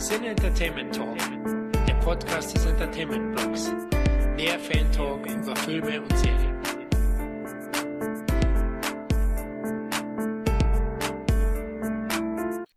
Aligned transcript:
Sin 0.00 0.24
Entertainment 0.24 0.94
Talk, 0.94 1.18
der 1.86 1.92
Podcast 1.96 2.56
des 2.56 2.64
Entertainment 2.64 3.36
Blogs. 3.36 3.70
Mehr 4.34 4.58
Fan 4.58 4.90
Talk 4.92 5.26
über 5.26 5.54
Filme 5.56 6.00
und 6.00 6.16
Serien. 6.16 6.56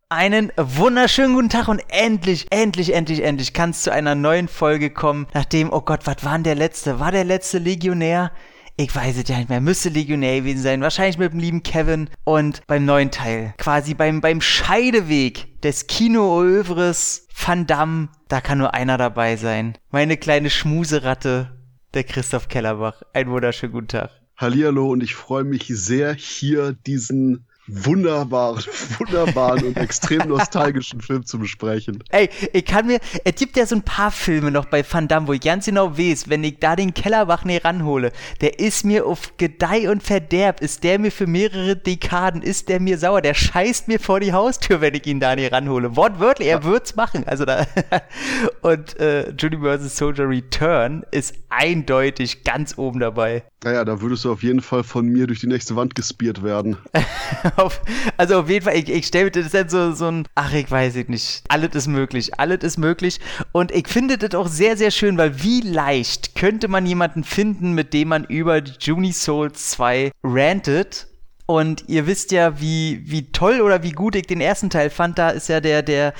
Einen 0.09 0.51
wunderschönen 0.57 1.33
guten 1.35 1.47
Tag 1.47 1.69
und 1.69 1.81
endlich, 1.87 2.47
endlich, 2.49 2.93
endlich, 2.93 3.23
endlich 3.23 3.53
kann 3.53 3.69
es 3.69 3.83
zu 3.83 3.93
einer 3.93 4.15
neuen 4.15 4.49
Folge 4.49 4.89
kommen. 4.89 5.27
Nachdem, 5.33 5.71
oh 5.71 5.79
Gott, 5.79 6.01
was 6.03 6.25
war 6.25 6.33
denn 6.33 6.43
der 6.43 6.55
letzte? 6.55 6.99
War 6.99 7.13
der 7.13 7.23
letzte 7.23 7.57
Legionär? 7.57 8.33
Ich 8.75 8.95
weiß 8.95 9.17
es 9.17 9.29
ja 9.29 9.37
nicht 9.37 9.49
mehr. 9.49 9.61
Müsste 9.61 9.89
Legionär 9.89 10.39
gewesen 10.39 10.63
sein. 10.63 10.81
Wahrscheinlich 10.81 11.19
mit 11.19 11.31
dem 11.31 11.39
lieben 11.39 11.61
Kevin. 11.61 12.09
Und 12.23 12.65
beim 12.65 12.85
neuen 12.85 13.11
Teil, 13.11 13.53
quasi 13.57 13.93
beim, 13.93 14.19
beim 14.19 14.41
Scheideweg 14.41 15.61
des 15.61 15.85
Kino-Övres 15.85 17.27
Van 17.45 17.67
Damme, 17.67 18.09
da 18.29 18.41
kann 18.41 18.57
nur 18.57 18.73
einer 18.73 18.97
dabei 18.97 19.35
sein. 19.35 19.77
Meine 19.91 20.17
kleine 20.17 20.49
Schmuseratte, 20.49 21.55
der 21.93 22.03
Christoph 22.03 22.47
Kellerbach. 22.47 23.03
Einen 23.13 23.29
wunderschönen 23.29 23.73
guten 23.73 23.89
Tag. 23.89 24.09
Hallihallo 24.37 24.89
und 24.89 25.03
ich 25.03 25.13
freue 25.13 25.43
mich 25.43 25.67
sehr, 25.67 26.15
hier 26.15 26.73
diesen 26.73 27.45
wunderbaren, 27.67 28.63
wunderbaren 28.99 29.63
und 29.65 29.77
extrem 29.77 30.27
nostalgischen 30.27 31.01
Film 31.01 31.25
zu 31.25 31.39
besprechen. 31.39 32.03
Ey, 32.09 32.29
ich 32.51 32.65
kann 32.65 32.87
mir, 32.87 32.99
es 33.23 33.35
gibt 33.35 33.55
ja 33.57 33.65
so 33.65 33.75
ein 33.75 33.83
paar 33.83 34.11
Filme 34.11 34.51
noch 34.51 34.65
bei 34.65 34.83
Van 34.89 35.07
Damme, 35.07 35.27
wo 35.27 35.33
ich 35.33 35.41
ganz 35.41 35.65
genau 35.65 35.97
weiß, 35.97 36.29
wenn 36.29 36.43
ich 36.43 36.59
da 36.59 36.75
den 36.75 36.93
Kellerbach 36.93 37.45
näher 37.45 37.63
ranhole, 37.63 38.11
der 38.41 38.59
ist 38.59 38.83
mir 38.83 39.05
auf 39.05 39.37
Gedeih 39.37 39.89
und 39.89 40.03
Verderb, 40.03 40.61
ist 40.61 40.83
der 40.83 40.99
mir 40.99 41.11
für 41.11 41.27
mehrere 41.27 41.75
Dekaden, 41.75 42.41
ist 42.41 42.69
der 42.69 42.79
mir 42.79 42.97
sauer, 42.97 43.21
der 43.21 43.33
scheißt 43.33 43.87
mir 43.87 43.99
vor 43.99 44.19
die 44.19 44.33
Haustür, 44.33 44.81
wenn 44.81 44.93
ich 44.95 45.05
ihn 45.07 45.19
da 45.19 45.35
näher 45.35 45.51
ranhole. 45.51 45.95
Wortwörtlich, 45.95 46.49
er 46.49 46.63
wird's 46.63 46.95
machen. 46.95 47.25
Also 47.25 47.45
da, 47.45 47.65
und 48.61 48.99
äh, 48.99 49.33
Universal 49.41 49.89
Soldier 49.89 50.29
Return 50.29 51.03
ist 51.11 51.35
eindeutig 51.49 52.43
ganz 52.43 52.77
oben 52.77 52.99
dabei. 52.99 53.43
Naja, 53.63 53.85
da 53.85 54.01
würdest 54.01 54.25
du 54.25 54.31
auf 54.31 54.43
jeden 54.43 54.61
Fall 54.61 54.83
von 54.83 55.07
mir 55.07 55.27
durch 55.27 55.39
die 55.39 55.47
nächste 55.47 55.75
Wand 55.75 55.95
gespiert 55.95 56.43
werden. 56.43 56.77
auf, 57.57 57.81
also 58.17 58.39
auf 58.39 58.49
jeden 58.49 58.65
Fall, 58.65 58.75
ich, 58.75 58.89
ich 58.89 59.07
stelle 59.07 59.25
mir 59.25 59.31
das 59.31 59.51
dann 59.51 59.69
so, 59.69 59.93
so 59.93 60.07
ein, 60.07 60.27
ach, 60.35 60.53
ich 60.53 60.69
weiß 60.69 60.95
es 60.95 61.07
nicht. 61.07 61.43
Alles 61.47 61.75
ist 61.75 61.87
möglich. 61.87 62.39
Alles 62.39 62.63
ist 62.63 62.77
möglich. 62.77 63.19
Und 63.51 63.71
ich 63.71 63.87
finde 63.87 64.17
das 64.17 64.35
auch 64.35 64.47
sehr, 64.47 64.77
sehr 64.77 64.91
schön, 64.91 65.17
weil 65.17 65.43
wie 65.43 65.61
leicht 65.61 66.35
könnte 66.35 66.67
man 66.67 66.85
jemanden 66.85 67.23
finden, 67.23 67.73
mit 67.73 67.93
dem 67.93 68.09
man 68.09 68.25
über 68.25 68.57
Juni 68.57 69.13
Souls 69.13 69.71
2 69.71 70.11
rantet 70.23 71.07
und 71.45 71.89
ihr 71.89 72.07
wisst 72.07 72.31
ja, 72.31 72.59
wie, 72.61 73.01
wie 73.05 73.31
toll 73.31 73.61
oder 73.61 73.83
wie 73.83 73.91
gut 73.91 74.15
ich 74.15 74.27
den 74.27 74.41
ersten 74.41 74.69
Teil 74.69 74.89
fand. 74.89 75.17
Da 75.17 75.29
ist 75.29 75.49
ja 75.49 75.59
der, 75.59 75.81
der, 75.81 76.13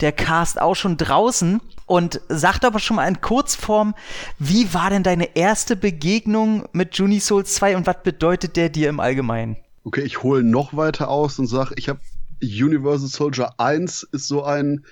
der 0.00 0.12
Cast 0.12 0.60
auch 0.60 0.74
schon 0.74 0.96
draußen. 0.96 1.60
Und 1.86 2.20
sagt 2.28 2.66
aber 2.66 2.80
schon 2.80 2.96
mal 2.96 3.08
in 3.08 3.22
Kurzform, 3.22 3.94
wie 4.38 4.74
war 4.74 4.90
denn 4.90 5.02
deine 5.02 5.34
erste 5.36 5.74
Begegnung 5.74 6.68
mit 6.72 6.96
Juni 6.98 7.18
Souls 7.18 7.54
2 7.54 7.78
und 7.78 7.86
was 7.86 8.02
bedeutet 8.02 8.56
der 8.56 8.68
dir 8.68 8.90
im 8.90 9.00
Allgemeinen? 9.00 9.56
Okay, 9.88 10.02
ich 10.02 10.22
hole 10.22 10.42
noch 10.42 10.76
weiter 10.76 11.08
aus 11.08 11.38
und 11.38 11.46
sage, 11.46 11.72
ich 11.78 11.88
habe 11.88 12.00
Universal 12.42 13.08
Soldier 13.08 13.54
1 13.56 14.02
ist 14.12 14.28
so 14.28 14.44
ein 14.44 14.84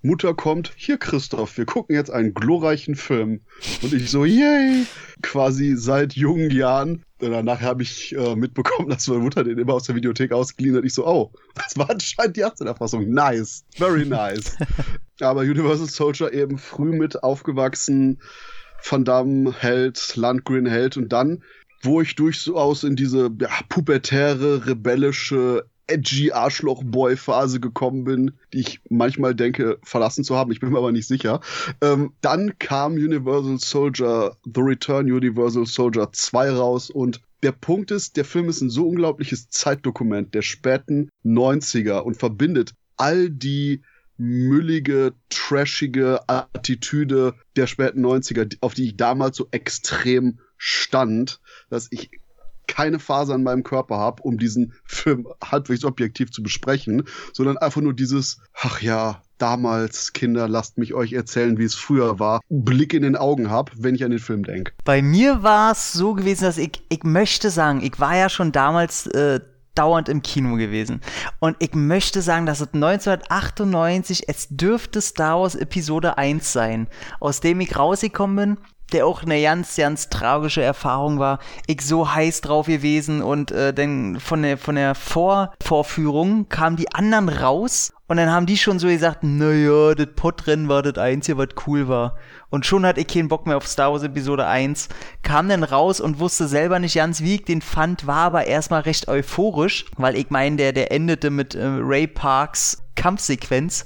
Mutter 0.00 0.32
kommt, 0.32 0.72
hier 0.76 0.96
Christoph, 0.96 1.58
wir 1.58 1.66
gucken 1.66 1.94
jetzt 1.94 2.10
einen 2.10 2.32
glorreichen 2.32 2.94
Film. 2.94 3.42
Und 3.82 3.92
ich 3.92 4.10
so, 4.10 4.24
yay! 4.24 4.86
Quasi 5.20 5.76
seit 5.76 6.14
jungen 6.14 6.50
Jahren. 6.50 7.04
Danach 7.18 7.60
habe 7.60 7.82
ich 7.82 8.16
äh, 8.16 8.34
mitbekommen, 8.34 8.88
dass 8.88 9.08
meine 9.08 9.20
Mutter 9.20 9.44
den 9.44 9.58
immer 9.58 9.74
aus 9.74 9.82
der 9.82 9.94
Videothek 9.94 10.32
ausgeliehen 10.32 10.74
hat. 10.74 10.86
Ich 10.86 10.94
so, 10.94 11.06
oh, 11.06 11.32
das 11.54 11.76
war 11.76 11.90
anscheinend 11.90 12.38
die 12.38 12.40
erste 12.40 12.64
Erfassung. 12.64 13.10
Nice, 13.10 13.66
very 13.76 14.06
nice. 14.06 14.56
Aber 15.20 15.42
Universal 15.42 15.86
Soldier 15.86 16.32
eben 16.32 16.56
früh 16.56 16.96
mit 16.96 17.22
aufgewachsen. 17.22 18.22
Van 18.82 19.04
Damme 19.04 19.52
Held, 19.58 20.16
Landgren 20.16 20.64
Held 20.64 20.96
und 20.96 21.12
dann 21.12 21.42
wo 21.82 22.00
ich 22.00 22.14
durchaus 22.14 22.84
in 22.84 22.96
diese 22.96 23.30
ja, 23.40 23.50
pubertäre, 23.68 24.66
rebellische 24.66 25.64
edgy 25.90 26.30
Arschloch-Boy-Phase 26.30 27.58
gekommen 27.58 28.04
bin, 28.04 28.32
die 28.52 28.60
ich 28.60 28.80
manchmal 28.88 29.34
denke, 29.34 29.78
verlassen 29.82 30.22
zu 30.22 30.36
haben. 30.36 30.52
Ich 30.52 30.60
bin 30.60 30.70
mir 30.70 30.78
aber 30.78 30.92
nicht 30.92 31.08
sicher. 31.08 31.40
Ähm, 31.80 32.12
dann 32.20 32.58
kam 32.58 32.92
Universal 32.92 33.58
Soldier, 33.58 34.36
The 34.44 34.60
Return 34.60 35.10
Universal 35.10 35.66
Soldier 35.66 36.10
2 36.12 36.50
raus 36.50 36.90
und 36.90 37.20
der 37.42 37.52
Punkt 37.52 37.90
ist, 37.90 38.16
der 38.16 38.24
Film 38.24 38.48
ist 38.48 38.60
ein 38.60 38.70
so 38.70 38.86
unglaubliches 38.86 39.48
Zeitdokument 39.48 40.34
der 40.34 40.42
späten 40.42 41.10
90er 41.24 42.00
und 42.00 42.16
verbindet 42.16 42.74
all 42.96 43.30
die 43.30 43.82
müllige, 44.18 45.14
trashige 45.30 46.20
Attitüde 46.28 47.34
der 47.56 47.66
späten 47.66 48.04
90er, 48.04 48.58
auf 48.60 48.74
die 48.74 48.88
ich 48.88 48.96
damals 48.96 49.38
so 49.38 49.48
extrem 49.50 50.38
stand, 50.58 51.40
dass 51.70 51.88
ich 51.90 52.10
keine 52.70 53.00
Phase 53.00 53.34
an 53.34 53.42
meinem 53.42 53.64
Körper 53.64 53.98
habe, 53.98 54.22
um 54.22 54.38
diesen 54.38 54.74
Film 54.84 55.26
halbwegs 55.42 55.84
objektiv 55.84 56.30
zu 56.30 56.42
besprechen, 56.42 57.02
sondern 57.32 57.58
einfach 57.58 57.80
nur 57.80 57.94
dieses, 57.94 58.40
ach 58.54 58.80
ja, 58.80 59.22
damals, 59.38 60.12
Kinder, 60.12 60.48
lasst 60.48 60.78
mich 60.78 60.94
euch 60.94 61.12
erzählen, 61.12 61.58
wie 61.58 61.64
es 61.64 61.74
früher 61.74 62.18
war, 62.18 62.40
Blick 62.48 62.94
in 62.94 63.02
den 63.02 63.16
Augen 63.16 63.50
habe, 63.50 63.72
wenn 63.76 63.94
ich 63.94 64.04
an 64.04 64.10
den 64.10 64.20
Film 64.20 64.44
denke. 64.44 64.72
Bei 64.84 65.02
mir 65.02 65.42
war 65.42 65.72
es 65.72 65.92
so 65.92 66.14
gewesen, 66.14 66.44
dass 66.44 66.58
ich, 66.58 66.82
ich 66.88 67.02
möchte 67.02 67.50
sagen, 67.50 67.82
ich 67.82 67.98
war 67.98 68.16
ja 68.16 68.28
schon 68.28 68.52
damals 68.52 69.06
äh, 69.08 69.40
dauernd 69.74 70.08
im 70.08 70.22
Kino 70.22 70.56
gewesen. 70.56 71.00
Und 71.38 71.56
ich 71.58 71.74
möchte 71.74 72.22
sagen, 72.22 72.46
dass 72.46 72.60
es 72.60 72.68
1998, 72.72 74.28
es 74.28 74.46
dürfte 74.50 75.00
Star 75.00 75.40
Wars 75.40 75.54
Episode 75.54 76.18
1 76.18 76.52
sein, 76.52 76.88
aus 77.18 77.40
dem 77.40 77.60
ich 77.60 77.76
rausgekommen 77.76 78.36
bin 78.36 78.58
der 78.90 79.06
auch 79.06 79.22
eine 79.22 79.40
ganz, 79.40 79.76
ganz 79.76 80.08
tragische 80.08 80.62
Erfahrung 80.62 81.18
war. 81.18 81.38
Ich 81.66 81.82
so 81.82 82.12
heiß 82.12 82.40
drauf 82.42 82.66
gewesen 82.66 83.22
und 83.22 83.50
äh, 83.52 83.72
dann 83.72 84.20
von 84.20 84.42
der, 84.42 84.58
von 84.58 84.74
der 84.74 84.94
Vor 84.94 85.52
Vorführung 85.62 86.48
kamen 86.48 86.76
die 86.76 86.92
anderen 86.92 87.28
raus 87.28 87.92
und 88.10 88.16
dann 88.16 88.32
haben 88.32 88.46
die 88.46 88.56
schon 88.56 88.80
so 88.80 88.88
gesagt, 88.88 89.22
naja, 89.22 89.94
das 89.94 90.08
Podrennen 90.16 90.68
war 90.68 90.82
das 90.82 90.98
Einzige, 90.98 91.38
was 91.38 91.50
cool 91.68 91.86
war. 91.86 92.16
Und 92.48 92.66
schon 92.66 92.84
hatte 92.84 93.00
ich 93.00 93.06
keinen 93.06 93.28
Bock 93.28 93.46
mehr 93.46 93.56
auf 93.56 93.68
Star 93.68 93.92
Wars 93.92 94.02
Episode 94.02 94.48
1. 94.48 94.88
Kam 95.22 95.48
dann 95.48 95.62
raus 95.62 96.00
und 96.00 96.18
wusste 96.18 96.48
selber 96.48 96.80
nicht 96.80 96.96
ganz, 96.96 97.20
wie 97.20 97.36
ich 97.36 97.44
den 97.44 97.62
fand, 97.62 98.08
war 98.08 98.22
aber 98.24 98.48
erstmal 98.48 98.80
recht 98.80 99.06
euphorisch, 99.06 99.84
weil 99.96 100.16
ich 100.16 100.28
meine, 100.30 100.56
der, 100.56 100.72
der 100.72 100.90
endete 100.90 101.30
mit 101.30 101.54
äh, 101.54 101.64
Ray 101.64 102.08
Parks 102.08 102.82
Kampfsequenz. 102.96 103.84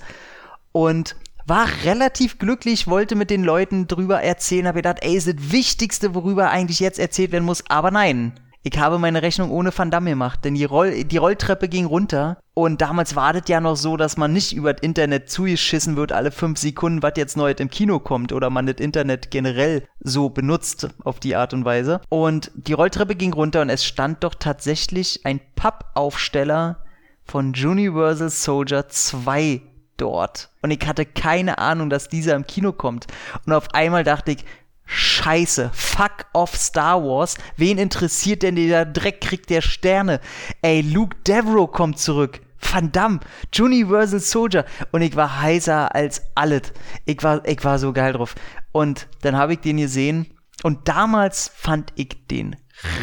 Und 0.73 1.17
war 1.47 1.67
relativ 1.85 2.39
glücklich, 2.39 2.87
wollte 2.87 3.17
mit 3.17 3.31
den 3.31 3.45
Leuten 3.45 3.87
drüber 3.87 4.23
erzählen, 4.23 4.67
habe 4.67 4.79
gedacht, 4.79 4.99
ey, 5.03 5.17
ist 5.17 5.29
das 5.29 5.53
Wichtigste, 5.53 6.15
worüber 6.15 6.51
eigentlich 6.51 6.81
jetzt 6.81 6.99
erzählt 6.99 7.33
werden 7.33 7.45
muss, 7.45 7.65
aber 7.69 7.91
nein. 7.91 8.33
Ich 8.67 8.79
habe 8.79 8.99
meine 8.99 9.21
Rechnung 9.21 9.51
ohne 9.51 9.77
Van 9.77 9.91
Damme 9.91 10.09
gemacht, 10.09 10.43
denn 10.43 10.55
die, 10.55 10.65
Roll 10.65 11.05
die 11.05 11.19
Rolltreppe 11.19 11.69
ging 11.69 11.85
runter 11.85 12.39
und 12.55 12.81
damals 12.81 13.15
war 13.15 13.35
das 13.35 13.43
ja 13.49 13.61
noch 13.61 13.77
so, 13.77 13.99
dass 13.99 14.17
man 14.17 14.33
nicht 14.33 14.55
über 14.55 14.73
das 14.73 14.83
Internet 14.83 15.29
zugeschissen 15.29 15.97
wird 15.97 16.13
alle 16.13 16.33
fünf 16.33 16.59
Sekunden, 16.59 17.03
was 17.03 17.13
jetzt 17.17 17.37
neu 17.37 17.51
im 17.51 17.69
Kino 17.69 17.99
kommt 17.99 18.33
oder 18.33 18.49
man 18.49 18.65
das 18.65 18.77
Internet 18.77 19.31
generell 19.31 19.87
so 20.01 20.31
benutzt 20.31 20.89
auf 21.05 21.21
die 21.21 21.37
Art 21.37 21.53
und 21.53 21.67
Weise. 21.67 22.01
Und 22.09 22.53
die 22.55 22.73
Rolltreppe 22.73 23.17
ging 23.17 23.35
runter 23.35 23.61
und 23.61 23.69
es 23.69 23.85
stand 23.85 24.25
doch 24.25 24.35
tatsächlich 24.35 25.27
ein 25.27 25.41
Pappaufsteller 25.57 26.79
von 27.27 27.49
Universal 27.49 28.31
Soldier 28.31 28.89
2 28.89 29.61
dort. 29.97 30.51
Und 30.63 30.71
ich 30.71 30.87
hatte 30.87 31.05
keine 31.05 31.59
Ahnung, 31.59 31.91
dass 31.91 32.09
dieser 32.09 32.35
im 32.35 32.47
Kino 32.47 32.73
kommt. 32.73 33.07
Und 33.47 33.53
auf 33.53 33.75
einmal 33.75 34.05
dachte 34.05 34.33
ich, 34.33 34.45
Scheiße, 34.87 35.71
fuck 35.73 36.27
off 36.33 36.55
Star 36.57 37.03
Wars. 37.03 37.37
Wen 37.57 37.79
interessiert 37.79 38.43
denn 38.43 38.55
dieser 38.55 38.85
Dreck 38.85 39.21
kriegt 39.21 39.51
der 39.51 39.63
Sterne? 39.63 40.21
Ey, 40.63 40.83
Luke 40.83 41.17
Devereaux 41.27 41.69
kommt 41.69 41.99
zurück. 41.99 42.41
Van 42.61 42.93
Damme, 42.93 43.21
Universal 43.59 44.21
Soldier. 44.21 44.65
Und 44.93 45.03
ich 45.03 45.17
war 45.17 45.41
heißer 45.41 45.95
als 45.95 46.23
alles. 46.35 46.73
Ich 47.05 47.23
war, 47.23 47.47
ich 47.47 47.63
war 47.65 47.79
so 47.79 47.93
geil 47.93 48.13
drauf. 48.13 48.35
Und 48.73 49.09
dann 49.23 49.37
habe 49.37 49.55
ich 49.55 49.61
den 49.61 49.79
gesehen. 49.79 50.27
Und 50.63 50.89
damals 50.89 51.51
fand 51.55 51.93
ich 51.97 52.27
den 52.27 52.57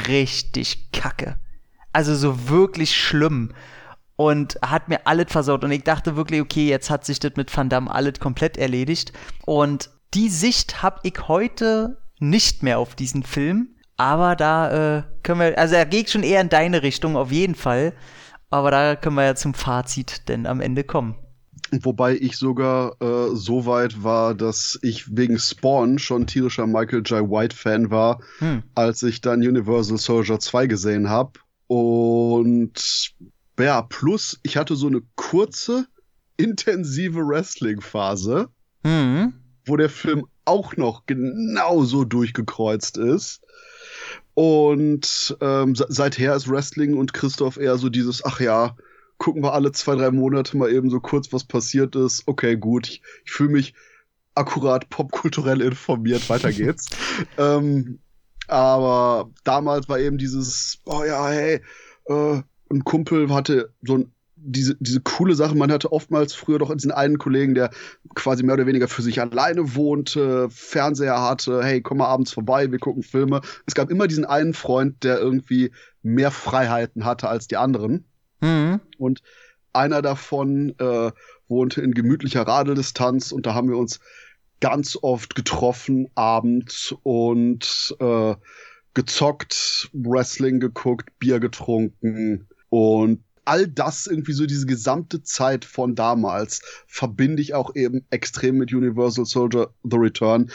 richtig 0.08 0.92
kacke. 0.92 1.38
Also 1.94 2.16
so 2.16 2.50
wirklich 2.50 2.96
schlimm 2.96 3.54
und 4.22 4.60
hat 4.62 4.88
mir 4.88 5.08
alles 5.08 5.32
versaut. 5.32 5.64
Und 5.64 5.72
ich 5.72 5.84
dachte 5.84 6.16
wirklich, 6.16 6.42
okay, 6.42 6.70
jetzt 6.70 6.92
hat 6.92 7.06
sich 7.06 7.20
das 7.20 7.32
mit 7.38 7.56
Van 7.56 7.70
Damme 7.70 7.90
alles 7.90 8.20
komplett 8.20 8.56
erledigt. 8.56 9.14
Und 9.48 9.90
die 10.14 10.30
Sicht 10.30 10.84
habe 10.84 11.00
ich 11.04 11.28
heute 11.28 11.98
nicht 12.20 12.62
mehr 12.62 12.78
auf 12.78 12.94
diesen 12.94 13.24
Film. 13.24 13.70
Aber 13.98 14.36
da 14.36 15.00
äh, 15.00 15.04
können 15.24 15.40
wir, 15.40 15.58
also 15.58 15.76
er 15.76 15.88
geht 15.88 16.12
schon 16.12 16.22
eher 16.22 16.42
in 16.42 16.50
deine 16.50 16.84
Richtung, 16.84 17.16
auf 17.16 17.32
jeden 17.32 17.56
Fall. 17.56 17.94
Aber 18.52 18.70
da 18.70 18.96
können 18.96 19.16
wir 19.16 19.26
ja 19.26 19.36
zum 19.36 19.56
Fazit 19.56 20.30
denn 20.30 20.46
am 20.46 20.62
Ende 20.62 20.84
kommen. 20.84 21.16
Wobei 21.82 22.16
ich 22.16 22.38
sogar 22.38 23.02
äh, 23.02 23.34
so 23.34 23.66
weit 23.66 24.04
war, 24.04 24.36
dass 24.36 24.78
ich 24.84 25.16
wegen 25.16 25.40
Spawn 25.40 25.98
schon 25.98 26.28
tierischer 26.28 26.68
Michael 26.68 27.02
J. 27.06 27.28
White 27.28 27.56
Fan 27.56 27.90
war, 27.90 28.20
hm. 28.40 28.62
als 28.76 29.02
ich 29.02 29.22
dann 29.22 29.40
Universal 29.40 29.98
Soldier 29.98 30.40
2 30.40 30.68
gesehen 30.68 31.10
habe. 31.10 31.40
Und 31.68 33.14
ja, 33.60 33.82
plus 33.84 34.40
ich 34.44 34.58
hatte 34.58 34.76
so 34.76 34.88
eine 34.88 35.02
kurze 35.16 35.88
intensive 36.38 37.20
Wrestling-Phase, 37.28 38.50
Mhm. 38.84 39.34
wo 39.66 39.78
der 39.78 39.90
Film 39.90 40.26
auch 40.46 40.76
noch 40.76 41.06
genauso 41.06 42.04
durchgekreuzt 42.04 42.98
ist. 42.98 43.42
Und 44.34 45.38
ähm, 45.42 45.76
se- 45.76 45.86
seither 45.90 46.36
ist 46.36 46.50
Wrestling 46.50 46.96
und 46.98 47.14
Christoph 47.14 47.58
eher 47.58 47.78
so 47.78 47.90
dieses, 47.90 48.24
ach 48.26 48.40
ja, 48.40 48.76
gucken 49.18 49.44
wir 49.44 49.54
alle 49.54 49.72
zwei, 49.72 49.96
drei 49.96 50.10
Monate 50.12 50.58
mal 50.58 50.72
eben 50.72 50.90
so 50.90 51.00
kurz, 51.00 51.32
was 51.32 51.44
passiert 51.44 51.96
ist. 51.96 52.24
Okay, 52.28 52.56
gut, 52.58 52.88
ich, 52.88 53.02
ich 53.26 53.32
fühle 53.32 53.52
mich 53.52 53.74
akkurat 54.34 54.90
popkulturell 54.90 55.62
informiert, 55.62 56.28
weiter 56.30 56.52
geht's. 56.52 56.88
ähm, 57.38 58.00
aber 58.48 59.30
damals 59.44 59.88
war 59.90 60.00
eben 60.00 60.18
dieses, 60.18 60.80
oh 60.86 61.04
ja, 61.04 61.28
hey, 61.30 61.62
äh, 62.06 62.42
ein 62.72 62.84
Kumpel 62.84 63.34
hatte 63.34 63.72
so 63.82 63.98
ein, 63.98 64.12
diese, 64.44 64.76
diese 64.80 65.02
coole 65.02 65.36
Sache, 65.36 65.56
man 65.56 65.72
hatte 65.72 65.92
oftmals 65.92 66.34
früher 66.34 66.58
doch 66.58 66.74
diesen 66.74 66.92
einen 66.92 67.18
Kollegen, 67.18 67.54
der 67.54 67.70
quasi 68.16 68.44
mehr 68.44 68.56
oder 68.56 68.66
weniger 68.66 68.88
für 68.88 69.02
sich 69.02 69.22
alleine 69.22 69.76
wohnte, 69.76 70.50
Fernseher 70.50 71.22
hatte, 71.22 71.64
hey, 71.64 71.82
komm 71.82 72.00
mal 72.00 72.08
abends 72.08 72.32
vorbei, 72.32 72.72
wir 72.72 72.80
gucken 72.80 73.04
Filme. 73.04 73.42
Es 73.68 73.76
gab 73.76 73.92
immer 73.92 74.08
diesen 74.08 74.26
einen 74.26 74.54
Freund, 74.54 75.04
der 75.04 75.20
irgendwie 75.20 75.72
mehr 76.02 76.32
Freiheiten 76.32 77.06
hatte 77.06 77.30
als 77.30 77.48
die 77.48 77.58
anderen. 77.58 78.06
Mhm. 78.42 78.80
Und 78.98 79.22
einer 79.74 80.02
davon 80.02 80.74
äh, 80.80 81.12
wohnte 81.48 81.82
in 81.82 81.94
gemütlicher 81.94 82.42
Radeldistanz 82.42 83.32
und 83.32 83.46
da 83.46 83.54
haben 83.54 83.70
wir 83.70 83.78
uns 83.78 84.00
ganz 84.60 84.98
oft 85.02 85.36
getroffen 85.36 86.08
abends 86.16 86.96
und 87.04 87.96
äh, 88.00 88.36
gezockt, 88.94 89.90
Wrestling 89.94 90.60
geguckt, 90.60 91.10
Bier 91.20 91.40
getrunken 91.40 92.48
und 92.72 93.22
all 93.44 93.68
das 93.68 94.08
irgendwie 94.08 94.32
so 94.32 94.46
diese 94.46 94.66
gesamte 94.66 95.24
Zeit 95.24 95.66
von 95.66 95.94
damals 95.94 96.62
verbinde 96.88 97.42
ich 97.42 97.54
auch 97.54 97.76
eben 97.76 98.06
extrem 98.10 98.58
mit 98.58 98.74
Universal 98.74 99.26
Soldier 99.26 99.74
The 99.84 99.98
Return, 99.98 100.50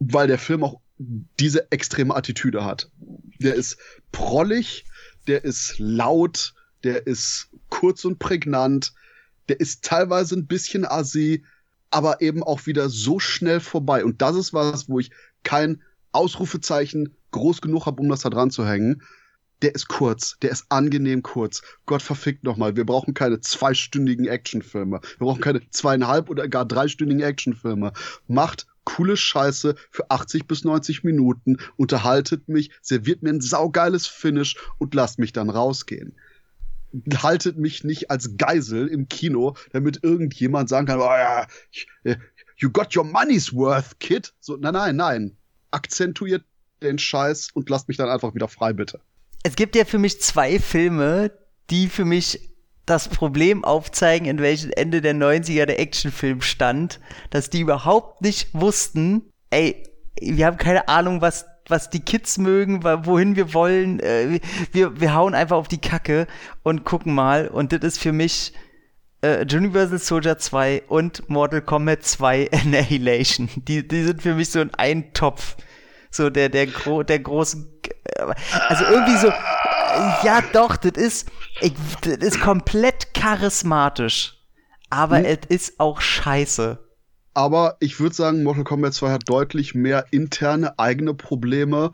weil 0.00 0.26
der 0.26 0.38
Film 0.38 0.64
auch 0.64 0.80
diese 0.98 1.70
extreme 1.70 2.16
Attitüde 2.16 2.64
hat. 2.64 2.90
Der 3.38 3.54
ist 3.54 3.78
prollig, 4.10 4.86
der 5.28 5.44
ist 5.44 5.76
laut, 5.78 6.52
der 6.82 7.06
ist 7.06 7.48
kurz 7.68 8.04
und 8.04 8.18
prägnant, 8.18 8.92
der 9.48 9.60
ist 9.60 9.84
teilweise 9.84 10.34
ein 10.34 10.48
bisschen 10.48 10.84
assi, 10.84 11.44
aber 11.90 12.20
eben 12.20 12.42
auch 12.42 12.66
wieder 12.66 12.88
so 12.88 13.20
schnell 13.20 13.60
vorbei. 13.60 14.04
Und 14.04 14.20
das 14.20 14.34
ist 14.34 14.52
was, 14.52 14.88
wo 14.88 14.98
ich 14.98 15.12
kein 15.44 15.80
Ausrufezeichen 16.10 17.14
groß 17.30 17.60
genug 17.60 17.86
habe, 17.86 18.02
um 18.02 18.08
das 18.08 18.22
da 18.22 18.30
dran 18.30 18.50
zu 18.50 18.66
hängen. 18.66 19.02
Der 19.62 19.74
ist 19.74 19.88
kurz, 19.88 20.38
der 20.40 20.50
ist 20.50 20.66
angenehm 20.70 21.22
kurz. 21.22 21.62
Gott 21.86 22.02
verfickt 22.02 22.44
nochmal, 22.44 22.76
wir 22.76 22.86
brauchen 22.86 23.14
keine 23.14 23.40
zweistündigen 23.40 24.26
Actionfilme. 24.26 25.00
Wir 25.02 25.26
brauchen 25.26 25.42
keine 25.42 25.68
zweieinhalb 25.70 26.30
oder 26.30 26.48
gar 26.48 26.64
dreistündigen 26.64 27.22
Actionfilme. 27.22 27.92
Macht 28.26 28.66
coole 28.84 29.16
Scheiße 29.16 29.74
für 29.90 30.10
80 30.10 30.46
bis 30.46 30.64
90 30.64 31.04
Minuten, 31.04 31.58
unterhaltet 31.76 32.48
mich, 32.48 32.70
serviert 32.80 33.22
mir 33.22 33.30
ein 33.30 33.40
saugeiles 33.40 34.06
Finish 34.06 34.56
und 34.78 34.94
lasst 34.94 35.18
mich 35.18 35.32
dann 35.32 35.50
rausgehen 35.50 36.16
haltet 37.22 37.56
mich 37.56 37.84
nicht 37.84 38.10
als 38.10 38.36
Geisel 38.36 38.88
im 38.88 39.08
Kino, 39.08 39.54
damit 39.72 40.02
irgendjemand 40.02 40.68
sagen 40.68 40.86
kann, 40.86 40.98
oh 40.98 41.04
ja, 41.04 41.46
äh, 42.04 42.16
you 42.56 42.70
got 42.70 42.96
your 42.96 43.04
money's 43.04 43.54
worth, 43.54 43.98
Kid. 44.00 44.32
So, 44.40 44.56
nein, 44.56 44.74
nein, 44.74 44.96
nein. 44.96 45.36
Akzentuiert 45.70 46.44
den 46.82 46.98
Scheiß 46.98 47.50
und 47.54 47.70
lasst 47.70 47.88
mich 47.88 47.96
dann 47.96 48.08
einfach 48.08 48.34
wieder 48.34 48.48
frei, 48.48 48.72
bitte. 48.72 49.00
Es 49.42 49.56
gibt 49.56 49.74
ja 49.76 49.84
für 49.84 49.98
mich 49.98 50.20
zwei 50.20 50.58
Filme, 50.58 51.32
die 51.70 51.88
für 51.88 52.04
mich 52.04 52.50
das 52.86 53.08
Problem 53.08 53.64
aufzeigen, 53.64 54.26
in 54.26 54.38
welchem 54.40 54.70
Ende 54.72 55.00
der 55.00 55.14
90er 55.14 55.66
der 55.66 55.78
Actionfilm 55.78 56.40
stand, 56.42 57.00
dass 57.30 57.50
die 57.50 57.60
überhaupt 57.60 58.22
nicht 58.22 58.48
wussten, 58.52 59.30
ey, 59.50 59.84
wir 60.20 60.46
haben 60.46 60.56
keine 60.56 60.88
Ahnung, 60.88 61.20
was 61.20 61.46
was 61.70 61.88
die 61.88 62.00
Kids 62.00 62.36
mögen, 62.38 62.82
wohin 62.82 63.36
wir 63.36 63.54
wollen. 63.54 64.00
Äh, 64.00 64.40
wir, 64.72 65.00
wir 65.00 65.14
hauen 65.14 65.34
einfach 65.34 65.56
auf 65.56 65.68
die 65.68 65.80
Kacke 65.80 66.26
und 66.62 66.84
gucken 66.84 67.14
mal. 67.14 67.48
Und 67.48 67.72
das 67.72 67.80
ist 67.82 67.98
für 67.98 68.12
mich 68.12 68.52
äh, 69.22 69.42
Universal 69.42 69.98
Soldier 69.98 70.38
2 70.38 70.84
und 70.88 71.28
Mortal 71.30 71.62
Kombat 71.62 72.02
2 72.02 72.50
Annihilation. 72.64 73.48
Die, 73.54 73.86
die 73.86 74.02
sind 74.02 74.22
für 74.22 74.34
mich 74.34 74.50
so 74.50 74.60
ein 74.60 74.74
Eintopf. 74.74 75.56
So 76.10 76.30
der, 76.30 76.48
der, 76.48 76.66
gro 76.66 77.02
der 77.02 77.20
großen. 77.20 77.80
Also 78.68 78.84
irgendwie 78.84 79.16
so. 79.16 79.28
Ja, 80.24 80.42
doch, 80.52 80.76
das 80.76 80.92
ist. 80.92 81.28
Ich, 81.60 81.72
das 82.02 82.16
ist 82.18 82.40
komplett 82.40 83.14
charismatisch. 83.14 84.36
Aber 84.88 85.18
Hm. 85.18 85.24
es 85.24 85.38
ist 85.48 85.80
auch 85.80 86.00
scheiße. 86.00 86.78
Aber 87.34 87.76
ich 87.80 88.00
würde 88.00 88.14
sagen, 88.14 88.42
Mortal 88.42 88.64
Kombat 88.64 88.94
2 88.94 89.10
hat 89.10 89.28
deutlich 89.28 89.74
mehr 89.74 90.06
interne 90.10 90.78
eigene 90.78 91.14
Probleme 91.14 91.92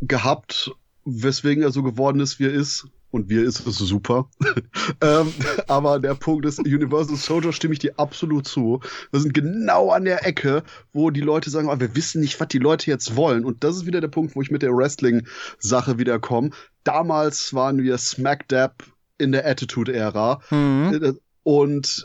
gehabt, 0.00 0.70
weswegen 1.04 1.62
er 1.64 1.72
so 1.72 1.82
geworden 1.82 2.20
ist, 2.20 2.38
wie 2.38 2.44
er 2.46 2.52
ist. 2.52 2.86
Und 3.10 3.30
wie 3.30 3.38
er 3.38 3.44
ist, 3.44 3.60
ist 3.60 3.78
super. 3.78 4.28
ähm, 5.00 5.32
aber 5.68 6.00
der 6.00 6.14
Punkt 6.14 6.44
ist, 6.44 6.58
Universal 6.58 7.16
Soldier 7.16 7.52
stimme 7.52 7.72
ich 7.72 7.78
dir 7.78 7.94
absolut 7.98 8.46
zu. 8.46 8.80
Wir 9.10 9.20
sind 9.20 9.32
genau 9.32 9.90
an 9.90 10.04
der 10.04 10.26
Ecke, 10.26 10.64
wo 10.92 11.10
die 11.10 11.20
Leute 11.20 11.50
sagen, 11.50 11.68
oh, 11.68 11.80
wir 11.80 11.94
wissen 11.94 12.20
nicht, 12.20 12.38
was 12.40 12.48
die 12.48 12.58
Leute 12.58 12.90
jetzt 12.90 13.16
wollen. 13.16 13.44
Und 13.44 13.64
das 13.64 13.76
ist 13.76 13.86
wieder 13.86 14.00
der 14.00 14.08
Punkt, 14.08 14.36
wo 14.36 14.42
ich 14.42 14.50
mit 14.50 14.62
der 14.62 14.72
Wrestling-Sache 14.72 15.98
wieder 15.98 16.18
komme. 16.18 16.50
Damals 16.84 17.54
waren 17.54 17.82
wir 17.82 17.96
Smack 17.98 18.48
Dab 18.48 18.82
in 19.18 19.32
der 19.32 19.46
Attitude-Ära. 19.46 20.40
Mhm. 20.50 21.18
Und 21.42 22.04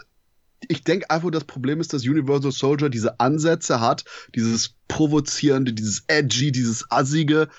ich 0.67 0.83
denke 0.83 1.09
einfach, 1.09 1.31
das 1.31 1.43
Problem 1.43 1.81
ist, 1.81 1.93
dass 1.93 2.07
Universal 2.07 2.51
Soldier 2.51 2.89
diese 2.89 3.19
Ansätze 3.19 3.81
hat, 3.81 4.05
dieses 4.35 4.75
provozierende, 4.87 5.73
dieses 5.73 6.03
edgy, 6.07 6.51
dieses 6.51 6.89
assige, 6.89 7.49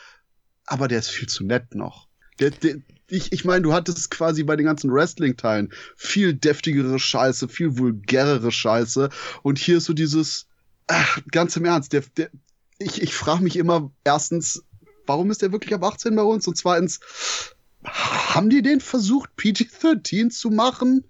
aber 0.66 0.88
der 0.88 1.00
ist 1.00 1.10
viel 1.10 1.28
zu 1.28 1.44
nett 1.44 1.74
noch. 1.74 2.08
Der, 2.38 2.50
der, 2.50 2.76
ich 3.08 3.32
ich 3.32 3.44
meine, 3.44 3.62
du 3.62 3.72
hattest 3.72 4.10
quasi 4.10 4.42
bei 4.42 4.56
den 4.56 4.66
ganzen 4.66 4.92
Wrestling-Teilen 4.92 5.72
viel 5.96 6.34
deftigere 6.34 6.98
Scheiße, 6.98 7.48
viel 7.48 7.78
vulgärere 7.78 8.52
Scheiße 8.52 9.10
und 9.42 9.58
hier 9.58 9.78
ist 9.78 9.84
so 9.84 9.92
dieses, 9.92 10.46
ach, 10.86 11.20
ganz 11.30 11.56
im 11.56 11.64
Ernst, 11.64 11.92
der, 11.92 12.02
der, 12.16 12.30
ich, 12.78 13.02
ich 13.02 13.14
frage 13.14 13.42
mich 13.42 13.56
immer, 13.56 13.90
erstens, 14.04 14.64
warum 15.06 15.30
ist 15.30 15.42
der 15.42 15.52
wirklich 15.52 15.74
ab 15.74 15.84
18 15.84 16.14
bei 16.14 16.22
uns 16.22 16.46
und 16.46 16.56
zweitens, 16.56 17.00
haben 17.84 18.48
die 18.48 18.62
den 18.62 18.80
versucht, 18.80 19.30
PG-13 19.36 20.30
zu 20.30 20.50
machen? 20.50 21.04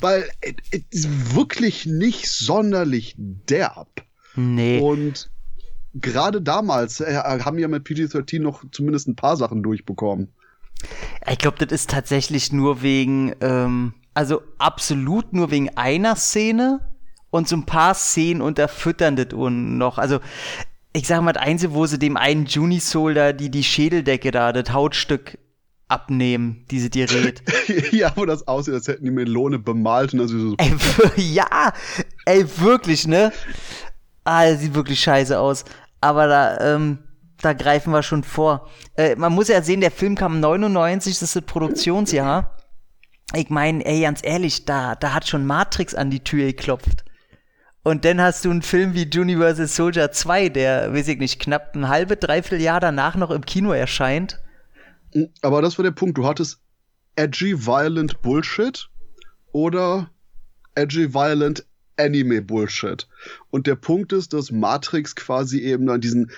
Weil 0.00 0.28
es 0.70 0.82
ist 0.90 1.34
wirklich 1.34 1.86
nicht 1.86 2.28
sonderlich 2.28 3.14
derb. 3.16 4.04
Nee. 4.36 4.80
Und 4.80 5.30
gerade 5.94 6.42
damals 6.42 7.00
äh, 7.00 7.16
haben 7.16 7.58
ja 7.58 7.68
mit 7.68 7.84
PG-13 7.84 8.40
noch 8.40 8.64
zumindest 8.70 9.08
ein 9.08 9.16
paar 9.16 9.36
Sachen 9.36 9.62
durchbekommen. 9.62 10.32
Ich 11.28 11.38
glaube, 11.38 11.64
das 11.64 11.72
ist 11.72 11.90
tatsächlich 11.90 12.52
nur 12.52 12.82
wegen, 12.82 13.34
ähm, 13.40 13.94
also 14.14 14.42
absolut 14.58 15.32
nur 15.32 15.50
wegen 15.50 15.76
einer 15.76 16.16
Szene 16.16 16.80
und 17.30 17.48
so 17.48 17.56
ein 17.56 17.66
paar 17.66 17.94
Szenen 17.94 18.40
unterfüttern 18.40 19.16
das 19.16 19.32
und 19.32 19.78
noch. 19.78 19.98
Also, 19.98 20.20
ich 20.92 21.06
sag 21.06 21.22
mal, 21.22 21.32
das 21.32 21.42
Einzige, 21.42 21.74
wo 21.74 21.86
sie 21.86 21.98
dem 21.98 22.16
einen 22.16 22.46
Junisol 22.46 23.14
da 23.14 23.32
die, 23.32 23.50
die 23.50 23.64
Schädeldecke 23.64 24.30
da, 24.30 24.52
das 24.52 24.72
Hautstück 24.72 25.38
abnehmen, 25.88 26.64
diese 26.70 26.90
Gerät. 26.90 27.42
ja, 27.92 28.12
wo 28.16 28.24
das 28.24 28.46
aussieht, 28.46 28.74
als 28.74 28.88
hätten 28.88 29.04
die 29.04 29.10
Melone 29.10 29.58
bemalt 29.58 30.14
und 30.14 30.20
also 30.20 30.50
so. 30.50 30.54
ey, 30.58 30.72
ja, 31.16 31.72
ey, 32.24 32.44
wirklich, 32.58 33.06
ne? 33.06 33.32
Ah, 34.24 34.48
das 34.48 34.60
sieht 34.60 34.74
wirklich 34.74 35.00
scheiße 35.00 35.38
aus. 35.38 35.64
Aber 36.00 36.26
da, 36.26 36.74
ähm, 36.74 36.98
da 37.42 37.52
greifen 37.52 37.92
wir 37.92 38.02
schon 38.02 38.24
vor. 38.24 38.68
Äh, 38.96 39.16
man 39.16 39.32
muss 39.32 39.48
ja 39.48 39.62
sehen, 39.62 39.80
der 39.80 39.90
Film 39.90 40.14
kam 40.14 40.40
99, 40.40 41.14
das 41.14 41.22
ist 41.22 41.36
das 41.36 41.42
Produktionsjahr. 41.44 42.56
Ich 43.34 43.48
meine, 43.48 43.84
ey, 43.84 44.02
ganz 44.02 44.20
ehrlich, 44.22 44.64
da, 44.64 44.96
da 44.96 45.14
hat 45.14 45.28
schon 45.28 45.46
Matrix 45.46 45.94
an 45.94 46.10
die 46.10 46.24
Tür 46.24 46.46
geklopft. 46.46 47.04
Und 47.82 48.04
dann 48.04 48.20
hast 48.20 48.44
du 48.44 48.50
einen 48.50 48.62
Film 48.62 48.92
wie 48.94 49.08
Universal 49.18 49.66
Soldier 49.66 50.12
2, 50.12 50.50
der, 50.50 50.92
weiß 50.92 51.08
ich 51.08 51.18
nicht, 51.18 51.40
knapp 51.40 51.74
ein 51.74 51.88
halbe, 51.88 52.16
dreiviertel 52.16 52.60
Jahr 52.60 52.80
danach 52.80 53.16
noch 53.16 53.30
im 53.30 53.46
Kino 53.46 53.72
erscheint. 53.72 54.40
Aber 55.40 55.62
das 55.62 55.78
war 55.78 55.82
der 55.82 55.92
Punkt. 55.92 56.18
Du 56.18 56.26
hattest 56.26 56.60
edgy, 57.16 57.66
violent 57.66 58.20
Bullshit 58.20 58.88
oder 59.52 60.10
edgy, 60.74 61.14
violent 61.14 61.64
Anime 61.96 62.42
Bullshit. 62.42 63.08
Und 63.50 63.66
der 63.66 63.76
Punkt 63.76 64.12
ist, 64.12 64.32
dass 64.32 64.50
Matrix 64.50 65.16
quasi 65.16 65.60
eben 65.60 65.86
dann 65.86 66.00
diesen 66.00 66.30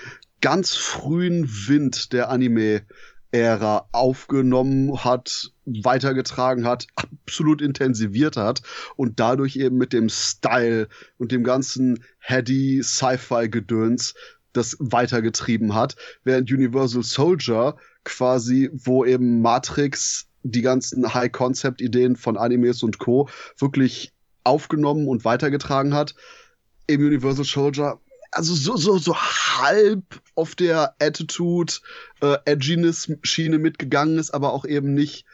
ganz 0.43 0.75
frühen 0.75 1.47
Wind 1.67 2.11
der 2.11 2.29
Anime-Ära 2.29 3.87
aufgenommen 3.93 5.01
hat, 5.05 5.53
weitergetragen 5.63 6.67
hat, 6.67 6.85
absolut 6.97 7.61
intensiviert 7.61 8.35
hat 8.35 8.61
und 8.97 9.21
dadurch 9.21 9.55
eben 9.55 9.77
mit 9.77 9.93
dem 9.93 10.09
Style 10.09 10.89
und 11.17 11.31
dem 11.31 11.45
ganzen 11.45 12.03
heady 12.19 12.83
Sci-Fi-Gedöns 12.83 14.15
das 14.51 14.75
weitergetrieben 14.79 15.73
hat, 15.75 15.95
während 16.25 16.51
Universal 16.51 17.03
Soldier 17.03 17.77
quasi, 18.03 18.69
wo 18.73 19.05
eben 19.05 19.41
Matrix 19.41 20.27
die 20.43 20.61
ganzen 20.61 21.13
High-Concept-Ideen 21.13 22.17
von 22.17 22.35
Animes 22.35 22.83
und 22.83 22.99
Co. 22.99 23.29
wirklich 23.57 24.11
aufgenommen 24.43 25.07
und 25.07 25.23
weitergetragen 25.23 25.93
hat. 25.93 26.15
Im 26.85 26.99
Universal 26.99 27.45
Soldier 27.45 28.01
also 28.35 28.53
so, 28.55 28.75
so, 28.77 28.97
so 28.97 29.15
halb 29.15 30.03
auf 30.35 30.55
der 30.55 30.95
Attitude, 30.99 31.73
äh, 32.21 32.37
Edginess-Schiene 32.45 33.57
mitgegangen 33.59 34.17
ist, 34.17 34.31
aber 34.31 34.53
auch 34.53 34.65
eben 34.65 34.93
nicht, 34.93 35.25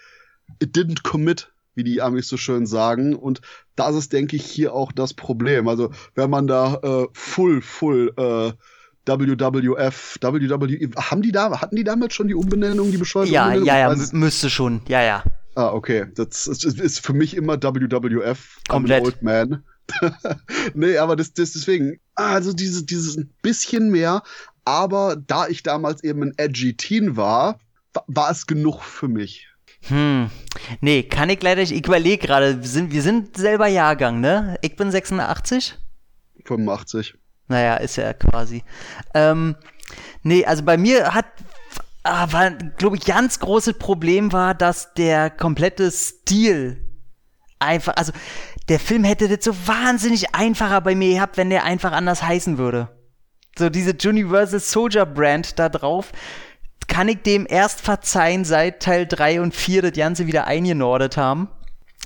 it 0.62 0.76
didn't 0.76 1.04
commit, 1.04 1.52
wie 1.76 1.84
die 1.84 2.02
Amis 2.02 2.28
so 2.28 2.38
schön 2.38 2.66
sagen. 2.66 3.16
Und 3.16 3.42
das 3.76 3.96
ist, 3.96 4.14
denke 4.14 4.36
ich, 4.36 4.46
hier 4.46 4.74
auch 4.74 4.92
das 4.92 5.14
Problem. 5.14 5.68
Also, 5.68 5.92
wenn 6.16 6.30
man 6.30 6.48
da 6.48 6.76
äh, 6.84 7.08
full, 7.14 7.62
full 7.62 8.14
äh, 8.18 8.52
WWF, 9.06 10.18
WWE, 10.22 10.90
haben 10.98 11.22
die 11.22 11.32
da, 11.32 11.62
hatten 11.62 11.76
die 11.76 11.84
damals 11.84 12.14
schon 12.14 12.28
die 12.28 12.36
Umbenennung, 12.36 12.92
die 12.92 12.98
bescheuerte 12.98 13.32
Ja, 13.32 13.44
Umbenennung? 13.46 13.68
ja, 13.68 13.78
ja, 13.80 13.92
es- 13.94 14.14
müsste 14.14 14.50
schon, 14.50 14.82
ja, 14.88 15.02
ja. 15.02 15.24
Ah, 15.56 15.70
okay. 15.74 16.06
Das 16.16 16.48
ist, 16.48 16.64
ist 16.64 17.06
für 17.06 17.14
mich 17.14 17.36
immer 17.36 17.62
WWF. 17.62 18.60
Komplett. 18.68 19.04
Old 19.04 19.22
Man. 19.24 19.64
nee, 20.76 20.98
aber 20.98 21.16
das, 21.16 21.34
das 21.34 21.54
deswegen, 21.54 22.00
also 22.28 22.54
dieses, 22.54 22.86
dieses 22.86 23.18
ein 23.18 23.30
bisschen 23.42 23.90
mehr, 23.90 24.24
aber 24.66 25.16
da 25.16 25.48
ich 25.48 25.64
damals 25.64 26.04
eben 26.04 26.24
ein 26.24 26.34
edgy 26.38 26.76
Teen 26.76 27.16
war, 27.18 27.60
wa- 27.94 28.04
war 28.08 28.32
es 28.32 28.46
genug 28.48 28.82
für 28.84 29.08
mich. 29.08 29.48
Hm. 29.88 30.30
Nee, 30.82 31.04
kann 31.04 31.30
ich 31.30 31.42
leider 31.42 31.62
nicht. 31.62 31.72
Ich 31.72 31.86
überlege 31.88 32.28
gerade, 32.28 32.62
wir 32.62 32.68
sind, 32.68 32.92
wir 32.92 33.02
sind 33.02 33.38
selber 33.38 33.68
Jahrgang, 33.68 34.20
ne? 34.20 34.58
Ich 34.62 34.76
bin 34.76 34.92
86. 34.92 35.78
85. 36.46 37.16
Naja, 37.48 37.78
ist 37.78 37.96
ja 37.96 38.14
quasi. 38.14 38.64
Ähm, 39.14 39.56
nee, 40.22 40.46
also 40.46 40.64
bei 40.64 40.78
mir 40.78 41.14
hat, 41.14 41.26
ah, 42.04 42.32
war, 42.32 42.52
glaube 42.52 42.98
ich, 42.98 43.06
ganz 43.06 43.40
großes 43.40 43.78
Problem 43.80 44.32
war, 44.34 44.54
dass 44.54 44.94
der 44.94 45.30
komplette 45.30 45.90
Stil 45.92 46.86
einfach, 47.60 47.94
also 47.96 48.12
der 48.70 48.80
Film 48.80 49.04
hätte 49.04 49.28
das 49.28 49.44
so 49.44 49.56
wahnsinnig 49.68 50.36
einfacher 50.36 50.82
bei 50.82 50.96
mir 50.96 51.16
gehabt, 51.16 51.38
wenn 51.38 51.50
der 51.50 51.64
einfach 51.64 51.92
anders 51.92 52.24
heißen 52.24 52.58
würde. 52.58 52.90
So 53.58 53.70
diese 53.70 53.96
Universal 54.08 54.60
Soldier 54.60 55.06
Brand 55.06 55.58
da 55.60 55.70
drauf, 55.70 56.12
kann 56.88 57.08
ich 57.08 57.22
dem 57.24 57.46
erst 57.50 57.82
verzeihen, 57.82 58.46
seit 58.46 58.82
Teil 58.82 59.06
3 59.08 59.42
und 59.42 59.56
4 59.56 59.82
das 59.82 59.94
Ganze 59.94 60.28
wieder 60.28 60.46
eingenordet 60.48 61.18
haben. 61.18 61.50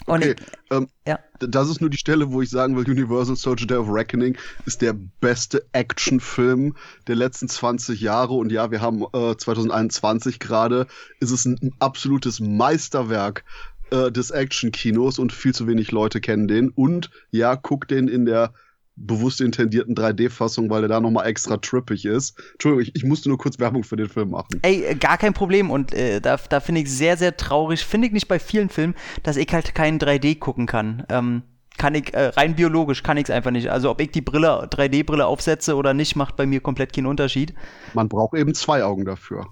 Und 0.05 0.23
Okay, 0.23 0.35
ich, 0.37 0.75
ähm, 0.75 0.87
ja. 1.07 1.19
das 1.39 1.69
ist 1.69 1.79
nur 1.79 1.89
die 1.89 1.97
Stelle, 1.97 2.31
wo 2.31 2.41
ich 2.41 2.49
sagen 2.49 2.75
will, 2.75 2.89
Universal 2.89 3.35
Soldier 3.35 3.67
Day 3.67 3.77
of 3.77 3.87
Reckoning 3.89 4.37
ist 4.65 4.81
der 4.81 4.93
beste 4.93 5.65
Actionfilm 5.71 6.75
der 7.07 7.15
letzten 7.15 7.47
20 7.47 8.01
Jahre. 8.01 8.33
Und 8.33 8.51
ja, 8.51 8.71
wir 8.71 8.81
haben 8.81 9.05
äh, 9.13 9.35
2021 9.37 10.39
gerade. 10.39 10.87
Ist 11.19 11.31
es 11.31 11.45
ein 11.45 11.73
absolutes 11.79 12.39
Meisterwerk 12.39 13.45
äh, 13.93 14.11
des 14.11 14.31
Actionkinos 14.31 15.19
und 15.19 15.31
viel 15.31 15.53
zu 15.53 15.67
wenig 15.67 15.91
Leute 15.91 16.19
kennen 16.19 16.47
den. 16.47 16.69
Und 16.69 17.11
ja, 17.31 17.55
guck 17.55 17.87
den 17.87 18.07
in 18.07 18.25
der 18.25 18.53
bewusst 18.95 19.41
intendierten 19.41 19.95
3D-Fassung, 19.95 20.69
weil 20.69 20.81
der 20.81 20.89
da 20.89 20.99
nochmal 20.99 21.27
extra 21.27 21.57
trippig 21.57 22.05
ist. 22.05 22.39
Entschuldigung, 22.53 22.81
ich, 22.81 22.95
ich 22.95 23.03
musste 23.03 23.29
nur 23.29 23.37
kurz 23.37 23.59
Werbung 23.59 23.83
für 23.83 23.95
den 23.95 24.09
Film 24.09 24.31
machen. 24.31 24.59
Ey, 24.61 24.83
äh, 24.83 24.95
gar 24.95 25.17
kein 25.17 25.33
Problem. 25.33 25.69
Und 25.69 25.93
äh, 25.93 26.21
da, 26.21 26.37
da 26.37 26.59
finde 26.59 26.81
ich 26.81 26.91
sehr, 26.91 27.17
sehr 27.17 27.37
traurig, 27.37 27.83
finde 27.85 28.07
ich 28.07 28.13
nicht 28.13 28.27
bei 28.27 28.39
vielen 28.39 28.69
Filmen, 28.69 28.95
dass 29.21 29.37
ich 29.37 29.51
halt 29.51 29.75
keinen 29.75 29.99
3D 29.99 30.39
gucken 30.39 30.65
kann. 30.65 31.05
Ähm, 31.09 31.43
kann 31.77 31.95
ich, 31.95 32.13
äh, 32.13 32.27
rein 32.27 32.55
biologisch 32.55 33.01
kann 33.01 33.17
ich 33.17 33.25
es 33.25 33.29
einfach 33.29 33.51
nicht. 33.51 33.69
Also 33.69 33.89
ob 33.89 33.99
ich 33.99 34.11
die 34.11 34.21
Brille, 34.21 34.67
3D-Brille 34.69 35.25
aufsetze 35.25 35.75
oder 35.75 35.93
nicht, 35.93 36.15
macht 36.15 36.35
bei 36.35 36.45
mir 36.45 36.61
komplett 36.61 36.93
keinen 36.93 37.07
Unterschied. 37.07 37.53
Man 37.93 38.09
braucht 38.09 38.35
eben 38.37 38.53
zwei 38.53 38.83
Augen 38.83 39.05
dafür. 39.05 39.47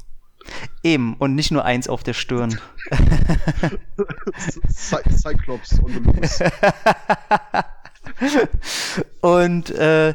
Eben, 0.84 1.16
und 1.16 1.36
nicht 1.36 1.52
nur 1.52 1.66
eins 1.66 1.88
auf 1.88 2.04
der 2.04 2.14
Stirn. 2.14 2.60
Cy 4.70 4.98
Cyclops 5.10 5.80
on 5.80 5.92
the 5.92 6.00
loose. 6.00 6.52
Und 9.22 9.70
äh, 9.72 10.14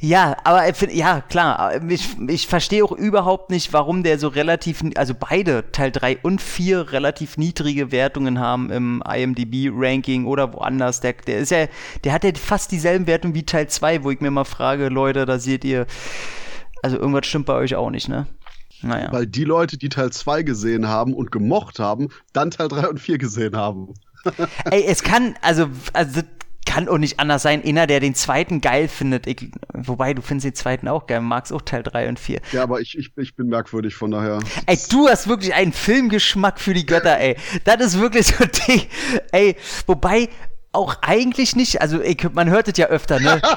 ja, 0.00 0.36
aber 0.44 0.62
find, 0.74 0.92
ja, 0.92 1.20
klar, 1.20 1.80
ich, 1.88 2.16
ich 2.28 2.46
verstehe 2.46 2.84
auch 2.84 2.92
überhaupt 2.92 3.50
nicht, 3.50 3.72
warum 3.72 4.02
der 4.02 4.18
so 4.18 4.28
relativ, 4.28 4.82
also 4.96 5.14
beide, 5.14 5.70
Teil 5.72 5.90
3 5.90 6.18
und 6.22 6.40
4, 6.40 6.92
relativ 6.92 7.36
niedrige 7.36 7.90
Wertungen 7.92 8.38
haben 8.40 8.70
im 8.70 9.02
IMDb-Ranking 9.02 10.26
oder 10.26 10.52
woanders. 10.52 11.00
Der, 11.00 11.14
der 11.14 11.38
ist 11.38 11.50
ja, 11.50 11.66
der 12.04 12.12
hat 12.12 12.24
ja 12.24 12.30
fast 12.34 12.72
dieselben 12.72 13.06
Wertungen 13.06 13.34
wie 13.34 13.44
Teil 13.44 13.68
2, 13.68 14.04
wo 14.04 14.10
ich 14.10 14.20
mir 14.20 14.30
mal 14.30 14.44
frage, 14.44 14.88
Leute, 14.88 15.24
da 15.24 15.38
seht 15.38 15.64
ihr, 15.64 15.86
also 16.82 16.96
irgendwas 16.96 17.26
stimmt 17.26 17.46
bei 17.46 17.54
euch 17.54 17.74
auch 17.74 17.90
nicht, 17.90 18.08
ne? 18.08 18.26
Naja. 18.82 19.12
Weil 19.12 19.26
die 19.26 19.44
Leute, 19.44 19.78
die 19.78 19.88
Teil 19.88 20.10
2 20.10 20.42
gesehen 20.42 20.88
haben 20.88 21.14
und 21.14 21.32
gemocht 21.32 21.78
haben, 21.78 22.08
dann 22.32 22.50
Teil 22.50 22.68
3 22.68 22.88
und 22.88 23.00
4 23.00 23.18
gesehen 23.18 23.56
haben. 23.56 23.94
Ey, 24.70 24.84
es 24.84 25.02
kann, 25.02 25.36
also, 25.42 25.68
also 25.92 26.22
kann 26.68 26.88
auch 26.88 26.98
nicht 26.98 27.18
anders 27.18 27.42
sein. 27.42 27.64
Einer, 27.64 27.86
der 27.86 28.00
den 28.00 28.14
zweiten 28.14 28.60
geil 28.60 28.88
findet, 28.88 29.26
ich, 29.26 29.50
wobei 29.72 30.12
du 30.12 30.22
findest 30.22 30.44
den 30.44 30.54
zweiten 30.54 30.86
auch 30.86 31.06
geil, 31.06 31.20
magst 31.20 31.52
auch 31.52 31.62
Teil 31.62 31.82
3 31.82 32.10
und 32.10 32.20
4. 32.20 32.40
Ja, 32.52 32.62
aber 32.62 32.80
ich, 32.80 32.96
ich, 32.96 33.10
ich 33.16 33.34
bin 33.34 33.48
merkwürdig, 33.48 33.94
von 33.94 34.10
daher. 34.10 34.40
Ey, 34.66 34.78
du 34.90 35.08
hast 35.08 35.28
wirklich 35.28 35.54
einen 35.54 35.72
Filmgeschmack 35.72 36.60
für 36.60 36.74
die 36.74 36.84
Götter, 36.84 37.18
ey. 37.18 37.36
Das 37.64 37.80
ist 37.80 37.98
wirklich 37.98 38.26
so 38.26 38.44
ein 38.44 38.50
Ding. 38.68 38.82
Ey, 39.32 39.56
wobei 39.86 40.28
auch 40.72 40.96
eigentlich 41.00 41.56
nicht, 41.56 41.80
also 41.80 42.00
ich, 42.00 42.22
man 42.32 42.50
hört 42.50 42.68
es 42.68 42.76
ja 42.76 42.86
öfter, 42.86 43.20
ne? 43.20 43.40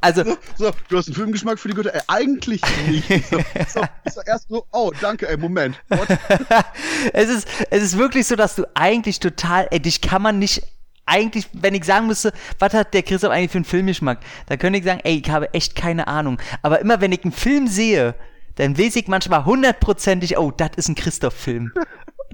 Also, 0.00 0.24
So, 0.56 0.70
du 0.88 0.98
hast 0.98 1.06
einen 1.06 1.14
Filmgeschmack 1.14 1.58
für 1.58 1.68
die 1.68 1.74
Götter? 1.74 1.94
Ey, 1.94 2.00
eigentlich 2.08 2.62
nicht. 2.86 3.08
So, 3.30 3.38
so, 3.68 3.82
sag 4.04 4.28
erst 4.28 4.48
so, 4.48 4.66
oh, 4.72 4.92
danke, 5.00 5.28
ey, 5.28 5.36
Moment. 5.36 5.80
Es 7.12 7.28
ist, 7.28 7.48
es 7.70 7.82
ist 7.82 7.98
wirklich 7.98 8.26
so, 8.26 8.36
dass 8.36 8.56
du 8.56 8.64
eigentlich 8.74 9.20
total, 9.20 9.68
ey, 9.70 9.80
dich 9.80 10.00
kann 10.00 10.22
man 10.22 10.38
nicht, 10.38 10.62
eigentlich, 11.06 11.46
wenn 11.52 11.74
ich 11.74 11.84
sagen 11.84 12.06
müsste, 12.06 12.32
was 12.58 12.74
hat 12.74 12.92
der 12.92 13.02
Christoph 13.02 13.30
eigentlich 13.30 13.50
für 13.52 13.58
einen 13.58 13.64
Filmgeschmack, 13.64 14.18
dann 14.46 14.58
könnte 14.58 14.78
ich 14.78 14.84
sagen, 14.84 15.00
ey, 15.04 15.22
ich 15.24 15.30
habe 15.30 15.52
echt 15.54 15.74
keine 15.74 16.06
Ahnung. 16.06 16.38
Aber 16.62 16.80
immer 16.80 17.00
wenn 17.00 17.12
ich 17.12 17.24
einen 17.24 17.32
Film 17.32 17.66
sehe, 17.68 18.14
dann 18.56 18.76
weiß 18.76 18.96
ich 18.96 19.06
manchmal 19.08 19.44
hundertprozentig, 19.44 20.36
oh, 20.36 20.50
das 20.50 20.70
ist 20.76 20.88
ein 20.88 20.96
Christoph-Film. 20.96 21.72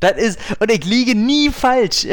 Das 0.00 0.16
ist, 0.16 0.38
und 0.58 0.72
ich 0.72 0.84
liege 0.84 1.14
nie 1.14 1.50
falsch. 1.50 2.06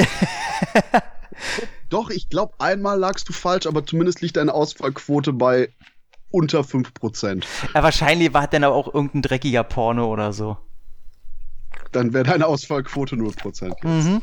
Doch, 1.91 2.09
ich 2.09 2.29
glaube, 2.29 2.53
einmal 2.57 2.97
lagst 2.97 3.27
du 3.29 3.33
falsch, 3.33 3.67
aber 3.67 3.85
zumindest 3.85 4.21
liegt 4.21 4.37
deine 4.37 4.53
Ausfallquote 4.53 5.33
bei 5.33 5.69
unter 6.31 6.61
5%. 6.61 7.43
ja, 7.75 7.83
wahrscheinlich 7.83 8.33
war 8.33 8.47
dann 8.47 8.63
aber 8.63 8.75
auch 8.75 8.93
irgendein 8.93 9.21
dreckiger 9.21 9.63
Porno 9.63 10.07
oder 10.07 10.31
so. 10.31 10.57
Dann 11.91 12.13
wäre 12.13 12.23
deine 12.23 12.47
Ausfallquote 12.47 13.17
0%. 13.17 13.85
Mhm. 13.85 14.21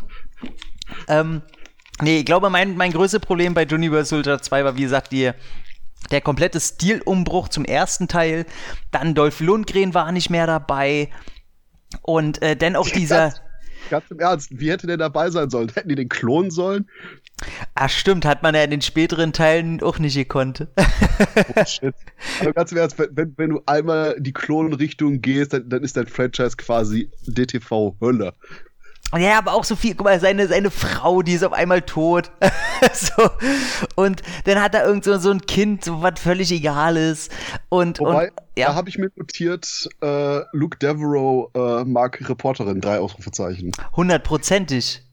Ähm, 1.09 1.43
nee, 2.01 2.21
ich 2.21 2.25
glaube, 2.25 2.49
mein, 2.49 2.77
mein 2.79 2.93
größtes 2.93 3.21
Problem 3.21 3.53
bei 3.53 3.67
Universal 3.67 4.25
Soldier 4.25 4.41
2 4.41 4.65
war, 4.65 4.77
wie 4.77 4.83
gesagt, 4.83 5.13
die, 5.13 5.33
der 6.11 6.21
komplette 6.23 6.61
Stilumbruch 6.61 7.49
zum 7.49 7.67
ersten 7.67 8.09
Teil. 8.09 8.47
Dann 8.91 9.15
Dolph 9.15 9.41
Lundgren 9.41 9.93
war 9.93 10.11
nicht 10.13 10.31
mehr 10.31 10.47
dabei. 10.47 11.11
Und 12.01 12.41
äh, 12.41 12.57
dann 12.57 12.77
auch 12.77 12.89
dieser. 12.89 13.29
Ganz, 13.29 13.41
ganz 13.91 14.11
im 14.11 14.21
Ernst, 14.21 14.59
wie 14.59 14.71
hätte 14.71 14.87
der 14.87 14.97
dabei 14.97 15.29
sein 15.29 15.51
sollen? 15.51 15.71
Hätten 15.75 15.91
die 15.91 15.97
den 15.97 16.09
klonen 16.09 16.51
sollen? 16.51 16.89
Ah, 17.75 17.89
stimmt, 17.89 18.25
hat 18.25 18.43
man 18.43 18.55
ja 18.55 18.63
in 18.63 18.71
den 18.71 18.83
späteren 18.83 19.33
Teilen 19.33 19.83
auch 19.83 19.99
nicht 19.99 20.15
gekonnt. 20.15 20.67
Bullshit. 21.55 21.95
Aber 22.41 22.53
ganz 22.53 22.73
im 22.73 22.79
Ernst, 22.79 22.99
wenn, 22.99 23.35
wenn, 23.37 23.51
du 23.51 23.63
einmal 23.67 24.17
die 24.19 24.33
Klonrichtung 24.33 25.21
gehst, 25.21 25.53
dann, 25.53 25.69
dann 25.69 25.83
ist 25.83 25.97
dein 25.97 26.07
Franchise 26.07 26.57
quasi 26.57 27.11
DTV-Hölle. 27.27 28.35
Ja, 29.17 29.39
aber 29.39 29.55
auch 29.55 29.65
so 29.65 29.75
viel, 29.75 29.95
guck 29.95 30.05
mal, 30.05 30.21
seine, 30.21 30.49
seine 30.49 30.71
Frau, 30.71 31.23
die 31.23 31.33
ist 31.33 31.43
auf 31.43 31.55
einmal 31.55 31.81
tot. 31.81 32.31
so. 32.93 33.31
Und 33.95 34.23
dann 34.45 34.61
hat 34.61 34.75
er 34.75 34.85
irgend 34.85 35.05
so, 35.05 35.17
so 35.17 35.31
ein 35.31 35.41
Kind, 35.41 35.85
so 35.85 36.03
was 36.03 36.21
völlig 36.21 36.53
Egales. 36.53 37.31
Und, 37.71 38.01
Wobei, 38.01 38.29
und 38.29 38.33
ja. 38.59 38.67
da 38.67 38.75
habe 38.75 38.91
ich 38.91 38.99
mir 38.99 39.11
notiert, 39.17 39.89
äh, 40.03 40.41
Luke 40.53 40.77
Devereaux 40.79 41.51
äh, 41.55 41.85
mag 41.85 42.29
Reporterin, 42.29 42.83
drei 42.83 42.99
Ausrufezeichen. 42.99 43.73
Hundertprozentig. 43.97 45.08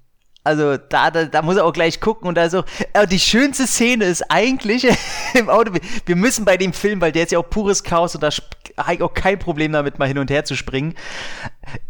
Also 0.46 0.78
da, 0.78 1.12
da, 1.12 1.26
da 1.26 1.42
muss 1.42 1.58
er 1.58 1.66
auch 1.66 1.74
gleich 1.74 2.00
gucken 2.00 2.28
und 2.30 2.36
da 2.36 2.50
so. 2.50 2.64
Aber 2.94 3.08
die 3.08 3.20
schönste 3.20 3.68
Szene 3.68 4.06
ist 4.06 4.24
eigentlich 4.32 4.88
im 5.34 5.50
Auto. 5.50 5.74
wir- 6.06 6.16
müssen 6.16 6.46
bei 6.46 6.56
dem 6.56 6.72
Film, 6.72 7.02
weil 7.02 7.12
der 7.12 7.24
ist 7.24 7.32
ja 7.32 7.40
auch 7.40 7.50
pures 7.50 7.84
Chaos 7.84 8.16
und 8.16 8.22
da 8.22 8.30
habe 8.78 8.94
ich 8.96 9.02
auch 9.02 9.14
kein 9.14 9.38
Problem 9.40 9.72
damit, 9.74 10.00
mal 10.00 10.08
hin 10.08 10.18
und 10.18 10.30
her 10.32 10.46
zu 10.46 10.56
springen. 10.56 10.96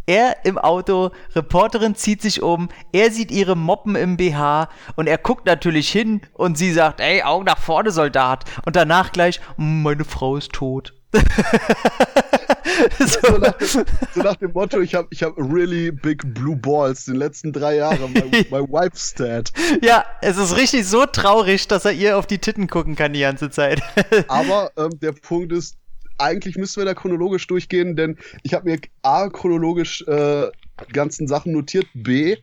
Er 0.05 0.37
im 0.45 0.57
Auto, 0.57 1.11
Reporterin 1.35 1.95
zieht 1.95 2.21
sich 2.21 2.41
um, 2.41 2.69
er 2.91 3.11
sieht 3.11 3.31
ihre 3.31 3.55
Moppen 3.55 3.95
im 3.95 4.17
BH 4.17 4.69
und 4.95 5.07
er 5.07 5.17
guckt 5.17 5.45
natürlich 5.45 5.89
hin 5.89 6.21
und 6.33 6.57
sie 6.57 6.71
sagt, 6.71 7.01
ey, 7.01 7.23
Augen 7.23 7.45
nach 7.45 7.57
vorne, 7.59 7.91
Soldat. 7.91 8.45
Und 8.65 8.75
danach 8.75 9.11
gleich, 9.11 9.41
"Mm, 9.57 9.81
meine 9.83 10.05
Frau 10.05 10.37
ist 10.37 10.53
tot. 10.53 10.93
So 12.99 13.37
nach, 13.37 13.53
dem, 13.53 13.85
so 14.13 14.21
nach 14.21 14.35
dem 14.35 14.51
Motto, 14.51 14.81
ich 14.81 14.95
habe 14.95 15.07
ich 15.11 15.23
hab 15.23 15.37
really 15.37 15.91
big 15.91 16.21
blue 16.33 16.55
balls 16.55 17.05
den 17.05 17.15
letzten 17.15 17.53
drei 17.53 17.77
Jahren, 17.77 18.11
my, 18.11 18.21
my 18.51 18.61
wife's 18.67 19.13
dead. 19.13 19.51
Ja, 19.81 20.05
es 20.21 20.37
ist 20.37 20.57
richtig 20.57 20.85
so 20.85 21.05
traurig, 21.05 21.67
dass 21.67 21.85
er 21.85 21.93
ihr 21.93 22.17
auf 22.17 22.27
die 22.27 22.39
Titten 22.39 22.67
gucken 22.67 22.95
kann 22.95 23.13
die 23.13 23.21
ganze 23.21 23.49
Zeit. 23.49 23.81
Aber 24.27 24.71
ähm, 24.77 24.99
der 24.99 25.13
Punkt 25.13 25.51
ist, 25.53 25.77
eigentlich 26.17 26.57
müssen 26.57 26.77
wir 26.81 26.85
da 26.85 26.93
chronologisch 26.93 27.47
durchgehen, 27.47 27.95
denn 27.95 28.17
ich 28.43 28.53
habe 28.53 28.69
mir 28.69 28.79
A, 29.03 29.29
chronologisch 29.29 30.01
äh, 30.07 30.49
ganzen 30.91 31.27
Sachen 31.27 31.53
notiert, 31.53 31.87
B, 31.93 32.37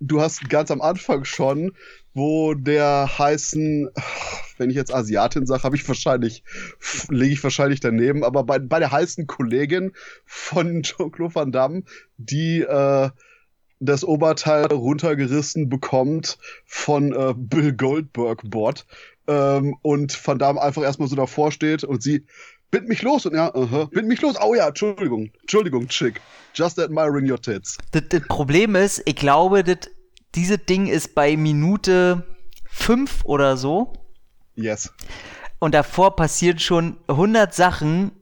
du 0.00 0.20
hast 0.20 0.48
ganz 0.48 0.70
am 0.70 0.80
Anfang 0.80 1.24
schon, 1.24 1.72
wo 2.14 2.54
der 2.54 3.18
heißen, 3.18 3.90
wenn 4.58 4.70
ich 4.70 4.76
jetzt 4.76 4.92
Asiatin 4.92 5.46
sage, 5.46 5.62
habe 5.62 5.76
ich 5.76 5.86
wahrscheinlich, 5.86 6.42
lege 7.08 7.32
ich 7.32 7.42
wahrscheinlich 7.42 7.80
daneben, 7.80 8.24
aber 8.24 8.44
bei, 8.44 8.58
bei 8.58 8.78
der 8.78 8.90
heißen 8.90 9.26
Kollegin 9.26 9.92
von 10.24 10.82
Jean-Claude 10.82 11.34
Van 11.34 11.52
Damme, 11.52 11.82
die 12.16 12.60
äh, 12.60 13.10
das 13.80 14.04
Oberteil 14.04 14.66
runtergerissen 14.66 15.68
bekommt 15.68 16.38
von 16.64 17.12
äh, 17.12 17.34
Bill 17.36 17.72
Goldberg 17.72 18.42
Bot 18.44 18.86
ähm, 19.28 19.76
und 19.82 20.26
Van 20.26 20.38
Damme 20.38 20.60
einfach 20.60 20.82
erstmal 20.82 21.08
so 21.08 21.16
davor 21.16 21.52
steht 21.52 21.84
und 21.84 22.02
sie 22.02 22.26
bind 22.70 22.88
mich 22.88 23.02
los 23.02 23.26
und 23.26 23.34
ja, 23.34 23.54
uh 23.54 23.64
-huh, 23.64 23.90
bind 23.90 24.08
mich 24.08 24.20
los. 24.20 24.36
Oh 24.40 24.54
ja, 24.54 24.68
Entschuldigung, 24.68 25.30
Entschuldigung, 25.40 25.88
Chick. 25.88 26.20
Just 26.54 26.78
admiring 26.78 27.30
your 27.30 27.40
tits. 27.40 27.78
Das, 27.92 28.02
das 28.08 28.22
Problem 28.28 28.74
ist, 28.74 29.02
ich 29.04 29.16
glaube, 29.16 29.64
das, 29.64 29.90
dieses 30.34 30.64
Ding 30.66 30.86
ist 30.86 31.14
bei 31.14 31.36
Minute 31.36 32.24
5 32.70 33.24
oder 33.24 33.56
so. 33.56 33.92
Yes. 34.54 34.92
Und 35.58 35.74
davor 35.74 36.16
passieren 36.16 36.58
schon 36.58 36.96
100 37.08 37.54
Sachen, 37.54 38.12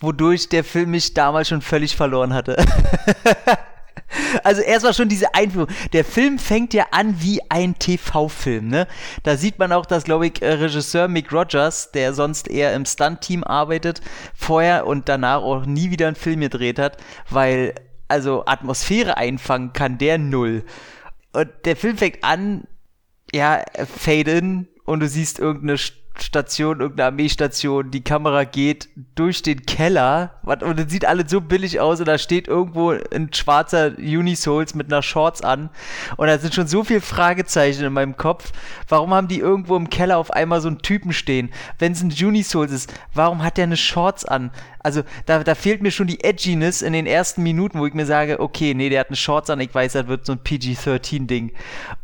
wodurch 0.00 0.48
der 0.48 0.64
Film 0.64 0.90
mich 0.90 1.14
damals 1.14 1.48
schon 1.48 1.62
völlig 1.62 1.96
verloren 1.96 2.32
hatte. 2.32 2.56
Also 4.42 4.62
erstmal 4.62 4.94
schon 4.94 5.08
diese 5.08 5.34
Einführung. 5.34 5.68
Der 5.92 6.04
Film 6.04 6.38
fängt 6.38 6.74
ja 6.74 6.86
an 6.90 7.20
wie 7.20 7.40
ein 7.48 7.78
TV-Film, 7.78 8.68
ne? 8.68 8.86
Da 9.22 9.36
sieht 9.36 9.58
man 9.58 9.72
auch, 9.72 9.86
dass, 9.86 10.04
glaube 10.04 10.26
ich, 10.26 10.42
äh, 10.42 10.52
Regisseur 10.52 11.08
Mick 11.08 11.32
Rogers, 11.32 11.92
der 11.92 12.12
sonst 12.12 12.48
eher 12.48 12.74
im 12.74 12.84
Stunt-Team 12.84 13.44
arbeitet, 13.44 14.00
vorher 14.34 14.86
und 14.86 15.08
danach 15.08 15.42
auch 15.42 15.66
nie 15.66 15.90
wieder 15.90 16.06
einen 16.06 16.16
Film 16.16 16.40
gedreht 16.40 16.78
hat, 16.78 16.96
weil, 17.28 17.74
also 18.08 18.44
Atmosphäre 18.46 19.16
einfangen 19.16 19.72
kann 19.72 19.98
der 19.98 20.18
null. 20.18 20.64
Und 21.32 21.48
der 21.64 21.76
Film 21.76 21.96
fängt 21.96 22.24
an, 22.24 22.64
ja, 23.32 23.62
fade 23.96 24.32
in 24.32 24.68
und 24.84 25.00
du 25.00 25.08
siehst 25.08 25.38
irgendeine 25.38 25.78
Station, 26.22 26.80
irgendeine 26.80 27.06
Armeestation, 27.06 27.90
die 27.90 28.02
Kamera 28.02 28.44
geht 28.44 28.88
durch 29.14 29.42
den 29.42 29.66
Keller 29.66 30.34
und 30.42 30.80
es 30.80 30.90
sieht 30.90 31.04
alles 31.04 31.30
so 31.30 31.40
billig 31.40 31.80
aus 31.80 32.00
und 32.00 32.06
da 32.06 32.18
steht 32.18 32.48
irgendwo 32.48 32.90
ein 32.90 33.32
schwarzer 33.32 33.92
Unisouls 33.98 34.74
mit 34.74 34.92
einer 34.92 35.02
Shorts 35.02 35.42
an 35.42 35.70
und 36.16 36.26
da 36.26 36.38
sind 36.38 36.54
schon 36.54 36.66
so 36.66 36.84
viele 36.84 37.00
Fragezeichen 37.00 37.84
in 37.84 37.92
meinem 37.92 38.16
Kopf. 38.16 38.52
Warum 38.88 39.12
haben 39.14 39.28
die 39.28 39.38
irgendwo 39.38 39.76
im 39.76 39.90
Keller 39.90 40.18
auf 40.18 40.30
einmal 40.32 40.60
so 40.60 40.68
einen 40.68 40.78
Typen 40.78 41.12
stehen? 41.12 41.50
Wenn 41.78 41.92
es 41.92 42.02
ein 42.02 42.12
Unisouls 42.12 42.72
ist, 42.72 42.92
warum 43.14 43.42
hat 43.42 43.56
der 43.56 43.64
eine 43.64 43.76
Shorts 43.76 44.24
an? 44.24 44.50
Also 44.82 45.02
da, 45.26 45.44
da 45.44 45.54
fehlt 45.54 45.82
mir 45.82 45.90
schon 45.90 46.06
die 46.06 46.24
Edginess 46.24 46.82
in 46.82 46.92
den 46.92 47.06
ersten 47.06 47.42
Minuten, 47.42 47.78
wo 47.78 47.86
ich 47.86 47.94
mir 47.94 48.06
sage, 48.06 48.40
okay, 48.40 48.74
nee, 48.74 48.88
der 48.88 49.00
hat 49.00 49.08
eine 49.08 49.16
Shorts 49.16 49.50
an, 49.50 49.60
ich 49.60 49.74
weiß, 49.74 49.92
das 49.92 50.06
wird 50.06 50.24
so 50.24 50.32
ein 50.32 50.42
PG-13-Ding. 50.42 51.52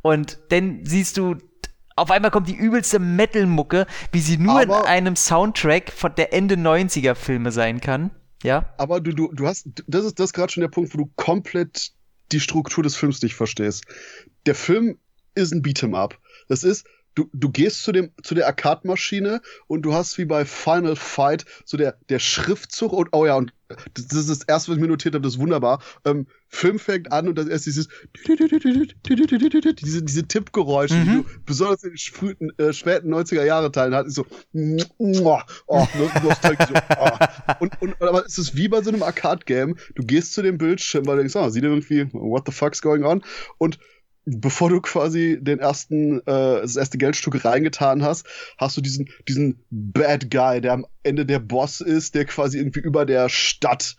Und 0.03 0.39
dann 0.51 0.81
siehst 0.85 1.17
du 1.17 1.37
auf 1.97 2.11
einmal 2.11 2.31
kommt 2.31 2.49
die 2.49 2.55
übelste 2.55 2.99
Metal-Mucke, 2.99 3.87
wie 4.13 4.21
sie 4.21 4.37
nur 4.37 4.61
aber, 4.61 4.81
in 4.81 4.87
einem 4.87 5.17
Soundtrack 5.17 5.91
von 5.91 6.15
der 6.15 6.33
Ende 6.33 6.55
90er 6.55 7.15
Filme 7.15 7.51
sein 7.51 7.81
kann. 7.81 8.11
Ja. 8.43 8.75
Aber 8.77 9.01
du, 9.01 9.13
du, 9.13 9.33
du 9.33 9.47
hast, 9.47 9.67
das 9.87 10.05
ist 10.05 10.21
das 10.21 10.33
gerade 10.33 10.53
schon 10.53 10.61
der 10.61 10.69
Punkt, 10.69 10.93
wo 10.95 10.99
du 10.99 11.11
komplett 11.17 11.93
die 12.33 12.41
Struktur 12.41 12.85
des 12.85 12.97
Films 12.97 13.23
nicht 13.23 13.35
verstehst. 13.35 13.85
Der 14.45 14.55
Film 14.55 14.99
ist 15.35 15.53
ein 15.53 15.63
Beat'em 15.63 15.97
Up. 15.97 16.19
Das 16.49 16.63
ist, 16.63 16.87
du, 17.17 17.29
du 17.33 17.51
gehst 17.51 17.83
zu 17.83 17.91
dem 17.91 18.13
zu 18.23 18.37
der 18.37 18.47
Arcade-Maschine 18.47 19.41
und 19.67 19.83
du 19.83 19.93
hast 19.93 20.17
wie 20.19 20.25
bei 20.25 20.45
Final 20.45 20.95
Fight 20.95 21.45
so 21.65 21.77
der 21.77 21.99
der 22.09 22.21
Schriftzug 22.21 22.93
und 22.93 23.09
oh 23.13 23.27
ja 23.27 23.35
und 23.35 23.53
das, 23.95 24.13
ist 24.13 24.31
das 24.31 24.43
erste, 24.45 24.71
was 24.71 24.77
ich 24.77 24.81
mir 24.81 24.87
notiert 24.89 25.15
habe, 25.15 25.23
das 25.23 25.35
ist 25.35 25.41
wunderbar. 25.41 25.83
Ähm, 26.05 26.29
Film 26.49 26.79
fängt 26.79 27.11
an 27.11 27.27
und 27.27 27.37
das 27.37 27.49
erst 27.49 27.67
dieses 27.67 27.89
diese, 29.81 30.05
diese 30.05 30.29
Tippgeräusche, 30.29 30.95
mhm. 30.95 31.05
die 31.05 31.11
du 31.11 31.25
besonders 31.45 31.83
in 31.83 31.91
den 31.91 31.99
frühen, 31.99 32.53
äh, 32.59 32.73
späten 32.73 33.13
90er 33.13 33.45
Jahre 33.45 33.73
Teilen 33.73 33.95
hattest, 33.95 34.15
so 34.15 34.27
oh, 34.53 35.41
nostalgisch, 36.23 36.69
oh. 37.01 37.09
Und, 37.59 37.83
und, 37.83 38.01
aber 38.01 38.25
es 38.25 38.39
ist 38.39 38.55
wie 38.55 38.69
bei 38.69 38.83
so 38.83 38.91
einem 38.91 39.03
Arcade-Game, 39.03 39.77
du 39.97 40.05
gehst 40.05 40.35
zu 40.35 40.43
dem 40.43 40.59
Bildschirm, 40.59 41.05
weil 41.07 41.17
du 41.17 41.23
denkst, 41.23 41.35
oh, 41.35 41.49
sieht 41.49 41.65
irgendwie, 41.65 42.09
what 42.13 42.45
the 42.47 42.53
fuck's 42.53 42.81
going 42.81 43.03
on? 43.03 43.25
Und 43.59 43.81
bevor 44.27 44.69
du 44.69 44.81
quasi 44.81 45.39
den 45.41 45.61
ersten, 45.61 46.19
äh, 46.21 46.61
das 46.61 46.77
erste 46.77 46.99
Geldstück 46.99 47.45
reingetan 47.45 48.03
hast, 48.03 48.27
hast 48.59 48.77
du 48.77 48.81
diesen, 48.81 49.09
diesen 49.29 49.65
Bad 49.71 50.31
Guy, 50.31 50.61
der 50.61 50.73
am 50.73 50.87
Ende 51.05 51.25
der 51.25 51.39
Boss 51.39 51.81
ist, 51.81 52.15
der 52.15 52.25
quasi 52.25 52.59
irgendwie 52.59 52.81
über 52.81 53.07
der 53.07 53.29
Stadt 53.29 53.97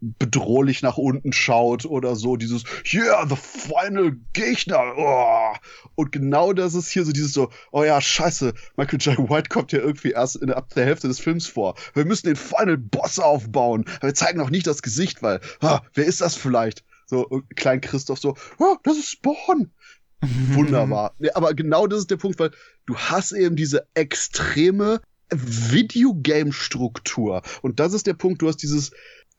bedrohlich 0.00 0.82
nach 0.82 0.96
unten 0.96 1.32
schaut 1.32 1.84
oder 1.84 2.14
so, 2.14 2.36
dieses 2.36 2.62
Yeah, 2.92 3.26
the 3.28 3.34
final 3.36 4.16
Gegner. 4.32 4.94
Oh. 4.96 5.56
Und 5.96 6.12
genau 6.12 6.52
das 6.52 6.74
ist 6.74 6.90
hier 6.90 7.04
so 7.04 7.10
dieses 7.10 7.32
so, 7.32 7.50
oh 7.72 7.82
ja, 7.82 8.00
scheiße, 8.00 8.54
Michael 8.76 9.00
J. 9.00 9.18
White 9.28 9.48
kommt 9.48 9.72
ja 9.72 9.80
irgendwie 9.80 10.12
erst 10.12 10.36
in, 10.36 10.52
ab 10.52 10.72
der 10.74 10.84
Hälfte 10.84 11.08
des 11.08 11.18
Films 11.18 11.48
vor. 11.48 11.74
Wir 11.92 12.04
müssen 12.04 12.28
den 12.28 12.36
Final 12.36 12.78
Boss 12.78 13.18
aufbauen. 13.18 13.84
Wir 14.00 14.14
zeigen 14.14 14.38
noch 14.38 14.50
nicht 14.50 14.68
das 14.68 14.82
Gesicht, 14.82 15.22
weil, 15.22 15.40
ah, 15.60 15.82
wer 15.94 16.04
ist 16.04 16.20
das 16.20 16.36
vielleicht? 16.36 16.84
So, 17.06 17.42
Klein 17.56 17.80
Christoph 17.80 18.18
so, 18.18 18.36
oh, 18.58 18.76
das 18.82 18.96
ist 18.96 19.10
Spawn. 19.10 19.72
Wunderbar. 20.52 21.14
Ja, 21.18 21.32
aber 21.34 21.54
genau 21.54 21.86
das 21.86 22.00
ist 22.00 22.10
der 22.10 22.16
Punkt, 22.16 22.38
weil 22.38 22.50
du 22.86 22.96
hast 22.96 23.32
eben 23.32 23.56
diese 23.56 23.86
extreme 23.94 25.00
Videogame-Struktur. 25.30 27.42
Und 27.62 27.80
das 27.80 27.92
ist 27.92 28.06
der 28.06 28.14
Punkt, 28.14 28.42
du 28.42 28.48
hast 28.48 28.58
dieses 28.58 28.92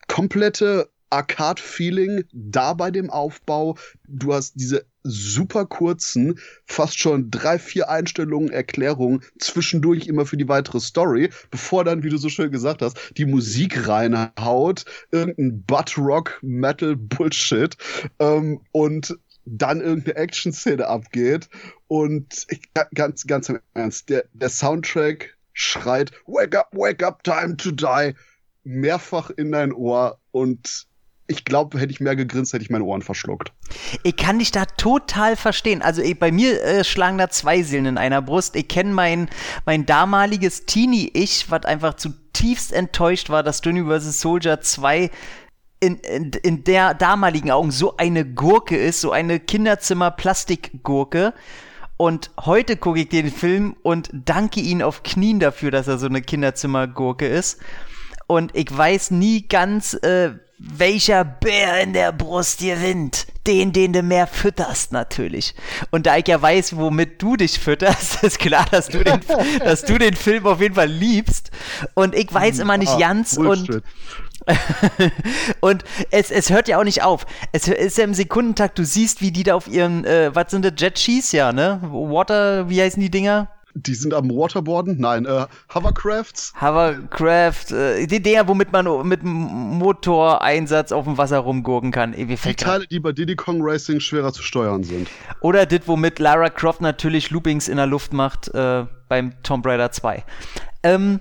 komplette 0.08 0.90
Arcade-Feeling 1.10 2.26
da 2.32 2.74
bei 2.74 2.92
dem 2.92 3.10
Aufbau. 3.10 3.78
Du 4.08 4.34
hast 4.34 4.54
diese 4.56 4.86
super 5.04 5.66
kurzen, 5.66 6.40
fast 6.66 7.00
schon 7.00 7.30
drei, 7.30 7.60
vier 7.60 7.90
Einstellungen, 7.90 8.50
Erklärungen 8.50 9.22
zwischendurch 9.40 10.08
immer 10.08 10.26
für 10.26 10.38
die 10.38 10.48
weitere 10.48 10.80
Story, 10.80 11.30
bevor 11.52 11.84
dann, 11.84 12.04
wie 12.04 12.10
du 12.10 12.18
so 12.18 12.30
schön 12.30 12.52
gesagt 12.52 12.82
hast, 12.82 12.98
die 13.18 13.26
Musik 13.26 13.88
reinhaut, 13.88 14.86
irgendein 15.12 15.64
Butt-Rock, 15.64 16.40
Metal-Bullshit 16.42 17.78
ähm, 18.20 18.62
und 18.72 19.18
dann 19.46 19.82
irgendeine 19.82 20.18
Action-Szene 20.18 20.88
abgeht. 20.88 21.50
Und 21.88 22.48
ich, 22.50 22.62
ganz, 22.94 23.28
ganz 23.28 23.50
im 23.50 23.60
Ernst, 23.76 24.10
der, 24.10 24.26
der 24.34 24.50
Soundtrack 24.50 25.38
schreit 25.54 26.12
Wake 26.26 26.56
up, 26.58 26.70
wake 26.74 27.06
up, 27.06 27.24
time 27.24 27.56
to 27.58 27.72
die 27.72 28.14
mehrfach 28.64 29.30
in 29.30 29.52
dein 29.52 29.72
Ohr 29.72 30.20
und 30.32 30.88
ich 31.28 31.46
glaube, 31.46 31.80
hätte 31.80 31.92
ich 31.92 32.00
mehr 32.00 32.16
gegrinst, 32.16 32.54
hätte 32.54 32.64
ich 32.64 32.70
meine 32.70 32.84
Ohren 32.84 33.02
verschluckt. 33.02 33.52
Ich 34.04 34.16
kann 34.16 34.40
dich 34.40 34.52
da 34.52 34.66
total 34.66 35.36
verstehen. 35.36 35.82
Also 35.82 36.02
ich, 36.02 36.20
bei 36.20 36.32
mir 36.32 36.62
äh, 36.64 36.84
schlagen 36.84 37.18
da 37.18 37.30
zwei 37.30 37.64
Seelen 37.64 37.88
in 37.88 37.98
einer 37.98 38.22
Brust. 38.22 38.56
Ich 38.56 38.68
kenne 38.68 38.94
mein, 38.94 39.30
mein 39.66 39.86
damaliges 39.86 40.66
Teenie-Ich, 40.66 41.50
was 41.50 41.66
einfach 41.66 41.96
zutiefst 41.96 42.72
enttäuscht 42.74 43.30
war, 43.30 43.42
dass 43.42 43.62
Dünny 43.62 43.84
vs. 43.84 44.22
Soldier 44.22 44.62
2 44.62 45.10
in, 45.80 45.96
in, 45.98 46.32
in 46.44 46.64
der 46.64 46.94
damaligen 46.94 47.52
Augen 47.52 47.72
so 47.72 47.98
eine 47.98 48.26
Gurke 48.26 48.78
ist, 48.78 49.02
so 49.02 49.12
eine 49.12 49.40
Kinderzimmer-Plastikgurke. 49.40 51.34
Und 51.98 52.30
heute 52.40 52.78
gucke 52.78 53.00
ich 53.00 53.10
den 53.10 53.32
Film 53.32 53.76
und 53.82 54.10
danke 54.14 54.60
ihm 54.60 54.82
auf 54.82 55.04
Knien 55.04 55.40
dafür, 55.40 55.72
dass 55.72 55.88
er 55.88 55.98
so 55.98 56.06
eine 56.06 56.22
Kinderzimmergurke 56.22 57.28
ist. 57.28 57.60
Und 58.28 58.56
ich 58.56 58.76
weiß 58.76 59.12
nie 59.12 59.48
ganz, 59.48 59.94
äh, 59.94 60.32
welcher 60.58 61.26
Bär 61.26 61.82
in 61.82 61.94
der 61.94 62.12
Brust 62.12 62.60
gewinnt. 62.60 63.28
Den, 63.46 63.74
den 63.74 63.94
du 63.94 64.02
mehr 64.02 64.26
fütterst, 64.26 64.92
natürlich. 64.92 65.54
Und 65.92 66.08
da 66.08 66.18
ich 66.18 66.28
ja 66.28 66.42
weiß, 66.42 66.78
womit 66.78 67.22
du 67.22 67.36
dich 67.36 67.60
fütterst, 67.60 68.24
ist 68.24 68.40
klar, 68.40 68.66
dass 68.72 68.88
du 68.88 69.04
den, 69.04 69.20
dass 69.60 69.84
du 69.84 70.00
den 70.00 70.16
Film 70.16 70.48
auf 70.48 70.62
jeden 70.62 70.74
Fall 70.74 70.90
liebst. 70.90 71.52
Und 71.94 72.16
ich 72.16 72.34
weiß 72.34 72.58
immer 72.60 72.78
nicht 72.78 72.94
ah, 72.94 73.00
ganz 73.00 73.38
und. 73.38 73.84
und 75.60 75.84
es, 76.12 76.32
es 76.32 76.50
hört 76.50 76.68
ja 76.68 76.80
auch 76.80 76.84
nicht 76.84 77.04
auf. 77.04 77.26
Es 77.52 77.68
ist 77.68 77.98
ja 77.98 78.04
im 78.04 78.14
Sekundentakt, 78.14 78.78
du 78.78 78.86
siehst, 78.86 79.22
wie 79.22 79.32
die 79.32 79.44
da 79.44 79.56
auf 79.56 79.68
ihren, 79.68 80.06
äh, 80.06 80.34
was 80.34 80.52
sind 80.52 80.66
das, 80.66 80.74
Jet 80.78 80.98
Skis, 80.98 81.32
ja, 81.32 81.52
ne? 81.52 81.80
Water, 81.84 82.70
wie 82.70 82.82
heißen 82.82 83.02
die 83.02 83.12
Dinger? 83.12 83.55
Die 83.76 83.94
sind 83.94 84.14
am 84.14 84.30
Waterboarden? 84.30 84.98
Nein, 85.00 85.26
äh, 85.26 85.48
Hovercrafts? 85.74 86.54
Hovercraft, 86.60 87.72
äh, 87.72 88.08
die 88.08 88.22
Dinger, 88.22 88.48
womit 88.48 88.72
man 88.72 89.08
mit 89.08 89.22
Motoreinsatz 89.24 90.94
auf 90.94 91.04
dem 91.04 91.18
Wasser 91.18 91.40
rumgurken 91.40 91.92
kann. 91.92 92.14
Ey, 92.14 92.26
die 92.26 92.56
Teile, 92.56 92.88
die 92.88 93.02
bei 93.02 93.12
Diddy 93.12 93.36
Kong 93.36 93.60
Racing 93.62 94.00
schwerer 94.00 94.32
zu 94.32 94.42
steuern 94.44 94.84
sind. 94.84 95.10
Oder 95.42 95.66
das, 95.66 95.82
womit 95.88 96.20
Lara 96.20 96.50
Croft 96.50 96.80
natürlich 96.80 97.32
Loopings 97.32 97.68
in 97.68 97.76
der 97.76 97.86
Luft 97.86 98.14
macht 98.14 98.48
äh, 98.56 98.86
beim 99.10 99.34
Tomb 99.44 99.66
Raider 99.66 99.92
2. 99.92 100.24
Ähm, 100.84 101.20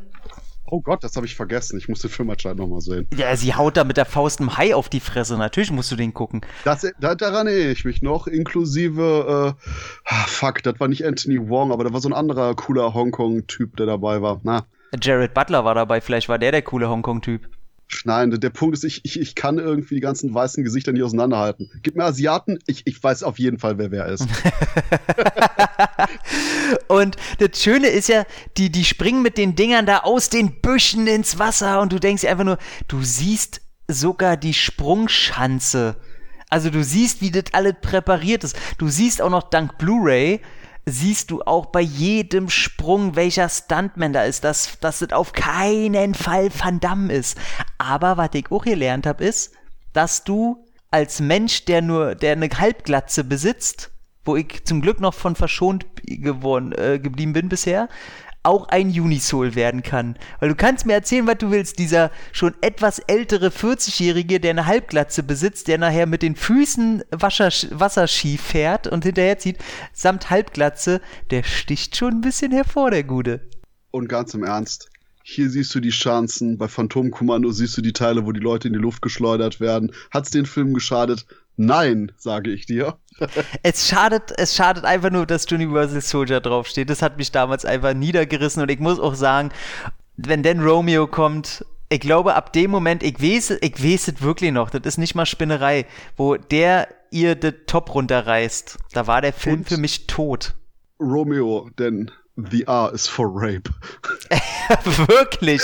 Oh 0.67 0.81
Gott, 0.81 1.05
das 1.05 1.15
habe 1.17 1.27
ich 1.27 1.35
vergessen. 1.35 1.79
Ich 1.79 1.89
muss 1.89 2.01
den 2.01 2.11
Film 2.11 2.31
anscheinend 2.31 2.61
nochmal 2.61 2.81
sehen. 2.81 3.07
Ja, 3.15 3.37
sie 3.37 3.55
haut 3.55 3.77
da 3.77 3.85
mit 3.85 3.97
der 3.97 4.07
Faust 4.07 4.41
einem 4.41 4.57
Hai 4.57 4.75
auf 4.75 4.89
die 4.89 5.01
Fresse. 5.01 5.37
Natürlich 5.37 5.71
musst 5.71 5.93
du 5.93 5.97
den 5.97 6.15
gucken. 6.15 6.41
Das, 6.65 6.87
da, 6.99 7.15
daran 7.15 7.47
erinnere 7.47 7.73
ich 7.73 7.85
mich 7.85 8.01
noch, 8.01 8.27
inklusive, 8.27 9.57
äh, 9.59 9.65
ah, 10.07 10.25
fuck, 10.27 10.63
das 10.63 10.81
war 10.81 10.89
nicht 10.89 11.07
Anthony 11.07 11.49
Wong, 11.49 11.71
aber 11.71 11.85
da 11.85 11.93
war 11.93 12.01
so 12.01 12.09
ein 12.09 12.15
anderer 12.15 12.55
cooler 12.55 12.95
Hongkong-Typ, 12.95 13.77
der 13.77 13.87
dabei 13.87 14.23
war. 14.23 14.41
Na. 14.43 14.67
Jared 15.01 15.35
Butler 15.35 15.65
war 15.65 15.75
dabei, 15.75 16.01
vielleicht 16.01 16.29
war 16.29 16.39
der 16.39 16.53
der 16.53 16.63
coole 16.63 16.89
Hongkong-Typ. 16.89 17.49
Nein, 18.05 18.31
der 18.31 18.51
Punkt 18.51 18.77
ist, 18.77 18.85
ich, 18.85 19.05
ich, 19.05 19.21
ich 19.21 19.35
kann 19.35 19.59
irgendwie 19.59 19.95
die 19.95 20.01
ganzen 20.01 20.35
weißen 20.35 20.65
Gesichter 20.65 20.93
nicht 20.93 21.03
auseinanderhalten. 21.03 21.71
Gib 21.83 21.97
mir 21.97 22.05
Asiaten, 22.05 22.59
ich, 22.67 22.87
ich 22.87 23.03
weiß 23.03 23.23
auf 23.23 23.39
jeden 23.39 23.59
Fall, 23.59 23.79
wer 23.79 23.91
wer 23.91 24.07
ist. 24.07 24.27
und 26.89 27.17
das 27.39 27.63
Schöne 27.63 27.89
ist 27.89 28.09
ja, 28.09 28.25
die, 28.57 28.71
die 28.71 28.85
springen 28.85 29.23
mit 29.23 29.39
den 29.39 29.55
Dingern 29.55 29.87
da 29.87 29.99
aus 29.99 30.31
den 30.31 30.61
Büschen 30.61 31.07
ins 31.07 31.39
Wasser 31.39 31.81
und 31.81 31.93
du 31.93 32.01
denkst 32.01 32.23
dir 32.23 32.31
einfach 32.31 32.45
nur, 32.45 32.59
du 32.89 33.03
siehst 33.03 33.61
sogar 33.89 34.37
die 34.37 34.55
Sprungschanze. 34.55 35.97
Also 36.51 36.71
du 36.71 36.85
siehst, 36.85 37.21
wie 37.21 37.31
das 37.31 37.45
alles 37.53 37.75
präpariert 37.83 38.45
ist. 38.45 38.57
Du 38.79 38.89
siehst 38.89 39.21
auch 39.21 39.31
noch 39.31 39.51
dank 39.51 39.79
Blu-ray, 39.79 40.41
siehst 40.87 41.31
du 41.31 41.43
auch 41.43 41.67
bei 41.67 41.81
jedem 41.81 42.49
Sprung, 42.49 43.17
welcher 43.17 43.49
Stuntman 43.49 44.13
da 44.13 44.25
ist, 44.25 44.45
dass, 44.45 44.79
dass 44.81 45.01
das 45.01 45.13
auf 45.13 45.33
keinen 45.33 46.15
Fall 46.15 46.51
Van 46.57 46.81
Damme 46.81 47.13
ist. 47.13 47.39
Aber 47.79 48.17
was 48.17 48.31
ich 48.35 48.51
auch 48.51 48.65
gelernt 48.65 49.07
habe, 49.07 49.25
ist, 49.25 49.53
dass 49.93 50.25
du 50.25 50.67
als 50.91 51.21
Mensch, 51.21 51.65
der 51.65 51.83
nur, 51.83 52.15
der 52.15 52.33
eine 52.33 52.49
Halbglatze 52.49 53.25
besitzt, 53.25 53.91
wo 54.25 54.37
ich 54.37 54.65
zum 54.65 54.81
Glück 54.81 55.01
noch 55.01 55.15
von 55.15 55.37
verschont 55.37 55.87
geworden, 56.07 56.73
äh, 56.73 56.99
geblieben 56.99 57.33
bin 57.33 57.49
bisher, 57.49 57.89
auch 58.45 58.69
ein 58.69 58.89
Unisol 58.89 59.55
werden 59.55 59.83
kann. 59.83 60.17
Weil 60.39 60.51
du 60.51 60.55
kannst 60.55 60.87
mir 60.87 60.93
erzählen, 60.93 61.27
was 61.27 61.39
du 61.39 61.51
willst. 61.51 61.79
Dieser 61.79 62.11
schon 62.33 62.55
etwas 62.61 62.99
ältere 62.99 63.49
40-Jährige, 63.49 64.39
der 64.39 64.51
eine 64.51 64.67
Halbglatze 64.67 65.23
besitzt, 65.23 65.67
der 65.67 65.79
nachher 65.79 66.07
mit 66.07 66.23
den 66.23 66.37
Füßen 66.37 67.03
Wasser, 67.11 67.51
Wasserski 67.71 68.37
fährt 68.37 68.87
und 68.87 69.05
hinterher 69.05 69.39
zieht, 69.39 69.59
samt 69.93 70.31
Halbglatze, 70.31 71.01
der 71.31 71.43
sticht 71.43 71.97
schon 71.97 72.15
ein 72.15 72.21
bisschen 72.21 72.53
hervor, 72.53 72.91
der 72.91 73.05
Gute. 73.05 73.41
Und 73.91 74.09
ganz 74.09 74.35
im 74.35 74.45
Ernst, 74.45 74.91
hier 75.23 75.49
siehst 75.49 75.75
du 75.75 75.81
die 75.81 75.89
Chancen, 75.89 76.59
bei 76.59 76.69
Phantomkommando 76.69 77.51
siehst 77.51 77.79
du 77.79 77.81
die 77.81 77.95
Teile, 77.95 78.27
wo 78.27 78.33
die 78.33 78.41
Leute 78.41 78.69
in 78.69 78.75
die 78.75 78.81
Luft 78.81 79.01
geschleudert 79.01 79.59
werden. 79.59 79.93
Hat's 80.11 80.31
den 80.31 80.45
Film 80.45 80.75
geschadet? 80.75 81.25
Nein, 81.57 82.13
sage 82.17 82.51
ich 82.51 82.67
dir. 82.67 82.97
es 83.63 83.89
schadet, 83.89 84.33
es 84.37 84.55
schadet 84.55 84.85
einfach 84.85 85.11
nur, 85.11 85.27
dass 85.27 85.51
Universal 85.51 86.01
Soldier 86.01 86.41
draufsteht. 86.41 86.91
Das 86.91 87.03
hat 87.03 87.17
mich 87.17 87.31
damals 87.31 87.65
einfach 87.65 87.95
niedergerissen 87.95 88.63
und 88.63 88.71
ich 88.71 88.81
muss 88.81 88.99
auch 88.99 89.15
sagen, 89.15 89.51
wenn 90.17 90.43
denn 90.43 90.61
Romeo 90.61 91.07
kommt, 91.07 91.65
ich 91.89 92.01
glaube, 92.01 92.35
ab 92.35 92.53
dem 92.53 92.71
Moment, 92.71 93.03
ich 93.03 93.21
weiß, 93.21 93.59
ich 93.61 93.83
weiß 93.83 94.09
es 94.09 94.23
wirklich 94.23 94.53
noch, 94.53 94.71
das 94.71 94.83
ist 94.85 94.99
nicht 94.99 95.15
mal 95.15 95.27
Spinnerei, 95.27 95.87
wo 96.17 96.37
der 96.37 96.89
ihr 97.11 97.37
den 97.37 97.55
Top 97.67 97.95
runterreißt, 97.95 98.79
da 98.93 99.07
war 99.07 99.21
der 99.21 99.33
Film 99.33 99.61
und 99.61 99.69
für 99.69 99.77
mich 99.77 100.07
tot. 100.07 100.55
Romeo, 100.99 101.71
denn 101.79 102.11
The 102.37 102.65
R 102.67 102.93
is 102.93 103.07
for 103.07 103.29
Rape. 103.33 103.71
Wirklich. 104.85 105.63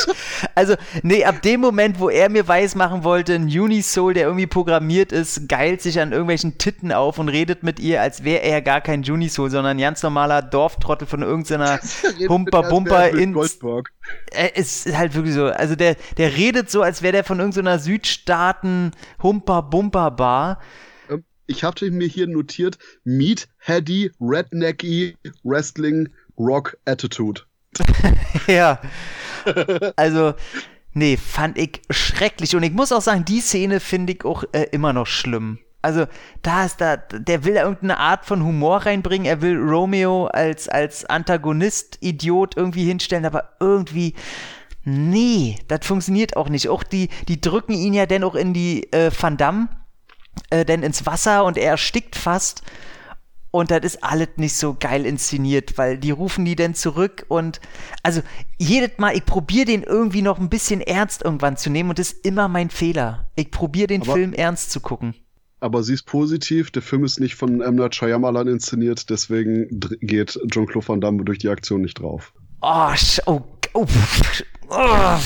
Also, 0.54 0.76
nee, 1.02 1.24
ab 1.24 1.42
dem 1.42 1.60
Moment, 1.60 1.98
wo 1.98 2.08
er 2.08 2.28
mir 2.28 2.46
weismachen 2.46 3.02
wollte, 3.02 3.34
ein 3.34 3.46
Unisoul, 3.46 4.14
der 4.14 4.24
irgendwie 4.24 4.46
programmiert 4.46 5.10
ist, 5.10 5.48
geilt 5.48 5.82
sich 5.82 5.98
an 5.98 6.12
irgendwelchen 6.12 6.58
Titten 6.58 6.92
auf 6.92 7.18
und 7.18 7.28
redet 7.28 7.64
mit 7.64 7.80
ihr, 7.80 8.00
als 8.00 8.22
wäre 8.22 8.42
er 8.42 8.62
gar 8.62 8.80
kein 8.80 9.00
Unisoul, 9.00 9.50
sondern 9.50 9.78
ein 9.78 9.80
ganz 9.80 10.04
normaler 10.04 10.42
Dorftrottel 10.42 11.08
von 11.08 11.22
irgendeiner 11.22 11.80
Humper-Bumper 12.28 13.10
in. 13.10 13.32
Goldberg. 13.32 13.90
Er 14.30 14.56
ist 14.56 14.96
halt 14.96 15.16
wirklich 15.16 15.34
so. 15.34 15.46
Also, 15.46 15.74
der, 15.74 15.96
der 16.18 16.36
redet 16.36 16.70
so, 16.70 16.82
als 16.82 17.02
wäre 17.02 17.12
der 17.12 17.24
von 17.24 17.40
irgendeiner 17.40 17.80
Südstaaten 17.80 18.92
Humper-Bumper-Bar 19.20 20.60
ich 21.50 21.64
hatte 21.64 21.90
mir 21.90 22.06
hier 22.06 22.28
notiert, 22.28 22.78
Meat, 23.02 23.48
Heady, 23.58 24.12
Rednecky, 24.20 25.16
Wrestling, 25.42 26.08
Rock 26.40 26.76
Attitude. 26.86 27.42
ja. 28.46 28.80
Also, 29.96 30.34
nee, 30.92 31.16
fand 31.16 31.58
ich 31.58 31.82
schrecklich. 31.90 32.56
Und 32.56 32.62
ich 32.62 32.72
muss 32.72 32.92
auch 32.92 33.02
sagen, 33.02 33.24
die 33.24 33.40
Szene 33.40 33.80
finde 33.80 34.14
ich 34.14 34.24
auch 34.24 34.44
äh, 34.52 34.66
immer 34.72 34.92
noch 34.92 35.06
schlimm. 35.06 35.58
Also, 35.82 36.06
da 36.42 36.66
ist 36.66 36.80
da, 36.80 36.96
der 36.96 37.44
will 37.44 37.54
da 37.54 37.62
irgendeine 37.62 37.98
Art 37.98 38.26
von 38.26 38.44
Humor 38.44 38.78
reinbringen. 38.78 39.26
Er 39.26 39.40
will 39.40 39.58
Romeo 39.58 40.26
als, 40.26 40.68
als 40.68 41.04
Antagonist, 41.06 41.98
Idiot 42.00 42.56
irgendwie 42.56 42.84
hinstellen, 42.84 43.24
aber 43.24 43.52
irgendwie, 43.60 44.14
nee, 44.84 45.58
das 45.68 45.86
funktioniert 45.86 46.36
auch 46.36 46.50
nicht. 46.50 46.68
Auch 46.68 46.82
die, 46.82 47.08
die 47.28 47.40
drücken 47.40 47.72
ihn 47.72 47.94
ja 47.94 48.04
dennoch 48.04 48.34
in 48.34 48.52
die 48.52 48.92
äh, 48.92 49.10
Van 49.18 49.38
Damme, 49.38 49.68
äh, 50.50 50.66
denn 50.66 50.82
ins 50.82 51.06
Wasser 51.06 51.44
und 51.44 51.56
er 51.56 51.70
erstickt 51.72 52.16
fast. 52.16 52.62
Und 53.52 53.72
das 53.72 53.80
ist 53.82 54.04
alles 54.04 54.28
nicht 54.36 54.54
so 54.54 54.76
geil 54.78 55.04
inszeniert, 55.04 55.76
weil 55.76 55.98
die 55.98 56.12
rufen 56.12 56.44
die 56.44 56.54
denn 56.54 56.74
zurück 56.74 57.26
und 57.28 57.60
also 58.04 58.22
jedes 58.58 58.98
Mal, 58.98 59.16
ich 59.16 59.24
probiere 59.24 59.64
den 59.64 59.82
irgendwie 59.82 60.22
noch 60.22 60.38
ein 60.38 60.48
bisschen 60.48 60.80
ernst 60.80 61.24
irgendwann 61.24 61.56
zu 61.56 61.68
nehmen 61.68 61.90
und 61.90 61.98
das 61.98 62.12
ist 62.12 62.24
immer 62.24 62.46
mein 62.46 62.70
Fehler. 62.70 63.28
Ich 63.34 63.50
probiere 63.50 63.88
den 63.88 64.02
aber, 64.02 64.12
Film 64.12 64.32
ernst 64.32 64.70
zu 64.70 64.80
gucken. 64.80 65.14
Aber 65.58 65.82
sie 65.82 65.94
ist 65.94 66.04
positiv, 66.04 66.70
der 66.70 66.82
Film 66.82 67.04
ist 67.04 67.18
nicht 67.18 67.34
von 67.34 67.60
M. 67.60 67.74
Night 67.74 67.96
Shyamalan 67.96 68.46
inszeniert, 68.46 69.10
deswegen 69.10 69.66
geht 70.00 70.38
Jean-Claude 70.48 70.86
Van 70.86 71.00
Damme 71.00 71.24
durch 71.24 71.38
die 71.38 71.48
Aktion 71.48 71.80
nicht 71.80 71.98
drauf. 71.98 72.32
Oh, 72.62 72.92
oh, 73.26 73.40
oh, 73.74 73.86
oh 74.70 75.18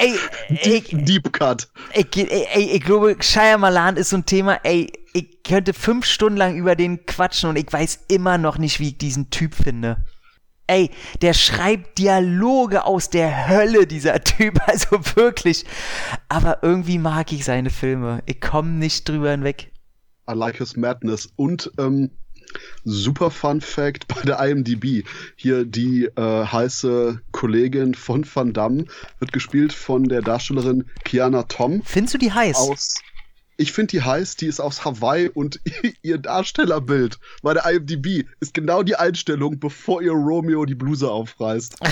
ey, 0.00 0.18
Deep, 0.64 1.04
Deep 1.06 1.32
Cut. 1.32 1.68
Ey, 1.92 2.06
ey, 2.52 2.70
ich 2.72 2.82
glaube, 2.82 3.16
Shyamalan 3.20 3.96
ist 3.96 4.10
so 4.10 4.16
ein 4.16 4.26
Thema, 4.26 4.60
ey, 4.64 4.92
ich 5.12 5.42
könnte 5.42 5.74
fünf 5.74 6.06
Stunden 6.06 6.36
lang 6.36 6.56
über 6.56 6.76
den 6.76 7.04
quatschen 7.06 7.50
und 7.50 7.56
ich 7.56 7.72
weiß 7.72 8.06
immer 8.08 8.38
noch 8.38 8.58
nicht, 8.58 8.80
wie 8.80 8.88
ich 8.88 8.98
diesen 8.98 9.30
Typ 9.30 9.54
finde. 9.54 10.04
Ey, 10.66 10.90
der 11.20 11.34
schreibt 11.34 11.98
Dialoge 11.98 12.84
aus 12.84 13.10
der 13.10 13.48
Hölle, 13.48 13.86
dieser 13.86 14.20
Typ, 14.24 14.60
also 14.66 15.00
wirklich. 15.16 15.64
Aber 16.28 16.62
irgendwie 16.62 16.98
mag 16.98 17.32
ich 17.32 17.44
seine 17.44 17.70
Filme. 17.70 18.22
Ich 18.26 18.40
komme 18.40 18.70
nicht 18.70 19.08
drüber 19.08 19.32
hinweg. 19.32 19.72
I 20.30 20.34
like 20.34 20.58
his 20.58 20.76
madness. 20.76 21.28
Und 21.34 21.72
ähm, 21.78 22.10
Super 22.84 23.30
Fun 23.30 23.60
Fact 23.60 24.08
bei 24.08 24.22
der 24.22 24.40
IMDb. 24.40 25.04
Hier 25.36 25.64
die 25.64 26.04
äh, 26.04 26.46
heiße 26.46 27.20
Kollegin 27.32 27.94
von 27.94 28.26
Van 28.32 28.52
Damme 28.52 28.84
wird 29.18 29.32
gespielt 29.32 29.72
von 29.72 30.04
der 30.04 30.22
Darstellerin 30.22 30.84
Kiana 31.04 31.44
Tom. 31.44 31.82
Findest 31.84 32.14
du 32.14 32.18
die 32.18 32.32
heiß? 32.32 32.56
Aus 32.56 33.00
ich 33.60 33.72
finde 33.72 33.88
die 33.88 34.02
heiß, 34.02 34.36
die 34.36 34.46
ist 34.46 34.58
aus 34.58 34.86
Hawaii 34.86 35.28
und 35.28 35.60
ihr 36.02 36.16
Darstellerbild 36.16 37.18
bei 37.42 37.52
der 37.52 37.66
IMDb 37.66 38.26
ist 38.40 38.54
genau 38.54 38.82
die 38.82 38.96
Einstellung, 38.96 39.60
bevor 39.60 40.00
ihr 40.00 40.12
Romeo 40.12 40.64
die 40.64 40.74
Bluse 40.74 41.10
aufreißt. 41.10 41.76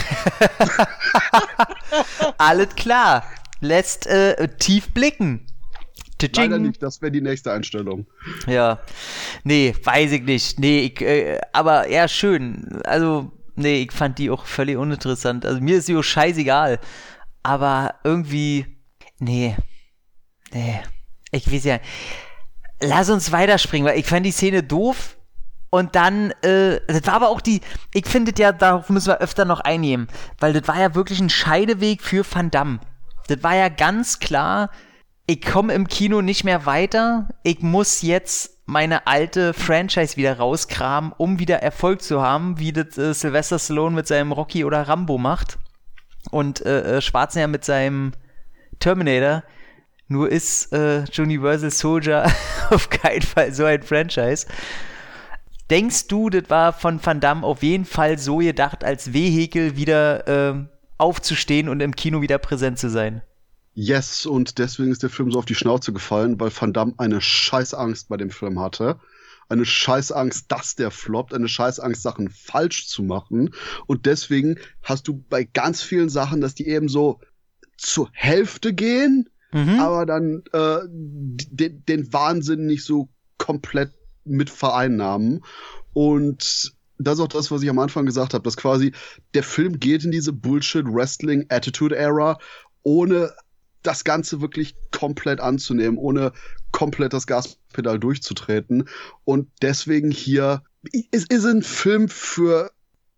Alles 2.39 2.75
klar. 2.75 3.23
Lässt 3.61 4.07
äh, 4.07 4.49
tief 4.59 4.89
blicken. 4.95 5.45
Leider 6.35 6.59
nicht, 6.59 6.83
das 6.83 7.01
wäre 7.01 7.13
die 7.13 7.21
nächste 7.21 7.53
Einstellung. 7.53 8.07
Ja. 8.47 8.81
Nee, 9.45 9.75
weiß 9.83 10.13
ich 10.13 10.23
nicht. 10.23 10.59
Nee, 10.59 10.81
ich, 10.81 11.01
äh, 11.01 11.41
aber 11.53 11.89
ja, 11.89 12.09
schön. 12.09 12.81
Also, 12.85 13.31
nee, 13.55 13.83
ich 13.83 13.93
fand 13.93 14.19
die 14.19 14.31
auch 14.31 14.45
völlig 14.45 14.77
uninteressant. 14.77 15.47
Also 15.47 15.61
mir 15.61 15.79
ist 15.79 15.87
sie 15.87 15.97
auch 15.97 16.03
scheißegal. 16.03 16.81
Aber 17.43 17.95
irgendwie, 18.05 18.67
nee. 19.19 19.57
Nee. 20.53 20.81
Ich 21.31 21.53
weiß 21.53 21.65
ja. 21.65 21.79
Lass 22.81 23.11
uns 23.11 23.33
weiterspringen, 23.33 23.89
weil 23.89 23.99
ich 23.99 24.07
fand 24.07 24.27
die 24.27 24.33
Szene 24.33 24.63
doof. 24.63 25.17
Und 25.71 25.95
dann, 25.95 26.31
äh, 26.43 26.81
das 26.87 27.07
war 27.07 27.15
aber 27.15 27.29
auch 27.29 27.43
die, 27.43 27.61
ich 27.93 28.07
finde 28.07 28.33
ja, 28.39 28.53
darauf 28.53 28.89
müssen 28.89 29.09
wir 29.09 29.21
öfter 29.21 29.45
noch 29.45 29.61
eingehen, 29.61 30.09
weil 30.39 30.55
das 30.55 30.67
war 30.67 30.81
ja 30.81 30.95
wirklich 30.95 31.21
ein 31.21 31.29
Scheideweg 31.29 32.01
für 32.01 32.25
Van 32.25 32.51
Damme. 32.51 32.81
Das 33.27 33.43
war 33.43 33.55
ja 33.55 33.69
ganz 33.69 34.19
klar, 34.19 34.71
ich 35.31 35.43
komme 35.43 35.75
im 35.75 35.87
Kino 35.87 36.23
nicht 36.23 36.45
mehr 36.45 36.65
weiter. 36.65 37.29
Ich 37.43 37.61
muss 37.61 38.01
jetzt 38.01 38.63
meine 38.65 39.07
alte 39.07 39.53
Franchise 39.53 40.17
wieder 40.17 40.39
rauskramen, 40.39 41.13
um 41.19 41.39
wieder 41.39 41.63
Erfolg 41.63 42.01
zu 42.01 42.23
haben, 42.23 42.59
wie 42.59 42.73
das 42.73 42.97
äh, 42.97 43.13
Sylvester 43.13 43.59
Stallone 43.59 43.95
mit 43.95 44.07
seinem 44.07 44.33
Rocky 44.33 44.65
oder 44.65 44.89
Rambo 44.89 45.19
macht. 45.19 45.59
Und 46.31 46.65
äh, 46.65 46.97
äh, 46.97 47.01
Schwarzenegger 47.03 47.49
mit 47.49 47.65
seinem 47.65 48.13
Terminator. 48.79 49.45
Nur 50.07 50.31
ist 50.31 50.73
äh, 50.73 51.05
Universal 51.19 51.73
Soldier 51.73 52.33
auf 52.71 52.89
keinen 52.89 53.21
Fall 53.21 53.53
so 53.53 53.67
ein 53.67 53.83
Franchise. 53.83 54.47
Denkst 55.69 56.09
du, 56.09 56.31
das 56.31 56.49
war 56.49 56.73
von 56.73 57.05
Van 57.05 57.21
Damme 57.21 57.47
auf 57.47 57.63
jeden 57.63 57.85
Fall 57.85 58.19
so 58.19 58.39
gedacht, 58.39 58.83
als 58.83 59.13
Vehikel 59.13 59.77
wieder 59.77 60.27
äh, 60.27 60.55
aufzustehen 60.97 61.69
und 61.69 61.81
im 61.81 61.95
Kino 61.95 62.23
wieder 62.23 62.39
präsent 62.39 62.79
zu 62.79 62.89
sein? 62.89 63.21
Yes, 63.81 64.27
und 64.27 64.59
deswegen 64.59 64.91
ist 64.91 65.05
der 65.05 65.09
Film 65.09 65.31
so 65.31 65.39
auf 65.39 65.45
die 65.45 65.55
Schnauze 65.55 65.93
gefallen, 65.93 66.41
weil 66.41 66.51
Van 66.51 66.73
Damme 66.73 66.95
eine 66.97 67.21
Scheißangst 67.21 68.09
bei 68.09 68.17
dem 68.17 68.31
Film 68.31 68.59
hatte. 68.59 68.99
Eine 69.49 69.65
Scheißangst, 69.65 70.51
dass 70.51 70.75
der 70.75 70.91
floppt, 70.91 71.33
eine 71.33 71.47
Scheißangst, 71.47 72.03
Sachen 72.03 72.29
falsch 72.29 72.89
zu 72.89 73.05
machen. 73.05 73.55
Und 73.87 74.07
deswegen 74.07 74.57
hast 74.83 75.07
du 75.07 75.25
bei 75.29 75.45
ganz 75.45 75.81
vielen 75.81 76.09
Sachen, 76.09 76.41
dass 76.41 76.57
die 76.57 76.67
eben 76.67 76.89
so 76.89 77.21
zur 77.77 78.11
Hälfte 78.15 78.75
gehen, 78.75 79.29
mhm. 79.53 79.79
aber 79.79 80.07
dann 80.07 80.43
äh, 80.53 80.79
den, 80.89 81.85
den 81.87 82.13
Wahnsinn 82.13 82.67
nicht 82.67 82.85
so 82.85 83.09
komplett 83.39 83.93
mit 84.25 84.51
vereinnahmen. 84.51 85.45
Und 85.93 86.75
das 86.99 87.15
ist 87.15 87.21
auch 87.21 87.29
das, 87.29 87.53
was 87.53 87.63
ich 87.63 87.71
am 87.71 87.79
Anfang 87.79 88.07
gesagt 88.07 88.35
habe, 88.35 88.43
dass 88.43 88.57
quasi 88.57 88.91
der 89.35 89.45
Film 89.45 89.79
geht 89.79 90.05
in 90.05 90.11
diese 90.11 90.33
Bullshit 90.33 90.85
Wrestling 90.85 91.47
Attitude 91.49 91.95
Era 91.95 92.41
ohne 92.83 93.33
das 93.83 94.05
Ganze 94.05 94.41
wirklich 94.41 94.75
komplett 94.91 95.41
anzunehmen, 95.41 95.99
ohne 95.99 96.33
komplett 96.73 97.13
das 97.13 97.27
Gaspedal 97.27 97.99
durchzutreten. 97.99 98.89
Und 99.25 99.49
deswegen 99.63 100.11
hier, 100.11 100.63
es 101.11 101.25
ist 101.25 101.45
ein 101.45 101.63
Film 101.63 102.09
für 102.09 102.71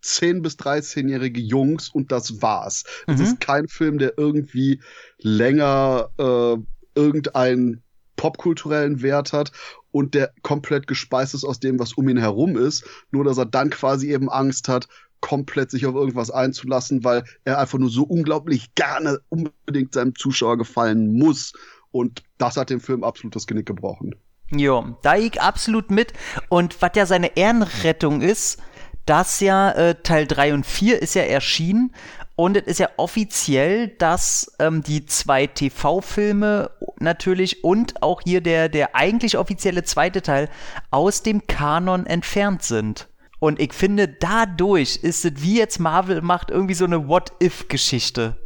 10 0.03 0.43
bis 0.43 0.55
13-jährige 0.57 1.41
Jungs 1.41 1.89
und 1.89 2.13
das 2.13 2.41
war's. 2.43 2.85
Mhm. 3.07 3.15
Es 3.15 3.21
ist 3.21 3.41
kein 3.41 3.69
Film, 3.69 3.99
der 3.99 4.15
irgendwie 4.17 4.81
länger 5.19 6.11
äh, 6.19 6.57
irgendeinen 6.95 7.83
popkulturellen 8.17 9.03
Wert 9.03 9.33
hat 9.33 9.53
und 9.93 10.15
der 10.15 10.33
komplett 10.43 10.87
gespeist 10.87 11.35
ist 11.35 11.45
aus 11.45 11.59
dem, 11.59 11.79
was 11.79 11.95
um 11.95 12.09
ihn 12.09 12.19
herum 12.19 12.57
ist, 12.57 12.85
nur 13.11 13.25
dass 13.25 13.39
er 13.39 13.47
dann 13.47 13.71
quasi 13.71 14.13
eben 14.13 14.31
Angst 14.31 14.69
hat, 14.69 14.89
komplett 15.21 15.71
sich 15.71 15.87
auf 15.87 15.95
irgendwas 15.95 16.31
einzulassen, 16.31 17.05
weil 17.05 17.25
er 17.45 17.59
einfach 17.59 17.79
nur 17.79 17.91
so 17.91 18.03
unglaublich 18.05 18.75
gerne 18.75 19.21
unbedingt 19.29 19.95
seinem 19.95 20.15
Zuschauer 20.15 20.59
gefallen 20.59 21.19
muss. 21.19 21.53
Und 21.93 22.23
das 22.39 22.57
hat 22.57 22.71
dem 22.71 22.81
Film 22.81 23.05
absolut 23.05 23.35
das 23.37 23.47
Genick 23.47 23.67
gebrochen. 23.67 24.15
Jo, 24.51 24.97
da 25.03 25.17
ich 25.17 25.41
absolut 25.41 25.91
mit. 25.91 26.13
Und 26.49 26.81
was 26.83 26.93
ja 26.95 27.07
seine 27.07 27.37
Ehrenrettung 27.37 28.21
ist, 28.21 28.61
dass 29.07 29.41
ja 29.41 29.71
äh, 29.73 29.95
Teil 30.03 30.27
3 30.27 30.55
und 30.55 30.67
4 30.67 31.01
ist 31.01 31.15
ja 31.15 31.23
erschienen 31.23 31.93
und 32.41 32.57
es 32.57 32.63
ist 32.67 32.79
ja 32.81 32.89
offiziell, 32.97 33.89
dass 33.89 34.51
ähm, 34.59 34.83
die 34.83 35.05
zwei 35.05 35.47
TV-Filme 35.47 36.71
natürlich 36.99 37.63
und 37.63 38.03
auch 38.03 38.23
hier 38.25 38.41
der, 38.41 38.71
der 38.71 38.97
eigentlich 38.97 39.37
offizielle 39.37 39.83
zweite 39.83 40.23
Teil 40.23 40.49
aus 40.91 41.23
dem 41.23 41.47
Kanon 41.47 42.07
entfernt 42.07 42.63
sind. 42.63 43.10
Und 43.41 43.59
ich 43.59 43.73
finde, 43.73 44.07
dadurch 44.07 44.97
ist 45.03 45.25
es, 45.25 45.43
wie 45.43 45.57
jetzt 45.57 45.81
Marvel 45.81 46.21
macht, 46.21 46.51
irgendwie 46.51 46.75
so 46.75 46.85
eine 46.85 47.09
What-If-Geschichte. 47.09 48.37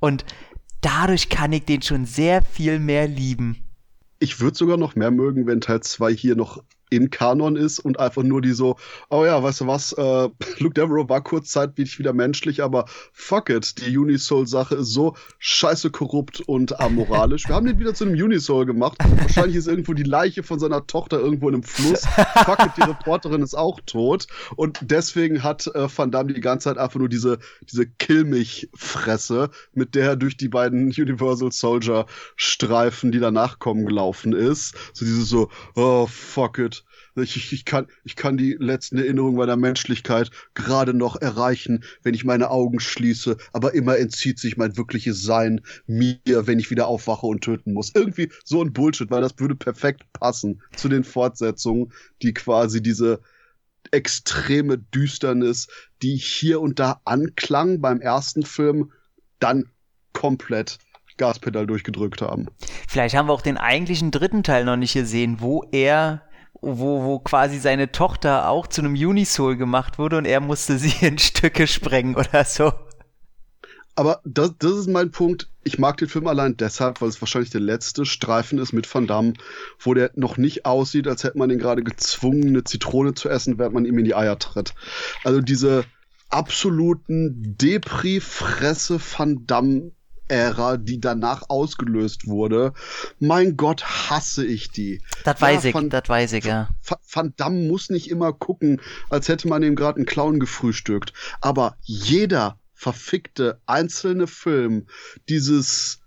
Und 0.00 0.24
dadurch 0.80 1.28
kann 1.28 1.52
ich 1.52 1.64
den 1.64 1.80
schon 1.80 2.04
sehr 2.04 2.42
viel 2.42 2.80
mehr 2.80 3.08
lieben. 3.08 3.64
Ich 4.18 4.40
würde 4.40 4.56
sogar 4.56 4.76
noch 4.76 4.96
mehr 4.96 5.12
mögen, 5.12 5.46
wenn 5.46 5.60
Teil 5.60 5.80
2 5.80 6.12
hier 6.12 6.34
noch 6.36 6.62
in 6.94 7.10
Kanon 7.10 7.56
ist 7.56 7.78
und 7.78 7.98
einfach 7.98 8.22
nur 8.22 8.40
die 8.40 8.52
so, 8.52 8.76
oh 9.10 9.24
ja, 9.24 9.42
weißt 9.42 9.62
du 9.62 9.66
was, 9.66 9.92
äh, 9.92 10.28
Luke 10.58 10.74
Devereaux 10.74 11.08
war 11.08 11.22
kurzzeitig 11.22 11.98
wieder 11.98 12.12
menschlich, 12.12 12.62
aber 12.62 12.86
fuck 13.12 13.50
it, 13.50 13.80
die 13.80 13.96
Unisoul-Sache 13.96 14.76
ist 14.76 14.92
so 14.92 15.14
scheiße 15.38 15.90
korrupt 15.90 16.40
und 16.40 16.80
amoralisch. 16.80 17.48
Wir 17.48 17.54
haben 17.54 17.66
den 17.66 17.78
wieder 17.78 17.94
zu 17.94 18.04
einem 18.04 18.14
Unisoul 18.14 18.66
gemacht. 18.66 18.98
Wahrscheinlich 19.18 19.56
ist 19.56 19.66
irgendwo 19.66 19.94
die 19.94 20.02
Leiche 20.02 20.42
von 20.42 20.58
seiner 20.58 20.86
Tochter 20.86 21.18
irgendwo 21.18 21.48
in 21.48 21.54
einem 21.54 21.62
Fluss. 21.62 22.06
Fuck 22.44 22.60
it, 22.60 22.72
die 22.76 22.82
Reporterin 22.82 23.42
ist 23.42 23.54
auch 23.54 23.80
tot. 23.86 24.26
Und 24.56 24.78
deswegen 24.82 25.42
hat 25.42 25.66
äh, 25.68 25.88
Van 25.94 26.10
Damme 26.10 26.32
die 26.32 26.40
ganze 26.40 26.64
Zeit 26.64 26.78
einfach 26.78 26.98
nur 26.98 27.08
diese, 27.08 27.38
diese 27.70 27.86
Kill 27.86 28.24
mich-Fresse, 28.24 29.50
mit 29.72 29.94
der 29.94 30.10
er 30.10 30.16
durch 30.16 30.36
die 30.36 30.48
beiden 30.48 30.86
Universal 30.86 31.52
Soldier 31.52 32.06
Streifen, 32.36 33.12
die 33.12 33.20
danach 33.20 33.58
kommen, 33.58 33.86
gelaufen 33.86 34.32
ist. 34.32 34.74
So 34.92 35.04
dieses 35.04 35.28
so, 35.28 35.50
oh 35.74 36.06
fuck 36.06 36.58
it, 36.58 36.83
ich, 37.16 37.52
ich, 37.52 37.64
kann, 37.64 37.86
ich 38.04 38.16
kann 38.16 38.36
die 38.36 38.56
letzten 38.58 38.98
Erinnerungen 38.98 39.36
meiner 39.36 39.56
Menschlichkeit 39.56 40.30
gerade 40.54 40.94
noch 40.94 41.16
erreichen, 41.16 41.84
wenn 42.02 42.14
ich 42.14 42.24
meine 42.24 42.50
Augen 42.50 42.80
schließe, 42.80 43.36
aber 43.52 43.74
immer 43.74 43.98
entzieht 43.98 44.38
sich 44.38 44.56
mein 44.56 44.76
wirkliches 44.76 45.22
Sein 45.22 45.60
mir, 45.86 46.18
wenn 46.24 46.58
ich 46.58 46.70
wieder 46.70 46.86
aufwache 46.86 47.26
und 47.26 47.42
töten 47.42 47.72
muss. 47.72 47.92
Irgendwie 47.94 48.30
so 48.44 48.62
ein 48.62 48.72
Bullshit, 48.72 49.10
weil 49.10 49.22
das 49.22 49.38
würde 49.38 49.54
perfekt 49.54 50.04
passen 50.12 50.62
zu 50.76 50.88
den 50.88 51.04
Fortsetzungen, 51.04 51.92
die 52.22 52.34
quasi 52.34 52.82
diese 52.82 53.20
extreme 53.90 54.78
Düsternis, 54.78 55.68
die 56.02 56.16
hier 56.16 56.60
und 56.60 56.78
da 56.78 57.00
anklang 57.04 57.80
beim 57.80 58.00
ersten 58.00 58.44
Film, 58.44 58.92
dann 59.38 59.70
komplett 60.12 60.78
Gaspedal 61.16 61.66
durchgedrückt 61.66 62.22
haben. 62.22 62.48
Vielleicht 62.88 63.14
haben 63.14 63.28
wir 63.28 63.32
auch 63.32 63.42
den 63.42 63.56
eigentlichen 63.56 64.10
dritten 64.10 64.42
Teil 64.42 64.64
noch 64.64 64.76
nicht 64.76 64.94
gesehen, 64.94 65.36
wo 65.40 65.64
er 65.70 66.22
wo, 66.64 67.04
wo 67.04 67.18
quasi 67.18 67.58
seine 67.58 67.92
Tochter 67.92 68.48
auch 68.48 68.66
zu 68.66 68.80
einem 68.80 68.94
Unisoul 68.94 69.56
gemacht 69.56 69.98
wurde 69.98 70.18
und 70.18 70.24
er 70.24 70.40
musste 70.40 70.78
sie 70.78 70.94
in 71.06 71.18
Stücke 71.18 71.66
sprengen 71.66 72.16
oder 72.16 72.44
so. 72.44 72.72
Aber 73.96 74.20
das, 74.24 74.54
das 74.58 74.72
ist 74.72 74.88
mein 74.88 75.12
Punkt. 75.12 75.48
Ich 75.62 75.78
mag 75.78 75.96
den 75.98 76.08
Film 76.08 76.26
allein 76.26 76.56
deshalb, 76.56 77.00
weil 77.00 77.08
es 77.08 77.22
wahrscheinlich 77.22 77.50
der 77.50 77.60
letzte 77.60 78.04
Streifen 78.04 78.58
ist 78.58 78.72
mit 78.72 78.92
Van 78.92 79.06
Damme, 79.06 79.34
wo 79.78 79.94
der 79.94 80.10
noch 80.14 80.36
nicht 80.36 80.66
aussieht, 80.66 81.06
als 81.06 81.22
hätte 81.22 81.38
man 81.38 81.50
ihn 81.50 81.58
gerade 81.58 81.84
gezwungen, 81.84 82.48
eine 82.48 82.64
Zitrone 82.64 83.14
zu 83.14 83.28
essen, 83.28 83.58
während 83.58 83.74
man 83.74 83.84
ihm 83.84 83.98
in 83.98 84.04
die 84.04 84.16
Eier 84.16 84.38
tritt. 84.38 84.74
Also 85.22 85.40
diese 85.40 85.84
absoluten 86.28 87.56
Depri-Fresse 87.56 88.98
Van 88.98 89.46
Damme 89.46 89.92
Ära, 90.28 90.76
die 90.76 91.00
danach 91.00 91.48
ausgelöst 91.48 92.26
wurde. 92.26 92.72
Mein 93.20 93.56
Gott, 93.56 93.84
hasse 93.84 94.44
ich 94.44 94.70
die. 94.70 95.02
Das 95.24 95.40
weiß 95.40 95.64
ja, 95.64 95.70
ich, 95.70 95.88
das 95.88 96.08
weiß 96.08 96.32
ich, 96.34 96.44
ja. 96.44 96.68
Van 97.10 97.34
Damme 97.36 97.68
muss 97.68 97.90
nicht 97.90 98.10
immer 98.10 98.32
gucken, 98.32 98.80
als 99.10 99.28
hätte 99.28 99.48
man 99.48 99.62
ihm 99.62 99.76
gerade 99.76 99.96
einen 99.96 100.06
Clown 100.06 100.40
gefrühstückt. 100.40 101.12
Aber 101.40 101.76
jeder 101.82 102.58
verfickte 102.72 103.60
einzelne 103.66 104.26
Film, 104.26 104.86
dieses 105.28 106.00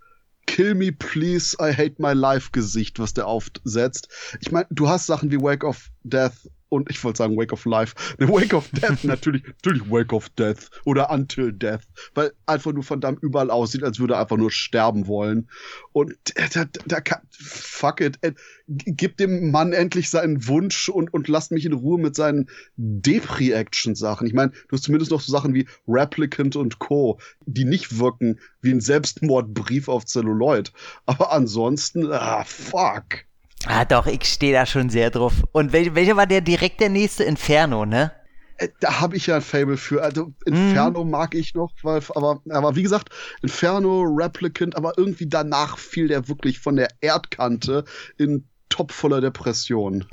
Kill 0.46 0.74
me 0.74 0.92
please, 0.92 1.56
I 1.60 1.72
hate 1.72 1.96
my 1.98 2.14
life 2.14 2.50
Gesicht, 2.52 2.98
was 2.98 3.12
der 3.12 3.26
aufsetzt. 3.26 4.08
Ich 4.40 4.50
meine, 4.50 4.66
du 4.70 4.88
hast 4.88 5.06
Sachen 5.06 5.30
wie 5.30 5.40
Wake 5.40 5.62
of 5.62 5.90
Death 6.04 6.48
und 6.68 6.90
ich 6.90 7.02
wollte 7.02 7.18
sagen 7.18 7.36
Wake 7.36 7.52
of 7.52 7.64
Life. 7.64 7.94
Ne, 8.18 8.28
Wake 8.28 8.54
of 8.54 8.68
Death, 8.70 9.04
natürlich, 9.04 9.42
natürlich 9.44 9.90
Wake 9.90 10.12
of 10.12 10.28
Death 10.30 10.70
oder 10.84 11.10
Until 11.10 11.52
Death, 11.52 11.82
weil 12.14 12.32
einfach 12.46 12.72
nur 12.72 12.82
verdammt 12.82 13.22
überall 13.22 13.50
aussieht, 13.50 13.84
als 13.84 13.98
würde 13.98 14.14
er 14.14 14.20
einfach 14.20 14.36
nur 14.36 14.50
sterben 14.50 15.06
wollen. 15.06 15.48
Und 15.92 16.14
da, 16.54 16.64
da 16.86 17.00
kann, 17.00 17.20
fuck 17.30 18.00
it, 18.00 18.18
gib 18.66 19.16
dem 19.18 19.50
Mann 19.50 19.72
endlich 19.72 20.10
seinen 20.10 20.46
Wunsch 20.48 20.88
und, 20.88 21.12
und 21.12 21.28
lasst 21.28 21.52
mich 21.52 21.64
in 21.64 21.72
Ruhe 21.72 21.98
mit 21.98 22.16
seinen 22.16 22.48
Depri-Action-Sachen. 22.76 24.26
Ich 24.26 24.34
meine, 24.34 24.50
du 24.50 24.72
hast 24.72 24.84
zumindest 24.84 25.10
noch 25.10 25.20
so 25.20 25.32
Sachen 25.32 25.54
wie 25.54 25.66
Replicant 25.86 26.56
und 26.56 26.78
Co., 26.78 27.20
die 27.46 27.64
nicht 27.64 27.98
wirken 27.98 28.40
wie 28.60 28.72
ein 28.72 28.80
Selbstmordbrief 28.80 29.88
auf 29.88 30.06
Celluloid. 30.06 30.72
Aber 31.06 31.32
ansonsten, 31.32 32.10
ah, 32.10 32.44
fuck. 32.44 33.27
Ah, 33.68 33.84
doch, 33.84 34.06
ich 34.06 34.24
stehe 34.24 34.54
da 34.54 34.64
schon 34.64 34.88
sehr 34.88 35.10
drauf. 35.10 35.34
Und 35.52 35.72
wel 35.72 35.94
welcher 35.94 36.16
war 36.16 36.26
der 36.26 36.40
direkt 36.40 36.80
der 36.80 36.88
nächste? 36.88 37.24
Inferno, 37.24 37.84
ne? 37.84 38.12
Äh, 38.56 38.68
da 38.80 39.00
habe 39.00 39.16
ich 39.16 39.26
ja 39.26 39.36
ein 39.36 39.42
Fable 39.42 39.76
für. 39.76 40.02
Also 40.02 40.32
Inferno 40.46 41.04
mhm. 41.04 41.10
mag 41.10 41.34
ich 41.34 41.54
noch, 41.54 41.72
weil, 41.82 42.00
aber, 42.14 42.40
aber 42.48 42.76
wie 42.76 42.82
gesagt, 42.82 43.10
Inferno, 43.42 44.02
Replicant, 44.02 44.74
aber 44.74 44.94
irgendwie 44.96 45.28
danach 45.28 45.76
fiel 45.76 46.08
der 46.08 46.28
wirklich 46.28 46.58
von 46.58 46.76
der 46.76 46.88
Erdkante 47.02 47.84
in 48.16 48.48
top 48.70 48.90
voller 48.90 49.20
Depression. 49.20 50.06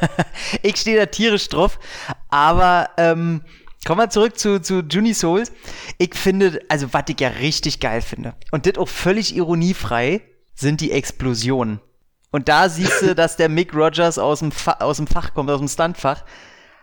ich 0.62 0.76
stehe 0.76 0.96
da 0.96 1.06
tierisch 1.06 1.48
drauf, 1.48 1.80
aber 2.28 2.90
ähm, 2.98 3.42
kommen 3.84 4.00
wir 4.00 4.10
zurück 4.10 4.38
zu, 4.38 4.60
zu 4.60 4.80
Junie 4.88 5.14
Souls. 5.14 5.50
Ich 5.98 6.14
finde, 6.14 6.60
also 6.68 6.92
was 6.92 7.04
ich 7.08 7.20
ja 7.20 7.28
richtig 7.28 7.80
geil 7.80 8.00
finde, 8.00 8.34
und 8.52 8.66
das 8.66 8.78
auch 8.78 8.88
völlig 8.88 9.34
ironiefrei, 9.34 10.22
sind 10.54 10.80
die 10.80 10.92
Explosionen. 10.92 11.80
Und 12.32 12.48
da 12.48 12.68
siehst 12.68 13.02
du, 13.02 13.14
dass 13.14 13.36
der 13.36 13.48
Mick 13.48 13.74
Rogers 13.74 14.18
aus 14.18 14.40
dem, 14.40 14.50
Fa 14.50 14.72
aus 14.80 14.96
dem 14.96 15.06
Fach 15.06 15.34
kommt, 15.34 15.50
aus 15.50 15.60
dem 15.60 15.68
Stuntfach, 15.68 16.24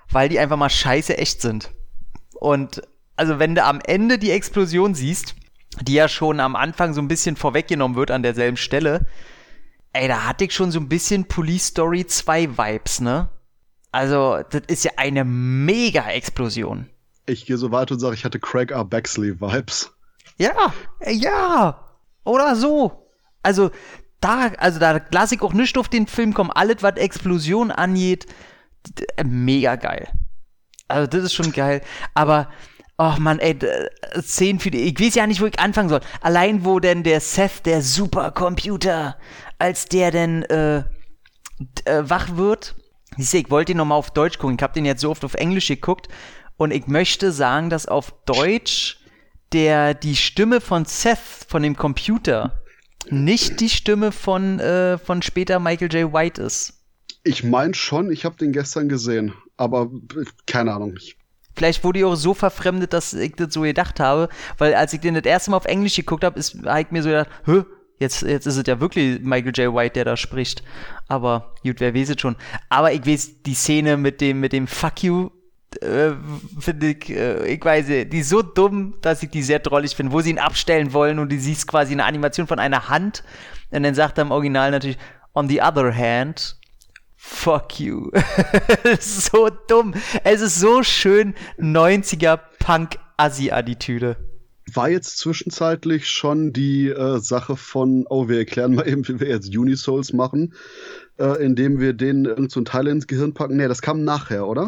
weil 0.09 0.29
die 0.29 0.39
einfach 0.39 0.57
mal 0.57 0.69
scheiße 0.69 1.17
echt 1.17 1.41
sind. 1.41 1.71
Und 2.35 2.81
also 3.17 3.38
wenn 3.39 3.55
du 3.55 3.63
am 3.65 3.81
Ende 3.81 4.17
die 4.17 4.31
Explosion 4.31 4.95
siehst, 4.95 5.35
die 5.81 5.93
ja 5.93 6.07
schon 6.07 6.39
am 6.39 6.55
Anfang 6.55 6.93
so 6.93 7.01
ein 7.01 7.07
bisschen 7.07 7.35
vorweggenommen 7.35 7.97
wird 7.97 8.12
an 8.12 8.23
derselben 8.23 8.57
Stelle, 8.57 9.05
ey, 9.93 10.07
da 10.07 10.25
hatte 10.25 10.45
ich 10.45 10.53
schon 10.53 10.71
so 10.71 10.79
ein 10.79 10.88
bisschen 10.88 11.25
Police 11.25 11.67
Story 11.67 12.05
2 12.05 12.57
Vibes, 12.57 13.01
ne? 13.01 13.29
Also, 13.91 14.39
das 14.51 14.62
ist 14.67 14.85
ja 14.85 14.91
eine 14.97 15.25
mega 15.25 16.07
Explosion. 16.09 16.89
Ich 17.25 17.45
gehe 17.45 17.57
so 17.57 17.71
weit 17.71 17.91
und 17.91 17.99
sage, 17.99 18.13
ich 18.13 18.23
hatte 18.23 18.39
Craig 18.39 18.71
R. 18.71 18.85
Baxley 18.85 19.41
Vibes. 19.41 19.91
Ja, 20.38 20.53
ja. 21.07 21.85
Oder 22.23 22.55
so. 22.55 23.09
Also, 23.41 23.71
da, 24.21 24.51
also 24.58 24.79
da 24.79 24.99
lasse 25.12 25.36
ich 25.36 25.41
auch 25.41 25.53
nicht 25.53 25.77
auf 25.77 25.89
den 25.89 26.08
Film 26.08 26.34
kommen. 26.34 26.51
Alles, 26.51 26.77
was 26.82 26.97
Explosion 26.97 27.71
angeht, 27.71 28.25
mega 29.23 29.75
geil. 29.75 30.10
Also 30.88 31.08
das 31.08 31.23
ist 31.23 31.34
schon 31.34 31.51
geil. 31.51 31.82
Aber, 32.13 32.49
oh 32.97 33.13
man, 33.19 33.39
ey, 33.39 33.58
Szenen 34.21 34.60
für 34.60 34.71
die, 34.71 34.79
ich 34.79 34.99
weiß 34.99 35.15
ja 35.15 35.27
nicht, 35.27 35.41
wo 35.41 35.45
ich 35.45 35.60
anfangen 35.60 35.89
soll. 35.89 36.01
Allein 36.21 36.65
wo 36.65 36.79
denn 36.79 37.03
der 37.03 37.21
Seth, 37.21 37.65
der 37.65 37.82
Supercomputer, 37.82 39.17
als 39.58 39.86
der 39.86 40.12
denn 40.12 40.43
äh, 40.43 40.84
äh, 41.86 42.03
wach 42.03 42.36
wird. 42.36 42.75
Siehst 43.17 43.34
du, 43.34 43.38
ich 43.38 43.51
wollte 43.51 43.71
ihn 43.73 43.77
nochmal 43.77 43.97
auf 43.97 44.12
Deutsch 44.12 44.38
gucken. 44.38 44.55
Ich 44.58 44.63
habe 44.63 44.73
den 44.73 44.86
jetzt 44.86 45.01
so 45.01 45.12
oft 45.12 45.23
auf 45.25 45.34
Englisch 45.36 45.67
geguckt. 45.67 46.08
Und 46.58 46.71
ich 46.71 46.88
möchte 46.88 47.32
sagen, 47.32 47.69
dass 47.69 47.86
auf 47.86 48.13
Deutsch 48.25 48.99
der, 49.53 49.93
die 49.93 50.15
Stimme 50.15 50.62
von 50.62 50.86
Seth, 50.86 51.45
von 51.47 51.63
dem 51.63 51.75
Computer, 51.75 52.59
nicht 53.09 53.59
die 53.59 53.69
Stimme 53.69 54.12
von, 54.12 54.59
äh, 54.59 54.97
von 54.97 55.21
später 55.21 55.59
Michael 55.59 55.93
J. 55.93 56.13
White 56.13 56.41
ist. 56.41 56.73
Ich 57.23 57.43
meine 57.43 57.73
schon, 57.73 58.12
ich 58.12 58.25
habe 58.25 58.38
den 58.38 58.51
gestern 58.51 58.89
gesehen, 58.89 59.33
aber 59.57 59.89
keine 60.45 60.73
Ahnung. 60.73 60.95
Ich 60.97 61.17
Vielleicht 61.55 61.83
wurde 61.83 61.99
ich 61.99 62.05
auch 62.05 62.15
so 62.15 62.33
verfremdet, 62.33 62.93
dass 62.93 63.13
ich 63.13 63.35
das 63.35 63.53
so 63.53 63.62
gedacht 63.62 63.99
habe, 63.99 64.29
weil 64.57 64.73
als 64.75 64.93
ich 64.93 65.01
den 65.01 65.15
das 65.15 65.25
erste 65.25 65.51
Mal 65.51 65.57
auf 65.57 65.65
Englisch 65.65 65.97
geguckt 65.97 66.23
habe, 66.23 66.39
ist 66.39 66.55
habe 66.63 66.81
ich 66.81 66.91
mir 66.91 67.03
so 67.03 67.09
gedacht, 67.09 67.29
hä, 67.45 67.63
jetzt, 67.99 68.21
jetzt 68.21 68.47
ist 68.47 68.55
es 68.55 68.63
ja 68.65 68.79
wirklich 68.79 69.19
Michael 69.19 69.51
J. 69.53 69.75
White, 69.75 69.95
der 69.95 70.05
da 70.05 70.15
spricht. 70.15 70.63
Aber 71.09 71.53
gut, 71.63 71.81
wer 71.81 71.93
weiß 71.93 72.12
es 72.12 72.21
schon. 72.21 72.38
Aber 72.69 72.93
ich 72.93 73.05
weiß, 73.05 73.43
die 73.43 73.55
Szene 73.55 73.97
mit 73.97 74.21
dem, 74.21 74.39
mit 74.39 74.53
dem 74.53 74.67
Fuck 74.67 75.03
you, 75.03 75.31
äh, 75.77 76.12
finde 76.60 76.88
ich, 76.88 77.10
äh, 77.10 77.47
ich 77.47 77.63
weiß 77.63 77.88
nicht, 77.88 78.13
die 78.13 78.19
ist 78.19 78.29
so 78.29 78.41
dumm, 78.41 78.95
dass 79.01 79.23
ich 79.23 79.29
die 79.29 79.43
sehr 79.43 79.60
drollig 79.60 79.95
finde, 79.95 80.12
wo 80.12 80.21
sie 80.21 80.32
ihn 80.32 80.39
abstellen 80.39 80.93
wollen 80.93 81.19
und 81.19 81.32
du 81.32 81.39
siehst 81.39 81.67
quasi 81.67 81.93
eine 81.93 82.05
Animation 82.05 82.47
von 82.47 82.60
einer 82.60 82.89
Hand 82.89 83.23
und 83.71 83.84
dann 83.84 83.95
sagt 83.95 84.17
er 84.17 84.23
im 84.23 84.32
Original 84.32 84.71
natürlich, 84.71 84.97
on 85.34 85.47
the 85.47 85.62
other 85.62 85.95
hand, 85.95 86.58
fuck 87.15 87.79
you. 87.79 88.10
so 88.99 89.49
dumm. 89.67 89.93
Es 90.23 90.41
ist 90.41 90.60
so 90.60 90.84
schön 90.84 91.36
90er 91.60 92.39
Punk-Assi-Attitüde. 92.60 94.17
War 94.73 94.89
jetzt 94.89 95.17
zwischenzeitlich 95.17 96.08
schon 96.08 96.53
die 96.53 96.89
äh, 96.89 97.19
Sache 97.19 97.55
von, 97.55 98.05
oh, 98.10 98.27
wir 98.27 98.38
erklären 98.38 98.75
mal 98.75 98.88
eben, 98.88 99.08
wie 99.08 99.19
wir 99.19 99.27
jetzt 99.27 99.55
Unisouls 99.55 100.13
machen, 100.13 100.53
äh, 101.19 101.43
indem 101.43 101.79
wir 101.79 101.93
denen 101.93 102.25
irgend 102.25 102.51
so 102.51 102.62
ein 102.62 102.65
Teil 102.65 102.88
ins 102.88 103.08
Gehirn 103.08 103.34
packen. 103.34 103.58
Nee, 103.58 103.67
das 103.67 103.82
kam 103.82 104.03
nachher, 104.03 104.47
oder? 104.47 104.67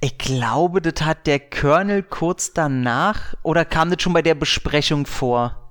Ich 0.00 0.18
glaube, 0.18 0.82
das 0.82 1.04
hat 1.04 1.26
der 1.26 1.40
Colonel 1.40 2.02
kurz 2.02 2.52
danach 2.52 3.34
oder 3.42 3.64
kam 3.64 3.90
das 3.90 4.02
schon 4.02 4.12
bei 4.12 4.22
der 4.22 4.34
Besprechung 4.34 5.06
vor? 5.06 5.68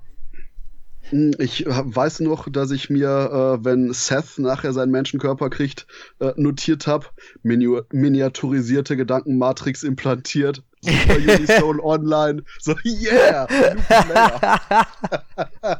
Hm, 1.10 1.32
ich 1.38 1.64
weiß 1.66 2.20
noch, 2.20 2.48
dass 2.50 2.70
ich 2.70 2.90
mir, 2.90 3.08
äh, 3.08 3.64
wenn 3.64 3.92
Seth 3.92 4.38
nachher 4.38 4.72
seinen 4.72 4.90
Menschenkörper 4.90 5.50
kriegt, 5.50 5.86
äh, 6.20 6.32
notiert 6.36 6.86
habe, 6.86 7.06
miniaturisierte 7.42 8.96
Gedankenmatrix 8.96 9.82
implantiert. 9.82 10.62
Super 10.80 11.16
Unisoul 11.16 11.80
Online. 11.80 12.42
So, 12.60 12.74
yeah! 12.84 13.46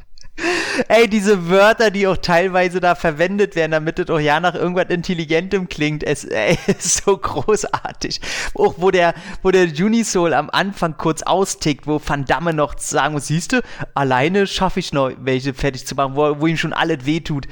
Ey, 0.87 1.09
diese 1.09 1.49
Wörter, 1.49 1.91
die 1.91 2.07
auch 2.07 2.17
teilweise 2.17 2.81
da 2.81 2.95
verwendet 2.95 3.57
werden, 3.57 3.73
damit 3.73 3.99
es 3.99 4.09
auch 4.11 4.21
ja 4.21 4.39
nach 4.39 4.55
irgendwas 4.55 4.87
Intelligentem 4.89 5.69
klingt, 5.69 6.05
es 6.05 6.25
ist 6.67 7.05
so 7.05 7.17
großartig. 7.17 8.21
Auch 8.55 8.75
wo 8.77 8.91
der, 8.91 9.15
wo 9.43 9.51
der 9.51 9.65
Unisoul 9.65 10.35
am 10.35 10.49
Anfang 10.51 10.97
kurz 10.97 11.23
austickt, 11.23 11.87
wo 11.87 12.01
Van 12.05 12.25
Damme 12.25 12.53
noch 12.53 12.79
sagen 12.79 13.15
muss, 13.15 13.27
siehst 13.27 13.53
du, 13.53 13.63
alleine 13.95 14.47
schaffe 14.47 14.81
ich 14.81 14.93
noch 14.93 15.11
welche 15.19 15.55
fertig 15.55 15.87
zu 15.87 15.95
machen, 15.95 16.15
wo, 16.15 16.41
wo 16.41 16.47
ihm 16.47 16.57
schon 16.57 16.73
alles 16.73 17.05
wehtut. 17.05 17.49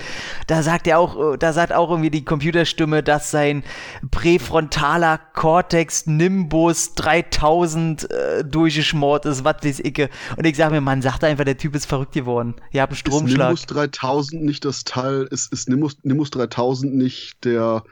Da 0.47 0.63
sagt 0.63 0.87
er 0.87 1.01
auch, 1.01 1.37
da 1.37 1.53
sagt 1.53 1.73
auch 1.73 1.91
irgendwie 1.91 2.11
die 2.11 2.25
Computerstimme, 2.25 3.03
dass 3.03 3.31
sein 3.31 3.65
präfrontaler 4.11 5.19
Cortex 5.35 6.07
Nimbus 6.07 6.95
3000 6.95 8.11
äh, 8.11 8.45
durchgeschmort 8.45 9.27
ist, 9.27 9.45
was 9.45 9.57
weiß 9.63 9.81
ich. 9.81 10.09
Und 10.37 10.47
ich 10.47 10.57
sag 10.57 10.71
mir, 10.71 10.81
man 10.81 11.03
sagt 11.03 11.25
einfach, 11.25 11.45
der 11.45 11.57
Typ 11.57 11.75
ist 11.75 11.87
verrückt 11.87 12.13
geworden. 12.13 12.55
Ihr 12.77 12.83
habt 12.83 12.93
einen 12.93 12.99
Stromschlag. 12.99 13.55
Ist 13.55 13.71
Nimbus 13.71 13.91
3000 13.91 14.43
nicht 14.43 14.67
das 14.67 14.85
Teil, 14.85 15.27
ist, 15.31 15.51
ist 15.51 15.67
Nimbus, 15.71 15.97
Nimbus 16.03 16.31
3000 16.31 16.95
nicht 16.95 17.43
der 17.47 17.85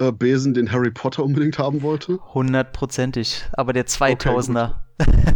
äh, 0.00 0.10
Besen, 0.10 0.54
den 0.54 0.72
Harry 0.72 0.90
Potter 0.90 1.22
unbedingt 1.22 1.56
haben 1.60 1.82
wollte? 1.82 2.18
Hundertprozentig, 2.34 3.44
aber 3.52 3.72
der 3.72 3.86
2000er. 3.86 4.74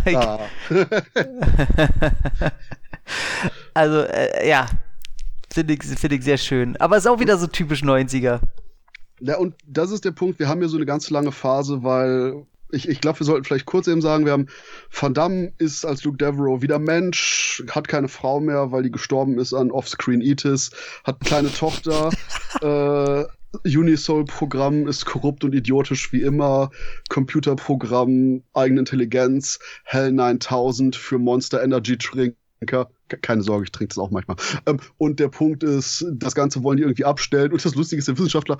Okay, 0.01 0.17
ah. 0.17 0.41
also, 3.75 4.01
äh, 4.01 4.49
ja, 4.49 4.67
finde 5.53 5.75
ich, 5.75 5.85
find 5.85 6.13
ich 6.15 6.25
sehr 6.25 6.39
schön. 6.39 6.77
Aber 6.79 6.97
ist 6.97 7.07
auch 7.07 7.21
wieder 7.21 7.39
so 7.39 7.47
typisch 7.47 7.85
90er. 7.85 8.41
Ja, 9.21 9.37
und 9.37 9.55
das 9.65 9.93
ist 9.93 10.05
der 10.05 10.11
Punkt, 10.11 10.41
wir 10.41 10.49
haben 10.49 10.61
ja 10.61 10.67
so 10.67 10.77
eine 10.77 10.87
ganz 10.87 11.09
lange 11.11 11.31
Phase, 11.31 11.85
weil 11.85 12.45
ich, 12.71 12.89
ich 12.89 13.01
glaube, 13.01 13.21
wir 13.21 13.27
sollten 13.27 13.45
vielleicht 13.45 13.67
kurz 13.67 13.87
eben 13.87 14.01
sagen, 14.01 14.25
wir 14.25 14.33
haben 14.33 14.47
Van 14.91 15.15
Damme 15.15 15.53
ist 15.59 15.85
als 15.85 16.05
Luke 16.05 16.19
Devereaux 16.19 16.63
wieder 16.63 16.79
Mensch, 16.79 17.63
hat 17.71 17.89
keine 17.89 18.09
Frau 18.09 18.41
mehr, 18.41 18.73
weil 18.73 18.83
die 18.83 18.91
gestorben 18.91 19.39
ist 19.39 19.55
an 19.55 19.71
Offscreen 19.71 20.21
Eatis, 20.21 20.71
hat 21.05 21.17
eine 21.21 21.29
kleine 21.29 21.53
Tochter, 21.53 22.11
äh, 22.61 23.25
Unisoul-Programm 23.65 24.87
ist 24.87 25.07
korrupt 25.07 25.43
und 25.43 25.55
idiotisch 25.55 26.13
wie 26.13 26.21
immer, 26.21 26.71
Computerprogramm, 27.09 28.43
eigene 28.53 28.81
Intelligenz, 28.81 29.59
Hell 29.85 30.13
9000 30.13 30.95
für 30.97 31.19
Monster 31.19 31.63
Energy 31.63 31.97
Trinker, 31.97 32.37
keine 32.67 33.43
Sorge, 33.43 33.65
ich 33.65 33.73
trinke 33.73 33.95
das 33.95 33.99
auch 33.99 34.11
manchmal. 34.11 34.37
Ähm, 34.67 34.79
und 34.99 35.21
der 35.21 35.29
Punkt 35.29 35.63
ist, 35.63 36.05
das 36.13 36.35
Ganze 36.35 36.63
wollen 36.63 36.77
die 36.77 36.83
irgendwie 36.83 37.05
abstellen. 37.05 37.53
Und 37.53 37.65
das 37.65 37.75
Lustige 37.75 38.01
ist, 38.01 38.09
der 38.09 38.17
Wissenschaftler, 38.17 38.59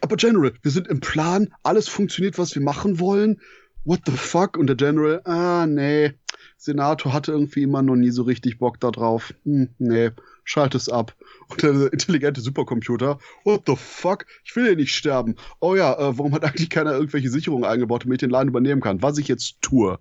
aber 0.00 0.16
General, 0.16 0.52
wir 0.62 0.70
sind 0.70 0.88
im 0.88 1.00
Plan, 1.00 1.48
alles 1.62 1.88
funktioniert, 1.88 2.38
was 2.38 2.54
wir 2.54 2.62
machen 2.62 2.98
wollen. 2.98 3.40
What 3.84 4.00
the 4.06 4.12
fuck? 4.12 4.56
Und 4.56 4.66
der 4.66 4.76
General, 4.76 5.20
ah, 5.24 5.66
nee, 5.66 6.14
Senator 6.56 7.12
hatte 7.12 7.32
irgendwie 7.32 7.62
immer 7.62 7.82
noch 7.82 7.94
nie 7.94 8.10
so 8.10 8.24
richtig 8.24 8.58
Bock 8.58 8.80
da 8.80 8.90
drauf. 8.90 9.32
Hm, 9.44 9.68
nee, 9.78 10.10
schalt 10.44 10.74
es 10.74 10.88
ab. 10.88 11.14
Und 11.48 11.62
der 11.62 11.92
intelligente 11.92 12.40
Supercomputer, 12.40 13.18
what 13.44 13.62
the 13.66 13.76
fuck? 13.76 14.26
Ich 14.44 14.54
will 14.56 14.66
ja 14.66 14.74
nicht 14.74 14.94
sterben. 14.94 15.36
Oh 15.60 15.76
ja, 15.76 15.94
äh, 15.94 16.18
warum 16.18 16.34
hat 16.34 16.44
eigentlich 16.44 16.68
keiner 16.68 16.92
irgendwelche 16.92 17.30
Sicherungen 17.30 17.64
eingebaut, 17.64 18.04
damit 18.04 18.16
ich 18.16 18.26
den 18.26 18.30
Laden 18.30 18.48
übernehmen 18.48 18.80
kann? 18.80 19.02
Was 19.02 19.18
ich 19.18 19.28
jetzt 19.28 19.62
tue. 19.62 19.98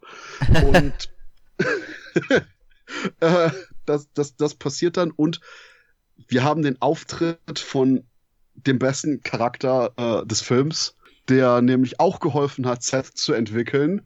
Und 0.65 0.93
äh, 3.19 3.49
das, 3.85 4.11
das, 4.13 4.35
das 4.35 4.55
passiert 4.55 4.97
dann 4.97 5.11
und 5.11 5.41
wir 6.27 6.43
haben 6.43 6.61
den 6.61 6.81
Auftritt 6.81 7.59
von 7.59 8.03
dem 8.55 8.79
besten 8.79 9.21
Charakter 9.21 9.91
äh, 9.97 10.25
des 10.25 10.41
Films, 10.41 10.95
der 11.29 11.61
nämlich 11.61 11.99
auch 11.99 12.19
geholfen 12.19 12.65
hat, 12.65 12.83
Seth 12.83 13.17
zu 13.17 13.33
entwickeln. 13.33 14.05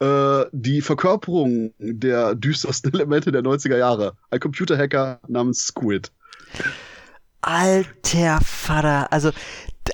Äh, 0.00 0.46
die 0.52 0.80
Verkörperung 0.80 1.72
der 1.78 2.34
düstersten 2.34 2.92
Elemente 2.94 3.30
der 3.30 3.42
90er 3.42 3.76
Jahre. 3.76 4.16
Ein 4.30 4.40
Computerhacker 4.40 5.20
namens 5.28 5.66
Squid. 5.66 6.10
Alter 7.40 8.40
Vater. 8.40 9.12
Also 9.12 9.30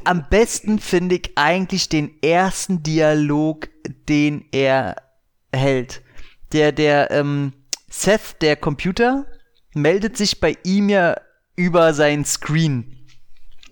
am 0.05 0.29
besten 0.31 0.79
finde 0.79 1.17
ich 1.17 1.33
eigentlich 1.35 1.89
den 1.89 2.23
ersten 2.23 2.83
Dialog, 2.83 3.69
den 4.09 4.45
er 4.53 4.97
hält. 5.53 6.03
Der, 6.53 6.73
der, 6.73 7.11
ähm, 7.11 7.53
Seth, 7.91 8.41
der 8.41 8.57
Computer, 8.57 9.27
meldet 9.75 10.17
sich 10.17 10.41
bei 10.41 10.57
ihm 10.65 10.89
ja 10.89 11.17
über 11.57 11.93
sein 11.93 12.25
Screen. 12.25 12.97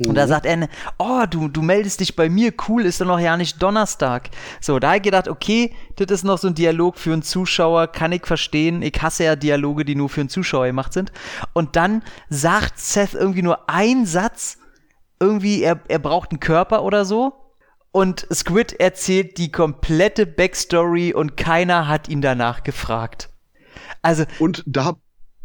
Und 0.06 0.14
da 0.14 0.26
mhm. 0.26 0.28
sagt 0.28 0.46
er, 0.46 0.68
oh, 0.98 1.24
du, 1.28 1.48
du 1.48 1.62
meldest 1.62 2.00
dich 2.00 2.14
bei 2.14 2.28
mir, 2.28 2.52
cool, 2.68 2.84
ist 2.84 3.00
doch 3.00 3.06
noch 3.06 3.18
ja 3.18 3.36
nicht 3.36 3.60
Donnerstag. 3.60 4.30
So, 4.60 4.78
da 4.78 4.88
habe 4.88 4.98
ich 4.98 5.02
gedacht, 5.02 5.28
okay, 5.28 5.74
das 5.96 6.10
ist 6.10 6.24
noch 6.24 6.38
so 6.38 6.48
ein 6.48 6.54
Dialog 6.54 6.98
für 6.98 7.12
einen 7.12 7.22
Zuschauer, 7.22 7.88
kann 7.88 8.12
ich 8.12 8.24
verstehen. 8.24 8.82
Ich 8.82 9.00
hasse 9.02 9.24
ja 9.24 9.34
Dialoge, 9.34 9.84
die 9.84 9.96
nur 9.96 10.08
für 10.08 10.20
einen 10.20 10.28
Zuschauer 10.28 10.66
gemacht 10.66 10.92
sind. 10.92 11.10
Und 11.52 11.74
dann 11.74 12.02
sagt 12.28 12.78
Seth 12.78 13.14
irgendwie 13.14 13.42
nur 13.42 13.68
einen 13.68 14.06
Satz, 14.06 14.58
irgendwie, 15.20 15.62
er, 15.62 15.80
er 15.88 15.98
braucht 15.98 16.30
einen 16.30 16.40
Körper 16.40 16.84
oder 16.84 17.04
so. 17.04 17.32
Und 17.90 18.26
Squid 18.32 18.74
erzählt 18.74 19.38
die 19.38 19.50
komplette 19.50 20.26
Backstory 20.26 21.12
und 21.12 21.36
keiner 21.36 21.88
hat 21.88 22.08
ihn 22.08 22.20
danach 22.20 22.62
gefragt. 22.62 23.30
Also. 24.08 24.24
Und 24.38 24.62
da 24.66 24.96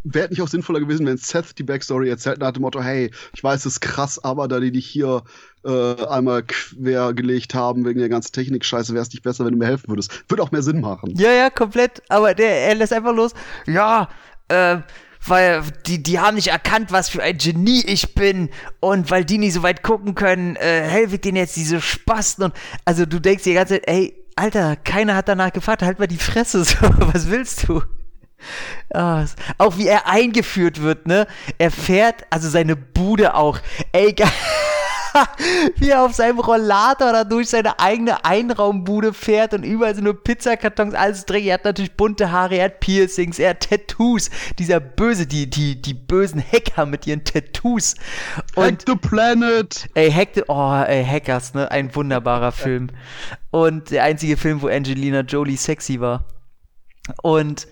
wäre 0.05 0.29
nicht 0.29 0.41
auch 0.41 0.47
sinnvoller 0.47 0.79
gewesen, 0.79 1.05
wenn 1.05 1.17
Seth 1.17 1.57
die 1.57 1.63
Backstory 1.63 2.09
erzählt 2.09 2.39
nach 2.39 2.51
dem 2.51 2.61
Motto, 2.61 2.81
hey, 2.81 3.11
ich 3.33 3.43
weiß, 3.43 3.61
es 3.61 3.73
ist 3.73 3.79
krass, 3.81 4.23
aber 4.23 4.47
da 4.47 4.59
die 4.59 4.71
dich 4.71 4.85
hier 4.85 5.23
äh, 5.65 6.05
einmal 6.05 6.43
quer 6.43 7.13
gelegt 7.13 7.55
haben 7.55 7.85
wegen 7.85 7.99
der 7.99 8.09
ganzen 8.09 8.31
Technik-Scheiße, 8.31 8.93
wäre 8.93 9.03
es 9.03 9.11
nicht 9.11 9.23
besser, 9.23 9.45
wenn 9.45 9.53
du 9.53 9.57
mir 9.57 9.65
helfen 9.65 9.89
würdest. 9.89 10.23
Würde 10.29 10.43
auch 10.43 10.51
mehr 10.51 10.61
Sinn 10.61 10.81
machen. 10.81 11.13
Ja, 11.17 11.31
ja, 11.31 11.49
komplett. 11.49 12.01
Aber 12.09 12.33
der, 12.33 12.67
er 12.67 12.75
lässt 12.75 12.93
einfach 12.93 13.13
los. 13.13 13.33
Ja, 13.65 14.09
äh, 14.47 14.77
weil 15.25 15.63
die, 15.85 16.03
die 16.03 16.19
haben 16.19 16.35
nicht 16.35 16.49
erkannt, 16.49 16.91
was 16.91 17.09
für 17.09 17.23
ein 17.23 17.37
Genie 17.37 17.83
ich 17.85 18.13
bin 18.13 18.49
und 18.79 19.09
weil 19.11 19.25
die 19.25 19.37
nicht 19.37 19.53
so 19.53 19.63
weit 19.63 19.83
gucken 19.83 20.15
können, 20.15 20.55
äh, 20.57 20.81
helfe 20.81 21.15
ich 21.15 21.21
denen 21.21 21.37
jetzt 21.37 21.55
diese 21.55 21.79
Spasten 21.81 22.45
und 22.45 22.53
also 22.83 23.05
du 23.05 23.19
denkst 23.19 23.43
dir 23.43 23.51
die 23.51 23.55
ganze 23.55 23.75
Zeit, 23.75 23.87
ey, 23.87 24.13
Alter, 24.35 24.75
keiner 24.75 25.15
hat 25.15 25.29
danach 25.29 25.53
gefragt, 25.53 25.81
halt 25.81 25.99
mal 25.99 26.07
die 26.07 26.17
Fresse, 26.17 26.63
so, 26.65 26.75
was 26.81 27.29
willst 27.29 27.69
du? 27.69 27.81
Oh, 28.93 29.23
auch 29.57 29.77
wie 29.77 29.87
er 29.87 30.07
eingeführt 30.07 30.81
wird, 30.81 31.07
ne? 31.07 31.27
Er 31.57 31.71
fährt, 31.71 32.25
also 32.29 32.49
seine 32.49 32.75
Bude 32.75 33.35
auch. 33.35 33.59
Ey, 33.91 34.15
wie 35.77 35.89
er 35.89 36.03
auf 36.03 36.13
seinem 36.13 36.39
Rollator 36.39 37.11
da 37.11 37.23
durch 37.23 37.49
seine 37.49 37.79
eigene 37.79 38.25
Einraumbude 38.25 39.13
fährt 39.13 39.53
und 39.53 39.63
überall 39.63 39.95
sind 39.95 40.05
nur 40.05 40.23
Pizzakartons, 40.23 40.93
alles 40.93 41.25
dreckig. 41.25 41.47
Er 41.47 41.53
hat 41.55 41.65
natürlich 41.65 41.93
bunte 41.93 42.31
Haare, 42.31 42.55
er 42.57 42.65
hat 42.65 42.79
Piercings, 42.79 43.39
er 43.39 43.51
hat 43.51 43.69
Tattoos. 43.69 44.29
Dieser 44.59 44.79
böse, 44.79 45.27
die, 45.27 45.49
die, 45.49 45.81
die 45.81 45.93
bösen 45.93 46.41
Hacker 46.41 46.85
mit 46.85 47.07
ihren 47.07 47.23
Tattoos. 47.23 47.95
Und, 48.55 48.65
Hack 48.65 48.83
the 48.87 48.95
Planet! 48.95 49.89
Ey, 49.93 50.11
Hack 50.11 50.29
the, 50.35 50.43
oh, 50.47 50.83
ey, 50.85 51.05
Hackers, 51.05 51.53
ne? 51.53 51.69
Ein 51.69 51.93
wunderbarer 51.95 52.51
Film. 52.51 52.89
Und 53.51 53.91
der 53.91 54.03
einzige 54.03 54.37
Film, 54.37 54.61
wo 54.61 54.67
Angelina 54.67 55.21
Jolie 55.21 55.57
sexy 55.57 55.99
war. 55.99 56.25
Und 57.21 57.67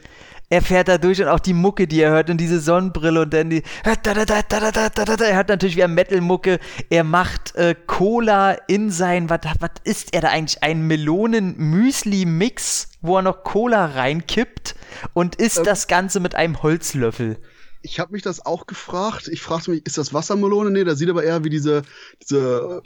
er 0.51 0.61
fährt 0.61 0.87
da 0.89 0.97
durch 0.97 1.21
und 1.21 1.29
auch 1.29 1.39
die 1.39 1.53
Mucke, 1.53 1.87
die 1.87 2.01
er 2.01 2.11
hört 2.11 2.29
und 2.29 2.37
diese 2.37 2.59
Sonnenbrille 2.59 3.21
und 3.21 3.33
dann 3.33 3.49
die. 3.49 3.63
Er 3.85 5.35
hört 5.35 5.47
natürlich 5.47 5.77
wie 5.77 5.83
eine 5.83 5.93
Metal-Mucke. 5.93 6.59
Er 6.89 7.05
macht 7.05 7.55
äh, 7.55 7.73
Cola 7.87 8.57
in 8.67 8.91
sein. 8.91 9.29
Was 9.29 9.39
ist 9.85 10.13
er 10.13 10.19
da 10.19 10.27
eigentlich? 10.27 10.61
Ein 10.61 10.85
Melonen-Müsli-Mix, 10.87 12.89
wo 12.99 13.15
er 13.15 13.21
noch 13.21 13.45
Cola 13.45 13.85
reinkippt 13.85 14.75
und 15.13 15.37
isst 15.37 15.59
ähm, 15.59 15.63
das 15.63 15.87
Ganze 15.87 16.19
mit 16.19 16.35
einem 16.35 16.61
Holzlöffel. 16.61 17.37
Ich 17.81 18.01
habe 18.01 18.11
mich 18.11 18.21
das 18.21 18.45
auch 18.45 18.67
gefragt. 18.67 19.29
Ich 19.29 19.41
fragte 19.41 19.71
mich, 19.71 19.85
ist 19.85 19.97
das 19.97 20.13
Wassermelone? 20.13 20.69
Nee, 20.69 20.83
das 20.83 20.99
sieht 20.99 21.09
aber 21.09 21.23
eher 21.23 21.45
wie 21.45 21.49
diese, 21.49 21.83
diese 22.21 22.81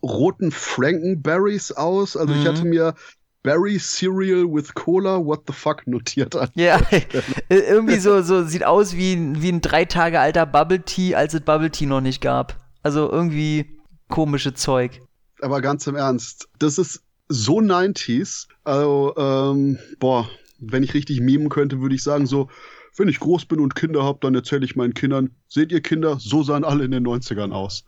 roten 0.00 0.52
Frankenberries 0.52 1.72
aus. 1.72 2.16
Also 2.16 2.34
mhm. 2.34 2.40
ich 2.40 2.46
hatte 2.46 2.64
mir 2.64 2.94
Berry 3.42 3.78
Cereal 3.78 4.44
with 4.44 4.74
Cola, 4.74 5.18
what 5.24 5.42
the 5.46 5.52
fuck, 5.52 5.86
notiert 5.86 6.36
an. 6.36 6.50
Ja, 6.54 6.80
irgendwie 7.48 7.98
so, 7.98 8.22
so 8.22 8.44
sieht 8.44 8.64
aus 8.64 8.94
wie, 8.94 9.16
wie 9.40 9.50
ein 9.50 9.62
drei 9.62 9.86
Tage 9.86 10.20
alter 10.20 10.44
Bubble 10.44 10.82
Tea, 10.82 11.14
als 11.14 11.32
es 11.32 11.40
Bubble 11.40 11.70
Tea 11.70 11.86
noch 11.86 12.02
nicht 12.02 12.20
gab. 12.20 12.56
Also 12.82 13.10
irgendwie 13.10 13.78
komische 14.08 14.54
Zeug. 14.54 15.00
Aber 15.40 15.62
ganz 15.62 15.86
im 15.86 15.96
Ernst, 15.96 16.48
das 16.58 16.78
ist 16.78 17.02
so 17.28 17.58
90s. 17.60 18.46
Also, 18.64 19.14
ähm, 19.16 19.78
boah, 19.98 20.28
wenn 20.58 20.82
ich 20.82 20.92
richtig 20.92 21.20
memen 21.20 21.48
könnte, 21.48 21.80
würde 21.80 21.94
ich 21.94 22.02
sagen 22.02 22.26
so, 22.26 22.48
wenn 22.96 23.08
ich 23.08 23.20
groß 23.20 23.46
bin 23.46 23.60
und 23.60 23.74
Kinder 23.74 24.02
habe, 24.02 24.18
dann 24.20 24.34
erzähle 24.34 24.64
ich 24.64 24.76
meinen 24.76 24.92
Kindern, 24.92 25.30
seht 25.48 25.72
ihr 25.72 25.80
Kinder, 25.80 26.18
so 26.18 26.42
sahen 26.42 26.64
alle 26.64 26.84
in 26.84 26.90
den 26.90 27.06
90ern 27.06 27.52
aus. 27.52 27.84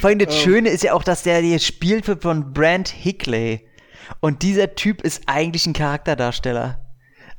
Vor 0.00 0.10
allem 0.10 0.20
das 0.20 0.34
ähm, 0.34 0.40
Schöne 0.40 0.68
ist 0.68 0.84
ja 0.84 0.92
auch, 0.92 1.02
dass 1.02 1.24
der 1.24 1.40
hier 1.40 1.58
spielt 1.58 2.06
wird 2.06 2.22
von 2.22 2.52
Brand 2.52 2.88
Hickley. 2.88 3.66
Und 4.20 4.42
dieser 4.42 4.74
Typ 4.74 5.02
ist 5.02 5.22
eigentlich 5.26 5.66
ein 5.66 5.72
Charakterdarsteller. 5.72 6.80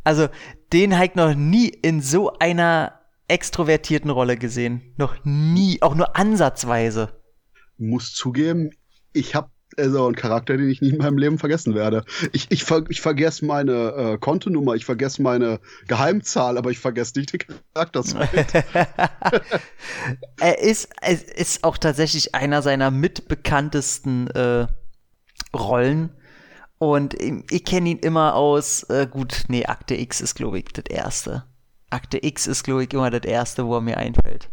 Also, 0.03 0.27
den 0.73 0.95
habe 0.95 1.05
ich 1.05 1.15
noch 1.15 1.33
nie 1.33 1.67
in 1.67 2.01
so 2.01 2.33
einer 2.39 3.01
extrovertierten 3.27 4.09
Rolle 4.09 4.37
gesehen. 4.37 4.93
Noch 4.97 5.17
nie, 5.23 5.81
auch 5.81 5.95
nur 5.95 6.15
ansatzweise. 6.15 7.09
Muss 7.77 8.13
zugeben, 8.13 8.71
ich 9.13 9.35
habe 9.35 9.49
also 9.77 10.07
ein 10.07 10.15
Charakter, 10.15 10.57
den 10.57 10.69
ich 10.69 10.81
nie 10.81 10.89
in 10.89 10.97
meinem 10.97 11.17
Leben 11.17 11.37
vergessen 11.37 11.75
werde. 11.75 12.03
Ich, 12.31 12.47
ich, 12.49 12.63
ver 12.63 12.83
ich 12.89 13.01
vergesse 13.01 13.45
meine 13.45 13.73
äh, 13.73 14.17
Kontonummer, 14.17 14.75
ich 14.75 14.85
vergesse 14.85 15.21
meine 15.21 15.59
Geheimzahl, 15.87 16.57
aber 16.57 16.71
ich 16.71 16.79
vergesse 16.79 17.19
nicht 17.19 17.33
den 17.33 17.41
Charakter. 17.73 18.03
er 20.39 20.59
ist, 20.59 20.89
er 21.01 21.37
ist 21.37 21.63
auch 21.63 21.77
tatsächlich 21.77 22.33
einer 22.33 22.61
seiner 22.61 22.91
mitbekanntesten 22.91 24.27
äh, 24.31 24.67
Rollen. 25.55 26.11
Und 26.79 27.15
ich 27.19 27.65
kenne 27.65 27.89
ihn 27.89 27.97
immer 27.99 28.35
aus, 28.35 28.83
äh, 28.83 29.07
gut, 29.09 29.45
nee, 29.47 29.65
Akte 29.65 29.95
X 29.95 30.21
ist, 30.21 30.35
glaube 30.35 30.59
ich, 30.59 30.65
das 30.65 30.85
erste. 30.89 31.43
Akte 31.89 32.23
X 32.23 32.45
ist, 32.45 32.63
glaube 32.63 32.83
ich, 32.83 32.93
immer 32.93 33.09
das 33.09 33.23
erste, 33.23 33.65
wo 33.65 33.75
er 33.75 33.81
mir 33.81 33.97
einfällt. 33.97 34.49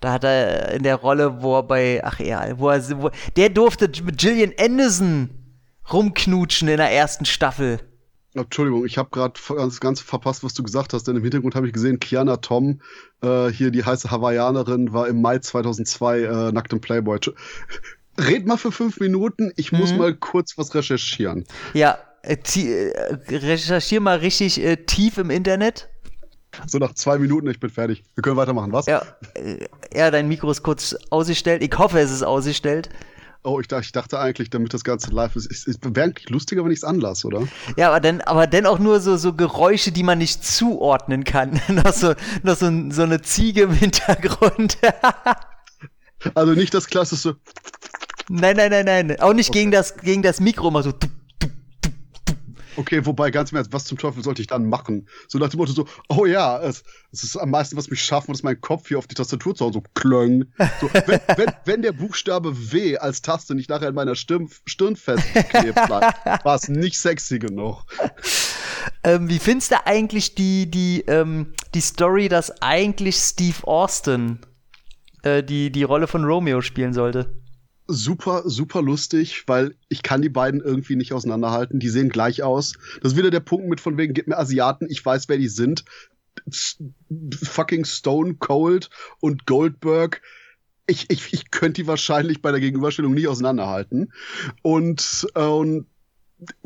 Da 0.00 0.12
hat 0.12 0.24
er 0.24 0.72
in 0.72 0.82
der 0.82 0.96
Rolle, 0.96 1.42
wo 1.42 1.58
er 1.58 1.62
bei, 1.62 2.00
ach 2.02 2.18
ja, 2.18 2.58
wo 2.58 2.70
er, 2.70 3.02
wo, 3.02 3.10
der 3.36 3.50
durfte 3.50 3.90
mit 4.02 4.18
Gillian 4.18 4.52
Anderson 4.58 5.30
rumknutschen 5.92 6.68
in 6.68 6.78
der 6.78 6.90
ersten 6.90 7.26
Staffel. 7.26 7.80
Entschuldigung, 8.34 8.86
ich 8.86 8.96
habe 8.96 9.10
gerade 9.10 9.34
das 9.56 9.80
Ganze 9.80 10.04
verpasst, 10.04 10.44
was 10.44 10.54
du 10.54 10.62
gesagt 10.62 10.92
hast, 10.92 11.08
denn 11.08 11.16
im 11.16 11.22
Hintergrund 11.22 11.56
habe 11.56 11.66
ich 11.66 11.72
gesehen, 11.72 11.98
Kiana 11.98 12.36
Tom, 12.36 12.80
äh, 13.22 13.48
hier 13.48 13.72
die 13.72 13.84
heiße 13.84 14.10
Hawaiianerin, 14.10 14.92
war 14.92 15.08
im 15.08 15.20
Mai 15.20 15.40
2002 15.40 16.20
äh, 16.20 16.52
nackt 16.52 16.72
im 16.72 16.80
Playboy. 16.80 17.18
Red 18.20 18.46
mal 18.46 18.56
für 18.56 18.72
fünf 18.72 19.00
Minuten, 19.00 19.52
ich 19.56 19.72
muss 19.72 19.92
mhm. 19.92 19.98
mal 19.98 20.14
kurz 20.14 20.56
was 20.58 20.74
recherchieren. 20.74 21.46
Ja, 21.74 21.98
äh, 22.22 22.36
äh, 22.36 23.36
recherchier 23.36 24.00
mal 24.00 24.18
richtig 24.18 24.62
äh, 24.62 24.76
tief 24.76 25.18
im 25.18 25.30
Internet. 25.30 25.88
So 26.66 26.78
nach 26.78 26.94
zwei 26.94 27.18
Minuten, 27.18 27.48
ich 27.48 27.60
bin 27.60 27.70
fertig. 27.70 28.02
Wir 28.14 28.22
können 28.22 28.36
weitermachen, 28.36 28.72
was? 28.72 28.86
Ja, 28.86 29.02
äh, 29.34 29.66
ja 29.94 30.10
dein 30.10 30.28
Mikro 30.28 30.50
ist 30.50 30.62
kurz 30.62 30.96
ausgestellt. 31.10 31.62
Ich 31.62 31.76
hoffe, 31.78 31.98
es 32.00 32.10
ist 32.10 32.22
ausgestellt. 32.22 32.90
Oh, 33.42 33.58
ich, 33.58 33.72
ich 33.72 33.92
dachte 33.92 34.18
eigentlich, 34.18 34.50
damit 34.50 34.74
das 34.74 34.84
Ganze 34.84 35.10
live 35.12 35.34
ist, 35.34 35.50
es 35.50 35.78
wäre 35.82 36.04
eigentlich 36.04 36.28
lustiger, 36.28 36.62
wenn 36.62 36.72
ich 36.72 36.80
es 36.80 36.84
anlasse, 36.84 37.26
oder? 37.26 37.48
Ja, 37.76 37.88
aber 37.88 38.00
dann, 38.00 38.20
aber 38.20 38.46
dann 38.46 38.66
auch 38.66 38.78
nur 38.78 39.00
so, 39.00 39.16
so 39.16 39.32
Geräusche, 39.32 39.92
die 39.92 40.02
man 40.02 40.18
nicht 40.18 40.44
zuordnen 40.44 41.24
kann. 41.24 41.58
noch 41.68 41.94
so, 41.94 42.14
noch 42.42 42.56
so, 42.56 42.70
so 42.90 43.02
eine 43.02 43.22
Ziege 43.22 43.62
im 43.62 43.72
Hintergrund. 43.72 44.76
also 46.34 46.52
nicht 46.52 46.74
das 46.74 46.88
klassische. 46.88 47.36
Nein, 48.32 48.56
nein, 48.56 48.70
nein, 48.70 48.84
nein. 48.84 49.20
Auch 49.20 49.32
nicht 49.32 49.50
okay. 49.50 49.58
gegen, 49.58 49.70
das, 49.72 49.96
gegen 49.96 50.22
das 50.22 50.38
Mikro 50.38 50.70
mal 50.70 50.84
so. 50.84 50.92
Okay, 52.76 53.04
wobei 53.04 53.32
ganz 53.32 53.50
im 53.50 53.56
Ernst, 53.56 53.72
was 53.72 53.84
zum 53.84 53.98
Teufel 53.98 54.22
sollte 54.22 54.40
ich 54.40 54.46
dann 54.46 54.68
machen? 54.68 55.08
So 55.26 55.38
nach 55.38 55.48
dem 55.48 55.58
Motto 55.58 55.72
so, 55.72 55.86
oh 56.08 56.26
ja, 56.26 56.60
es, 56.62 56.84
es 57.10 57.24
ist 57.24 57.36
am 57.36 57.50
meisten, 57.50 57.76
was 57.76 57.90
mich 57.90 58.04
schaffen, 58.04 58.32
ist 58.32 58.44
mein 58.44 58.60
Kopf 58.60 58.86
hier 58.86 58.98
auf 58.98 59.08
die 59.08 59.16
Tastatur 59.16 59.56
zu 59.56 59.64
hauen, 59.64 59.72
so 59.72 59.82
klöng. 59.94 60.46
So, 60.80 60.88
wenn, 60.92 61.20
wenn, 61.36 61.52
wenn, 61.64 61.82
der 61.82 61.90
Buchstabe 61.90 62.72
W 62.72 62.96
als 62.98 63.20
Taste 63.20 63.56
nicht 63.56 63.68
nachher 63.68 63.88
in 63.88 63.96
meiner 63.96 64.14
Stirn, 64.14 64.48
Stirn 64.64 64.94
festklebt 64.94 65.74
bleibt, 65.86 66.24
war 66.44 66.54
es 66.54 66.68
nicht 66.68 67.00
sexy 67.00 67.40
genug. 67.40 67.84
Ähm, 69.02 69.28
wie 69.28 69.40
findest 69.40 69.72
du 69.72 69.86
eigentlich 69.86 70.36
die, 70.36 70.70
die, 70.70 71.00
ähm, 71.08 71.52
die 71.74 71.80
Story, 71.80 72.28
dass 72.28 72.62
eigentlich 72.62 73.16
Steve 73.16 73.66
Austin 73.66 74.38
äh, 75.22 75.42
die, 75.42 75.72
die 75.72 75.82
Rolle 75.82 76.06
von 76.06 76.24
Romeo 76.24 76.62
spielen 76.62 76.94
sollte? 76.94 77.40
Super, 77.90 78.42
super 78.46 78.82
lustig, 78.82 79.44
weil 79.46 79.74
ich 79.88 80.02
kann 80.02 80.22
die 80.22 80.28
beiden 80.28 80.60
irgendwie 80.60 80.96
nicht 80.96 81.12
auseinanderhalten. 81.12 81.80
Die 81.80 81.88
sehen 81.88 82.08
gleich 82.08 82.42
aus. 82.42 82.74
Das 83.02 83.12
ist 83.12 83.18
wieder 83.18 83.30
der 83.30 83.40
Punkt 83.40 83.68
mit 83.68 83.80
von 83.80 83.96
wegen, 83.98 84.14
gib 84.14 84.28
mir 84.28 84.38
Asiaten, 84.38 84.88
ich 84.88 85.04
weiß, 85.04 85.28
wer 85.28 85.38
die 85.38 85.48
sind. 85.48 85.84
Fucking 87.42 87.84
Stone 87.84 88.34
Cold 88.34 88.90
und 89.20 89.46
Goldberg. 89.46 90.22
Ich, 90.86 91.10
ich, 91.10 91.32
ich 91.32 91.50
könnte 91.50 91.82
die 91.82 91.86
wahrscheinlich 91.86 92.42
bei 92.42 92.50
der 92.50 92.60
Gegenüberstellung 92.60 93.12
nie 93.12 93.26
auseinanderhalten. 93.26 94.12
Und, 94.62 95.28
äh, 95.34 95.44
und 95.44 95.86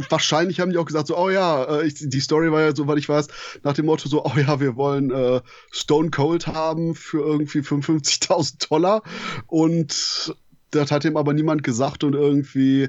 wahrscheinlich 0.09 0.61
haben 0.61 0.71
die 0.71 0.79
auch 0.79 0.85
gesagt, 0.85 1.09
so, 1.09 1.19
oh 1.19 1.31
ja, 1.31 1.65
äh, 1.65 1.87
ich, 1.87 1.95
die 1.99 2.21
Story 2.21 2.51
war 2.53 2.61
ja, 2.61 2.75
soweit 2.75 2.99
ich 2.99 3.09
weiß, 3.09 3.27
nach 3.63 3.75
dem 3.75 3.87
Motto 3.87 4.09
so, 4.09 4.25
oh 4.25 4.33
ja, 4.37 4.61
wir 4.61 4.77
wollen 4.77 5.11
äh, 5.11 5.41
Stone 5.71 6.11
Cold 6.11 6.47
haben 6.47 6.95
für 6.95 7.21
irgendwie 7.21 7.61
55.000 7.61 8.69
Dollar 8.69 9.03
und 9.47 10.35
das 10.75 10.91
hat 10.91 11.05
ihm 11.05 11.17
aber 11.17 11.33
niemand 11.33 11.63
gesagt 11.63 12.05
und 12.05 12.15
irgendwie 12.15 12.89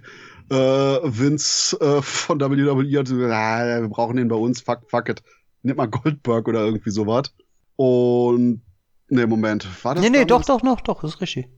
äh, 0.50 0.54
Vince 0.56 1.80
äh, 1.80 2.02
von 2.02 2.40
WWE 2.40 3.00
hat 3.00 3.08
gesagt, 3.08 3.34
ah, 3.34 3.82
wir 3.82 3.90
brauchen 3.90 4.18
den 4.18 4.28
bei 4.28 4.36
uns, 4.36 4.62
fuck, 4.62 4.90
fuck 4.90 5.10
it. 5.10 5.24
Nimm 5.64 5.78
mal 5.78 5.88
Goldberg 5.88 6.48
oder 6.48 6.64
irgendwie 6.66 6.92
sowas. 6.92 7.34
Und 7.76 8.62
ne, 9.10 9.28
Moment, 9.28 9.68
war 9.84 9.96
das 9.96 10.04
Nee, 10.04 10.10
nee, 10.10 10.26
damals? 10.26 10.48
doch, 10.48 10.60
doch, 10.60 10.64
noch, 10.64 10.82
doch, 10.82 11.02
das 11.02 11.16
ist 11.16 11.22
richtig. 11.22 11.50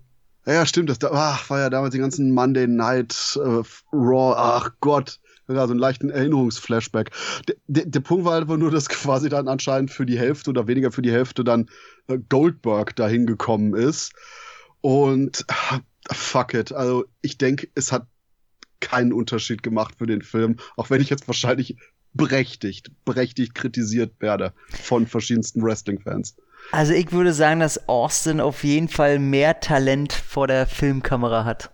Ja, 0.46 0.54
ja 0.54 0.66
stimmt, 0.66 0.90
das 0.90 1.00
ach, 1.04 1.50
war 1.50 1.60
ja 1.60 1.70
damals 1.70 1.94
die 1.94 2.00
ganzen 2.00 2.32
Monday 2.32 2.68
Night 2.68 3.38
äh, 3.44 3.62
Raw, 3.94 4.34
ach 4.38 4.72
Gott. 4.80 5.20
Ja, 5.50 5.66
so 5.66 5.72
einen 5.72 5.80
leichten 5.80 6.10
Erinnerungsflashback. 6.10 7.12
Der, 7.48 7.56
der, 7.68 7.86
der 7.86 8.00
Punkt 8.02 8.26
war 8.26 8.36
einfach 8.36 8.58
nur, 8.58 8.70
dass 8.70 8.90
quasi 8.90 9.30
dann 9.30 9.48
anscheinend 9.48 9.92
für 9.92 10.06
die 10.06 10.20
Hälfte 10.20 10.50
oder 10.50 10.68
weniger 10.68 10.92
für 10.92 11.02
die 11.02 11.12
Hälfte 11.12 11.46
dann 11.46 11.70
äh, 12.08 12.18
Goldberg 12.18 12.96
dahin 12.98 13.26
gekommen 13.26 13.74
ist. 13.74 14.12
Und 14.82 15.46
fuck 16.12 16.54
it. 16.54 16.72
Also 16.72 17.06
ich 17.22 17.38
denke, 17.38 17.68
es 17.76 17.92
hat 17.92 18.08
keinen 18.80 19.14
Unterschied 19.14 19.64
gemacht 19.64 19.96
für 19.98 20.08
den 20.08 20.22
Film, 20.22 20.58
auch 20.76 20.90
wenn 20.90 21.02
ich 21.02 21.10
jetzt 21.10 21.28
wahrscheinlich 21.28 21.78
berechtigt, 22.14 22.92
berechtigt 23.06 23.56
kritisiert 23.56 24.14
werde 24.20 24.54
von 24.70 25.08
verschiedensten 25.08 25.64
Wrestling-Fans. 25.64 26.36
Also 26.72 26.94
ich 26.94 27.12
würde 27.12 27.34
sagen, 27.34 27.60
dass 27.60 27.88
Austin 27.88 28.42
auf 28.42 28.64
jeden 28.64 28.90
Fall 28.90 29.20
mehr 29.20 29.60
Talent 29.60 30.14
vor 30.14 30.48
der 30.48 30.68
Filmkamera 30.68 31.46
hat. 31.46 31.72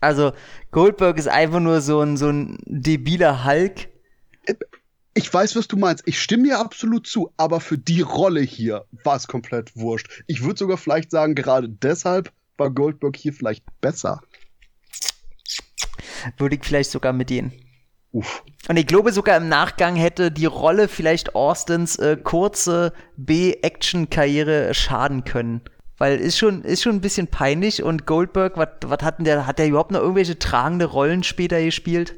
Also 0.00 0.32
Goldberg 0.72 1.18
ist 1.18 1.28
einfach 1.28 1.60
nur 1.60 1.80
so 1.80 2.00
ein, 2.00 2.16
so 2.16 2.28
ein 2.28 2.58
debiler 2.66 3.44
Hulk. 3.44 3.88
Ich 5.14 5.32
weiß, 5.32 5.56
was 5.56 5.68
du 5.68 5.78
meinst. 5.78 6.02
Ich 6.06 6.20
stimme 6.20 6.44
dir 6.44 6.58
absolut 6.58 7.06
zu, 7.06 7.32
aber 7.38 7.60
für 7.60 7.78
die 7.78 8.02
Rolle 8.02 8.42
hier 8.42 8.84
war 9.04 9.16
es 9.16 9.26
komplett 9.26 9.74
wurscht. 9.74 10.24
Ich 10.26 10.42
würde 10.42 10.58
sogar 10.58 10.76
vielleicht 10.76 11.10
sagen, 11.10 11.34
gerade 11.34 11.70
deshalb 11.70 12.32
war 12.58 12.70
Goldberg 12.70 13.16
hier 13.16 13.32
vielleicht 13.32 13.64
besser. 13.80 14.20
Würde 16.38 16.56
ich 16.56 16.64
vielleicht 16.64 16.90
sogar 16.90 17.12
mit 17.12 17.30
ihnen. 17.30 17.52
Uff. 18.12 18.42
Und 18.68 18.76
ich 18.76 18.86
glaube 18.86 19.12
sogar 19.12 19.36
im 19.36 19.48
Nachgang 19.48 19.94
hätte 19.94 20.30
die 20.30 20.46
Rolle 20.46 20.88
vielleicht 20.88 21.34
Austins 21.34 21.96
äh, 21.96 22.16
kurze 22.16 22.92
B-Action-Karriere 23.16 24.74
schaden 24.74 25.24
können. 25.24 25.60
Weil 25.98 26.18
ist 26.18 26.36
schon, 26.36 26.62
ist 26.62 26.82
schon 26.82 26.96
ein 26.96 27.00
bisschen 27.00 27.28
peinlich 27.28 27.82
und 27.82 28.06
Goldberg, 28.06 28.56
was 28.56 29.02
hat 29.02 29.18
denn 29.18 29.24
der, 29.24 29.46
hat 29.46 29.58
der 29.58 29.68
überhaupt 29.68 29.92
noch 29.92 30.00
irgendwelche 30.00 30.38
tragende 30.38 30.86
Rollen 30.86 31.22
später 31.22 31.62
gespielt? 31.62 32.14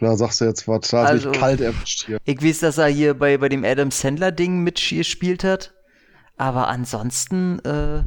Da 0.00 0.16
sagst 0.16 0.40
du 0.40 0.44
jetzt 0.44 0.68
was, 0.68 0.88
da 0.88 1.04
also, 1.04 1.32
kalt 1.32 1.60
erwischt 1.60 2.06
hier. 2.06 2.18
Ich 2.24 2.42
weiß, 2.42 2.60
dass 2.60 2.78
er 2.78 2.88
hier 2.88 3.14
bei, 3.14 3.38
bei 3.38 3.48
dem 3.48 3.64
Adam 3.64 3.90
Sandler-Ding 3.90 4.60
mitgespielt 4.60 5.44
hat. 5.44 5.74
Aber 6.36 6.68
ansonsten, 6.68 7.58
äh, 7.60 8.04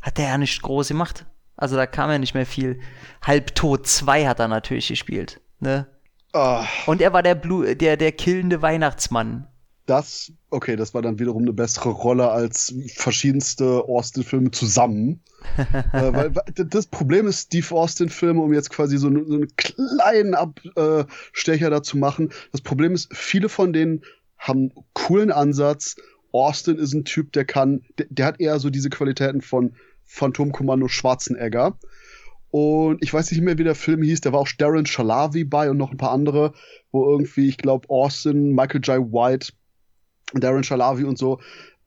hat 0.00 0.18
der 0.18 0.28
ja 0.28 0.38
nicht 0.38 0.62
groß 0.62 0.88
gemacht. 0.88 1.26
Also 1.56 1.76
da 1.76 1.86
kam 1.86 2.10
ja 2.10 2.18
nicht 2.18 2.34
mehr 2.34 2.46
viel. 2.46 2.80
Halbtot 3.22 3.86
2 3.86 4.26
hat 4.26 4.40
er 4.40 4.48
natürlich 4.48 4.88
gespielt. 4.88 5.40
Ne? 5.58 5.86
Oh. 6.32 6.62
Und 6.86 7.00
er 7.00 7.12
war 7.12 7.22
der, 7.22 7.34
Blu 7.34 7.74
der, 7.74 7.96
der 7.96 8.12
killende 8.12 8.62
Weihnachtsmann. 8.62 9.46
das, 9.86 10.32
okay, 10.50 10.76
das 10.76 10.94
war 10.94 11.02
dann 11.02 11.18
wiederum 11.18 11.42
eine 11.42 11.52
bessere 11.52 11.90
Rolle 11.90 12.30
als 12.30 12.72
verschiedenste 12.94 13.82
Austin-Filme 13.88 14.52
zusammen. 14.52 15.20
äh, 15.92 16.12
weil 16.12 16.32
das 16.54 16.86
Problem 16.86 17.26
ist, 17.26 17.46
Steve 17.46 17.74
Austin-Filme, 17.74 18.40
um 18.40 18.54
jetzt 18.54 18.70
quasi 18.70 18.98
so, 18.98 19.10
so 19.10 19.34
einen 19.34 19.48
kleinen 19.56 20.34
Abstecher 20.34 21.70
dazu 21.70 21.98
machen, 21.98 22.30
das 22.52 22.60
Problem 22.60 22.94
ist, 22.94 23.14
viele 23.14 23.48
von 23.48 23.72
denen 23.72 24.02
haben 24.38 24.70
einen 24.70 24.84
coolen 24.92 25.32
Ansatz. 25.32 25.96
Austin 26.32 26.76
ist 26.76 26.94
ein 26.94 27.04
Typ, 27.04 27.32
der 27.32 27.44
kann, 27.44 27.82
der, 27.98 28.06
der 28.10 28.26
hat 28.26 28.40
eher 28.40 28.60
so 28.60 28.70
diese 28.70 28.90
Qualitäten 28.90 29.42
von 29.42 29.74
Phantomkommando 30.10 30.88
Schwarzenegger. 30.88 31.78
Und 32.50 32.98
ich 33.00 33.14
weiß 33.14 33.30
nicht 33.30 33.42
mehr, 33.42 33.58
wie 33.58 33.64
der 33.64 33.76
Film 33.76 34.02
hieß. 34.02 34.22
Da 34.22 34.32
war 34.32 34.40
auch 34.40 34.48
Darren 34.58 34.86
Shalavi 34.86 35.44
bei 35.44 35.70
und 35.70 35.76
noch 35.76 35.92
ein 35.92 35.96
paar 35.96 36.10
andere, 36.10 36.52
wo 36.90 37.08
irgendwie, 37.08 37.48
ich 37.48 37.58
glaube, 37.58 37.88
Austin, 37.88 38.52
Michael 38.52 38.80
J. 38.82 39.12
White, 39.12 39.52
Darren 40.34 40.64
Shalavi 40.64 41.04
und 41.04 41.16
so 41.16 41.38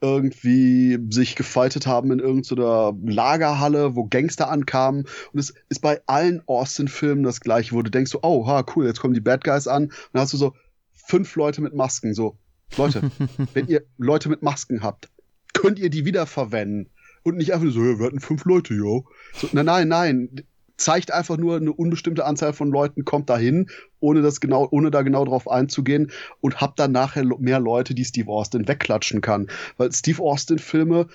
irgendwie 0.02 1.00
sich 1.10 1.38
gefaltet 1.38 1.88
haben 1.88 2.12
in 2.12 2.20
irgendeiner 2.20 2.94
Lagerhalle, 3.06 3.96
wo 3.96 4.06
Gangster 4.06 4.50
ankamen. 4.50 5.06
Und 5.32 5.40
es 5.40 5.54
ist 5.70 5.80
bei 5.80 6.02
allen 6.08 6.42
Austin-Filmen 6.46 7.24
das 7.24 7.40
gleiche, 7.40 7.74
wo 7.74 7.82
du 7.82 7.90
denkst 7.90 8.12
so, 8.12 8.20
oh, 8.22 8.46
ha, 8.46 8.66
cool, 8.76 8.86
jetzt 8.86 9.00
kommen 9.00 9.14
die 9.14 9.22
Bad 9.22 9.46
Guys 9.46 9.68
an. 9.68 9.84
Und 9.84 9.94
dann 10.12 10.22
hast 10.22 10.34
du 10.34 10.38
so 10.38 10.54
fünf 10.92 11.36
Leute 11.36 11.62
mit 11.62 11.74
Masken. 11.74 12.14
So, 12.14 12.38
Leute, 12.78 13.12
wenn 13.54 13.68
ihr 13.68 13.84
Leute 13.98 14.28
mit 14.28 14.42
Masken 14.42 14.84
habt, 14.84 15.10
könnt 15.54 15.80
ihr 15.80 15.90
die 15.90 16.04
wiederverwenden. 16.04 16.90
Und 17.24 17.38
nicht 17.38 17.54
einfach 17.54 17.72
so, 17.72 17.84
ja, 17.84 18.00
wir 18.00 18.06
hatten 18.06 18.20
fünf 18.20 18.46
Leute, 18.46 18.74
yo. 18.74 19.06
So, 19.34 19.48
nein, 19.52 19.66
nein, 19.66 19.88
nein 19.88 20.30
zeigt 20.76 21.12
einfach 21.12 21.38
nur 21.38 21.58
eine 21.58 21.72
unbestimmte 21.72 22.26
Anzahl 22.26 22.52
von 22.52 22.70
Leuten 22.70 23.06
kommt 23.06 23.30
dahin, 23.30 23.70
ohne 24.00 24.22
das 24.22 24.42
genau, 24.42 24.68
ohne 24.70 24.92
da 24.92 25.02
genau 25.04 25.24
drauf 25.24 25.50
einzugehen 25.50 26.12
und 26.42 26.62
hab 26.62 26.76
dann 26.76 26.92
nachher 26.92 27.24
mehr 27.40 27.60
Leute, 27.60 27.94
die 27.94 28.04
Steve 28.04 28.30
Austin 28.32 28.68
wegklatschen 28.68 29.22
kann. 29.22 29.48
Weil 29.78 29.92
Steve 29.92 30.22
Austin 30.22 30.60
Filme, 30.60 31.08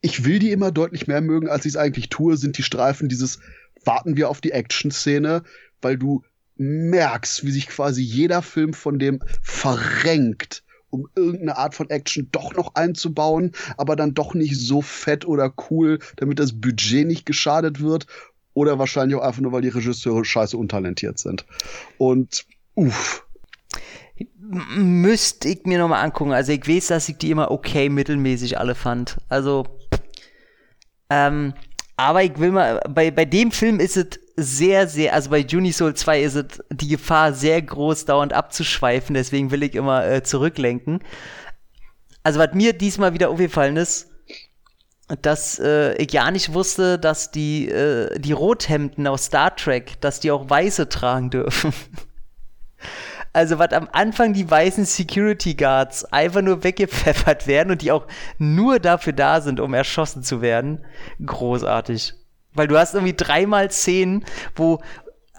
ich 0.00 0.24
will 0.24 0.38
die 0.38 0.52
immer 0.52 0.70
deutlich 0.70 1.06
mehr 1.06 1.20
mögen, 1.20 1.48
als 1.48 1.66
ich 1.66 1.72
es 1.72 1.76
eigentlich 1.76 2.08
tue, 2.08 2.36
sind 2.36 2.56
die 2.56 2.62
Streifen 2.62 3.08
dieses 3.08 3.40
warten 3.84 4.16
wir 4.16 4.28
auf 4.28 4.40
die 4.40 4.52
Action-Szene, 4.52 5.42
weil 5.80 5.96
du 5.96 6.22
merkst, 6.56 7.44
wie 7.44 7.50
sich 7.50 7.68
quasi 7.68 8.02
jeder 8.02 8.42
Film 8.42 8.74
von 8.74 8.98
dem 8.98 9.20
verrenkt 9.42 10.62
um 10.90 11.08
irgendeine 11.14 11.56
Art 11.56 11.74
von 11.74 11.88
Action 11.90 12.28
doch 12.32 12.54
noch 12.54 12.74
einzubauen, 12.74 13.52
aber 13.76 13.96
dann 13.96 14.14
doch 14.14 14.34
nicht 14.34 14.56
so 14.56 14.82
fett 14.82 15.26
oder 15.26 15.52
cool, 15.70 15.98
damit 16.16 16.38
das 16.38 16.60
Budget 16.60 17.06
nicht 17.06 17.26
geschadet 17.26 17.80
wird 17.80 18.06
oder 18.54 18.78
wahrscheinlich 18.78 19.16
auch 19.16 19.22
einfach 19.22 19.40
nur, 19.40 19.52
weil 19.52 19.62
die 19.62 19.68
Regisseure 19.68 20.24
scheiße 20.24 20.56
untalentiert 20.56 21.18
sind. 21.18 21.46
Und 21.98 22.44
uff. 22.74 23.26
Müsste 24.38 25.48
ich 25.48 25.64
mir 25.64 25.78
nochmal 25.78 26.04
angucken. 26.04 26.32
Also 26.32 26.52
ich 26.52 26.66
weiß, 26.66 26.88
dass 26.88 27.08
ich 27.08 27.16
die 27.16 27.30
immer 27.30 27.50
okay 27.50 27.88
mittelmäßig 27.88 28.58
alle 28.58 28.74
fand. 28.74 29.18
Also, 29.28 29.66
ähm, 31.08 31.54
aber 31.96 32.24
ich 32.24 32.38
will 32.38 32.50
mal, 32.50 32.80
bei, 32.92 33.10
bei 33.10 33.24
dem 33.24 33.52
Film 33.52 33.78
ist 33.78 33.96
es 33.96 34.06
sehr, 34.42 34.88
sehr, 34.88 35.14
also 35.14 35.30
bei 35.30 35.44
Unisoul 35.44 35.94
2 35.94 36.22
ist 36.22 36.34
es 36.34 36.44
die 36.70 36.88
Gefahr 36.88 37.32
sehr 37.32 37.60
groß, 37.60 38.04
dauernd 38.04 38.32
abzuschweifen, 38.32 39.14
deswegen 39.14 39.50
will 39.50 39.62
ich 39.62 39.74
immer 39.74 40.06
äh, 40.06 40.22
zurücklenken. 40.22 41.00
Also 42.22 42.38
was 42.38 42.52
mir 42.54 42.72
diesmal 42.72 43.14
wieder 43.14 43.30
aufgefallen 43.30 43.76
ist, 43.76 44.10
dass 45.22 45.58
äh, 45.58 45.94
ich 45.94 46.12
ja 46.12 46.30
nicht 46.30 46.52
wusste, 46.52 46.98
dass 46.98 47.30
die, 47.30 47.68
äh, 47.68 48.18
die 48.18 48.32
Rothemden 48.32 49.06
aus 49.06 49.26
Star 49.26 49.54
Trek, 49.56 50.00
dass 50.00 50.20
die 50.20 50.30
auch 50.30 50.48
Weiße 50.48 50.88
tragen 50.88 51.30
dürfen. 51.30 51.72
also, 53.32 53.58
was 53.58 53.72
am 53.72 53.88
Anfang 53.92 54.32
die 54.32 54.48
weißen 54.48 54.84
Security 54.84 55.54
Guards 55.54 56.04
einfach 56.04 56.42
nur 56.42 56.62
weggepfeffert 56.62 57.46
werden 57.46 57.72
und 57.72 57.82
die 57.82 57.92
auch 57.92 58.06
nur 58.38 58.78
dafür 58.78 59.12
da 59.12 59.40
sind, 59.40 59.60
um 59.60 59.74
erschossen 59.74 60.22
zu 60.22 60.42
werden, 60.42 60.84
großartig. 61.24 62.14
Weil 62.60 62.68
du 62.68 62.76
hast 62.76 62.92
irgendwie 62.92 63.14
dreimal 63.16 63.70
Szenen, 63.70 64.22
wo 64.54 64.82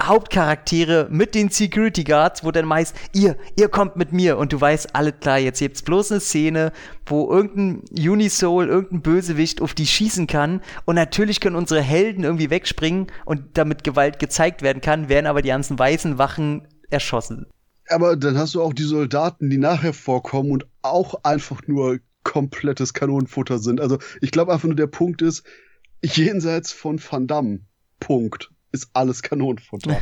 Hauptcharaktere 0.02 1.08
mit 1.12 1.36
den 1.36 1.50
Security 1.50 2.04
Guards, 2.04 2.44
wo 2.44 2.50
dann 2.50 2.66
meist, 2.66 2.96
ihr, 3.14 3.38
ihr 3.56 3.70
kommt 3.70 3.96
mit 3.96 4.12
mir 4.12 4.40
und 4.40 4.52
du 4.52 4.60
weißt, 4.60 4.96
alle 4.96 5.14
klar, 5.14 5.38
jetzt 5.38 5.60
gibt's 5.60 5.84
bloß 5.84 6.14
eine 6.14 6.20
Szene, 6.20 6.72
wo 7.06 7.32
irgendein 7.32 7.84
Unisoul, 7.92 8.70
irgendein 8.70 9.04
Bösewicht 9.04 9.62
auf 9.62 9.76
die 9.76 9.86
schießen 9.86 10.26
kann 10.26 10.62
und 10.86 10.96
natürlich 10.96 11.40
können 11.40 11.56
unsere 11.56 11.84
Helden 11.84 12.24
irgendwie 12.24 12.50
wegspringen 12.50 13.06
und 13.26 13.44
damit 13.54 13.84
Gewalt 13.84 14.18
gezeigt 14.18 14.64
werden 14.64 14.82
kann, 14.82 15.08
werden 15.08 15.28
aber 15.28 15.44
die 15.44 15.50
ganzen 15.50 15.78
weißen 15.78 16.18
Wachen 16.18 16.68
erschossen. 16.90 17.46
Aber 17.88 18.18
dann 18.18 18.36
hast 18.36 18.56
du 18.56 18.64
auch 18.64 18.74
die 18.74 18.82
Soldaten, 18.82 19.52
die 19.52 19.60
nachher 19.60 19.94
vorkommen 19.94 20.50
und 20.50 20.66
auch 20.82 21.24
einfach 21.24 21.62
nur 21.68 22.00
komplettes 22.24 22.96
Kanonenfutter 22.96 23.60
sind. 23.60 23.80
Also 23.80 24.00
ich 24.22 24.32
glaube 24.32 24.52
einfach 24.52 24.68
nur 24.68 24.76
der 24.76 24.88
Punkt 24.88 25.22
ist, 25.22 25.44
jenseits 26.02 26.72
von 26.72 27.00
Van 27.00 27.28
Damme, 27.28 27.62
Punkt 28.00 28.52
ist 28.72 28.90
alles 28.94 29.22
Kanonenfutter. 29.22 30.00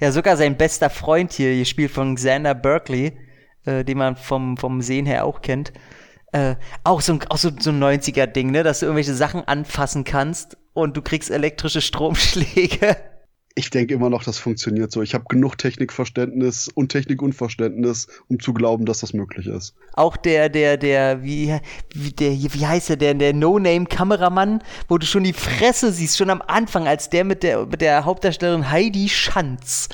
Ja, 0.00 0.12
sogar 0.12 0.36
sein 0.36 0.56
bester 0.56 0.88
Freund 0.88 1.32
hier, 1.32 1.56
gespielt 1.56 1.90
von 1.90 2.14
Xander 2.14 2.54
Berkeley, 2.54 3.18
äh, 3.64 3.84
den 3.84 3.98
man 3.98 4.16
vom, 4.16 4.56
vom 4.56 4.80
Sehen 4.80 5.06
her 5.06 5.24
auch 5.24 5.42
kennt. 5.42 5.72
Äh, 6.32 6.56
auch 6.84 7.00
so 7.00 7.14
ein, 7.14 7.20
auch 7.28 7.36
so, 7.36 7.50
so 7.58 7.70
ein 7.70 7.82
90er-Ding, 7.82 8.50
ne, 8.50 8.62
dass 8.62 8.80
du 8.80 8.86
irgendwelche 8.86 9.14
Sachen 9.14 9.42
anfassen 9.46 10.04
kannst 10.04 10.56
und 10.72 10.96
du 10.96 11.02
kriegst 11.02 11.30
elektrische 11.30 11.80
Stromschläge 11.80 12.96
ich 13.56 13.70
denke 13.70 13.94
immer 13.94 14.10
noch, 14.10 14.22
das 14.22 14.38
funktioniert 14.38 14.92
so. 14.92 15.02
Ich 15.02 15.12
habe 15.12 15.24
genug 15.28 15.56
Technikverständnis 15.58 16.68
und 16.68 16.90
Technikunverständnis, 16.90 18.06
um 18.28 18.38
zu 18.38 18.54
glauben, 18.54 18.86
dass 18.86 19.00
das 19.00 19.12
möglich 19.12 19.46
ist. 19.48 19.74
Auch 19.94 20.16
der, 20.16 20.48
der, 20.48 20.76
der, 20.76 21.24
wie, 21.24 21.58
wie, 21.92 22.12
der, 22.12 22.30
wie 22.30 22.66
heißt 22.66 22.90
der, 22.90 22.96
der, 22.96 23.14
der 23.14 23.34
No-Name-Kameramann, 23.34 24.62
wo 24.88 24.98
du 24.98 25.06
schon 25.06 25.24
die 25.24 25.32
Fresse 25.32 25.92
siehst, 25.92 26.16
schon 26.16 26.30
am 26.30 26.42
Anfang, 26.46 26.86
als 26.86 27.10
der 27.10 27.24
mit 27.24 27.42
der, 27.42 27.66
mit 27.66 27.80
der 27.80 28.04
Hauptdarstellerin 28.04 28.70
Heidi 28.70 29.08
Schanz 29.08 29.88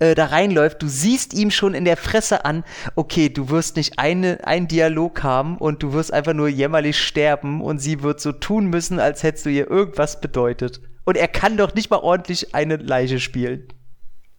äh, 0.00 0.14
da 0.14 0.26
reinläuft, 0.26 0.82
du 0.82 0.88
siehst 0.88 1.32
ihm 1.32 1.50
schon 1.50 1.74
in 1.74 1.86
der 1.86 1.96
Fresse 1.96 2.44
an, 2.44 2.62
okay, 2.94 3.30
du 3.30 3.48
wirst 3.48 3.76
nicht 3.76 3.98
eine, 3.98 4.46
einen 4.46 4.68
Dialog 4.68 5.22
haben 5.22 5.56
und 5.56 5.82
du 5.82 5.94
wirst 5.94 6.12
einfach 6.12 6.34
nur 6.34 6.48
jämmerlich 6.48 6.98
sterben 6.98 7.62
und 7.62 7.78
sie 7.78 8.02
wird 8.02 8.20
so 8.20 8.32
tun 8.32 8.66
müssen, 8.66 9.00
als 9.00 9.22
hättest 9.22 9.46
du 9.46 9.50
ihr 9.50 9.70
irgendwas 9.70 10.20
bedeutet. 10.20 10.82
Und 11.08 11.16
er 11.16 11.26
kann 11.26 11.56
doch 11.56 11.72
nicht 11.72 11.88
mal 11.88 12.00
ordentlich 12.00 12.54
eine 12.54 12.76
Leiche 12.76 13.18
spielen. 13.18 13.66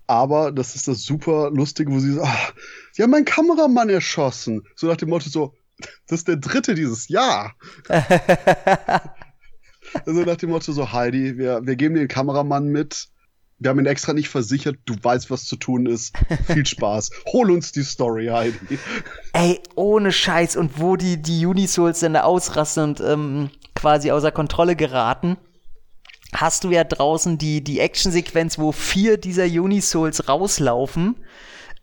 Aber 0.05 0.51
das 0.51 0.75
ist 0.75 0.87
das 0.87 1.01
super 1.01 1.49
Lustige, 1.49 1.91
wo 1.91 1.97
sie 1.97 2.13
so, 2.13 2.21
ach, 2.21 2.53
sie 2.91 3.01
haben 3.01 3.09
meinen 3.09 3.25
Kameramann 3.25 3.89
erschossen. 3.89 4.67
So 4.75 4.85
nach 4.85 4.97
dem 4.97 5.09
Motto 5.09 5.31
so, 5.31 5.55
das 6.05 6.19
ist 6.19 6.27
der 6.27 6.35
dritte 6.35 6.75
dieses 6.75 7.09
Jahr. 7.09 7.55
also 7.89 8.19
nach 10.23 10.35
dem 10.35 10.51
Motto 10.51 10.71
so, 10.71 10.93
Heidi, 10.93 11.39
wir, 11.39 11.65
wir 11.65 11.75
geben 11.75 11.95
den 11.95 12.07
Kameramann 12.07 12.67
mit. 12.67 13.07
Wir 13.57 13.71
haben 13.71 13.79
ihn 13.79 13.87
extra 13.87 14.13
nicht 14.13 14.29
versichert, 14.29 14.77
du 14.85 14.93
weißt, 15.01 15.31
was 15.31 15.45
zu 15.45 15.55
tun 15.55 15.87
ist. 15.87 16.15
Viel 16.45 16.67
Spaß. 16.67 17.09
Hol 17.33 17.49
uns 17.49 17.71
die 17.71 17.81
Story, 17.81 18.27
Heidi. 18.27 18.77
Ey, 19.33 19.59
ohne 19.73 20.11
Scheiß. 20.11 20.55
Und 20.55 20.79
wo 20.79 20.97
die, 20.97 21.19
die 21.19 21.47
Unisouls 21.47 22.01
dann 22.01 22.13
da 22.13 22.25
ausrasten 22.25 22.83
und 22.83 23.01
ähm, 23.01 23.49
quasi 23.73 24.11
außer 24.11 24.31
Kontrolle 24.31 24.75
geraten 24.75 25.35
hast 26.33 26.63
du 26.63 26.71
ja 26.71 26.83
draußen 26.83 27.37
die, 27.37 27.63
die 27.63 27.79
Actionsequenz, 27.79 28.59
wo 28.59 28.71
vier 28.71 29.17
dieser 29.17 29.45
Unisouls 29.45 30.27
rauslaufen 30.27 31.15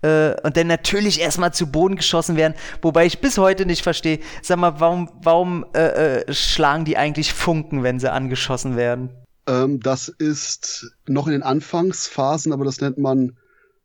äh, 0.03 0.35
und 0.43 0.57
dann 0.57 0.67
natürlich 0.67 1.21
erstmal 1.21 1.53
zu 1.53 1.67
Boden 1.71 1.97
geschossen 1.97 2.37
werden, 2.37 2.55
wobei 2.83 3.07
ich 3.07 3.21
bis 3.21 3.39
heute 3.39 3.67
nicht 3.67 3.83
verstehe, 3.83 4.21
sag 4.43 4.59
mal, 4.59 4.81
warum, 4.81 5.11
warum 5.23 5.67
äh, 5.75 6.21
äh, 6.21 6.33
schlagen 6.33 6.85
die 6.85 6.97
eigentlich 6.97 7.33
Funken, 7.33 7.83
wenn 7.83 7.99
sie 7.99 8.13
angeschossen 8.13 8.77
werden? 8.77 9.11
Ähm, 9.47 9.81
das 9.81 10.09
ist 10.09 10.91
noch 11.07 11.27
in 11.27 11.33
den 11.33 11.43
Anfangsphasen, 11.43 12.53
aber 12.53 12.65
das 12.65 12.81
nennt 12.81 12.99
man 12.99 13.37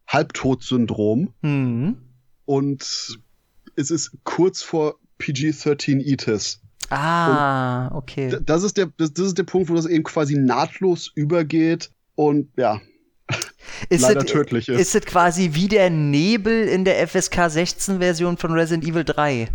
Halbtod-Syndrom. 0.07 1.33
Mhm. 1.41 1.97
Und 2.45 3.19
es 3.75 3.91
ist 3.91 4.11
kurz 4.23 4.61
vor 4.61 4.95
PG-13 5.19 6.01
ETIS. 6.01 6.61
Ah, 6.91 7.87
und 7.87 7.97
okay. 7.97 8.37
Das 8.45 8.63
ist, 8.63 8.77
der, 8.77 8.91
das, 8.97 9.13
das, 9.13 9.27
ist 9.27 9.37
der 9.37 9.43
Punkt, 9.43 9.69
wo 9.69 9.75
das 9.75 9.85
eben 9.85 10.03
quasi 10.03 10.35
nahtlos 10.35 11.11
übergeht 11.15 11.89
und 12.15 12.49
ja. 12.57 12.81
Ist 13.89 14.01
leider 14.01 14.21
it, 14.21 14.27
tödlich 14.27 14.67
ist. 14.67 14.79
Ist 14.79 14.95
es 14.95 15.05
quasi 15.05 15.51
wie 15.53 15.67
der 15.67 15.89
Nebel 15.89 16.67
in 16.67 16.83
der 16.83 17.07
FSK 17.07 17.49
16 17.49 17.99
Version 17.99 18.37
von 18.37 18.51
Resident 18.51 18.83
Evil 18.83 19.05
3? 19.05 19.47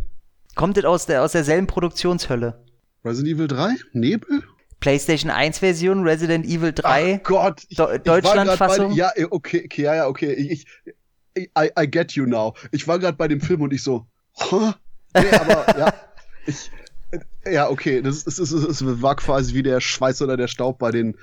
Kommt 0.55 0.79
es 0.79 0.85
aus, 0.85 1.05
der, 1.07 1.23
aus 1.23 1.33
derselben 1.33 1.67
Produktionshölle? 1.67 2.65
Resident 3.05 3.37
Evil 3.37 3.49
3? 3.49 3.75
Nebel? 3.93 4.43
PlayStation 4.81 5.31
1 5.31 5.59
Version, 5.59 6.03
Resident 6.05 6.47
Evil 6.47 6.73
3. 6.73 7.21
Ach 7.21 7.23
Gott, 7.23 7.63
ich, 7.69 7.77
Deutschland-Fassung. 7.77 8.93
Ja, 8.93 9.11
okay, 9.31 9.63
okay, 9.65 9.83
ja, 9.83 9.95
ja, 9.95 10.07
okay. 10.07 10.33
Ich, 10.33 10.67
ich, 11.35 11.51
I, 11.59 11.71
I 11.79 11.91
get 11.91 12.13
you 12.13 12.25
now. 12.25 12.55
Ich 12.73 12.89
war 12.89 12.99
gerade 12.99 13.17
bei 13.17 13.29
dem 13.29 13.41
Film 13.41 13.63
und 13.63 13.73
ich 13.73 13.83
so, 13.83 14.07
huh? 14.51 14.73
Nee, 15.15 15.31
aber 15.31 15.79
ja, 15.79 15.95
ich, 16.47 16.71
ja, 17.51 17.71
okay. 17.71 18.03
Das, 18.03 18.23
ist, 18.23 18.39
das, 18.39 18.51
das 18.51 19.03
war 19.03 19.17
quasi 19.17 19.55
wie 19.55 19.63
der 19.63 19.81
Schweiß 19.81 20.23
oder 20.23 20.37
der 20.37 20.49
Staub 20.49 20.79
bei 20.79 20.91
den 20.91 21.17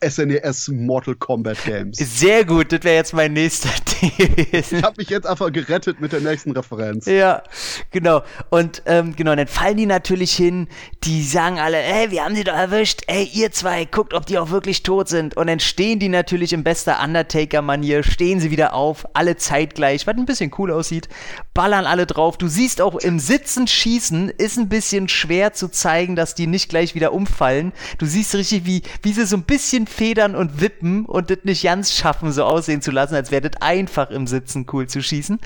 SNES 0.00 0.68
e 0.68 0.72
Mortal 0.72 1.14
Kombat 1.14 1.62
Games. 1.64 1.98
Sehr 1.98 2.46
gut, 2.46 2.72
das 2.72 2.82
wäre 2.82 2.96
jetzt 2.96 3.12
mein 3.12 3.34
nächster 3.34 3.68
gewesen. 4.00 4.78
Ich 4.78 4.82
habe 4.82 4.94
mich 4.96 5.10
jetzt 5.10 5.26
einfach 5.26 5.52
gerettet 5.52 6.00
mit 6.00 6.12
der 6.12 6.20
nächsten 6.20 6.52
Referenz. 6.52 7.04
Ja, 7.04 7.42
genau. 7.90 8.22
Und 8.48 8.82
ähm, 8.86 9.14
genau, 9.14 9.34
dann 9.36 9.46
fallen 9.46 9.76
die 9.76 9.84
natürlich 9.84 10.32
hin, 10.32 10.68
die 11.04 11.22
sagen 11.22 11.58
alle, 11.58 11.82
ey, 11.82 12.10
wir 12.10 12.24
haben 12.24 12.34
sie 12.34 12.44
doch 12.44 12.54
erwischt, 12.54 13.02
ey, 13.06 13.28
ihr 13.34 13.52
zwei, 13.52 13.84
guckt, 13.84 14.14
ob 14.14 14.24
die 14.24 14.38
auch 14.38 14.48
wirklich 14.50 14.82
tot 14.82 15.08
sind. 15.08 15.36
Und 15.36 15.46
dann 15.46 15.60
stehen 15.60 15.98
die 15.98 16.08
natürlich 16.08 16.54
in 16.54 16.64
bester 16.64 17.02
Undertaker-Manier, 17.02 18.02
stehen 18.02 18.40
sie 18.40 18.50
wieder 18.50 18.72
auf, 18.72 19.06
alle 19.12 19.36
zeitgleich, 19.36 20.06
was 20.06 20.16
ein 20.16 20.24
bisschen 20.24 20.52
cool 20.56 20.70
aussieht, 20.70 21.08
ballern 21.52 21.84
alle 21.84 22.06
drauf. 22.06 22.38
Du 22.38 22.48
siehst 22.48 22.80
auch 22.80 22.96
im 22.96 23.18
Sitzen 23.18 23.66
schießen, 23.66 24.30
ist 24.30 24.56
ein 24.56 24.70
bisschen 24.70 25.08
schwer 25.08 25.52
zu 25.52 25.68
zeigen, 25.68 26.16
dass 26.16 26.34
die 26.34 26.46
nicht 26.46 26.70
gleich 26.70 26.94
wieder 26.94 27.12
umfallen. 27.12 27.72
Du 27.98 28.06
siehst 28.06 28.34
richtig, 28.34 28.64
wie, 28.64 28.82
wie 29.02 29.12
sie 29.12 29.26
so 29.26 29.36
ein 29.36 29.42
bisschen 29.42 29.65
bisschen 29.66 29.88
federn 29.88 30.36
und 30.36 30.60
wippen 30.60 31.04
und 31.06 31.28
das 31.28 31.38
nicht 31.42 31.64
ganz 31.64 31.92
schaffen, 31.92 32.30
so 32.30 32.44
aussehen 32.44 32.82
zu 32.82 32.92
lassen, 32.92 33.16
als 33.16 33.32
wäre 33.32 33.50
das 33.50 33.60
einfach 33.60 34.10
im 34.10 34.28
Sitzen 34.28 34.66
cool 34.72 34.86
zu 34.86 35.02
schießen. 35.02 35.40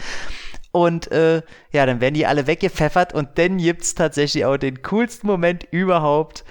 Und 0.72 1.10
äh, 1.10 1.42
ja, 1.72 1.86
dann 1.86 2.02
werden 2.02 2.14
die 2.14 2.26
alle 2.26 2.46
weggepfeffert 2.46 3.14
und 3.14 3.30
dann 3.36 3.56
gibt 3.56 3.82
es 3.82 3.94
tatsächlich 3.94 4.44
auch 4.44 4.58
den 4.58 4.82
coolsten 4.82 5.26
Moment 5.26 5.66
überhaupt, 5.70 6.44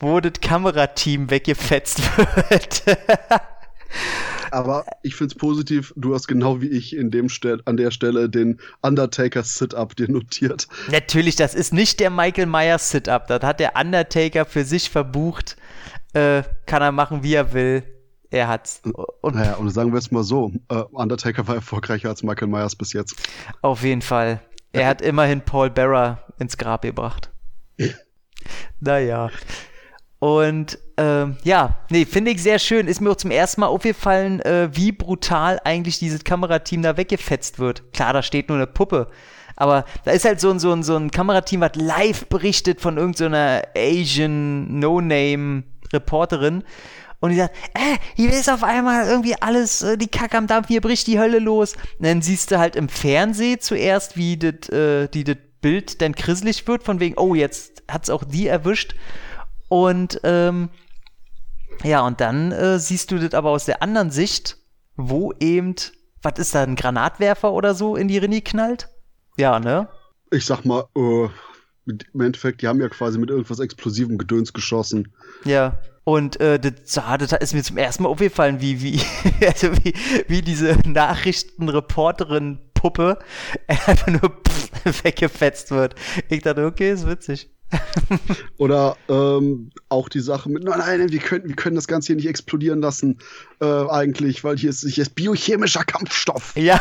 wo 0.00 0.18
das 0.18 0.40
Kamerateam 0.40 1.30
weggefetzt 1.30 2.00
wird. 2.16 2.82
Aber 4.50 4.84
ich 5.02 5.14
finde 5.14 5.32
es 5.32 5.38
positiv, 5.38 5.94
du 5.96 6.14
hast 6.14 6.26
genau 6.26 6.60
wie 6.60 6.68
ich 6.68 6.94
in 6.96 7.10
dem 7.10 7.28
Stel 7.28 7.62
an 7.66 7.76
der 7.76 7.92
Stelle 7.92 8.28
den 8.28 8.58
Undertaker 8.82 9.44
Sit-Up 9.44 9.94
dir 9.94 10.10
notiert. 10.10 10.66
Natürlich, 10.90 11.36
das 11.36 11.54
ist 11.54 11.72
nicht 11.72 12.00
der 12.00 12.10
Michael 12.10 12.46
Myers 12.46 12.90
Sit-Up. 12.90 13.28
Das 13.28 13.42
hat 13.42 13.60
der 13.60 13.76
Undertaker 13.76 14.44
für 14.44 14.64
sich 14.64 14.90
verbucht 14.90 15.56
äh, 16.12 16.42
kann 16.66 16.82
er 16.82 16.92
machen, 16.92 17.22
wie 17.22 17.34
er 17.34 17.52
will. 17.52 17.82
Er 18.30 18.48
hat's. 18.48 18.80
Und 19.20 19.34
naja, 19.34 19.56
und 19.56 19.68
sagen 19.70 19.92
wir 19.92 19.98
es 19.98 20.10
mal 20.10 20.22
so: 20.22 20.52
uh, 20.72 20.84
Undertaker 20.92 21.46
war 21.46 21.56
erfolgreicher 21.56 22.08
als 22.08 22.22
Michael 22.22 22.48
Myers 22.48 22.74
bis 22.74 22.92
jetzt. 22.94 23.14
Auf 23.60 23.82
jeden 23.82 24.02
Fall. 24.02 24.40
Er 24.72 24.86
hat 24.86 25.02
immerhin 25.02 25.42
Paul 25.42 25.68
Bearer 25.68 26.24
ins 26.38 26.56
Grab 26.56 26.82
gebracht. 26.82 27.30
naja. 28.80 29.30
Und 30.18 30.78
ähm, 30.96 31.36
ja, 31.42 31.80
nee, 31.90 32.04
finde 32.04 32.30
ich 32.30 32.42
sehr 32.42 32.58
schön. 32.58 32.86
Ist 32.86 33.00
mir 33.00 33.10
auch 33.10 33.16
zum 33.16 33.32
ersten 33.32 33.60
Mal 33.60 33.66
aufgefallen, 33.66 34.40
äh, 34.40 34.70
wie 34.72 34.92
brutal 34.92 35.60
eigentlich 35.64 35.98
dieses 35.98 36.24
Kamerateam 36.24 36.80
da 36.80 36.96
weggefetzt 36.96 37.58
wird. 37.58 37.92
Klar, 37.92 38.12
da 38.12 38.22
steht 38.22 38.48
nur 38.48 38.56
eine 38.56 38.68
Puppe. 38.68 39.08
Aber 39.56 39.84
da 40.04 40.12
ist 40.12 40.24
halt 40.24 40.40
so 40.40 40.50
ein, 40.50 40.58
so 40.58 40.72
ein, 40.72 40.82
so 40.82 40.96
ein 40.96 41.10
Kamerateam, 41.10 41.60
was 41.60 41.74
live 41.74 42.26
berichtet 42.26 42.80
von 42.80 42.96
irgendeiner 42.96 43.62
so 43.74 43.80
Asian 43.80 44.78
No-Name 44.78 45.64
Reporterin. 45.92 46.64
Und 47.20 47.30
die 47.30 47.36
sagt, 47.36 47.54
äh, 47.74 47.98
hier 48.16 48.32
ist 48.32 48.50
auf 48.50 48.64
einmal 48.64 49.06
irgendwie 49.06 49.40
alles, 49.40 49.82
äh, 49.82 49.96
die 49.96 50.08
Kacke 50.08 50.36
am 50.36 50.48
Dampf, 50.48 50.68
hier 50.68 50.80
bricht 50.80 51.06
die 51.06 51.20
Hölle 51.20 51.38
los. 51.38 51.74
Und 51.98 52.06
dann 52.06 52.20
siehst 52.20 52.50
du 52.50 52.58
halt 52.58 52.74
im 52.74 52.88
Fernsehen 52.88 53.60
zuerst, 53.60 54.16
wie 54.16 54.36
das 54.36 54.68
äh, 54.70 55.08
Bild 55.60 56.02
dann 56.02 56.14
krisselig 56.14 56.66
wird, 56.66 56.82
von 56.82 57.00
wegen, 57.00 57.16
oh, 57.16 57.34
jetzt 57.34 57.84
hat's 57.88 58.10
auch 58.10 58.24
die 58.24 58.48
erwischt. 58.48 58.94
Und 59.68 60.20
ähm, 60.24 60.68
ja, 61.84 62.04
und 62.04 62.20
dann 62.20 62.52
äh, 62.52 62.78
siehst 62.78 63.10
du 63.10 63.18
das 63.18 63.32
aber 63.32 63.50
aus 63.50 63.64
der 63.64 63.82
anderen 63.82 64.10
Sicht, 64.10 64.58
wo 64.96 65.32
eben, 65.40 65.74
was 66.20 66.38
ist 66.38 66.54
da, 66.54 66.62
ein 66.62 66.76
Granatwerfer 66.76 67.52
oder 67.52 67.74
so 67.74 67.96
in 67.96 68.08
die 68.08 68.18
Rinne 68.18 68.42
knallt? 68.42 68.88
Ja, 69.36 69.58
ne? 69.58 69.88
Ich 70.30 70.44
sag 70.44 70.64
mal, 70.64 70.84
äh, 70.96 71.28
im 71.86 72.20
Endeffekt, 72.20 72.60
die 72.62 72.68
haben 72.68 72.80
ja 72.80 72.88
quasi 72.88 73.18
mit 73.18 73.28
irgendwas 73.30 73.58
explosivem 73.58 74.18
Gedöns 74.18 74.52
geschossen. 74.52 75.08
Ja. 75.44 75.80
Und 76.04 76.40
äh, 76.40 76.58
das, 76.58 77.00
das 77.18 77.32
ist 77.40 77.54
mir 77.54 77.62
zum 77.62 77.76
ersten 77.76 78.02
Mal 78.02 78.08
aufgefallen, 78.08 78.60
wie, 78.60 78.82
wie, 78.82 79.00
also 79.46 79.70
wie, 79.82 79.94
wie 80.26 80.42
diese 80.42 80.76
Nachrichtenreporterin-Puppe 80.84 83.20
einfach 83.68 84.08
nur 84.08 84.20
pff, 84.20 84.72
weggefetzt 85.04 85.70
wird. 85.70 85.94
Ich 86.28 86.42
dachte, 86.42 86.66
okay, 86.66 86.90
ist 86.92 87.06
witzig. 87.06 87.48
Oder 88.58 88.98
ähm, 89.08 89.70
auch 89.88 90.10
die 90.10 90.20
Sache 90.20 90.50
mit, 90.50 90.64
nein, 90.64 90.78
nein, 90.78 91.10
wir 91.10 91.20
können, 91.20 91.48
wir 91.48 91.56
können 91.56 91.76
das 91.76 91.88
Ganze 91.88 92.08
hier 92.08 92.16
nicht 92.16 92.28
explodieren 92.28 92.80
lassen, 92.80 93.18
äh, 93.60 93.64
eigentlich, 93.64 94.44
weil 94.44 94.58
hier 94.58 94.68
ist, 94.70 94.86
hier 94.86 95.02
ist 95.02 95.14
biochemischer 95.14 95.84
Kampfstoff. 95.84 96.54
Ja. 96.56 96.80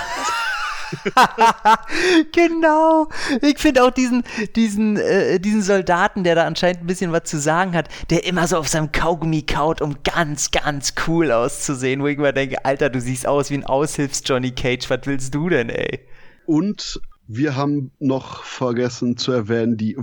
genau. 2.32 3.08
Ich 3.42 3.60
finde 3.60 3.84
auch 3.84 3.92
diesen, 3.92 4.24
diesen, 4.56 4.98
äh, 4.98 5.40
diesen 5.40 5.62
Soldaten, 5.62 6.24
der 6.24 6.36
da 6.36 6.46
anscheinend 6.46 6.82
ein 6.82 6.88
bisschen 6.88 7.12
was 7.12 7.24
zu 7.24 7.40
sagen 7.40 7.74
hat, 7.74 7.90
der 8.10 8.26
immer 8.26 8.48
so 8.48 8.58
auf 8.58 8.68
seinem 8.68 8.92
Kaugummi 8.92 9.44
kaut, 9.44 9.82
um 9.82 9.98
ganz, 10.04 10.52
ganz 10.52 10.94
cool 11.08 11.32
auszusehen, 11.32 12.02
wo 12.02 12.08
ich 12.08 12.18
immer 12.18 12.34
denke, 12.34 12.66
Alter, 12.66 12.90
du 12.90 13.00
siehst 13.00 13.28
aus 13.28 13.50
wie 13.50 13.56
ein 13.56 13.66
Aushilfs-Johnny 13.66 14.52
Cage, 14.52 14.90
was 14.90 15.02
willst 15.06 15.34
du 15.36 15.50
denn, 15.50 15.70
ey? 15.70 16.08
Und 16.46 17.00
wir 17.28 17.56
haben 17.56 17.92
noch 18.00 18.44
vergessen 18.44 19.16
zu 19.16 19.32
erwähnen, 19.32 19.78
die 19.78 19.98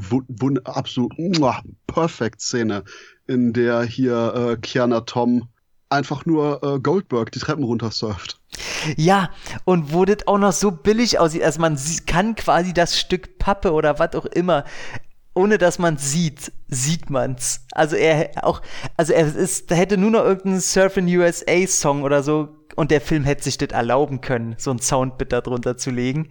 absolut 0.64 1.12
perfekt 1.86 2.40
Szene, 2.40 2.84
in 3.26 3.52
der 3.52 3.82
hier 3.82 4.34
äh, 4.34 4.56
Kiana 4.56 5.02
Tom 5.02 5.48
einfach 5.90 6.26
nur 6.26 6.62
äh, 6.62 6.80
Goldberg 6.80 7.32
die 7.32 7.38
Treppen 7.38 7.64
runter 7.64 7.90
surft. 7.90 8.40
Ja, 8.96 9.30
und 9.64 9.92
wo 9.92 10.04
das 10.04 10.26
auch 10.26 10.38
noch 10.38 10.52
so 10.52 10.70
billig 10.70 11.18
aussieht, 11.18 11.42
also 11.42 11.60
man 11.60 11.78
kann 12.06 12.34
quasi 12.34 12.72
das 12.72 12.98
Stück 12.98 13.38
Pappe 13.38 13.72
oder 13.72 13.98
was 13.98 14.14
auch 14.14 14.26
immer, 14.26 14.64
ohne 15.34 15.58
dass 15.58 15.78
man 15.78 15.98
sieht, 15.98 16.52
sieht 16.66 17.10
man's. 17.10 17.64
Also 17.72 17.96
er 17.96 18.44
auch, 18.44 18.60
also 18.96 19.12
er 19.12 19.34
ist, 19.34 19.70
da 19.70 19.76
hätte 19.76 19.96
nur 19.96 20.10
noch 20.10 20.24
irgendeinen 20.24 20.60
Surfing 20.60 21.06
USA 21.06 21.66
Song 21.66 22.02
oder 22.02 22.22
so 22.22 22.48
und 22.74 22.90
der 22.90 23.00
Film 23.00 23.24
hätte 23.24 23.44
sich 23.44 23.58
das 23.58 23.70
erlauben 23.70 24.20
können, 24.20 24.56
so 24.58 24.70
ein 24.70 24.80
Soundbit 24.80 25.32
da 25.32 25.40
drunter 25.40 25.76
zu 25.76 25.90
legen. 25.90 26.30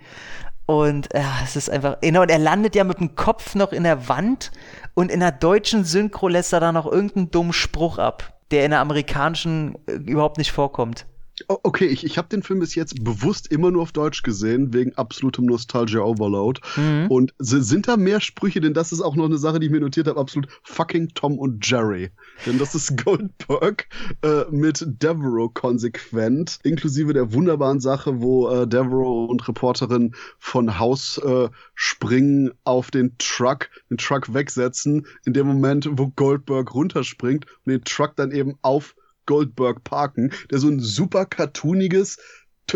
Und 0.66 1.08
ja, 1.14 1.38
es 1.46 1.56
ist 1.56 1.70
einfach, 1.70 2.02
genau, 2.02 2.24
und 2.24 2.30
er 2.30 2.40
landet 2.40 2.76
ja 2.76 2.84
mit 2.84 3.00
dem 3.00 3.16
Kopf 3.16 3.56
noch 3.56 3.72
in 3.72 3.84
der 3.84 4.10
Wand 4.10 4.52
und 4.94 5.10
in 5.10 5.22
der 5.22 5.32
deutschen 5.32 5.86
Synchro 5.86 6.28
lässt 6.28 6.52
er 6.52 6.60
da 6.60 6.74
noch 6.74 6.86
irgendeinen 6.86 7.32
dummen 7.32 7.54
Spruch 7.54 7.98
ab, 7.98 8.37
der 8.52 8.66
in 8.66 8.72
der 8.72 8.80
amerikanischen 8.80 9.76
äh, 9.88 9.94
überhaupt 9.94 10.38
nicht 10.38 10.52
vorkommt. 10.52 11.06
Okay, 11.48 11.86
ich, 11.86 12.04
ich 12.04 12.18
habe 12.18 12.28
den 12.30 12.42
Film 12.42 12.60
bis 12.60 12.74
jetzt 12.74 13.04
bewusst 13.04 13.52
immer 13.52 13.70
nur 13.70 13.84
auf 13.84 13.92
Deutsch 13.92 14.24
gesehen, 14.24 14.74
wegen 14.74 14.96
absolutem 14.96 15.46
Nostalgia 15.46 16.02
Overload. 16.02 16.62
Mhm. 16.76 17.08
Und 17.10 17.34
sind 17.38 17.88
da 17.88 17.96
mehr 17.96 18.22
Sprüche, 18.22 18.60
denn 18.60 18.74
das 18.74 18.92
ist 18.92 19.02
auch 19.02 19.16
noch 19.16 19.26
eine 19.26 19.38
Sache, 19.38 19.60
die 19.60 19.68
ich 19.68 19.72
mir 19.72 19.80
notiert 19.80 20.08
habe, 20.08 20.20
absolut 20.20 20.50
fucking 20.64 21.10
Tom 21.14 21.38
und 21.38 21.68
Jerry. 21.68 22.10
Denn 22.46 22.58
das 22.58 22.74
ist 22.74 22.98
Goldberg 23.04 23.88
äh, 24.24 24.46
mit 24.50 24.84
Devereaux 24.88 25.50
konsequent, 25.50 26.60
inklusive 26.64 27.14
der 27.14 27.34
wunderbaren 27.34 27.80
Sache, 27.80 28.22
wo 28.22 28.50
äh, 28.50 28.68
Devereaux 28.68 29.26
und 29.26 29.48
Reporterin 29.48 30.16
von 30.40 30.80
Haus 30.80 31.20
äh, 31.20 31.50
springen 31.76 32.52
auf 32.64 32.90
den 32.90 33.16
Truck, 33.20 33.70
den 33.90 33.98
Truck 33.98 34.34
wegsetzen, 34.34 35.06
in 35.26 35.34
dem 35.34 35.48
Moment, 35.48 35.88
wo 35.92 36.08
Goldberg 36.08 36.74
runterspringt 36.74 37.46
und 37.66 37.72
den 37.72 37.84
Truck 37.84 38.16
dann 38.16 38.32
eben 38.32 38.56
auf 38.64 38.96
Goldberg 39.28 39.84
parken, 39.84 40.32
der 40.50 40.58
so 40.58 40.68
ein 40.68 40.80
super 40.80 41.28
cartooniges, 41.28 42.18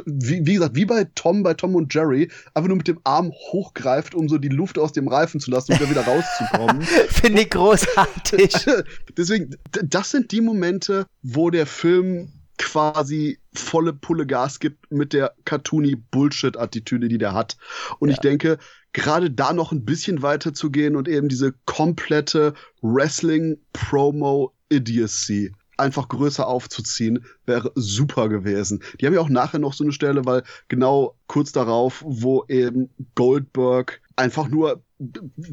wie, 0.06 0.46
wie, 0.46 0.54
gesagt, 0.54 0.76
wie 0.76 0.86
bei 0.86 1.06
Tom, 1.16 1.42
bei 1.44 1.54
Tom 1.54 1.76
und 1.76 1.94
Jerry, 1.94 2.32
einfach 2.54 2.70
nur 2.70 2.78
mit 2.78 2.88
dem 2.88 3.00
Arm 3.04 3.32
hochgreift, 3.32 4.16
um 4.16 4.30
so 4.30 4.38
die 4.38 4.48
Luft 4.48 4.80
aus 4.80 4.94
dem 4.94 5.08
Reifen 5.08 5.42
zu 5.42 5.52
lassen, 5.52 5.74
um 5.74 5.80
da 5.80 5.90
wieder 5.90 6.06
rauszukommen. 6.06 6.82
Finde 7.10 7.42
ich 7.42 7.50
großartig. 7.50 8.54
Deswegen, 9.18 9.56
das 9.84 10.12
sind 10.12 10.32
die 10.32 10.42
Momente, 10.42 11.08
wo 11.24 11.50
der 11.50 11.66
Film 11.66 12.32
quasi 12.58 13.40
volle 13.54 13.92
Pulle 13.92 14.26
Gas 14.28 14.60
gibt 14.60 14.92
mit 14.92 15.14
der 15.14 15.34
cartoony 15.46 15.96
Bullshit-Attitüde, 15.96 17.08
die 17.08 17.18
der 17.18 17.34
hat. 17.34 17.58
Und 18.00 18.10
ja. 18.10 18.14
ich 18.14 18.20
denke, 18.20 18.60
gerade 18.94 19.32
da 19.32 19.54
noch 19.54 19.72
ein 19.72 19.84
bisschen 19.84 20.22
weiter 20.22 20.54
zu 20.54 20.70
gehen 20.70 20.96
und 20.96 21.08
eben 21.08 21.28
diese 21.28 21.56
komplette 21.66 22.54
Wrestling-Promo-Idiocy 22.82 25.54
einfach 25.82 26.08
größer 26.08 26.48
aufzuziehen, 26.48 27.26
wäre 27.46 27.72
super 27.76 28.30
gewesen. 28.30 28.82
Die 29.00 29.06
haben 29.06 29.14
ja 29.14 29.20
auch 29.20 29.30
nachher 29.30 29.60
noch 29.60 29.74
so 29.74 29.84
eine 29.84 29.92
Stelle, 29.94 30.26
weil 30.26 30.44
genau 30.68 31.16
kurz 31.28 31.52
darauf, 31.52 32.04
wo 32.06 32.46
eben 32.48 32.90
Goldberg 33.16 34.02
einfach 34.16 34.48
nur 34.48 34.84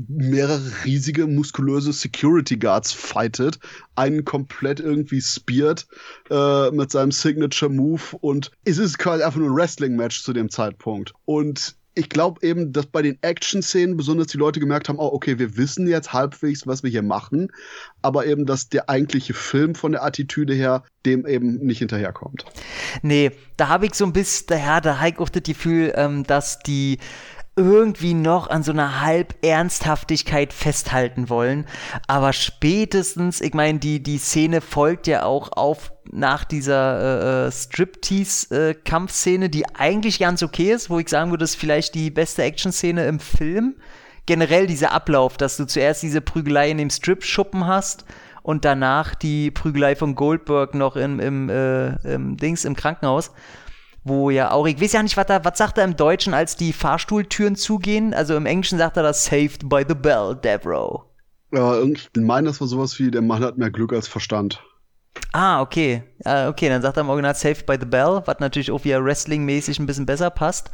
mehrere 0.09 0.61
riesige, 0.85 1.27
muskulöse 1.27 1.93
Security 1.93 2.59
Guards 2.59 2.93
fightet, 2.93 3.59
einen 3.95 4.25
komplett 4.25 4.79
irgendwie 4.79 5.23
speart 5.23 5.87
äh, 6.31 6.71
mit 6.71 6.91
seinem 6.91 7.13
Signature 7.13 7.71
Move 7.71 8.03
und 8.21 8.51
es 8.65 8.79
ist 8.79 8.99
quasi 8.99 9.23
einfach 9.23 9.39
nur 9.39 9.49
ein 9.51 9.57
Wrestling-Match 9.57 10.23
zu 10.23 10.35
dem 10.35 10.51
Zeitpunkt. 10.51 11.15
Und 11.25 11.77
ich 11.99 12.09
glaube 12.09 12.47
eben, 12.47 12.73
dass 12.73 12.87
bei 12.87 13.03
den 13.03 13.19
Action-Szenen 13.23 13.97
besonders 13.97 14.29
die 14.29 14.39
Leute 14.39 14.61
gemerkt 14.61 14.89
haben, 14.89 14.99
oh, 14.99 15.11
okay, 15.13 15.39
wir 15.39 15.57
wissen 15.57 15.89
jetzt 15.89 16.13
halbwegs, 16.13 16.67
was 16.67 16.83
wir 16.83 16.91
hier 16.91 17.03
machen, 17.03 17.51
aber 18.03 18.27
eben, 18.27 18.47
dass 18.47 18.69
der 18.69 18.89
eigentliche 18.89 19.35
Film 19.35 19.75
von 19.75 19.93
der 19.93 20.05
Attitüde 20.05 20.55
her 20.55 20.85
dem 21.05 21.27
eben 21.27 21.59
nicht 21.59 21.79
hinterherkommt. 21.79 22.45
Nee, 23.03 23.33
da 23.57 23.69
habe 23.69 23.87
ich 23.87 23.95
so 23.95 24.05
ein 24.05 24.13
bisschen, 24.13 24.47
ja, 24.59 24.81
da 24.81 24.99
habe 24.99 25.11
ich 25.11 25.19
auch 25.19 25.29
das 25.29 25.43
Gefühl, 25.43 25.93
ähm, 25.97 26.23
dass 26.25 26.61
die 26.61 26.99
irgendwie 27.59 28.15
noch 28.15 28.49
an 28.49 28.63
so 28.63 28.71
einer 28.71 29.01
halb 29.01 29.35
Ernsthaftigkeit 29.45 30.53
festhalten 30.53 31.29
wollen. 31.29 31.67
Aber 32.07 32.33
spätestens, 32.33 33.41
ich 33.41 33.53
meine, 33.53 33.81
die, 33.81 34.01
die 34.01 34.19
Szene 34.19 34.61
folgt 34.61 35.09
ja 35.09 35.25
auch 35.25 35.51
auf 35.53 35.93
nach 36.11 36.45
dieser 36.45 37.47
äh, 37.47 37.47
äh 37.49 37.53
Striptease-Kampfszene, 37.53 39.49
die 39.51 39.65
eigentlich 39.75 40.19
ganz 40.19 40.43
okay 40.43 40.73
ist, 40.73 40.91
wo 40.91 40.99
ich 40.99 41.09
sagen 41.09 41.31
würde, 41.31 41.43
das 41.43 41.51
ist 41.51 41.61
vielleicht 41.61 41.95
die 41.95 42.11
beste 42.11 42.43
Action-Szene 42.43 43.07
im 43.07 43.21
Film. 43.21 43.77
Generell 44.27 44.67
dieser 44.67 44.93
Ablauf, 44.93 45.37
dass 45.37 45.57
du 45.57 45.67
zuerst 45.67 46.03
diese 46.03 46.21
Prügelei 46.21 46.71
in 46.71 46.79
dem 46.79 46.91
Strip-Schuppen 46.91 47.67
hast 47.67 48.05
und 48.43 48.65
danach 48.65 49.15
die 49.15 49.51
Prügelei 49.51 49.97
von 49.97 50.15
Goldberg 50.15 50.75
noch 50.75 50.97
im, 50.97 51.21
im, 51.21 51.49
äh, 51.49 51.97
im 52.15 52.37
Dings 52.37 52.65
im 52.65 52.77
Krankenhaus 52.77 53.33
wo 54.09 54.31
ja 54.31 54.51
auch, 54.51 54.67
ich 54.67 54.81
weiß 54.81 54.93
ja 54.93 55.03
nicht, 55.03 55.17
was, 55.17 55.27
da, 55.27 55.45
was 55.45 55.59
sagt 55.59 55.79
er 55.79 55.85
im 55.85 55.97
Deutschen, 55.97 56.35
als 56.35 56.57
die 56.57 56.73
Fahrstuhltüren 56.73 57.57
zugehen? 57.57 58.15
Also 58.15 58.37
im 58.37 58.47
Englischen 58.47 58.79
sagt 58.79 58.97
er 58.97 59.03
das 59.03 59.25
Saved 59.25 59.69
by 59.69 59.85
the 59.87 59.95
Bell, 59.95 60.35
Devro. 60.43 61.05
Ja, 61.53 61.81
ich 61.83 62.11
meine, 62.17 62.49
das 62.49 62.61
war 62.61 62.69
sowas 62.69 62.99
wie, 62.99 63.11
der 63.11 63.23
Mann 63.23 63.43
hat 63.43 63.59
mehr 63.59 63.71
Glück 63.71 63.93
als 63.93 64.09
Verstand. 64.09 64.63
Ah, 65.33 65.61
okay. 65.61 66.03
Ah, 66.25 66.49
okay, 66.49 66.69
dann 66.69 66.83
sagt 66.83 66.97
er 66.97 67.03
im 67.03 67.11
Original 67.11 67.35
Saved 67.35 67.67
by 67.67 67.77
the 67.79 67.87
Bell, 67.87 68.23
was 68.25 68.39
natürlich 68.41 68.71
auch 68.71 68.85
wieder 68.85 69.05
Wrestling-mäßig 69.05 69.79
ein 69.79 69.87
bisschen 69.87 70.07
besser 70.07 70.31
passt. 70.31 70.71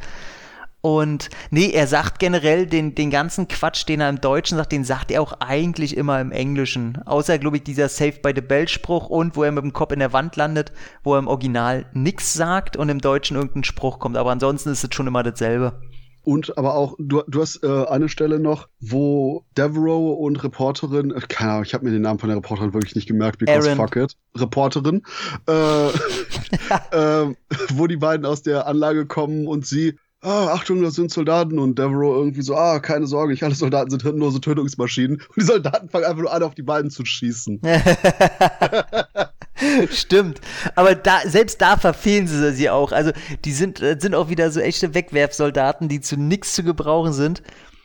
Und 0.85 1.31
nee, 1.49 1.71
er 1.71 1.87
sagt 1.87 2.19
generell 2.19 2.67
den, 2.67 2.93
den 2.93 3.09
ganzen 3.09 3.47
Quatsch, 3.47 3.87
den 3.87 4.01
er 4.01 4.09
im 4.09 4.21
Deutschen 4.21 4.57
sagt, 4.57 4.71
den 4.71 4.83
sagt 4.83 5.09
er 5.09 5.23
auch 5.23 5.33
eigentlich 5.39 5.97
immer 5.97 6.21
im 6.21 6.31
Englischen. 6.31 7.01
Außer, 7.05 7.39
glaube 7.39 7.57
ich, 7.57 7.63
dieser 7.63 7.89
Saved 7.89 8.21
by 8.21 8.33
the 8.35 8.41
Bell-Spruch 8.41 9.09
und 9.09 9.35
wo 9.35 9.43
er 9.43 9.51
mit 9.51 9.63
dem 9.63 9.73
Kopf 9.73 9.93
in 9.93 9.99
der 9.99 10.13
Wand 10.13 10.35
landet, 10.35 10.71
wo 11.03 11.15
er 11.15 11.19
im 11.19 11.27
Original 11.27 11.87
nichts 11.93 12.33
sagt 12.33 12.77
und 12.77 12.89
im 12.89 13.01
Deutschen 13.01 13.35
irgendein 13.35 13.63
Spruch 13.63 13.97
kommt. 13.97 14.15
Aber 14.15 14.29
ansonsten 14.29 14.69
ist 14.69 14.83
es 14.83 14.93
schon 14.93 15.07
immer 15.07 15.23
dasselbe. 15.23 15.81
Und 16.25 16.57
aber 16.57 16.73
auch, 16.73 16.95
du, 16.97 17.21
du 17.27 17.41
hast 17.41 17.63
äh, 17.63 17.85
eine 17.85 18.09
Stelle 18.09 18.39
noch, 18.39 18.67
wo 18.79 19.45
Devereaux 19.55 20.13
und 20.13 20.43
Reporterin, 20.43 21.11
äh, 21.11 21.21
keine 21.27 21.51
Ahnung, 21.51 21.63
ich 21.65 21.73
habe 21.75 21.85
mir 21.85 21.91
den 21.91 22.01
Namen 22.01 22.19
von 22.19 22.29
der 22.29 22.37
Reporterin 22.37 22.73
wirklich 22.73 22.95
nicht 22.95 23.07
gemerkt, 23.07 23.37
because 23.37 23.69
Aaron. 23.69 23.77
fuck 23.77 23.95
it, 23.95 24.17
Reporterin, 24.35 25.03
äh, 25.47 25.87
äh, 26.91 27.35
wo 27.73 27.87
die 27.87 27.97
beiden 27.97 28.25
aus 28.25 28.41
der 28.41 28.65
Anlage 28.65 29.05
kommen 29.05 29.45
und 29.45 29.67
sie, 29.67 29.99
ah, 30.21 30.47
Achtung, 30.53 30.81
das 30.81 30.95
sind 30.95 31.11
Soldaten 31.11 31.59
und 31.59 31.77
Devereaux 31.77 32.17
irgendwie 32.17 32.41
so, 32.41 32.55
ah, 32.55 32.79
keine 32.79 33.05
Sorge, 33.05 33.33
nicht 33.33 33.43
alle 33.43 33.53
Soldaten 33.53 33.91
sind 33.91 34.01
hirnlose 34.01 34.41
Tötungsmaschinen. 34.41 35.17
Und 35.17 35.35
die 35.37 35.45
Soldaten 35.45 35.89
fangen 35.89 36.05
einfach 36.05 36.21
nur 36.21 36.33
an, 36.33 36.43
auf 36.43 36.55
die 36.55 36.63
beiden 36.63 36.89
zu 36.89 37.05
schießen. 37.05 37.61
Stimmt. 39.91 40.41
Aber 40.75 40.95
da, 40.95 41.21
selbst 41.25 41.61
da 41.61 41.77
verfehlen 41.77 42.27
sie 42.27 42.53
sie 42.53 42.69
auch. 42.69 42.91
Also, 42.91 43.11
die 43.45 43.51
sind, 43.51 43.81
äh, 43.81 43.97
sind 43.99 44.15
auch 44.15 44.29
wieder 44.29 44.51
so 44.51 44.59
echte 44.59 44.93
Wegwerfsoldaten, 44.93 45.87
die 45.87 46.01
zu 46.01 46.17
nichts 46.17 46.53
zu 46.55 46.63
gebrauchen 46.63 47.13
sind. 47.13 47.41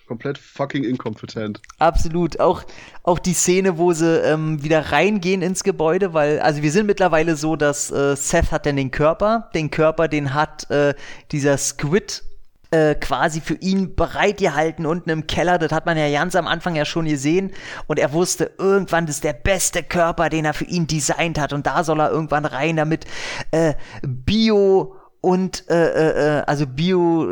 Komplett 0.07 0.39
fucking 0.39 0.83
inkompetent. 0.83 1.61
Absolut. 1.79 2.41
Auch, 2.41 2.65
auch 3.05 3.21
die 3.21 3.33
Szene, 3.33 3.79
wo 3.79 3.93
sie 3.93 4.19
ähm, 4.23 4.61
wieder 4.61 4.91
reingehen 4.91 5.41
ins 5.41 5.63
Gebäude, 5.63 6.13
weil, 6.13 6.41
also 6.41 6.63
wir 6.63 6.73
sind 6.73 6.87
mittlerweile 6.87 7.37
so, 7.37 7.55
dass 7.55 7.93
äh, 7.93 8.17
Seth 8.17 8.51
hat 8.51 8.67
dann 8.67 8.75
den 8.75 8.91
Körper. 8.91 9.51
Den 9.55 9.71
Körper, 9.71 10.09
den 10.09 10.35
hat 10.35 10.69
äh, 10.69 10.95
dieser 11.31 11.57
Squid 11.59 12.25
äh, 12.71 12.95
quasi 12.95 13.41
für 13.41 13.55
ihn 13.55 13.95
bereitgehalten 13.97 14.87
unten 14.87 15.11
im 15.11 15.27
Keller. 15.27 15.59
Das 15.59 15.73
hat 15.73 15.87
man 15.87 15.97
ja 15.97 16.11
ganz 16.11 16.37
am 16.37 16.47
Anfang 16.47 16.77
ja 16.77 16.85
schon 16.85 17.07
gesehen. 17.07 17.53
Und 17.87 17.99
er 17.99 18.13
wusste, 18.13 18.53
irgendwann 18.59 19.07
ist 19.09 19.25
der 19.25 19.33
beste 19.33 19.83
Körper, 19.83 20.29
den 20.29 20.45
er 20.45 20.55
für 20.55 20.67
ihn 20.67 20.87
designt 20.87 21.39
hat. 21.39 21.53
Und 21.53 21.67
da 21.67 21.85
soll 21.85 22.01
er 22.01 22.11
irgendwann 22.11 22.45
rein, 22.45 22.77
damit 22.77 23.07
äh, 23.51 23.75
Bio 24.03 24.97
und 25.21 25.69
äh, 25.69 25.75
äh, 25.75 26.39
äh 26.39 26.43
also 26.47 26.67
Bio, 26.67 27.27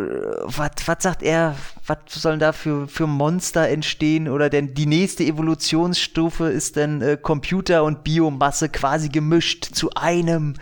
was 0.45 0.71
was 0.85 0.97
sagt 1.01 1.23
er, 1.23 1.55
was 1.87 1.99
sollen 2.09 2.39
da 2.39 2.53
für, 2.53 2.87
für 2.87 3.07
Monster 3.07 3.69
entstehen? 3.69 4.29
Oder 4.29 4.51
denn 4.51 4.75
die 4.75 4.87
nächste 4.87 5.25
Evolutionsstufe 5.25 6.51
ist 6.51 6.77
dann 6.77 7.01
äh, 7.01 7.17
Computer 7.17 7.85
und 7.85 8.05
Biomasse 8.05 8.69
quasi 8.69 9.09
gemischt 9.09 9.65
zu 9.73 9.91
einem. 9.95 10.55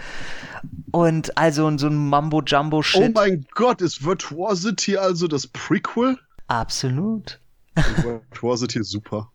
Und 0.91 1.37
also 1.37 1.77
so 1.79 1.89
ein 1.89 2.09
Mambo-Jumbo-Shit. 2.09 3.03
Oh 3.03 3.11
mein 3.15 3.47
Gott, 3.55 3.83
ist 3.83 4.05
Virtuosity 4.05 4.97
also 4.97 5.29
das 5.29 5.47
Prequel? 5.47 6.19
Absolut. 6.47 7.41
Virtuosity 7.75 8.81
ist 8.81 8.91
super. 8.91 9.31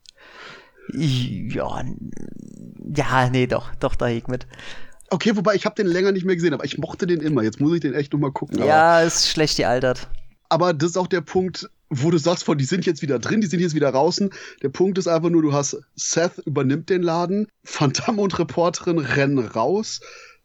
Ja, 0.94 1.84
ja, 2.96 3.30
nee, 3.30 3.48
doch, 3.48 3.74
doch, 3.76 3.96
da 3.96 4.08
ich 4.08 4.28
mit. 4.28 4.48
Okay, 5.10 5.36
wobei 5.36 5.56
ich 5.56 5.66
habe 5.66 5.76
den 5.76 5.88
länger 5.88 6.12
nicht 6.12 6.26
mehr 6.26 6.36
gesehen, 6.36 6.54
aber 6.54 6.66
ich 6.66 6.78
mochte 6.78 7.06
den 7.06 7.20
immer. 7.20 7.44
Jetzt 7.44 7.60
muss 7.60 7.74
ich 7.74 7.82
den 7.82 7.94
echt 7.94 8.14
nochmal 8.14 8.32
gucken. 8.32 8.60
Ja, 8.60 8.98
aber, 8.98 9.04
ist 9.04 9.28
schlecht 9.28 9.58
gealtert. 9.58 10.10
Aber 10.50 10.74
das 10.74 10.92
ist 10.92 10.98
auch 10.98 11.08
der 11.08 11.22
Punkt, 11.22 11.70
wo 11.90 12.10
du 12.10 12.18
sagst, 12.18 12.46
von, 12.46 12.58
die 12.58 12.66
sind 12.66 12.86
jetzt 12.86 13.02
wieder 13.02 13.20
drin, 13.20 13.42
die 13.42 13.48
sind 13.48 13.60
jetzt 13.60 13.76
wieder 13.76 13.92
draußen. 13.92 14.32
Der 14.64 14.70
Punkt 14.70 14.98
ist 14.98 15.08
einfach 15.08 15.30
nur, 15.30 15.42
du 15.42 15.54
hast 15.54 15.78
Seth 15.96 16.40
übernimmt 16.46 16.90
den 16.90 17.04
Laden, 17.04 17.48
Damme 17.80 18.22
und 18.22 18.40
Reporterin 18.40 18.98
rennen 18.98 19.40
raus. 19.40 20.00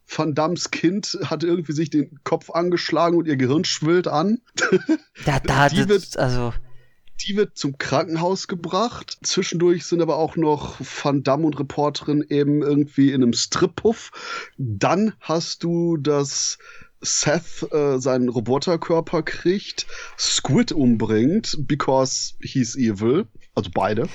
Van 0.07 0.33
Dams 0.33 0.71
Kind 0.71 1.17
hat 1.25 1.43
irgendwie 1.43 1.73
sich 1.73 1.89
den 1.89 2.19
Kopf 2.23 2.49
angeschlagen 2.49 3.17
und 3.17 3.27
ihr 3.27 3.37
Gehirn 3.37 3.65
schwillt 3.65 4.07
an. 4.07 4.39
Ja, 5.25 5.39
da, 5.39 5.67
die 5.67 5.89
wird, 5.89 6.17
also. 6.17 6.53
Die 7.25 7.35
wird 7.35 7.57
zum 7.57 7.77
Krankenhaus 7.77 8.47
gebracht. 8.47 9.17
Zwischendurch 9.23 9.85
sind 9.85 10.01
aber 10.01 10.17
auch 10.17 10.35
noch 10.35 10.79
Van 10.79 11.23
Damme 11.23 11.47
und 11.47 11.59
Reporterin 11.59 12.23
eben 12.29 12.61
irgendwie 12.61 13.11
in 13.11 13.23
einem 13.23 13.33
Strip-Puff. 13.33 14.11
Dann 14.57 15.13
hast 15.19 15.63
du 15.63 15.97
das 15.97 16.59
Seth 17.01 17.71
äh, 17.71 17.99
seinen 17.99 18.29
Roboterkörper 18.29 19.23
kriegt, 19.23 19.87
Squid 20.17 20.71
umbringt, 20.71 21.57
because 21.67 22.33
he's 22.41 22.75
evil. 22.75 23.25
Also 23.55 23.71
beide. 23.73 24.07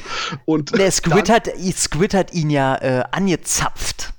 Und 0.44 0.76
der 0.78 0.92
Squid, 0.92 1.28
hat, 1.28 1.48
Squid 1.74 2.14
hat 2.14 2.32
ihn 2.32 2.48
ja 2.48 2.76
äh, 2.76 3.02
angezapft. 3.10 4.12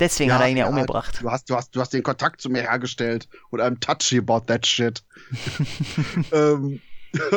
Deswegen 0.00 0.30
ja, 0.30 0.36
hat 0.36 0.42
er 0.42 0.48
ihn 0.48 0.56
ja, 0.56 0.64
ja 0.64 0.70
umgebracht. 0.70 1.18
Du 1.20 1.30
hast, 1.30 1.50
du, 1.50 1.54
hast, 1.54 1.74
du 1.74 1.80
hast 1.80 1.92
den 1.92 2.02
Kontakt 2.02 2.40
zu 2.40 2.50
mir 2.50 2.62
hergestellt 2.62 3.28
und 3.50 3.60
I'm 3.60 3.80
touchy 3.80 4.18
about 4.18 4.46
that 4.46 4.66
shit. 4.66 5.02
ähm, 6.32 6.80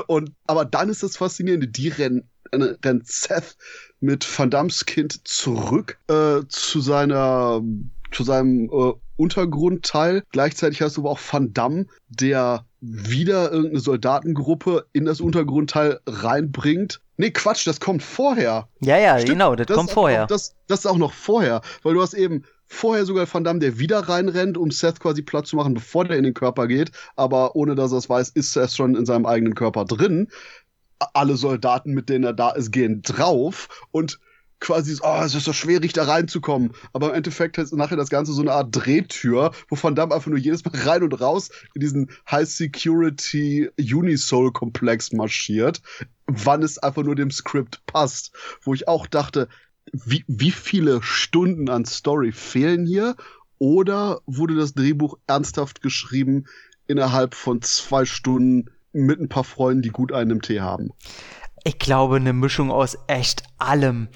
und, 0.07 0.32
aber 0.47 0.66
dann 0.66 0.89
ist 0.89 1.03
das 1.03 1.18
Faszinierende, 1.18 1.68
die 1.68 1.89
rennen, 1.89 2.30
äh, 2.51 2.76
rennt 2.84 3.07
Seth 3.07 3.57
mit 3.99 4.28
Van 4.38 4.49
Dams 4.49 4.86
Kind 4.86 5.28
zurück 5.28 5.97
äh, 6.07 6.41
zu 6.47 6.82
seiner 6.82 7.62
zu 8.12 8.24
seinem 8.24 8.66
äh, 8.66 8.93
Untergrundteil. 9.16 10.24
Gleichzeitig 10.32 10.82
hast 10.82 10.97
du 10.97 11.01
aber 11.01 11.12
auch 11.12 11.20
Van 11.32 11.53
Damme, 11.53 11.86
der 12.09 12.66
wieder 12.82 13.52
irgendeine 13.52 13.80
Soldatengruppe 13.80 14.88
in 14.92 15.06
das 15.06 15.22
Untergrundteil 15.22 16.00
reinbringt. 16.08 17.02
Nee, 17.16 17.30
Quatsch, 17.30 17.68
das 17.68 17.80
kommt 17.80 18.02
vorher. 18.02 18.68
Ja, 18.80 18.98
ja, 18.98 19.20
Stimmt, 19.20 19.34
genau, 19.34 19.56
das, 19.56 19.68
das 19.68 19.78
kommt 19.78 19.92
vorher. 19.92 20.22
Noch, 20.22 20.28
das, 20.28 20.56
das 20.68 20.80
ist 20.80 20.86
auch 20.88 20.98
noch 20.98 21.14
vorher, 21.14 21.62
weil 21.84 21.94
du 21.94 22.02
hast 22.02 22.16
eben 22.16 22.44
vorher 22.66 23.06
sogar 23.06 23.32
Van 23.32 23.44
Damme, 23.44 23.60
der 23.60 23.78
wieder 23.78 24.00
reinrennt, 24.00 24.58
um 24.58 24.72
Seth 24.72 25.00
quasi 25.00 25.22
Platz 25.22 25.50
zu 25.50 25.56
machen, 25.58 25.76
bevor 25.76 26.06
der 26.06 26.18
in 26.18 26.24
den 26.24 26.34
Körper 26.34 26.68
geht. 26.68 26.92
Aber 27.16 27.56
ohne 27.56 27.76
dass 27.76 27.92
er 27.92 28.00
es 28.00 28.10
weiß, 28.10 28.30
ist 28.30 28.54
Seth 28.54 28.72
schon 28.72 28.96
in 28.96 29.06
seinem 29.06 29.28
eigenen 29.28 29.54
Körper 29.54 29.86
drin. 29.86 30.30
Alle 31.14 31.36
Soldaten, 31.36 31.94
mit 31.94 32.10
denen 32.10 32.24
er 32.24 32.34
da 32.34 32.52
ist, 32.52 32.72
gehen 32.72 33.02
drauf 33.04 33.68
und 33.92 34.20
quasi, 34.62 34.97
oh, 35.01 35.22
es 35.26 35.36
ist 35.36 35.43
so 35.43 35.51
schwierig, 35.51 35.91
da 35.91 36.05
reinzukommen. 36.05 36.72
Aber 36.93 37.09
im 37.09 37.16
Endeffekt 37.16 37.57
ist 37.57 37.74
nachher 37.74 37.97
das 37.97 38.09
Ganze 38.09 38.32
so 38.32 38.41
eine 38.41 38.53
Art 38.53 38.74
Drehtür, 38.74 39.51
wo 39.68 39.78
Van 39.82 39.95
Damme 39.95 40.16
einfach 40.16 40.30
nur 40.30 40.38
jedes 40.38 40.64
Mal 40.64 40.74
rein 40.86 41.03
und 41.03 41.20
raus 41.20 41.49
in 41.74 41.82
diesen 41.82 42.12
High-Security 42.30 43.72
Unisoul-Komplex 43.78 45.12
marschiert, 45.12 45.82
wann 46.28 46.64
es 46.64 46.78
einfach 46.78 47.03
nur 47.03 47.16
dem 47.16 47.32
Skript 47.32 47.86
passt. 47.86 48.32
Wo 48.62 48.74
ich 48.74 48.88
auch 48.88 49.07
dachte, 49.07 49.49
wie, 49.91 50.24
wie 50.28 50.51
viele 50.51 51.01
Stunden 51.01 51.70
an 51.70 51.84
Story 51.84 52.32
fehlen 52.32 52.86
hier? 52.86 53.16
Oder 53.57 54.22
wurde 54.26 54.55
das 54.55 54.74
Drehbuch 54.74 55.18
ernsthaft 55.28 55.82
geschrieben 55.82 56.45
innerhalb 56.88 57.36
von 57.36 57.62
zwei 57.62 58.05
Stunden 58.05 58.72
mit 58.93 59.20
ein 59.20 59.30
paar 59.30 59.43
Freunden, 59.43 59.82
die 59.82 59.89
gut 59.89 60.12
einen 60.12 60.32
im 60.32 60.41
Tee 60.41 60.62
haben? 60.62 60.91
Ich 61.64 61.78
glaube, 61.78 62.16
eine 62.16 62.34
Mischung 62.34 62.72
aus 62.72 62.97
echt 63.05 63.43
allem. 63.59 64.07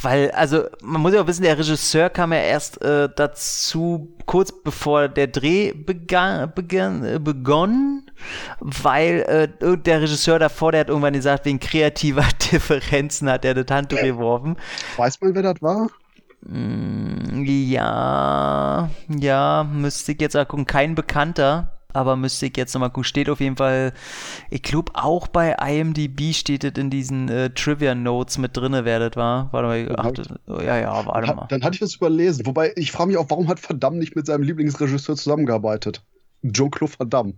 Weil, 0.00 0.30
also, 0.30 0.64
man 0.82 1.02
muss 1.02 1.12
ja 1.12 1.20
auch 1.20 1.26
wissen, 1.26 1.42
der 1.42 1.58
Regisseur 1.58 2.08
kam 2.08 2.32
ja 2.32 2.38
erst 2.38 2.80
äh, 2.82 3.10
dazu, 3.14 4.16
kurz 4.24 4.52
bevor 4.62 5.08
der 5.08 5.26
Dreh 5.26 5.72
begann, 5.72 6.50
begann, 6.54 7.04
äh, 7.04 7.18
begonnen, 7.18 8.10
weil 8.60 9.20
äh, 9.60 9.76
der 9.76 10.00
Regisseur 10.00 10.38
davor, 10.38 10.72
der 10.72 10.80
hat 10.80 10.88
irgendwann 10.88 11.12
gesagt, 11.12 11.44
wegen 11.44 11.60
kreativer 11.60 12.24
Differenzen 12.52 13.28
hat 13.28 13.44
er 13.44 13.52
das 13.52 13.66
Handtuch 13.74 14.00
geworfen. 14.00 14.56
Weiß 14.96 15.20
man, 15.20 15.34
wer 15.34 15.42
das 15.42 15.60
war? 15.60 15.88
Mm, 16.40 17.44
ja, 17.44 18.88
ja, 19.08 19.68
müsste 19.70 20.12
ich 20.12 20.20
jetzt 20.22 20.36
auch 20.36 20.48
gucken. 20.48 20.66
Kein 20.66 20.94
Bekannter 20.94 21.73
aber 21.94 22.16
müsste 22.16 22.46
ich 22.46 22.56
jetzt 22.56 22.74
nochmal 22.74 22.90
gucken. 22.90 23.04
Steht 23.04 23.28
auf 23.30 23.40
jeden 23.40 23.56
Fall, 23.56 23.92
ich 24.50 24.62
glaube 24.62 24.92
auch 24.94 25.28
bei 25.28 25.52
IMDb 25.52 26.34
steht 26.34 26.64
es 26.64 26.72
in 26.76 26.90
diesen 26.90 27.28
äh, 27.28 27.50
Trivia 27.50 27.94
Notes 27.94 28.38
mit 28.38 28.56
drinne, 28.56 28.84
wer 28.84 28.98
das 28.98 29.16
war. 29.16 29.52
Warte 29.52 29.68
mal, 29.68 29.94
ach, 29.96 30.12
das, 30.12 30.28
oh, 30.46 30.60
ja, 30.60 30.78
ja, 30.78 31.06
warte 31.06 31.34
mal. 31.34 31.46
Dann 31.48 31.62
hatte 31.62 31.74
ich 31.74 31.80
das 31.80 31.94
überlesen. 31.94 32.46
Wobei, 32.46 32.72
ich 32.76 32.92
frage 32.92 33.08
mich 33.08 33.16
auch, 33.16 33.30
warum 33.30 33.48
hat 33.48 33.60
Verdammt 33.60 33.98
nicht 33.98 34.16
mit 34.16 34.26
seinem 34.26 34.42
Lieblingsregisseur 34.42 35.16
zusammengearbeitet? 35.16 36.02
Jean-Claude 36.42 36.92
Verdammt. 36.92 37.36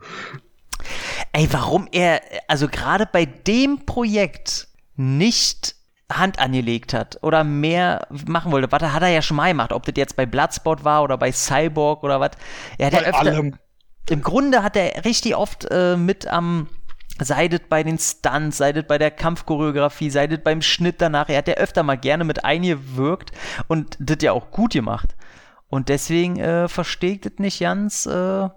Ey, 1.32 1.48
warum 1.52 1.86
er, 1.92 2.20
also 2.48 2.68
gerade 2.68 3.06
bei 3.10 3.26
dem 3.26 3.84
Projekt 3.86 4.68
nicht 4.96 5.76
Hand 6.12 6.38
angelegt 6.38 6.94
hat 6.94 7.18
oder 7.22 7.42
mehr 7.42 8.06
machen 8.26 8.52
wollte. 8.52 8.70
Was 8.70 8.82
hat 8.82 9.02
er 9.02 9.08
ja 9.08 9.22
schon 9.22 9.36
mal 9.36 9.48
gemacht, 9.48 9.72
ob 9.72 9.84
das 9.84 9.94
jetzt 9.96 10.16
bei 10.16 10.24
Bloodspot 10.24 10.84
war 10.84 11.02
oder 11.02 11.18
bei 11.18 11.32
Cyborg 11.32 12.04
oder 12.04 12.20
was. 12.20 12.30
Er 12.78 12.86
hat 12.86 12.92
Bei 12.92 13.02
ja 13.02 13.08
öfter, 13.08 13.18
allem. 13.18 13.58
Im 14.08 14.22
Grunde 14.22 14.62
hat 14.62 14.76
er 14.76 15.04
richtig 15.04 15.36
oft 15.36 15.66
äh, 15.70 15.96
mit 15.96 16.26
am 16.28 16.68
seidet 17.18 17.68
bei 17.68 17.82
den 17.82 17.98
Stunts, 17.98 18.58
seidet 18.58 18.88
bei 18.88 18.98
der 18.98 19.10
Kampfchoreografie, 19.10 20.10
seidet 20.10 20.44
beim 20.44 20.62
Schnitt 20.62 20.96
danach. 20.98 21.28
Er 21.28 21.38
hat 21.38 21.48
ja 21.48 21.54
öfter 21.54 21.82
mal 21.82 21.96
gerne 21.96 22.24
mit 22.24 22.44
eingewirkt 22.44 23.32
und 23.68 23.96
das 23.98 24.18
ja 24.20 24.32
auch 24.32 24.50
gut 24.50 24.72
gemacht. 24.72 25.16
Und 25.68 25.88
deswegen 25.88 26.38
äh, 26.38 26.68
verstehe 26.68 27.12
ich 27.12 27.20
das 27.22 27.32
nicht 27.38 27.60
ganz, 27.60 28.06
äh, 28.06 28.48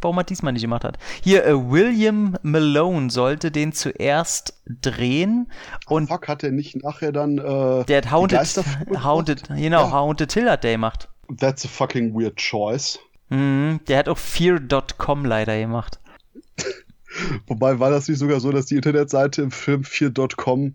warum 0.00 0.18
er 0.18 0.24
diesmal 0.24 0.52
nicht 0.52 0.62
gemacht 0.62 0.84
hat. 0.84 0.98
Hier, 1.22 1.44
äh, 1.44 1.70
William 1.70 2.36
Malone 2.42 3.10
sollte 3.10 3.50
den 3.50 3.72
zuerst 3.72 4.62
drehen 4.66 5.50
und 5.86 6.08
Fuck, 6.08 6.28
hat 6.28 6.42
er 6.44 6.52
nicht 6.52 6.82
nachher 6.82 7.12
dann. 7.12 7.38
Äh, 7.38 7.84
der 7.84 7.98
hat 7.98 8.10
Haunted? 8.10 8.64
Haunted, 9.02 9.48
genau, 9.48 9.82
Ja. 9.82 9.90
Haunted 9.90 10.32
Hill 10.32 10.50
hat 10.50 10.64
der 10.64 10.72
gemacht. 10.72 11.08
That's 11.38 11.64
a 11.64 11.68
fucking 11.68 12.14
weird 12.14 12.36
choice. 12.36 12.98
Mhm, 13.34 13.80
der 13.88 13.98
hat 13.98 14.08
auch 14.08 14.18
Fear.com 14.18 15.24
leider 15.24 15.58
gemacht. 15.58 15.98
Wobei 17.46 17.78
war 17.78 17.90
das 17.90 18.08
nicht 18.08 18.18
sogar 18.18 18.40
so, 18.40 18.50
dass 18.52 18.66
die 18.66 18.76
Internetseite 18.76 19.42
im 19.42 19.50
Film 19.50 19.82
4.com 19.82 20.74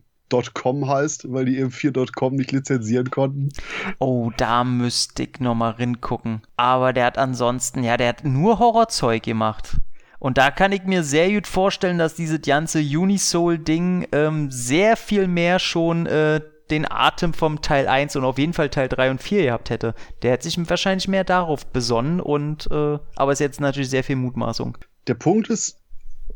.com 0.54 0.88
heißt, 0.88 1.32
weil 1.34 1.46
die 1.46 1.58
eben 1.58 1.72
4.com 1.72 2.36
nicht 2.36 2.52
lizenzieren 2.52 3.10
konnten. 3.10 3.50
Oh, 3.98 4.32
da 4.38 4.64
müsste 4.64 5.24
ich 5.24 5.40
nochmal 5.40 5.72
ringucken. 5.72 6.44
Aber 6.56 6.94
der 6.94 7.06
hat 7.06 7.18
ansonsten, 7.18 7.84
ja, 7.84 7.98
der 7.98 8.10
hat 8.10 8.24
nur 8.24 8.60
Horrorzeug 8.60 9.24
gemacht. 9.24 9.78
Und 10.20 10.38
da 10.38 10.52
kann 10.52 10.72
ich 10.72 10.84
mir 10.84 11.04
sehr 11.04 11.32
gut 11.32 11.48
vorstellen, 11.48 11.98
dass 11.98 12.14
dieses 12.14 12.42
ganze 12.42 12.80
Unisoul-Ding 12.80 14.08
ähm, 14.12 14.52
sehr 14.52 14.98
viel 14.98 15.28
mehr 15.28 15.58
schon 15.58 16.06
äh, 16.06 16.42
den 16.72 16.90
Atem 16.90 17.34
vom 17.34 17.62
Teil 17.62 17.88
1 17.88 18.16
und 18.16 18.24
auf 18.24 18.38
jeden 18.38 18.54
Fall 18.54 18.70
Teil 18.70 18.88
3 18.90 19.12
und 19.12 19.24
4 19.24 19.44
gehabt 19.44 19.70
hätte. 19.70 19.94
Der 20.22 20.32
hätte 20.32 20.50
sich 20.50 20.70
wahrscheinlich 20.70 21.08
mehr 21.08 21.24
darauf 21.24 21.66
besonnen 21.66 22.20
und 22.20 22.68
äh, 22.72 22.98
aber 23.16 23.32
ist 23.32 23.40
jetzt 23.40 23.62
natürlich 23.62 23.90
sehr 23.90 24.04
viel 24.04 24.16
Mutmaßung. 24.16 24.78
Der 25.08 25.16
Punkt 25.16 25.50
ist, 25.50 25.78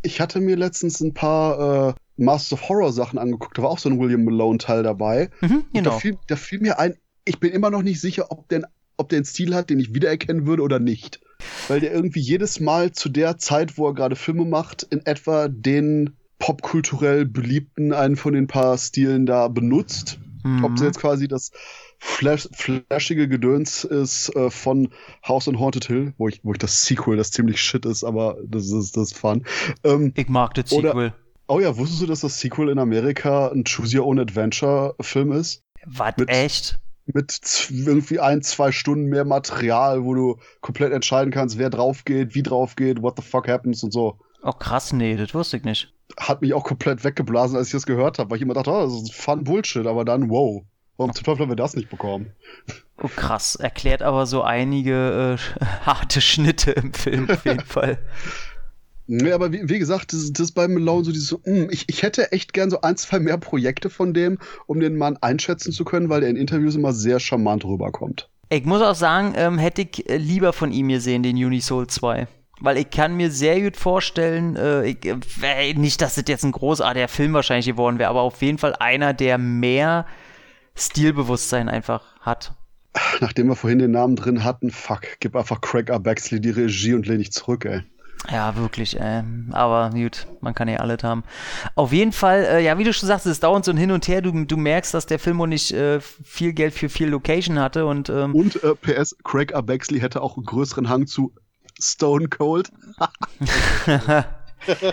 ich 0.02 0.20
hatte 0.20 0.40
mir 0.42 0.56
letztens 0.56 1.00
ein 1.02 1.14
paar 1.14 1.90
äh, 1.90 1.94
Masters 2.18 2.54
of 2.54 2.70
Horror 2.70 2.92
Sachen 2.92 3.20
angeguckt, 3.20 3.58
da 3.58 3.64
war 3.64 3.70
auch 3.70 3.80
so 3.80 3.90
ein 3.90 4.00
William 4.00 4.24
Malone 4.24 4.58
Teil 4.58 4.84
dabei. 4.84 5.30
Mhm, 5.42 5.52
Und 5.52 5.66
da, 5.74 5.80
genau. 5.82 6.00
fiel, 6.00 6.18
da 6.28 6.36
fiel 6.36 6.60
mir 6.60 6.80
ein, 6.80 6.96
ich 7.26 7.40
bin 7.40 7.52
immer 7.52 7.70
noch 7.70 7.82
nicht 7.82 8.02
sicher, 8.02 8.32
ob 8.32 8.50
der, 8.50 8.64
ob 8.98 9.10
der 9.10 9.18
einen 9.18 9.26
Stil 9.26 9.56
hat, 9.56 9.70
den 9.70 9.80
ich 9.80 9.94
wiedererkennen 9.94 10.46
würde 10.46 10.64
oder 10.64 10.80
nicht. 10.80 11.22
Weil 11.68 11.80
der 11.80 11.94
irgendwie 11.94 12.20
jedes 12.22 12.60
Mal 12.60 12.92
zu 12.92 13.10
der 13.10 13.38
Zeit, 13.38 13.78
wo 13.78 13.88
er 13.88 13.94
gerade 13.94 14.16
Filme 14.16 14.46
macht, 14.46 14.84
in 14.84 15.06
etwa 15.06 15.48
den 15.48 16.16
popkulturell 16.40 17.26
beliebten, 17.26 17.94
einen 17.94 18.16
von 18.16 18.34
den 18.34 18.48
paar 18.48 18.78
Stilen 18.78 19.26
da 19.26 19.48
benutzt. 19.48 20.20
Mhm. 20.44 20.64
Ob 20.64 20.74
es 20.76 20.82
jetzt 20.82 21.00
quasi 21.00 21.28
das 21.28 21.52
Flash, 22.00 22.48
flashige 22.54 23.28
Gedöns 23.28 23.84
ist 23.84 24.36
äh, 24.36 24.50
von 24.50 24.90
House 25.28 25.48
on 25.48 25.60
Haunted 25.60 25.86
Hill, 25.86 26.14
wo 26.18 26.28
ich, 26.28 26.42
wo 26.44 26.52
ich 26.52 26.58
das 26.60 26.86
Sequel, 26.86 27.18
das 27.18 27.32
ziemlich 27.32 27.62
shit 27.62 27.86
ist, 27.86 28.04
aber 28.04 28.38
das 28.46 28.70
ist 28.72 28.98
das 28.98 29.14
fun. 29.14 29.46
Ähm, 29.84 30.12
Ich 30.16 30.28
mag 30.30 30.54
das 30.56 30.72
Oder- 30.72 30.90
Sequel. 30.90 31.14
oh 31.48 31.60
ja, 31.60 31.78
wusstest 31.78 32.02
du, 32.02 32.06
dass 32.08 32.20
das 32.22 32.40
Sequel 32.40 32.70
in 32.70 32.80
Amerika 32.80 33.48
ein 33.50 33.64
Choose 33.64 33.98
Your 34.00 34.06
Own 34.08 34.20
Adventure 34.20 34.96
Film 35.02 35.32
ist? 35.32 35.64
Was, 35.86 36.14
echt? 36.28 36.80
Mit 37.06 37.42
irgendwie 37.70 38.20
ein, 38.20 38.42
zwei 38.42 38.72
Stunden 38.72 39.08
mehr 39.08 39.26
Material, 39.26 40.06
wo 40.06 40.14
du 40.14 40.38
komplett 40.62 40.94
entscheiden 40.94 41.32
kannst, 41.34 41.58
wer 41.58 41.70
drauf 41.70 42.06
geht, 42.06 42.34
wie 42.34 42.44
drauf 42.44 42.78
geht, 42.78 43.02
what 43.02 43.16
the 43.18 43.22
fuck 43.22 43.48
happens 43.50 43.84
und 43.84 43.92
so. 43.92 44.20
Oh 44.44 44.52
krass, 44.52 44.92
nee, 44.92 45.16
das 45.16 45.34
wusste 45.34 45.58
ich 45.58 45.64
nicht. 45.64 45.94
Hat 46.18 46.42
mich 46.42 46.54
auch 46.54 46.64
komplett 46.64 47.04
weggeblasen, 47.04 47.58
als 47.58 47.68
ich 47.68 47.74
das 47.74 47.86
gehört 47.86 48.20
habe, 48.20 48.30
weil 48.30 48.38
ich 48.38 48.44
immer 48.44 48.54
dachte, 48.54 48.72
oh, 48.72 48.84
das 48.84 48.94
ist 48.94 49.14
fun 49.14 49.44
Bullshit, 49.44 49.88
aber 49.88 50.06
dann, 50.06 50.30
wow. 50.30 50.64
Warum 50.98 51.14
zum 51.16 51.24
Teufel 51.24 51.44
haben 51.44 51.52
wir 51.52 51.56
das 51.56 51.76
nicht 51.76 51.90
bekommen? 51.90 52.34
Oh 53.02 53.08
krass, 53.08 53.56
erklärt 53.56 54.04
aber 54.04 54.28
so 54.28 54.44
einige 54.44 55.38
äh, 55.40 55.66
harte 55.86 56.22
Schnitte 56.22 56.72
im 56.72 56.94
Film 56.94 57.30
auf 57.30 57.46
jeden 57.46 57.66
Fall. 57.66 58.00
Nee, 59.06 59.34
aber 59.34 59.52
wie, 59.52 59.68
wie 59.68 59.80
gesagt, 59.80 60.14
das, 60.14 60.32
das 60.32 60.48
ist 60.48 60.52
bei 60.54 60.66
Malone 60.66 61.04
so 61.04 61.12
dieses 61.12 61.28
so, 61.28 61.42
mm, 61.44 61.68
ich, 61.72 61.90
ich 61.90 62.04
hätte 62.04 62.32
echt 62.32 62.54
gern 62.54 62.70
so 62.70 62.80
ein, 62.82 62.96
zwei 62.96 63.20
mehr 63.20 63.38
Projekte 63.38 63.90
von 63.90 64.14
dem, 64.14 64.40
um 64.66 64.80
den 64.80 64.98
Mann 64.98 65.18
einschätzen 65.18 65.74
zu 65.74 65.84
können, 65.84 66.08
weil 66.08 66.22
der 66.22 66.30
in 66.30 66.38
Interviews 66.38 66.76
immer 66.76 66.94
sehr 66.94 67.20
charmant 67.20 67.66
rüberkommt. 67.66 68.30
Ich 68.48 68.64
muss 68.64 68.82
auch 68.82 68.96
sagen, 68.96 69.34
ähm, 69.36 69.58
hätte 69.58 69.82
ich 69.82 70.10
äh, 70.10 70.16
lieber 70.16 70.54
von 70.54 70.72
ihm 70.72 70.88
gesehen, 70.88 71.22
den 71.22 71.36
Unisoul 71.36 71.88
2. 71.88 72.28
Weil 72.64 72.78
ich 72.78 72.90
kann 72.90 73.16
mir 73.16 73.30
sehr 73.30 73.60
gut 73.60 73.76
vorstellen, 73.76 74.56
äh, 74.56 74.86
ich, 74.86 75.06
äh, 75.06 75.74
nicht, 75.74 76.02
dass 76.02 76.16
das 76.16 76.24
jetzt 76.30 76.46
ein 76.46 76.54
großartiger 76.54 77.10
Film 77.10 77.34
wahrscheinlich 77.34 77.66
geworden 77.66 78.00
wäre, 78.00 78.10
aber 78.10 78.22
auf 78.22 78.42
jeden 78.42 78.58
Fall 78.58 78.74
einer, 78.80 79.14
der 79.14 79.38
mehr 79.38 80.06
Stilbewusstsein 80.74 81.68
einfach 81.68 82.16
hat. 82.22 82.54
Nachdem 83.20 83.48
wir 83.48 83.58
vorhin 83.58 83.80
den 83.80 83.92
Namen 83.92 84.16
drin 84.16 84.46
hatten, 84.46 84.72
fuck, 84.72 85.02
gib 85.20 85.36
einfach 85.36 85.60
Craig 85.60 85.90
R. 85.90 86.00
Baxley 86.00 86.40
die 86.40 86.52
Regie 86.52 86.94
und 86.94 87.06
lehn 87.06 87.18
dich 87.18 87.34
zurück, 87.34 87.66
ey. 87.66 87.82
Ja, 88.32 88.56
wirklich, 88.56 88.96
ähm, 88.98 89.50
aber 89.52 89.90
gut, 89.90 90.28
man 90.40 90.56
kann 90.56 90.70
ja 90.70 90.78
alles 90.78 91.04
haben. 91.04 91.26
Auf 91.76 91.92
jeden 91.92 92.14
Fall, 92.14 92.46
äh, 92.46 92.64
ja, 92.64 92.78
wie 92.78 92.86
du 92.86 92.94
schon 92.94 93.08
sagst, 93.08 93.26
es 93.26 93.42
dauert 93.42 93.66
so 93.66 93.72
ein 93.72 93.78
Hin 93.78 93.92
und 93.92 94.08
Her. 94.08 94.22
Du, 94.22 94.46
du 94.46 94.56
merkst, 94.56 94.94
dass 94.94 95.06
der 95.06 95.20
Film 95.20 95.42
auch 95.42 95.48
nicht 95.48 95.74
äh, 95.74 96.00
viel 96.00 96.54
Geld 96.54 96.74
für 96.74 96.88
viel 96.88 97.10
Location 97.10 97.60
hatte 97.60 97.86
und 97.86 98.08
ähm, 98.08 98.34
Und 98.34 98.64
äh, 98.64 98.74
PS, 98.76 99.18
Craig 99.26 99.52
R. 99.52 99.64
Baxley 99.64 100.00
hätte 100.00 100.22
auch 100.22 100.38
einen 100.38 100.46
größeren 100.46 100.88
Hang 100.88 101.08
zu 101.08 101.34
Stone 101.80 102.30
Cold. 102.30 102.72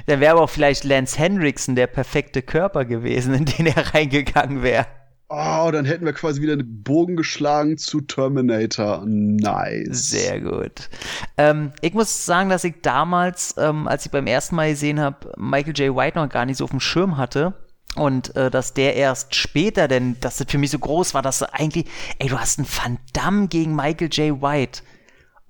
Dann 0.06 0.20
wäre 0.20 0.32
aber 0.32 0.42
auch 0.42 0.50
vielleicht 0.50 0.84
Lance 0.84 1.18
Henriksen 1.18 1.76
der 1.76 1.86
perfekte 1.86 2.42
Körper 2.42 2.84
gewesen, 2.84 3.34
in 3.34 3.44
den 3.44 3.66
er 3.66 3.94
reingegangen 3.94 4.62
wäre. 4.62 4.86
Oh, 5.32 5.70
dann 5.70 5.84
hätten 5.84 6.04
wir 6.04 6.12
quasi 6.12 6.42
wieder 6.42 6.54
einen 6.54 6.82
Bogen 6.82 7.14
geschlagen 7.14 7.78
zu 7.78 8.00
Terminator. 8.00 9.04
Nice. 9.06 10.10
Sehr 10.10 10.40
gut. 10.40 10.90
Ähm, 11.38 11.70
ich 11.82 11.94
muss 11.94 12.26
sagen, 12.26 12.50
dass 12.50 12.64
ich 12.64 12.82
damals, 12.82 13.54
ähm, 13.56 13.86
als 13.86 14.04
ich 14.04 14.10
beim 14.10 14.26
ersten 14.26 14.56
Mal 14.56 14.70
gesehen 14.70 14.98
habe, 14.98 15.32
Michael 15.36 15.78
J. 15.78 15.96
White 15.96 16.18
noch 16.18 16.28
gar 16.28 16.46
nicht 16.46 16.56
so 16.56 16.64
auf 16.64 16.70
dem 16.70 16.80
Schirm 16.80 17.16
hatte. 17.16 17.54
Und 17.94 18.34
äh, 18.34 18.50
dass 18.50 18.74
der 18.74 18.96
erst 18.96 19.36
später, 19.36 19.86
denn 19.86 20.16
dass 20.20 20.38
das 20.38 20.48
für 20.50 20.58
mich 20.58 20.72
so 20.72 20.80
groß 20.80 21.14
war, 21.14 21.22
dass 21.22 21.38
du 21.38 21.52
eigentlich, 21.54 21.86
ey, 22.18 22.28
du 22.28 22.38
hast 22.38 22.58
einen 22.58 22.68
Van 22.68 22.98
Damme 23.12 23.46
gegen 23.46 23.76
Michael 23.76 24.08
J. 24.08 24.42
White. 24.42 24.82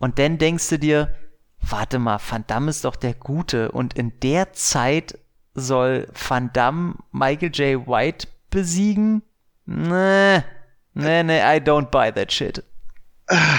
Und 0.01 0.18
dann 0.18 0.38
denkst 0.38 0.68
du 0.70 0.78
dir, 0.78 1.14
warte 1.61 1.98
mal, 1.98 2.18
Van 2.18 2.44
Damme 2.46 2.70
ist 2.70 2.84
doch 2.84 2.96
der 2.96 3.14
Gute. 3.14 3.70
Und 3.70 3.96
in 3.96 4.18
der 4.20 4.53
Zeit 4.55 5.18
soll 5.55 6.09
Van 6.28 6.51
Damme 6.53 6.94
Michael 7.12 7.51
J. 7.53 7.86
White 7.86 8.26
besiegen? 8.48 9.22
Nee, 9.66 10.42
nee, 10.94 11.22
nee, 11.22 11.40
I 11.40 11.61
don't 11.61 11.90
buy 11.90 12.11
that 12.11 12.32
shit. 12.32 12.64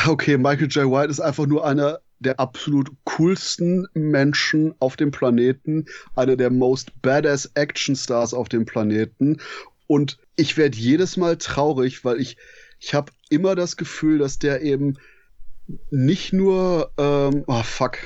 Okay, 0.05 0.37
Michael 0.37 0.67
J. 0.67 0.91
White 0.91 1.11
ist 1.11 1.21
einfach 1.21 1.45
nur 1.45 1.65
einer 1.65 1.99
der 2.19 2.39
absolut 2.39 2.91
coolsten 3.05 3.87
Menschen 3.93 4.75
auf 4.79 4.95
dem 4.95 5.11
Planeten, 5.11 5.85
einer 6.15 6.35
der 6.35 6.49
most 6.49 7.01
badass 7.01 7.51
Action 7.53 7.95
Stars 7.95 8.33
auf 8.33 8.49
dem 8.49 8.65
Planeten. 8.65 9.39
Und 9.87 10.17
ich 10.35 10.57
werde 10.57 10.77
jedes 10.77 11.17
Mal 11.17 11.37
traurig, 11.37 12.03
weil 12.03 12.19
ich, 12.19 12.37
ich 12.79 12.93
habe 12.93 13.11
immer 13.29 13.55
das 13.55 13.77
Gefühl, 13.77 14.17
dass 14.19 14.39
der 14.39 14.61
eben 14.61 14.97
nicht 15.89 16.33
nur, 16.33 16.91
ähm, 16.97 17.43
oh 17.47 17.63
fuck, 17.63 17.97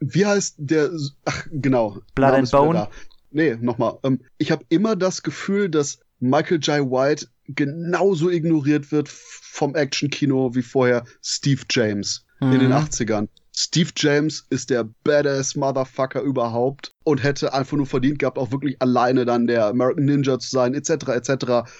wie 0.00 0.26
heißt 0.26 0.56
der, 0.58 0.90
ach 1.24 1.46
genau, 1.50 1.98
Blood 2.14 2.32
and 2.34 2.50
Bone? 2.50 2.88
Nee, 3.30 3.56
nochmal. 3.60 3.98
Ähm, 4.02 4.20
ich 4.38 4.50
habe 4.50 4.64
immer 4.68 4.96
das 4.96 5.22
Gefühl, 5.22 5.68
dass 5.68 6.00
Michael 6.20 6.58
J. 6.60 6.90
White 6.90 7.28
genauso 7.48 8.30
ignoriert 8.30 8.92
wird 8.92 9.08
vom 9.08 9.74
Actionkino 9.74 10.54
wie 10.54 10.62
vorher 10.62 11.04
Steve 11.22 11.62
James 11.70 12.24
in 12.40 12.50
den 12.58 12.68
Mhm. 12.70 12.72
80ern. 12.74 13.28
Steve 13.54 13.90
James 13.96 14.46
ist 14.50 14.70
der 14.70 14.88
badass 15.04 15.54
Motherfucker 15.56 16.22
überhaupt 16.22 16.94
und 17.04 17.22
hätte 17.22 17.52
einfach 17.52 17.76
nur 17.76 17.86
verdient 17.86 18.18
gehabt, 18.18 18.38
auch 18.38 18.50
wirklich 18.50 18.80
alleine 18.80 19.24
dann 19.24 19.46
der 19.46 19.66
American 19.66 20.06
Ninja 20.06 20.38
zu 20.38 20.50
sein, 20.50 20.74
etc., 20.74 21.08
etc. 21.08 21.70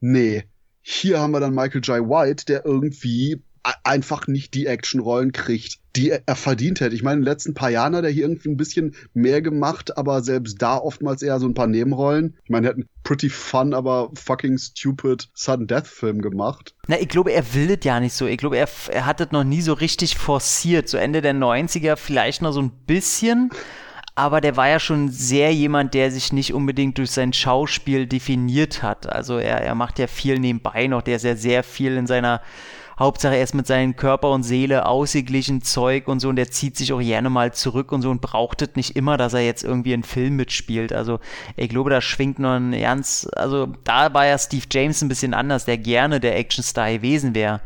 Nee. 0.00 0.44
Hier 0.80 1.20
haben 1.20 1.32
wir 1.32 1.40
dann 1.40 1.54
Michael 1.54 1.82
J. 1.82 2.08
White, 2.08 2.46
der 2.46 2.64
irgendwie 2.64 3.42
einfach 3.84 4.26
nicht 4.26 4.54
die 4.54 4.66
Actionrollen 4.66 5.32
kriegt, 5.32 5.78
die 5.96 6.10
er, 6.10 6.22
er 6.26 6.36
verdient 6.36 6.80
hätte. 6.80 6.94
Ich 6.94 7.02
meine, 7.02 7.16
in 7.16 7.22
den 7.22 7.30
letzten 7.30 7.54
paar 7.54 7.70
Jahren 7.70 7.96
hat 7.96 8.04
er 8.04 8.10
hier 8.10 8.24
irgendwie 8.24 8.50
ein 8.50 8.56
bisschen 8.56 8.94
mehr 9.14 9.42
gemacht, 9.42 9.96
aber 9.96 10.22
selbst 10.22 10.60
da 10.62 10.76
oftmals 10.76 11.22
eher 11.22 11.40
so 11.40 11.46
ein 11.46 11.54
paar 11.54 11.66
Nebenrollen. 11.66 12.36
Ich 12.44 12.50
meine, 12.50 12.66
er 12.66 12.70
hat 12.70 12.76
einen 12.76 12.88
pretty 13.02 13.28
fun, 13.28 13.74
aber 13.74 14.10
fucking 14.14 14.58
stupid 14.58 15.28
Sudden 15.34 15.66
Death 15.66 15.86
Film 15.86 16.22
gemacht. 16.22 16.74
Na, 16.86 17.00
ich 17.00 17.08
glaube, 17.08 17.32
er 17.32 17.54
will 17.54 17.68
das 17.68 17.84
ja 17.84 18.00
nicht 18.00 18.14
so. 18.14 18.26
Ich 18.26 18.38
glaube, 18.38 18.58
er, 18.58 18.68
er 18.90 19.06
hat 19.06 19.20
das 19.20 19.32
noch 19.32 19.44
nie 19.44 19.62
so 19.62 19.72
richtig 19.72 20.16
forciert. 20.16 20.88
So 20.88 20.96
Ende 20.96 21.20
der 21.20 21.34
90er 21.34 21.96
vielleicht 21.96 22.42
noch 22.42 22.52
so 22.52 22.62
ein 22.62 22.70
bisschen. 22.86 23.50
Aber 24.14 24.40
der 24.40 24.56
war 24.56 24.68
ja 24.68 24.80
schon 24.80 25.10
sehr 25.10 25.54
jemand, 25.54 25.94
der 25.94 26.10
sich 26.10 26.32
nicht 26.32 26.52
unbedingt 26.52 26.98
durch 26.98 27.12
sein 27.12 27.32
Schauspiel 27.32 28.06
definiert 28.06 28.82
hat. 28.82 29.08
Also 29.08 29.38
er, 29.38 29.60
er 29.60 29.76
macht 29.76 30.00
ja 30.00 30.08
viel 30.08 30.40
nebenbei 30.40 30.88
noch. 30.88 31.02
Der 31.02 31.16
ist 31.16 31.24
ja 31.24 31.36
sehr 31.36 31.62
viel 31.62 31.96
in 31.96 32.08
seiner 32.08 32.42
Hauptsache 32.98 33.36
er 33.36 33.44
ist 33.44 33.54
mit 33.54 33.66
seinem 33.66 33.94
Körper 33.94 34.30
und 34.30 34.42
Seele 34.42 34.86
ausgeglichen, 34.86 35.62
Zeug 35.62 36.08
und 36.08 36.20
so 36.20 36.28
und 36.28 36.36
der 36.36 36.50
zieht 36.50 36.76
sich 36.76 36.92
auch 36.92 37.00
gerne 37.00 37.30
mal 37.30 37.52
zurück 37.52 37.92
und 37.92 38.02
so 38.02 38.10
und 38.10 38.20
braucht 38.20 38.60
es 38.62 38.74
nicht 38.74 38.96
immer, 38.96 39.16
dass 39.16 39.34
er 39.34 39.44
jetzt 39.44 39.62
irgendwie 39.62 39.94
einen 39.94 40.02
Film 40.02 40.36
mitspielt. 40.36 40.92
Also 40.92 41.20
ich 41.56 41.68
glaube, 41.68 41.90
da 41.90 42.00
schwingt 42.00 42.38
noch 42.38 42.56
ein 42.56 42.72
ernst, 42.72 43.36
also 43.36 43.66
da 43.84 44.12
war 44.14 44.26
ja 44.26 44.36
Steve 44.36 44.66
James 44.70 45.00
ein 45.02 45.08
bisschen 45.08 45.32
anders, 45.32 45.64
der 45.64 45.78
gerne 45.78 46.18
der 46.18 46.36
Actionstar 46.36 46.92
gewesen 46.92 47.34
wäre, 47.34 47.60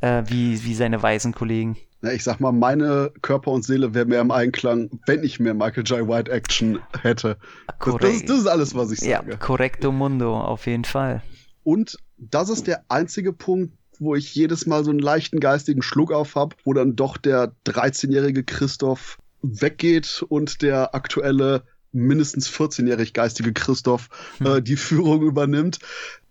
äh, 0.00 0.22
wie, 0.26 0.64
wie 0.64 0.74
seine 0.74 1.02
weißen 1.02 1.32
Kollegen. 1.32 1.76
Ich 2.02 2.24
sag 2.24 2.40
mal, 2.40 2.52
meine 2.52 3.12
Körper 3.20 3.50
und 3.50 3.62
Seele 3.62 3.92
wäre 3.92 4.06
mehr 4.06 4.22
im 4.22 4.30
Einklang, 4.30 4.88
wenn 5.04 5.22
ich 5.22 5.38
mehr 5.38 5.52
Michael 5.52 5.84
J. 5.84 6.08
White 6.08 6.30
Action 6.30 6.78
hätte. 7.02 7.36
Das, 7.66 7.96
das, 8.00 8.10
ist, 8.10 8.28
das 8.30 8.38
ist 8.38 8.46
alles, 8.46 8.74
was 8.74 8.90
ich 8.90 9.00
sage. 9.00 9.32
Ja, 9.32 9.36
correcto 9.36 9.92
mundo, 9.92 10.34
auf 10.34 10.66
jeden 10.66 10.84
Fall. 10.84 11.22
Und 11.62 11.98
das 12.16 12.48
ist 12.48 12.66
der 12.66 12.84
einzige 12.88 13.34
Punkt, 13.34 13.74
wo 14.00 14.16
ich 14.16 14.34
jedes 14.34 14.66
Mal 14.66 14.82
so 14.82 14.90
einen 14.90 14.98
leichten 14.98 15.38
geistigen 15.38 15.82
Schluck 15.82 16.10
auf 16.10 16.34
habe, 16.34 16.56
wo 16.64 16.72
dann 16.72 16.96
doch 16.96 17.16
der 17.16 17.52
13-jährige 17.66 18.42
Christoph 18.42 19.18
weggeht 19.42 20.24
und 20.28 20.62
der 20.62 20.94
aktuelle 20.94 21.62
mindestens 21.92 22.48
14-jährig 22.48 23.12
geistige 23.12 23.52
Christoph 23.52 24.08
hm. 24.38 24.46
äh, 24.46 24.62
die 24.62 24.76
Führung 24.76 25.22
übernimmt. 25.22 25.78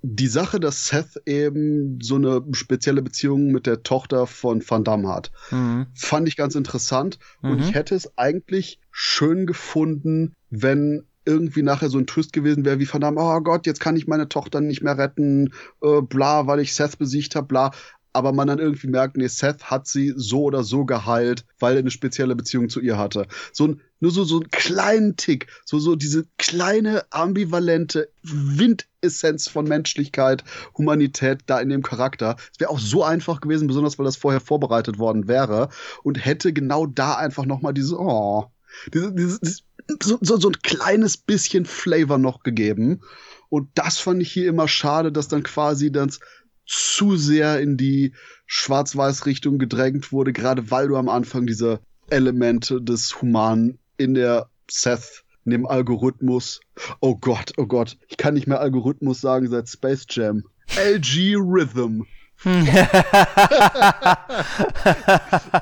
Die 0.01 0.27
Sache, 0.27 0.59
dass 0.59 0.87
Seth 0.87 1.21
eben 1.25 1.99
so 2.01 2.15
eine 2.15 2.41
spezielle 2.53 3.01
Beziehung 3.01 3.51
mit 3.51 3.65
der 3.65 3.83
Tochter 3.83 4.27
von 4.27 4.63
Van 4.65 4.85
Damme 4.85 5.09
hat, 5.09 5.31
mhm. 5.51 5.87
fand 5.93 6.29
ich 6.29 6.37
ganz 6.37 6.55
interessant. 6.55 7.19
Mhm. 7.41 7.51
Und 7.51 7.59
ich 7.59 7.73
hätte 7.73 7.95
es 7.95 8.17
eigentlich 8.17 8.79
schön 8.91 9.45
gefunden, 9.45 10.33
wenn 10.49 11.03
irgendwie 11.25 11.61
nachher 11.61 11.89
so 11.89 11.97
ein 11.97 12.07
Twist 12.07 12.33
gewesen 12.33 12.65
wäre, 12.65 12.79
wie 12.79 12.85
verdammt, 12.85 13.17
oh 13.19 13.39
Gott, 13.41 13.65
jetzt 13.65 13.79
kann 13.79 13.95
ich 13.95 14.07
meine 14.07 14.29
Tochter 14.29 14.61
nicht 14.61 14.81
mehr 14.81 14.97
retten, 14.97 15.53
äh, 15.81 16.01
bla, 16.01 16.47
weil 16.47 16.59
ich 16.59 16.73
Seth 16.73 16.97
besiegt 16.97 17.35
habe, 17.35 17.47
bla. 17.47 17.71
Aber 18.11 18.33
man 18.33 18.47
dann 18.47 18.57
irgendwie 18.57 18.87
merkt, 18.87 19.17
nee, 19.17 19.27
Seth 19.27 19.65
hat 19.65 19.87
sie 19.87 20.13
so 20.15 20.43
oder 20.43 20.63
so 20.63 20.83
geheilt, 20.83 21.45
weil 21.59 21.75
er 21.75 21.79
eine 21.79 21.91
spezielle 21.91 22.35
Beziehung 22.35 22.67
zu 22.67 22.79
ihr 22.79 22.97
hatte. 22.97 23.27
So 23.53 23.67
ein, 23.67 23.81
nur 23.99 24.11
so, 24.11 24.23
so 24.23 24.39
einen 24.39 24.49
kleinen 24.49 25.15
Tick, 25.15 25.47
so, 25.63 25.77
so 25.77 25.95
diese 25.95 26.25
kleine, 26.37 27.03
ambivalente 27.11 28.09
Windessenz 28.23 29.47
von 29.47 29.67
Menschlichkeit, 29.67 30.43
Humanität 30.75 31.41
da 31.45 31.59
in 31.59 31.69
dem 31.69 31.83
Charakter. 31.83 32.35
Es 32.51 32.59
wäre 32.59 32.71
auch 32.71 32.79
so 32.79 33.03
einfach 33.03 33.41
gewesen, 33.41 33.67
besonders 33.67 33.99
weil 33.99 34.05
das 34.05 34.17
vorher 34.17 34.41
vorbereitet 34.41 34.97
worden 34.97 35.27
wäre 35.27 35.69
und 36.01 36.25
hätte 36.25 36.51
genau 36.51 36.87
da 36.87 37.15
einfach 37.15 37.45
nochmal 37.45 37.75
diese, 37.75 37.99
oh, 37.99 38.45
dieses, 38.91 39.13
dieses, 39.13 39.63
so, 40.01 40.17
so, 40.21 40.37
so 40.37 40.49
ein 40.49 40.61
kleines 40.61 41.17
bisschen 41.17 41.65
Flavor 41.65 42.17
noch 42.17 42.43
gegeben. 42.43 43.01
Und 43.49 43.69
das 43.75 43.97
fand 43.97 44.21
ich 44.21 44.31
hier 44.31 44.47
immer 44.47 44.67
schade, 44.67 45.11
dass 45.11 45.27
dann 45.27 45.43
quasi 45.43 45.91
das 45.91 46.19
zu 46.65 47.17
sehr 47.17 47.59
in 47.59 47.77
die 47.77 48.13
Schwarz-Weiß-Richtung 48.45 49.57
gedrängt 49.57 50.11
wurde, 50.11 50.33
gerade 50.33 50.69
weil 50.69 50.87
du 50.87 50.97
am 50.97 51.09
Anfang 51.09 51.47
diese 51.47 51.79
Elemente 52.09 52.81
des 52.81 53.21
Humanen 53.21 53.79
in 53.97 54.13
der 54.13 54.49
Seth, 54.69 55.23
in 55.45 55.51
dem 55.51 55.65
Algorithmus, 55.65 56.59
oh 56.99 57.15
Gott, 57.15 57.53
oh 57.57 57.65
Gott, 57.65 57.97
ich 58.07 58.17
kann 58.17 58.35
nicht 58.35 58.45
mehr 58.47 58.59
Algorithmus 58.59 59.19
sagen 59.19 59.49
seit 59.49 59.67
Space 59.67 60.05
Jam. 60.09 60.43
LG 60.75 61.35
Rhythm. 61.37 62.03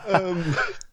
ähm, 0.08 0.44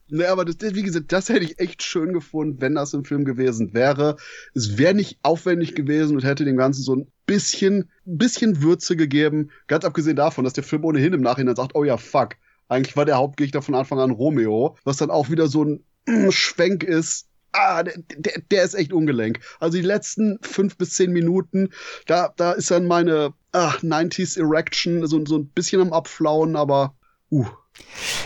Ne, 0.07 0.27
aber 0.29 0.45
das, 0.45 0.57
wie 0.61 0.83
gesagt, 0.83 1.11
das 1.11 1.29
hätte 1.29 1.45
ich 1.45 1.59
echt 1.59 1.81
schön 1.81 2.13
gefunden, 2.13 2.61
wenn 2.61 2.75
das 2.75 2.93
im 2.93 3.05
Film 3.05 3.25
gewesen 3.25 3.73
wäre. 3.73 4.17
Es 4.53 4.77
wäre 4.77 4.93
nicht 4.93 5.17
aufwendig 5.23 5.73
gewesen 5.73 6.15
und 6.15 6.23
hätte 6.23 6.45
dem 6.45 6.57
Ganzen 6.57 6.83
so 6.83 6.95
ein 6.95 7.07
bisschen, 7.25 7.89
bisschen 8.05 8.61
Würze 8.61 8.95
gegeben. 8.95 9.49
Ganz 9.67 9.83
abgesehen 9.83 10.15
davon, 10.15 10.43
dass 10.43 10.53
der 10.53 10.63
Film 10.63 10.85
ohnehin 10.85 11.13
im 11.13 11.21
Nachhinein 11.21 11.55
sagt, 11.55 11.73
oh 11.73 11.83
ja, 11.83 11.97
fuck. 11.97 12.35
Eigentlich 12.67 12.95
war 12.95 13.05
der 13.05 13.17
Hauptgegner 13.17 13.63
von 13.63 13.75
Anfang 13.75 13.99
an 13.99 14.11
Romeo, 14.11 14.77
was 14.83 14.97
dann 14.97 15.09
auch 15.09 15.29
wieder 15.29 15.47
so 15.47 15.63
ein 15.63 15.83
mm, 16.05 16.29
Schwenk 16.29 16.83
ist. 16.83 17.27
Ah, 17.51 17.81
der, 17.81 17.95
der, 18.17 18.41
der 18.51 18.63
ist 18.63 18.75
echt 18.75 18.93
ungelenk. 18.93 19.39
Also 19.59 19.77
die 19.77 19.83
letzten 19.83 20.37
fünf 20.41 20.77
bis 20.77 20.91
zehn 20.91 21.11
Minuten, 21.11 21.69
da, 22.05 22.31
da 22.35 22.51
ist 22.51 22.69
dann 22.69 22.85
meine 22.85 23.33
ach, 23.53 23.81
90s 23.81 24.37
Erection 24.37 25.07
so, 25.07 25.25
so 25.25 25.37
ein 25.37 25.47
bisschen 25.47 25.81
am 25.81 25.93
Abflauen, 25.93 26.55
aber 26.55 26.95
uh. 27.31 27.45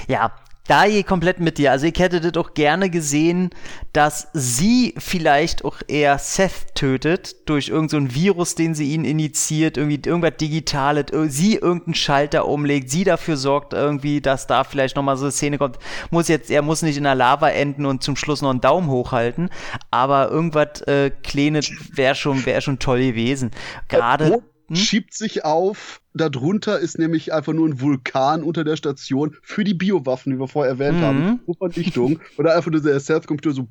Ja, 0.08 0.34
da 0.70 0.86
je 0.86 1.02
komplett 1.02 1.40
mit 1.40 1.58
dir. 1.58 1.72
Also 1.72 1.88
ich 1.88 1.98
hätte 1.98 2.22
das 2.22 2.38
auch 2.38 2.54
gerne 2.54 2.92
gesehen, 2.92 3.50
dass 3.92 4.28
sie 4.34 4.94
vielleicht 5.00 5.66
auch 5.66 5.78
eher 5.88 6.20
Seth 6.20 6.76
tötet 6.76 7.50
durch 7.50 7.70
irgendein 7.70 8.10
so 8.10 8.16
Virus, 8.16 8.54
den 8.54 8.76
sie 8.76 8.94
ihn 8.94 9.04
initiiert, 9.04 9.78
irgendwie 9.78 10.00
irgendwas 10.08 10.38
Digitales, 10.38 11.08
sie 11.30 11.56
irgendeinen 11.56 11.96
Schalter 11.96 12.48
umlegt, 12.48 12.92
sie 12.92 13.04
dafür 13.04 13.36
sorgt 13.36 13.74
irgendwie, 13.74 14.22
dass 14.22 14.46
da 14.46 14.64
vielleicht 14.64 14.96
nochmal 14.96 15.18
so 15.18 15.26
eine 15.26 15.32
Szene 15.32 15.58
kommt. 15.58 15.80
Muss 16.12 16.28
jetzt, 16.28 16.52
er 16.52 16.62
muss 16.62 16.84
nicht 16.84 16.98
in 16.98 17.04
der 17.04 17.16
Lava 17.16 17.50
enden 17.50 17.88
und 17.88 18.04
zum 18.04 18.16
Schluss 18.16 18.44
noch 18.44 18.52
einen 18.52 18.62
Daumen 18.62 18.90
hochhalten, 18.90 19.50
aber 19.90 20.30
irgendwas 20.30 20.82
äh, 20.82 21.10
Kleines 21.10 21.72
wäre 21.92 22.14
schon, 22.14 22.46
wäre 22.46 22.62
schon 22.62 22.78
toll 22.78 23.00
gewesen. 23.00 23.50
Gerade 23.88 24.44
hm? 24.68 24.76
schiebt 24.76 25.16
sich 25.16 25.46
auf. 25.46 25.99
Darunter 26.14 26.80
ist 26.80 26.98
nämlich 26.98 27.34
einfach 27.34 27.54
nur 27.54 27.68
ein 27.68 27.82
Vulkan 27.82 28.44
unter 28.44 28.64
der 28.64 28.76
Station 28.76 29.36
für 29.44 29.64
die 29.64 29.76
Biowaffen, 29.76 30.34
die 30.34 30.40
wir 30.40 30.48
vorher 30.48 30.74
erwähnt 30.74 31.00
mhm. 31.00 31.04
haben. 31.04 31.40
Verdichtung. 31.58 32.20
Oder 32.38 32.56
einfach 32.56 32.72
nur 32.72 32.82
der 32.82 33.00
Stealth-Computer 33.00 33.54
so. 33.54 33.68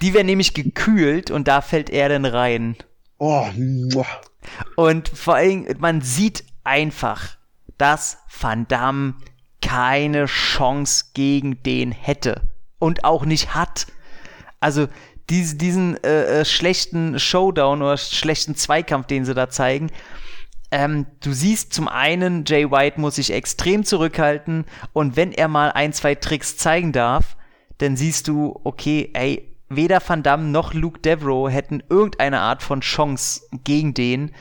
Die 0.00 0.14
wäre 0.14 0.24
nämlich 0.24 0.54
gekühlt 0.54 1.30
und 1.30 1.48
da 1.48 1.60
fällt 1.60 1.90
er 1.90 2.08
dann 2.08 2.24
rein. 2.24 2.76
Oh. 3.18 3.46
Und 4.76 5.08
vor 5.08 5.34
allem, 5.34 5.66
man 5.78 6.00
sieht 6.00 6.44
einfach, 6.64 7.36
dass 7.78 8.18
Van 8.40 8.68
Damme 8.68 9.14
keine 9.62 10.26
Chance 10.26 11.06
gegen 11.14 11.62
den 11.62 11.92
hätte. 11.92 12.42
Und 12.78 13.04
auch 13.04 13.24
nicht 13.24 13.54
hat. 13.54 13.86
Also, 14.60 14.86
diese, 15.28 15.56
diesen 15.56 16.02
äh, 16.04 16.40
äh, 16.40 16.44
schlechten 16.44 17.18
Showdown 17.18 17.82
oder 17.82 17.96
schlechten 17.96 18.54
Zweikampf, 18.54 19.06
den 19.06 19.24
sie 19.24 19.34
da 19.34 19.48
zeigen. 19.50 19.90
Ähm, 20.76 21.06
du 21.20 21.32
siehst 21.32 21.72
zum 21.72 21.88
einen, 21.88 22.44
Jay 22.46 22.70
White 22.70 23.00
muss 23.00 23.14
sich 23.14 23.32
extrem 23.32 23.82
zurückhalten 23.82 24.66
und 24.92 25.16
wenn 25.16 25.32
er 25.32 25.48
mal 25.48 25.72
ein, 25.72 25.94
zwei 25.94 26.14
Tricks 26.14 26.58
zeigen 26.58 26.92
darf, 26.92 27.38
dann 27.78 27.96
siehst 27.96 28.28
du, 28.28 28.60
okay, 28.62 29.08
ey, 29.14 29.56
weder 29.70 30.02
Van 30.06 30.22
Damme 30.22 30.44
noch 30.44 30.74
Luke 30.74 31.00
Devro 31.00 31.48
hätten 31.48 31.82
irgendeine 31.88 32.40
Art 32.40 32.62
von 32.62 32.82
Chance 32.82 33.40
gegen 33.64 33.94
den. 33.94 34.32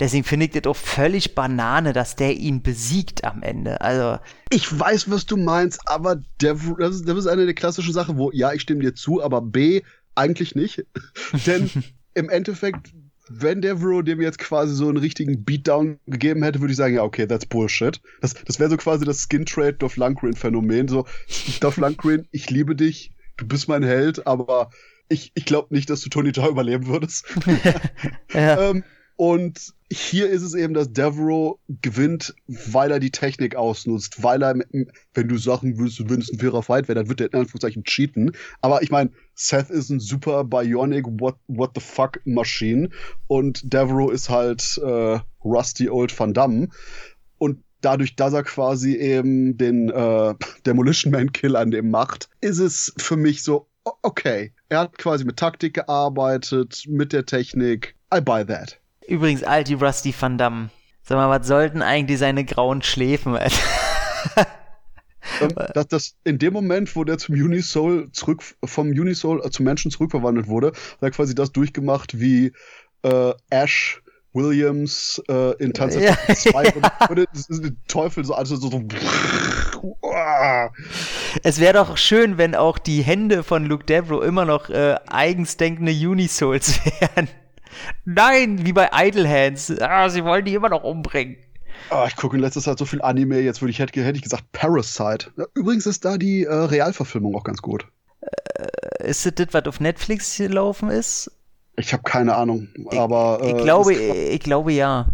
Deswegen 0.00 0.24
finde 0.24 0.46
ich 0.46 0.52
das 0.52 0.64
auch 0.64 0.74
völlig 0.74 1.36
Banane, 1.36 1.92
dass 1.92 2.16
der 2.16 2.34
ihn 2.34 2.64
besiegt 2.64 3.22
am 3.22 3.44
Ende. 3.44 3.80
Also. 3.80 4.18
Ich 4.50 4.76
weiß, 4.76 5.08
was 5.12 5.26
du 5.26 5.36
meinst, 5.36 5.78
aber 5.86 6.16
Devro, 6.42 6.74
das 6.74 6.96
ist, 6.96 7.08
das 7.08 7.18
ist 7.18 7.28
eine 7.28 7.44
der 7.44 7.54
klassischen 7.54 7.94
Sachen, 7.94 8.18
wo, 8.18 8.32
ja, 8.32 8.52
ich 8.52 8.62
stimme 8.62 8.80
dir 8.80 8.96
zu, 8.96 9.22
aber 9.22 9.40
B, 9.42 9.82
eigentlich 10.16 10.56
nicht. 10.56 10.84
Denn 11.46 11.70
im 12.14 12.28
Endeffekt, 12.30 12.92
wenn 13.28 13.62
Devereaux 13.62 14.02
dem 14.02 14.20
jetzt 14.20 14.38
quasi 14.38 14.74
so 14.74 14.88
einen 14.88 14.98
richtigen 14.98 15.44
Beatdown 15.44 15.98
gegeben 16.06 16.42
hätte, 16.42 16.60
würde 16.60 16.72
ich 16.72 16.76
sagen, 16.76 16.94
ja, 16.94 17.02
okay, 17.02 17.26
that's 17.26 17.46
Bullshit. 17.46 18.00
Das, 18.20 18.34
das 18.34 18.58
wäre 18.58 18.70
so 18.70 18.76
quasi 18.76 19.04
das 19.04 19.26
Skin-Trade 19.28 19.74
Dolph 19.74 19.96
Lundgren-Phänomen. 19.96 20.88
So, 20.88 21.06
Dolph 21.60 21.78
Lundgren, 21.78 22.28
ich 22.32 22.50
liebe 22.50 22.76
dich, 22.76 23.12
du 23.36 23.46
bist 23.46 23.68
mein 23.68 23.82
Held, 23.82 24.26
aber 24.26 24.70
ich, 25.08 25.32
ich 25.34 25.44
glaube 25.44 25.74
nicht, 25.74 25.90
dass 25.90 26.00
du 26.00 26.10
Tony 26.10 26.32
Jaa 26.34 26.48
überleben 26.48 26.86
würdest. 26.86 27.24
ja. 28.34 28.70
ähm, 28.70 28.84
und 29.16 29.72
hier 29.92 30.28
ist 30.28 30.42
es 30.42 30.54
eben, 30.54 30.74
dass 30.74 30.92
Devereaux 30.92 31.60
gewinnt, 31.68 32.34
weil 32.46 32.90
er 32.90 32.98
die 32.98 33.12
Technik 33.12 33.54
ausnutzt, 33.54 34.22
weil 34.22 34.42
er, 34.42 34.56
wenn 35.14 35.28
du 35.28 35.38
Sachen 35.38 35.78
willst, 35.78 36.00
du 36.00 36.08
willst 36.08 36.32
ein 36.32 36.38
fairer 36.40 36.62
Fight 36.62 36.88
wäre, 36.88 36.96
dann 36.96 37.08
wird 37.08 37.20
er 37.20 37.32
in 37.32 37.38
Anführungszeichen 37.38 37.84
cheaten. 37.84 38.32
Aber 38.60 38.82
ich 38.82 38.90
meine, 38.90 39.10
Seth 39.34 39.70
ist 39.70 39.90
ein 39.90 40.00
super 40.00 40.44
Bionic 40.44 41.04
What, 41.20 41.36
what 41.48 41.72
the 41.74 41.80
fuck 41.80 42.20
Maschine 42.24 42.90
und 43.26 43.60
Devereaux 43.72 44.10
ist 44.10 44.28
halt 44.28 44.78
äh, 44.84 45.18
Rusty 45.44 45.88
Old 45.88 46.18
Van 46.18 46.32
Damme. 46.32 46.68
Und 47.38 47.62
dadurch, 47.80 48.16
dass 48.16 48.32
er 48.32 48.42
quasi 48.42 48.96
eben 48.96 49.56
den 49.56 49.90
äh, 49.90 50.34
Demolition 50.66 51.12
Man 51.12 51.32
Kill 51.32 51.56
an 51.56 51.70
dem 51.70 51.90
macht, 51.90 52.28
ist 52.40 52.58
es 52.58 52.92
für 52.96 53.16
mich 53.16 53.42
so, 53.42 53.68
okay, 54.02 54.52
er 54.68 54.80
hat 54.80 54.98
quasi 54.98 55.24
mit 55.24 55.36
Taktik 55.36 55.74
gearbeitet, 55.74 56.84
mit 56.88 57.12
der 57.12 57.26
Technik. 57.26 57.96
I 58.14 58.20
buy 58.20 58.44
that. 58.44 58.78
Übrigens, 59.06 59.42
Alti 59.42 59.74
Rusty 59.74 60.14
Van 60.18 60.38
Damme. 60.38 60.70
Sag 61.02 61.16
mal, 61.16 61.28
was 61.28 61.46
sollten 61.46 61.82
eigentlich 61.82 62.18
seine 62.18 62.44
grauen 62.44 62.80
Schläfen? 62.80 63.36
Ähm, 65.40 65.50
dass 65.74 65.88
das 65.88 66.14
in 66.24 66.38
dem 66.38 66.52
Moment, 66.52 66.94
wo 66.96 67.04
der 67.04 67.18
zum 67.18 67.34
Unisoul 67.34 68.10
zurück, 68.12 68.42
vom 68.64 68.88
Unisoul 68.88 69.42
äh, 69.44 69.50
zum 69.50 69.64
Menschen 69.64 69.90
zurückverwandelt 69.90 70.48
wurde, 70.48 70.68
hat 70.68 71.02
er 71.02 71.10
quasi 71.10 71.34
das 71.34 71.52
durchgemacht 71.52 72.18
wie 72.20 72.52
äh, 73.02 73.32
Ash 73.50 74.02
Williams 74.34 75.22
äh, 75.28 75.56
in 75.62 75.72
Tanz 75.72 75.94
ja, 75.94 76.16
2 76.34 76.64
ja. 76.64 76.72
und, 77.08 77.18
und 77.18 77.88
Teufel 77.88 78.24
so, 78.24 78.34
also 78.34 78.56
so, 78.56 78.68
so 78.68 78.82
Es 81.44 81.60
wäre 81.60 81.74
doch 81.74 81.96
schön, 81.96 82.36
wenn 82.36 82.54
auch 82.54 82.78
die 82.78 83.02
Hände 83.02 83.44
von 83.44 83.64
Luke 83.64 83.84
Devro 83.84 84.22
immer 84.22 84.44
noch 84.44 84.68
äh, 84.70 84.96
eigens 85.06 85.56
denkende 85.56 85.92
Unisouls 85.92 86.80
wären. 87.00 87.28
Nein, 88.04 88.66
wie 88.66 88.72
bei 88.72 88.90
Idle 88.92 89.28
Hands. 89.28 89.80
Ah, 89.80 90.08
sie 90.08 90.24
wollen 90.24 90.44
die 90.44 90.54
immer 90.54 90.68
noch 90.68 90.82
umbringen. 90.82 91.36
Ah, 91.90 92.06
ich 92.08 92.16
gucke 92.16 92.36
in 92.36 92.42
letzter 92.42 92.60
Zeit 92.60 92.78
so 92.78 92.84
viel 92.84 93.02
Anime, 93.02 93.40
jetzt 93.40 93.60
würde 93.62 93.70
ich, 93.70 93.78
hätte, 93.78 94.02
hätte 94.02 94.16
ich 94.16 94.22
gesagt 94.22 94.50
Parasite. 94.52 95.32
Übrigens 95.54 95.86
ist 95.86 96.04
da 96.04 96.16
die 96.16 96.44
äh, 96.44 96.52
Realverfilmung 96.52 97.34
auch 97.34 97.44
ganz 97.44 97.62
gut. 97.62 97.86
Ist 99.00 99.26
das 99.26 99.34
das, 99.34 99.48
was 99.52 99.66
auf 99.66 99.80
Netflix 99.80 100.36
gelaufen 100.36 100.88
ist? 100.90 101.30
Ich 101.76 101.92
habe 101.92 102.04
keine 102.04 102.36
Ahnung, 102.36 102.68
aber 102.90 103.40
Ich 103.42 103.54
äh, 103.54 103.62
glaube, 103.62 103.92
es, 103.92 103.98
ist, 103.98 104.34
ich 104.34 104.40
glaube 104.40 104.72
ja. 104.72 105.06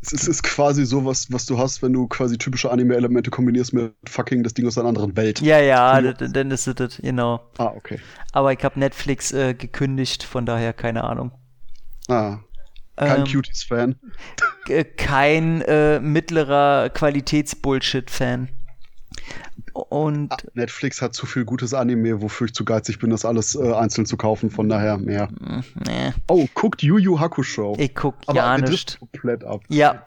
es 0.00 0.12
ist, 0.12 0.28
ist 0.28 0.42
quasi 0.44 0.86
so 0.86 1.04
was, 1.04 1.32
was 1.32 1.44
du 1.44 1.58
hast, 1.58 1.82
wenn 1.82 1.92
du 1.92 2.06
quasi 2.06 2.38
typische 2.38 2.70
Anime-Elemente 2.70 3.30
kombinierst 3.30 3.72
mit 3.72 3.92
fucking 4.08 4.44
das 4.44 4.54
Ding 4.54 4.66
aus 4.66 4.78
einer 4.78 4.88
anderen 4.88 5.16
Welt. 5.16 5.40
Ja, 5.40 5.58
ja, 5.58 6.00
dann 6.12 6.50
ist 6.52 6.68
es 6.68 6.74
das, 6.76 6.98
genau. 6.98 7.40
Ah, 7.58 7.72
okay. 7.74 7.98
Aber 8.32 8.52
ich 8.52 8.62
habe 8.62 8.78
Netflix 8.78 9.32
äh, 9.32 9.54
gekündigt, 9.54 10.22
von 10.22 10.46
daher 10.46 10.72
keine 10.72 11.04
Ahnung. 11.04 11.32
Ah, 12.08 12.38
kein 12.96 13.20
Ähm, 13.20 13.26
Cuties-Fan. 13.26 13.96
kein 14.96 15.62
äh, 15.62 16.00
mittlerer 16.00 16.90
Qualitäts-Bullshit-Fan. 16.90 18.48
Und 19.72 20.32
Ah, 20.32 20.36
Netflix 20.54 21.02
hat 21.02 21.14
zu 21.14 21.26
viel 21.26 21.44
gutes 21.44 21.74
Anime, 21.74 22.22
wofür 22.22 22.46
ich 22.46 22.54
zu 22.54 22.64
geizig 22.64 22.98
bin, 23.00 23.10
das 23.10 23.24
alles 23.24 23.56
äh, 23.56 23.72
einzeln 23.72 24.06
zu 24.06 24.16
kaufen. 24.16 24.50
Von 24.50 24.68
daher 24.68 24.98
mehr. 24.98 25.28
nee, 25.86 26.12
Oh, 26.28 26.46
guckt 26.54 26.82
Yu 26.82 26.98
Yu 26.98 27.18
Hakusho. 27.18 27.74
ich 27.78 27.94
guck 27.94 28.14
Aber 28.26 28.36
ja 28.36 28.58
nicht. 28.58 28.98
komplett 29.00 29.42
ab. 29.44 29.62
Ja. 29.68 30.04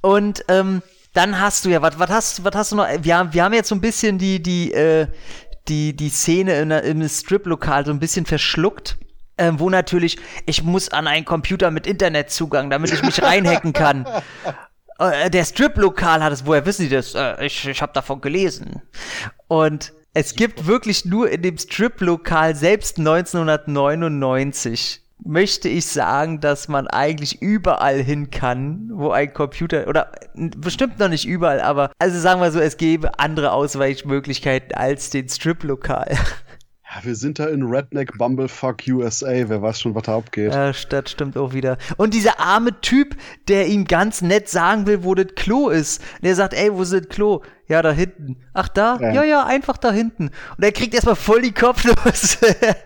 Und 0.00 0.44
ähm, 0.48 0.82
dann 1.12 1.38
hast 1.40 1.64
du 1.64 1.68
ja, 1.70 1.80
was 1.80 1.96
hast, 2.08 2.42
was 2.44 2.54
hast 2.56 2.72
du 2.72 2.76
noch? 2.76 2.86
Wir 3.02 3.16
haben, 3.16 3.32
wir 3.32 3.44
haben 3.44 3.52
jetzt 3.54 3.68
so 3.68 3.74
ein 3.76 3.80
bisschen 3.80 4.18
die, 4.18 4.42
die, 4.42 4.72
äh, 4.72 5.06
die, 5.68 5.94
die 5.94 6.08
Szene 6.08 6.58
in, 6.60 6.70
im 6.72 7.08
Strip-Lokal 7.08 7.86
so 7.86 7.92
ein 7.92 8.00
bisschen 8.00 8.26
verschluckt. 8.26 8.96
Ähm, 9.36 9.58
wo 9.58 9.68
natürlich, 9.68 10.16
ich 10.46 10.62
muss 10.62 10.90
an 10.90 11.08
einen 11.08 11.24
Computer 11.24 11.70
mit 11.70 11.86
Internetzugang, 11.86 12.70
damit 12.70 12.92
ich 12.92 13.02
mich 13.02 13.22
reinhacken 13.22 13.72
kann. 13.72 14.06
Äh, 14.96 15.28
der 15.28 15.44
Strip-Lokal 15.44 16.22
hat 16.22 16.32
es, 16.32 16.46
woher 16.46 16.66
wissen 16.66 16.82
Sie 16.82 16.88
das? 16.88 17.16
Äh, 17.16 17.46
ich 17.46 17.66
ich 17.66 17.82
habe 17.82 17.92
davon 17.92 18.20
gelesen. 18.20 18.80
Und 19.48 19.92
es 20.12 20.36
gibt 20.36 20.68
wirklich 20.68 21.04
nur 21.04 21.28
in 21.28 21.42
dem 21.42 21.58
Strip-Lokal 21.58 22.54
selbst 22.54 22.98
1999 22.98 25.04
möchte 25.24 25.68
ich 25.68 25.86
sagen, 25.86 26.40
dass 26.40 26.68
man 26.68 26.86
eigentlich 26.86 27.40
überall 27.40 28.02
hin 28.02 28.30
kann, 28.30 28.90
wo 28.92 29.10
ein 29.10 29.32
Computer 29.32 29.88
oder 29.88 30.12
bestimmt 30.34 30.98
noch 30.98 31.08
nicht 31.08 31.26
überall, 31.26 31.60
aber 31.60 31.90
also 31.98 32.18
sagen 32.18 32.40
wir 32.40 32.52
so, 32.52 32.60
es 32.60 32.76
gäbe 32.76 33.18
andere 33.18 33.52
Ausweichmöglichkeiten 33.52 34.74
als 34.74 35.10
den 35.10 35.28
Strip-Lokal. 35.28 36.16
Ja, 36.94 37.04
wir 37.04 37.16
sind 37.16 37.38
da 37.38 37.46
in 37.46 37.64
Redneck 37.64 38.16
Bumblefuck 38.18 38.82
USA. 38.88 39.32
Wer 39.48 39.62
weiß 39.62 39.80
schon, 39.80 39.94
was 39.94 40.04
da 40.04 40.16
abgeht. 40.16 40.52
Ja, 40.52 40.72
das 40.72 41.10
stimmt 41.10 41.36
auch 41.36 41.52
wieder. 41.52 41.76
Und 41.96 42.14
dieser 42.14 42.38
arme 42.38 42.80
Typ, 42.82 43.16
der 43.48 43.66
ihm 43.66 43.84
ganz 43.84 44.22
nett 44.22 44.48
sagen 44.48 44.86
will, 44.86 45.02
wo 45.02 45.14
das 45.14 45.34
Klo 45.34 45.70
ist. 45.70 46.00
Und 46.20 46.28
er 46.28 46.36
sagt, 46.36 46.54
ey, 46.54 46.72
wo 46.72 46.82
ist 46.82 46.92
das 46.92 47.08
Klo? 47.08 47.42
Ja, 47.66 47.82
da 47.82 47.90
hinten. 47.90 48.36
Ach, 48.52 48.68
da? 48.68 48.98
Ja. 49.00 49.12
Ja, 49.12 49.24
ja, 49.24 49.44
einfach 49.46 49.78
da 49.78 49.90
hinten. 49.90 50.30
Und 50.56 50.64
er 50.64 50.70
kriegt 50.70 50.94
erstmal 50.94 51.16
voll 51.16 51.42
die 51.42 51.52
Kopflos. 51.52 52.38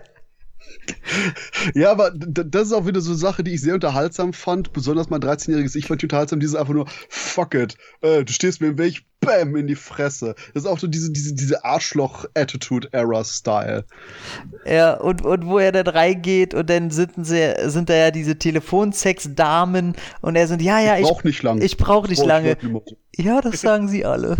Ja, 1.73 1.91
aber 1.91 2.11
das 2.11 2.67
ist 2.67 2.73
auch 2.73 2.85
wieder 2.85 3.01
so 3.01 3.11
eine 3.11 3.17
Sache, 3.19 3.43
die 3.43 3.53
ich 3.53 3.61
sehr 3.61 3.73
unterhaltsam 3.73 4.33
fand. 4.33 4.73
Besonders 4.73 5.09
mein 5.09 5.21
13-jähriges 5.21 5.75
Ich 5.75 5.87
fand 5.87 6.01
die 6.01 6.05
unterhaltsam. 6.05 6.39
Dieses 6.39 6.55
einfach 6.55 6.73
nur, 6.73 6.85
fuck 7.09 7.53
it, 7.55 7.75
äh, 8.01 8.23
du 8.23 8.31
stehst 8.33 8.61
mir 8.61 8.67
im 8.67 8.77
Weg, 8.77 9.03
bam, 9.19 9.55
in 9.55 9.67
die 9.67 9.75
Fresse. 9.75 10.35
Das 10.53 10.63
ist 10.63 10.69
auch 10.69 10.79
so 10.79 10.87
diese, 10.87 11.11
diese, 11.11 11.33
diese 11.33 11.63
Arschloch-Attitude-Era-Style. 11.65 13.85
ja, 14.65 14.93
und, 14.95 15.23
und 15.23 15.45
wo 15.45 15.59
er 15.59 15.71
dann 15.71 15.87
reingeht 15.87 16.53
und 16.53 16.69
dann 16.69 16.91
sind, 16.91 17.11
sie, 17.25 17.53
sind 17.65 17.89
da 17.89 17.95
ja 17.95 18.11
diese 18.11 18.37
Telefonsex-Damen 18.37 19.95
und 20.21 20.35
er 20.35 20.47
sind, 20.47 20.61
ja, 20.61 20.79
ja, 20.79 20.95
Ich 20.95 21.01
ich, 21.01 21.07
brauch 21.07 21.23
nicht 21.23 21.43
lange. 21.43 21.63
ich 21.63 21.77
brauch 21.77 22.07
nicht 22.07 22.19
Brauch 22.19 22.27
lange. 22.27 22.57
mal. 22.63 22.81
Ja, 23.15 23.41
das 23.41 23.61
sagen 23.61 23.87
sie 23.87 24.05
alle. 24.05 24.37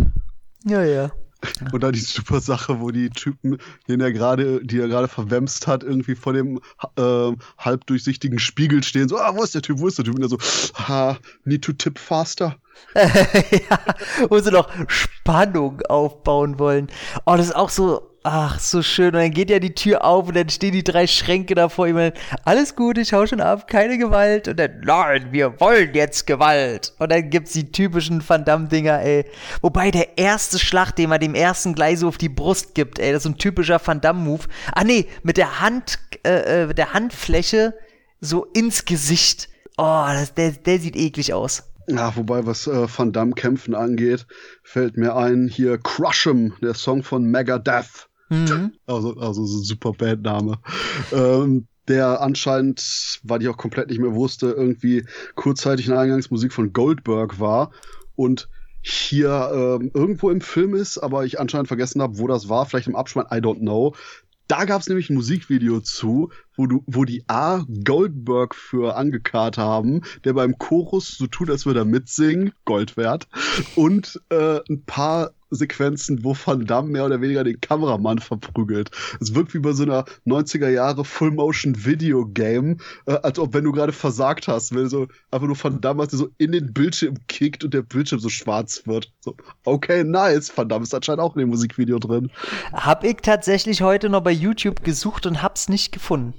Ja, 0.65 0.83
ja. 0.83 1.11
Und 1.71 1.83
dann 1.83 1.93
die 1.93 1.99
super 1.99 2.41
Sache, 2.41 2.79
wo 2.79 2.91
die 2.91 3.09
Typen, 3.09 3.57
den 3.87 4.01
er 4.01 4.11
gerade, 4.11 4.63
die 4.63 4.79
er 4.79 4.87
gerade 4.87 5.07
verwemst 5.07 5.67
hat, 5.67 5.83
irgendwie 5.83 6.15
vor 6.15 6.33
dem 6.33 6.59
äh, 6.97 7.31
halbdurchsichtigen 7.57 8.39
Spiegel 8.39 8.83
stehen, 8.83 9.07
so, 9.07 9.17
ah, 9.17 9.35
wo 9.35 9.43
ist 9.43 9.55
der 9.55 9.61
Typ, 9.61 9.79
wo 9.79 9.87
ist 9.87 9.97
der 9.97 10.05
Typ? 10.05 10.15
Und 10.15 10.23
er 10.23 10.29
so, 10.29 10.37
ha, 10.75 11.17
need 11.45 11.63
to 11.63 11.73
tip 11.73 11.97
faster. 11.97 12.57
ja, 12.95 13.79
wo 14.29 14.39
sie 14.39 14.51
noch 14.51 14.69
Spannung 14.87 15.81
aufbauen 15.87 16.59
wollen. 16.59 16.87
Oh, 17.25 17.35
das 17.35 17.47
ist 17.47 17.55
auch 17.55 17.69
so, 17.69 18.09
ach, 18.24 18.59
so 18.59 18.82
schön. 18.82 19.07
Und 19.07 19.22
dann 19.22 19.32
geht 19.32 19.49
ja 19.49 19.59
die 19.59 19.74
Tür 19.74 20.03
auf 20.03 20.28
und 20.28 20.36
dann 20.36 20.49
stehen 20.49 20.74
die 20.74 20.84
drei 20.84 21.07
Schränke 21.07 21.55
da 21.55 21.70
vor 21.70 21.88
ihm. 21.88 22.11
Alles 22.45 22.76
gut, 22.76 22.97
ich 22.97 23.13
hau 23.13 23.26
schon 23.26 23.41
ab, 23.41 23.67
keine 23.67 23.97
Gewalt. 23.97 24.47
Und 24.47 24.59
dann, 24.59 24.82
nein, 24.84 25.28
wir 25.32 25.59
wollen 25.59 25.93
jetzt 25.93 26.28
Gewalt. 26.28 26.93
Und 26.99 27.11
dann 27.11 27.30
gibt's 27.30 27.53
die 27.53 27.72
typischen 27.72 28.28
Van 28.28 28.45
Damme-Dinger, 28.45 29.01
ey. 29.01 29.26
Wobei 29.61 29.91
der 29.91 30.17
erste 30.17 30.59
Schlag, 30.59 30.91
den 30.95 31.09
man 31.09 31.20
dem 31.20 31.36
ersten 31.36 31.76
gleich 31.76 32.03
auf 32.03 32.17
die 32.17 32.30
Brust 32.30 32.76
gibt, 32.76 32.99
ey, 32.99 33.11
das 33.11 33.26
ist 33.26 33.32
ein 33.32 33.38
typischer 33.38 33.82
Van 33.84 34.01
Damme-Move. 34.01 34.43
Ah, 34.74 34.84
nee, 34.84 35.07
mit 35.24 35.38
der 35.38 35.61
Hand, 35.61 35.99
äh, 36.24 36.63
äh, 36.63 36.67
mit 36.67 36.78
der 36.78 36.93
Handfläche 36.93 37.74
so 38.22 38.45
ins 38.45 38.86
Gesicht. 38.86 39.49
Oh, 39.78 40.05
das, 40.07 40.34
der, 40.34 40.51
der 40.51 40.80
sieht 40.80 40.95
eklig 40.95 41.34
aus. 41.34 41.63
Ja, 41.88 42.15
wobei, 42.15 42.45
was 42.45 42.67
äh, 42.67 42.88
Van 42.95 43.11
Damme 43.13 43.34
Kämpfen 43.34 43.74
angeht, 43.74 44.28
fällt 44.61 44.95
mir 44.95 45.15
ein, 45.15 45.47
hier 45.47 45.80
Crush 45.80 46.28
'em, 46.28 46.53
der 46.61 46.76
Song 46.76 47.01
von 47.01 47.24
Megadeth. 47.24 48.09
Mhm. 48.30 48.73
Also, 48.86 49.17
also 49.17 49.45
super 49.45 49.91
Bandname. 49.91 50.59
Ähm, 51.11 51.67
der 51.88 52.21
anscheinend, 52.21 53.19
weil 53.23 53.41
ich 53.41 53.47
auch 53.47 53.57
komplett 53.57 53.89
nicht 53.89 53.99
mehr 53.99 54.13
wusste, 54.13 54.51
irgendwie 54.51 55.05
kurzzeitig 55.36 55.89
eine 55.89 55.99
Eingangsmusik 55.99 56.53
von 56.53 56.71
Goldberg 56.71 57.39
war 57.39 57.71
und 58.15 58.47
hier 58.82 59.49
ähm, 59.53 59.91
irgendwo 59.93 60.30
im 60.30 60.41
Film 60.41 60.73
ist, 60.75 60.99
aber 60.99 61.25
ich 61.25 61.39
anscheinend 61.39 61.67
vergessen 61.67 62.01
habe, 62.01 62.17
wo 62.19 62.27
das 62.27 62.47
war, 62.47 62.65
vielleicht 62.65 62.88
im 62.88 62.95
Abspann, 62.95 63.25
I 63.25 63.41
don't 63.41 63.59
know. 63.59 63.95
Da 64.47 64.65
gab 64.65 64.82
es 64.82 64.88
nämlich 64.88 65.09
ein 65.09 65.15
Musikvideo 65.15 65.80
zu, 65.82 66.32
wo 66.60 66.68
du, 66.68 66.84
wo 66.88 67.05
die 67.05 67.24
A 67.28 67.64
Goldberg 67.86 68.53
für 68.53 68.97
angekarrt 68.97 69.57
haben, 69.57 70.01
der 70.26 70.34
beim 70.34 70.57
Chorus 70.57 71.18
so 71.18 71.26
tut, 71.26 71.49
als 71.49 71.66
würde 71.66 71.80
er 71.80 71.86
mitsingen, 71.86 72.51
Gold 72.66 72.97
wert, 72.97 73.30
und 73.76 74.22
äh, 74.30 74.60
ein 74.70 74.84
paar 74.84 75.32
Sequenzen, 75.51 76.24
wo 76.24 76.36
Van 76.36 76.66
Damme 76.66 76.89
mehr 76.89 77.05
oder 77.05 77.22
weniger 77.22 77.43
den 77.43 77.60
Kameramann 77.62 78.20
verprügelt. 78.20 78.91
Es 79.20 79.34
wirkt 79.34 79.53
wie 79.53 79.60
bei 79.60 79.72
so 79.72 79.84
einer 79.84 80.03
90er 80.28 80.70
Jahre 80.70 81.05
Full-Motion-Video-Game, 81.05 82.78
äh, 83.05 83.14
als 83.14 83.39
ob 83.39 83.53
wenn 83.53 83.64
du 83.64 83.72
gerade 83.72 83.93
versagt 83.93 84.47
hast, 84.47 84.76
wenn 84.76 84.89
so 84.89 85.07
einfach 85.32 85.47
nur 85.47 85.64
Van 85.64 85.82
Damme 85.82 86.03
hast, 86.03 86.12
der 86.12 86.20
so 86.20 86.30
in 86.38 86.51
den 86.51 86.74
Bildschirm 86.74 87.16
kickt 87.28 87.64
und 87.64 87.74
der 87.74 87.82
Bildschirm 87.84 88.20
so 88.20 88.30
schwarz 88.30 88.84
wird. 88.86 89.12
So, 89.22 89.36
okay, 89.64 90.03
nice. 90.03 90.55
Van 90.55 90.70
Damme 90.70 90.84
ist 90.84 90.93
anscheinend 90.93 91.22
auch 91.22 91.36
in 91.36 91.39
dem 91.39 91.49
Musikvideo 91.49 91.99
drin. 91.99 92.32
Hab 92.74 93.03
ich 93.05 93.18
tatsächlich 93.22 93.82
heute 93.82 94.10
noch 94.10 94.22
bei 94.22 94.32
YouTube 94.32 94.84
gesucht 94.84 95.26
und 95.26 95.41
hab's 95.41 95.70
nicht 95.70 95.91
gefunden. 95.91 96.34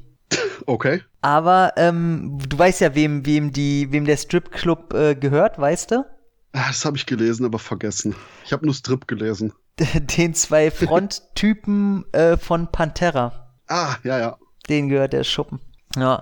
Okay. 0.67 1.03
Aber 1.23 1.73
ähm, 1.77 2.39
du 2.49 2.59
weißt 2.59 2.81
ja, 2.81 2.95
wem, 2.95 3.27
wem, 3.27 3.53
die, 3.53 3.91
wem 3.91 4.05
der 4.05 4.17
Stripclub 4.17 4.95
äh, 4.95 5.15
gehört, 5.15 5.59
weißt 5.59 5.91
du? 5.91 6.05
Ah, 6.53 6.69
Das 6.69 6.85
habe 6.85 6.97
ich 6.97 7.07
gelesen, 7.07 7.45
aber 7.47 7.59
vergessen. 7.59 8.15
Ich 8.45 8.53
habe 8.53 8.65
nur 8.65 8.75
Strip 8.75 9.07
gelesen. 9.07 9.53
Den 10.19 10.35
zwei 10.35 10.71
Fronttypen 10.71 12.05
äh, 12.13 12.37
von 12.37 12.71
Pantera. 12.71 13.55
Ah, 13.69 13.97
ja, 14.03 14.19
ja. 14.19 14.39
Den 14.69 14.89
gehört 14.89 15.13
der 15.13 15.25
Schuppen. 15.25 15.61
Ja. 15.97 16.21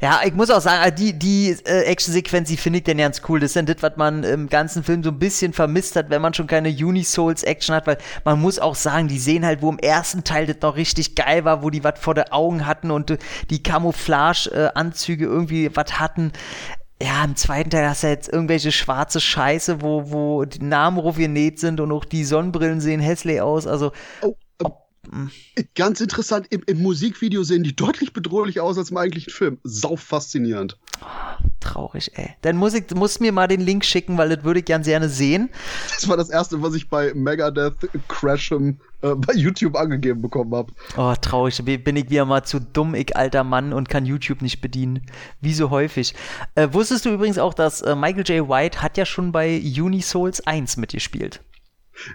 Ja, 0.00 0.20
ich 0.24 0.32
muss 0.32 0.50
auch 0.50 0.62
sagen, 0.62 0.82
also 0.82 0.96
die, 0.96 1.12
die 1.18 1.50
äh, 1.66 1.82
Actionsequenz, 1.82 2.48
die 2.48 2.56
finde 2.56 2.78
ich 2.78 2.84
denn 2.84 2.96
ganz 2.96 3.20
cool. 3.28 3.40
Das 3.40 3.50
ist 3.50 3.56
dann 3.56 3.66
das, 3.66 3.76
was 3.80 3.96
man 3.96 4.24
im 4.24 4.48
ganzen 4.48 4.82
Film 4.82 5.04
so 5.04 5.10
ein 5.10 5.18
bisschen 5.18 5.52
vermisst 5.52 5.96
hat, 5.96 6.08
wenn 6.08 6.22
man 6.22 6.32
schon 6.32 6.46
keine 6.46 6.70
Unisouls-Action 6.70 7.74
hat, 7.74 7.86
weil 7.86 7.98
man 8.24 8.40
muss 8.40 8.58
auch 8.58 8.74
sagen, 8.74 9.08
die 9.08 9.18
sehen 9.18 9.44
halt, 9.44 9.60
wo 9.60 9.70
im 9.70 9.78
ersten 9.78 10.24
Teil 10.24 10.46
das 10.46 10.56
noch 10.62 10.76
richtig 10.76 11.14
geil 11.14 11.44
war, 11.44 11.62
wo 11.62 11.68
die 11.68 11.84
was 11.84 12.00
vor 12.00 12.14
den 12.14 12.32
Augen 12.32 12.66
hatten 12.66 12.90
und 12.90 13.10
äh, 13.10 13.18
die 13.50 13.62
Camouflage-Anzüge 13.62 15.26
irgendwie 15.26 15.70
was 15.76 16.00
hatten. 16.00 16.32
Ja, 17.02 17.24
im 17.24 17.36
zweiten 17.36 17.68
Teil 17.70 17.88
hast 17.88 18.04
du 18.04 18.08
jetzt 18.08 18.32
irgendwelche 18.32 18.72
schwarze 18.72 19.20
Scheiße, 19.20 19.82
wo, 19.82 20.10
wo 20.10 20.44
die 20.44 20.62
Namen 20.64 20.98
raufgenäht 20.98 21.58
sind 21.60 21.80
und 21.80 21.92
auch 21.92 22.04
die 22.04 22.24
Sonnenbrillen 22.24 22.80
sehen 22.80 23.00
hässlich 23.00 23.40
aus. 23.40 23.66
Also, 23.66 23.92
Oh, 24.22 24.36
ganz 25.74 26.00
interessant, 26.00 26.46
im, 26.50 26.62
im 26.66 26.82
Musikvideo 26.82 27.42
sehen 27.42 27.62
die 27.62 27.76
deutlich 27.76 28.12
bedrohlicher 28.12 28.62
aus 28.62 28.78
als 28.78 28.90
im 28.90 28.96
eigentlichen 28.96 29.32
Film. 29.32 29.58
Sau 29.62 29.96
faszinierend. 29.96 30.78
traurig, 31.60 32.12
ey. 32.14 32.30
Dann 32.42 32.56
muss 32.56 32.74
ich, 32.74 32.90
muss 32.94 33.20
mir 33.20 33.32
mal 33.32 33.46
den 33.46 33.60
Link 33.60 33.84
schicken, 33.84 34.16
weil 34.16 34.34
das 34.34 34.44
würde 34.44 34.60
ich 34.60 34.64
gern 34.64 34.82
gerne 34.82 35.08
sehen. 35.08 35.50
Das 35.94 36.08
war 36.08 36.16
das 36.16 36.30
erste, 36.30 36.62
was 36.62 36.74
ich 36.74 36.88
bei 36.88 37.12
Megadeth 37.14 37.90
Crash'em 38.08 38.76
äh, 39.02 39.14
bei 39.14 39.34
YouTube 39.34 39.76
angegeben 39.76 40.22
bekommen 40.22 40.54
habe. 40.54 40.72
Oh, 40.96 41.14
traurig. 41.20 41.62
Bin 41.64 41.96
ich 41.96 42.08
wieder 42.08 42.24
mal 42.24 42.44
zu 42.44 42.60
dumm, 42.60 42.94
ich 42.94 43.16
alter 43.16 43.44
Mann, 43.44 43.72
und 43.72 43.88
kann 43.88 44.06
YouTube 44.06 44.42
nicht 44.42 44.60
bedienen. 44.60 45.02
Wie 45.40 45.54
so 45.54 45.70
häufig. 45.70 46.14
Äh, 46.54 46.68
wusstest 46.72 47.04
du 47.04 47.10
übrigens 47.10 47.38
auch, 47.38 47.54
dass 47.54 47.82
äh, 47.82 47.94
Michael 47.94 48.24
J. 48.24 48.48
White 48.48 48.82
hat 48.82 48.96
ja 48.96 49.04
schon 49.04 49.32
bei 49.32 49.60
Unisouls 49.60 50.46
1 50.46 50.78
mitgespielt? 50.78 51.40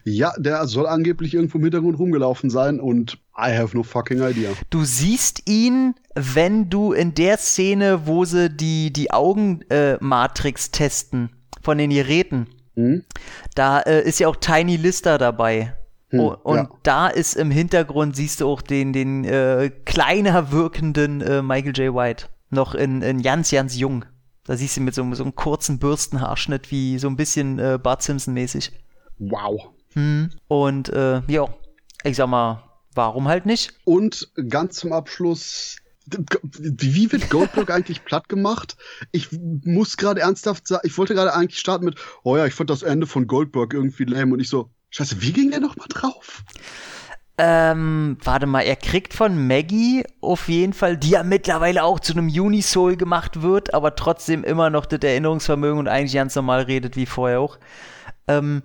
Ja, 0.03 0.34
der 0.38 0.68
soll 0.68 0.88
angeblich 0.88 1.34
irgendwo 1.34 1.57
im 1.57 1.64
Hintergrund 1.64 1.99
rumgelaufen 1.99 2.49
sein 2.49 2.80
und 2.80 3.19
I 3.38 3.55
have 3.55 3.76
no 3.76 3.84
fucking 3.84 4.22
idea. 4.22 4.51
Du 4.69 4.84
siehst 4.84 5.49
ihn, 5.49 5.95
wenn 6.15 6.69
du 6.69 6.93
in 6.93 7.14
der 7.14 7.38
Szene, 7.38 8.07
wo 8.07 8.26
sie 8.26 8.49
die, 8.49 8.91
die 8.91 9.11
Augenmatrix 9.11 9.69
äh, 10.01 10.03
Matrix 10.03 10.72
testen 10.72 11.30
von 11.61 11.77
den 11.77 11.89
Geräten, 11.91 12.47
Hm? 12.77 13.03
Da 13.55 13.80
äh, 13.81 14.07
ist 14.07 14.19
ja 14.19 14.27
auch 14.27 14.35
Tiny 14.35 14.77
Lister 14.77 15.18
dabei. 15.18 15.73
Hm, 16.09 16.19
Oh, 16.19 16.38
und 16.43 16.55
ja. 16.55 16.69
da 16.84 17.07
ist 17.07 17.35
im 17.35 17.51
Hintergrund, 17.51 18.15
siehst 18.15 18.39
du 18.39 18.47
auch 18.47 18.61
den, 18.61 18.93
den 18.93 19.26
äh, 19.26 19.72
kleiner 19.84 20.51
wirkenden 20.51 21.19
äh, 21.22 21.41
Michael 21.41 21.76
J. 21.76 21.93
White. 21.93 22.27
Noch 22.49 22.76
in, 22.76 23.01
in 23.01 23.22
ganz, 23.23 23.51
ganz 23.51 23.76
jung. 23.76 24.05
Da 24.45 24.55
siehst 24.55 24.77
du 24.77 24.81
mit 24.81 24.95
so, 24.95 25.14
so 25.14 25.23
einem 25.23 25.35
kurzen 25.35 25.80
Bürstenhaarschnitt 25.80 26.72
wie 26.72 26.97
so 26.99 27.09
ein 27.09 27.18
bisschen 27.18 27.59
äh, 27.59 27.77
Bart 27.81 28.03
Simpson-mäßig. 28.03 28.72
Wow. 29.18 29.72
Hm. 29.98 30.30
Und 30.48 30.90
äh, 30.90 31.24
ja, 31.28 31.49
ich 32.03 32.18
sag 32.18 32.28
mal, 32.28 32.64
warum 32.94 33.28
halt 33.28 33.48
nicht? 33.48 33.74
Und 33.84 34.32
ganz 34.48 34.76
zum 34.76 34.94
Abschluss, 34.94 35.78
wie 36.06 37.11
wird 37.11 37.32
Goldberg 37.32 37.72
eigentlich 37.72 38.06
platt 38.06 38.30
gemacht? 38.30 38.78
Ich 39.11 39.30
muss 39.32 39.98
gerade 39.98 40.22
ernsthaft 40.22 40.68
sagen, 40.68 40.88
ich 40.88 40.95
wollte 40.99 41.15
gerade 41.15 41.34
eigentlich 41.34 41.57
starten 41.57 41.86
mit, 41.86 41.95
oh 42.24 42.38
ja, 42.38 42.45
ich 42.45 42.53
fand 42.53 42.69
das 42.69 42.84
Ende 42.84 43.07
von 43.07 43.26
Goldberg 43.26 43.74
irgendwie 43.74 44.03
lame 44.03 44.34
und 44.34 44.40
ich 44.40 44.49
so, 44.49 44.69
scheiße, 44.91 45.19
wie 45.24 45.34
ging 45.34 45.49
der 45.49 45.61
nochmal 45.61 45.88
drauf? 45.90 46.44
Ähm, 47.40 48.18
warte 48.24 48.45
mal, 48.45 48.61
er 48.61 48.76
kriegt 48.76 49.15
von 49.15 49.48
Maggie 49.48 50.03
auf 50.22 50.48
jeden 50.48 50.74
Fall, 50.74 50.95
die 50.98 51.10
ja 51.10 51.24
mittlerweile 51.24 51.84
auch 51.84 51.99
zu 51.99 52.14
einem 52.14 52.28
Unisoul 52.28 52.98
gemacht 52.98 53.41
wird, 53.41 53.74
aber 53.74 53.95
trotzdem 53.95 54.44
immer 54.44 54.69
noch 54.69 54.86
das 54.86 54.99
Erinnerungsvermögen 55.02 55.80
und 55.80 55.88
eigentlich 55.88 56.14
ganz 56.14 56.36
normal 56.36 56.61
redet 56.64 56.95
wie 56.95 57.07
vorher 57.07 57.40
auch. 57.40 57.57
Ähm, 58.28 58.61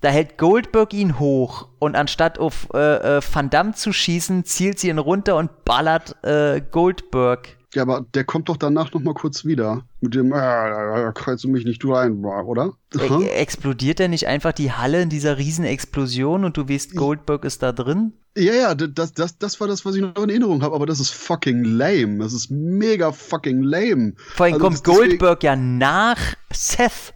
da 0.00 0.08
hält 0.08 0.38
Goldberg 0.38 0.92
ihn 0.92 1.18
hoch 1.18 1.68
und 1.78 1.96
anstatt 1.96 2.38
auf 2.38 2.68
äh, 2.74 3.18
äh, 3.18 3.20
Van 3.32 3.50
Damme 3.50 3.74
zu 3.74 3.92
schießen, 3.92 4.44
zielt 4.44 4.78
sie 4.78 4.88
ihn 4.88 4.98
runter 4.98 5.36
und 5.36 5.64
ballert 5.64 6.16
äh, 6.24 6.60
Goldberg. 6.60 7.56
Ja, 7.74 7.82
aber 7.82 8.06
der 8.14 8.24
kommt 8.24 8.48
doch 8.48 8.56
danach 8.56 8.92
nochmal 8.92 9.12
kurz 9.12 9.44
wieder. 9.44 9.82
Mit 10.00 10.14
dem, 10.14 10.32
äh, 10.32 11.12
kannst 11.14 11.44
du 11.44 11.48
mich 11.48 11.64
nicht 11.64 11.84
rein, 11.84 12.24
oder? 12.24 12.72
Äh, 12.98 13.28
explodiert 13.28 14.00
er 14.00 14.08
nicht 14.08 14.26
einfach 14.26 14.52
die 14.52 14.72
Halle 14.72 15.02
in 15.02 15.10
dieser 15.10 15.36
riesen 15.36 15.66
Explosion 15.66 16.44
und 16.44 16.56
du 16.56 16.68
weißt, 16.68 16.96
Goldberg 16.96 17.44
ist 17.44 17.62
da 17.62 17.72
drin? 17.72 18.14
Ja, 18.38 18.54
ja, 18.54 18.74
das, 18.74 19.12
das, 19.12 19.36
das 19.36 19.60
war 19.60 19.66
das, 19.68 19.84
was 19.84 19.96
ich 19.96 20.00
noch 20.00 20.22
in 20.22 20.30
Erinnerung 20.30 20.62
habe, 20.62 20.76
aber 20.76 20.86
das 20.86 21.00
ist 21.00 21.10
fucking 21.10 21.64
lame. 21.64 22.18
Das 22.18 22.32
ist 22.32 22.50
mega 22.50 23.12
fucking 23.12 23.62
lame. 23.62 24.14
Vor 24.34 24.46
allem 24.46 24.54
Also 24.54 24.64
kommt 24.64 24.84
Goldberg 24.84 25.42
ja 25.42 25.56
nach 25.56 26.18
Seth. 26.52 27.12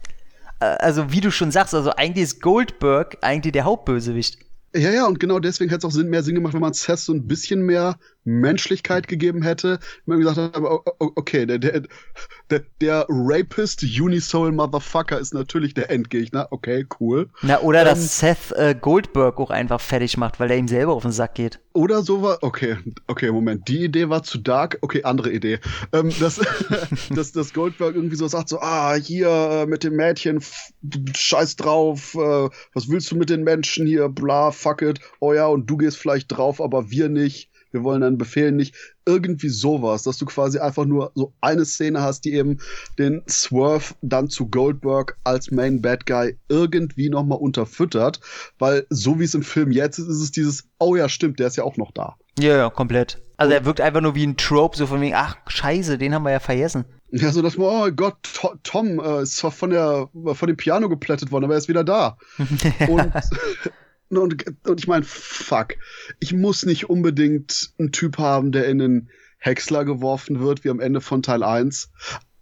Äh, 0.63 0.77
Also 0.79 1.11
wie 1.11 1.21
du 1.21 1.31
schon 1.31 1.51
sagst, 1.51 1.73
also 1.73 1.91
eigentlich 1.91 2.23
ist 2.23 2.41
Goldberg 2.41 3.17
eigentlich 3.21 3.53
der 3.53 3.65
Hauptbösewicht. 3.65 4.39
Ja, 4.75 4.89
ja, 4.89 5.05
und 5.05 5.19
genau 5.19 5.39
deswegen 5.39 5.69
hätte 5.69 5.85
es 5.85 5.93
auch 5.93 5.95
Sinn, 5.95 6.09
mehr 6.09 6.23
Sinn 6.23 6.35
gemacht, 6.35 6.53
wenn 6.53 6.61
man 6.61 6.73
Seth 6.73 6.99
so 6.99 7.13
ein 7.13 7.27
bisschen 7.27 7.63
mehr 7.63 7.97
Menschlichkeit 8.25 9.07
gegeben 9.07 9.41
hätte. 9.43 9.79
Wenn 10.05 10.19
man 10.19 10.27
gesagt 10.27 10.57
o- 10.57 10.83
okay, 10.99 11.45
der, 11.45 11.59
der, 11.59 11.83
der, 12.49 12.63
der 12.81 13.05
Rapist 13.09 13.83
Unisoul 13.83 14.51
Motherfucker 14.51 15.19
ist 15.19 15.33
natürlich 15.33 15.73
der 15.73 15.89
Endgegner. 15.89 16.47
Okay, 16.51 16.85
cool. 16.99 17.29
Na, 17.41 17.59
oder 17.61 17.81
Ähm, 17.81 17.85
dass 17.87 18.19
Seth 18.19 18.51
äh, 18.55 18.75
Goldberg 18.79 19.39
auch 19.39 19.49
einfach 19.49 19.81
fertig 19.81 20.17
macht, 20.17 20.39
weil 20.39 20.51
er 20.51 20.57
ihm 20.57 20.67
selber 20.67 20.93
auf 20.93 21.03
den 21.03 21.11
Sack 21.11 21.35
geht. 21.35 21.59
Oder 21.73 22.03
so 22.03 22.21
war, 22.21 22.37
okay, 22.41 22.77
okay, 23.07 23.31
Moment, 23.31 23.67
die 23.67 23.83
Idee 23.83 24.07
war 24.09 24.21
zu 24.23 24.37
dark, 24.37 24.77
okay, 24.81 25.03
andere 25.03 25.31
Idee. 25.31 25.59
Ähm, 25.91 26.11
dass, 26.19 26.39
dass, 27.15 27.31
dass 27.31 27.53
Goldberg 27.53 27.95
irgendwie 27.95 28.15
so 28.15 28.27
sagt, 28.27 28.49
so, 28.49 28.59
ah, 28.59 28.93
hier 28.95 29.27
äh, 29.27 29.65
mit 29.65 29.83
dem 29.83 29.95
Mädchen, 29.95 30.39
scheiß 31.15 31.55
drauf, 31.55 32.15
äh, 32.15 32.49
was 32.73 32.89
willst 32.89 33.11
du 33.11 33.15
mit 33.15 33.29
den 33.29 33.43
Menschen 33.43 33.87
hier, 33.87 34.09
bla, 34.09 34.51
fuck 34.51 34.81
it, 34.81 34.99
oh 35.19 35.33
ja, 35.33 35.47
und 35.47 35.69
du 35.69 35.77
gehst 35.77 35.97
vielleicht 35.97 36.31
drauf, 36.31 36.61
aber 36.61 36.91
wir 36.91 37.09
nicht, 37.09 37.49
wir 37.73 37.83
wollen 37.83 38.01
deinen 38.01 38.17
Befehl 38.17 38.51
nicht. 38.51 38.75
Irgendwie 39.05 39.49
sowas, 39.49 40.03
dass 40.03 40.17
du 40.17 40.25
quasi 40.25 40.59
einfach 40.59 40.85
nur 40.85 41.11
so 41.15 41.33
eine 41.41 41.65
Szene 41.65 42.01
hast, 42.01 42.23
die 42.25 42.33
eben 42.33 42.59
den 42.97 43.21
Swerve 43.27 43.95
dann 44.01 44.29
zu 44.29 44.47
Goldberg 44.47 45.17
als 45.23 45.51
Main 45.51 45.81
Bad 45.81 46.05
Guy 46.05 46.37
irgendwie 46.49 47.09
nochmal 47.09 47.39
unterfüttert, 47.39 48.19
weil 48.59 48.85
so 48.89 49.19
wie 49.19 49.25
es 49.25 49.33
im 49.33 49.43
Film 49.43 49.71
jetzt 49.71 49.97
ist, 49.99 50.07
ist 50.07 50.21
es 50.21 50.31
dieses, 50.31 50.69
oh 50.79 50.95
ja, 50.95 51.09
stimmt, 51.09 51.39
der 51.39 51.47
ist 51.47 51.57
ja 51.57 51.63
auch 51.63 51.75
noch 51.77 51.91
da. 51.91 52.15
Ja, 52.39 52.55
ja, 52.57 52.69
komplett. 52.69 53.21
Also 53.37 53.53
er 53.53 53.65
wirkt 53.65 53.81
einfach 53.81 54.01
nur 54.01 54.15
wie 54.15 54.25
ein 54.25 54.37
Trope, 54.37 54.77
so 54.77 54.85
von 54.87 55.01
wegen, 55.01 55.15
ach, 55.15 55.35
scheiße, 55.47 55.97
den 55.97 56.13
haben 56.13 56.23
wir 56.23 56.31
ja 56.31 56.39
vergessen. 56.39 56.85
Ja, 57.11 57.31
so 57.31 57.41
dass 57.41 57.57
man, 57.57 57.67
oh 57.67 57.91
Gott, 57.95 58.15
To- 58.35 58.55
Tom 58.63 58.99
äh, 58.99 59.21
ist 59.23 59.35
zwar 59.37 59.51
von, 59.51 59.69
der, 59.71 60.07
von 60.33 60.47
dem 60.47 60.57
Piano 60.57 60.89
geplättet 60.89 61.31
worden, 61.31 61.43
aber 61.45 61.53
er 61.55 61.57
ist 61.59 61.67
wieder 61.67 61.83
da. 61.83 62.17
Und, 62.87 63.11
und, 64.09 64.45
und 64.67 64.79
ich 64.79 64.87
meine, 64.87 65.05
fuck, 65.05 65.75
ich 66.19 66.33
muss 66.33 66.65
nicht 66.65 66.89
unbedingt 66.89 67.73
einen 67.79 67.91
Typ 67.91 68.17
haben, 68.17 68.51
der 68.51 68.67
in 68.67 68.79
den 68.79 69.09
Häcksler 69.37 69.85
geworfen 69.85 70.39
wird, 70.39 70.63
wie 70.63 70.69
am 70.69 70.79
Ende 70.79 71.01
von 71.01 71.21
Teil 71.21 71.43
1. 71.43 71.89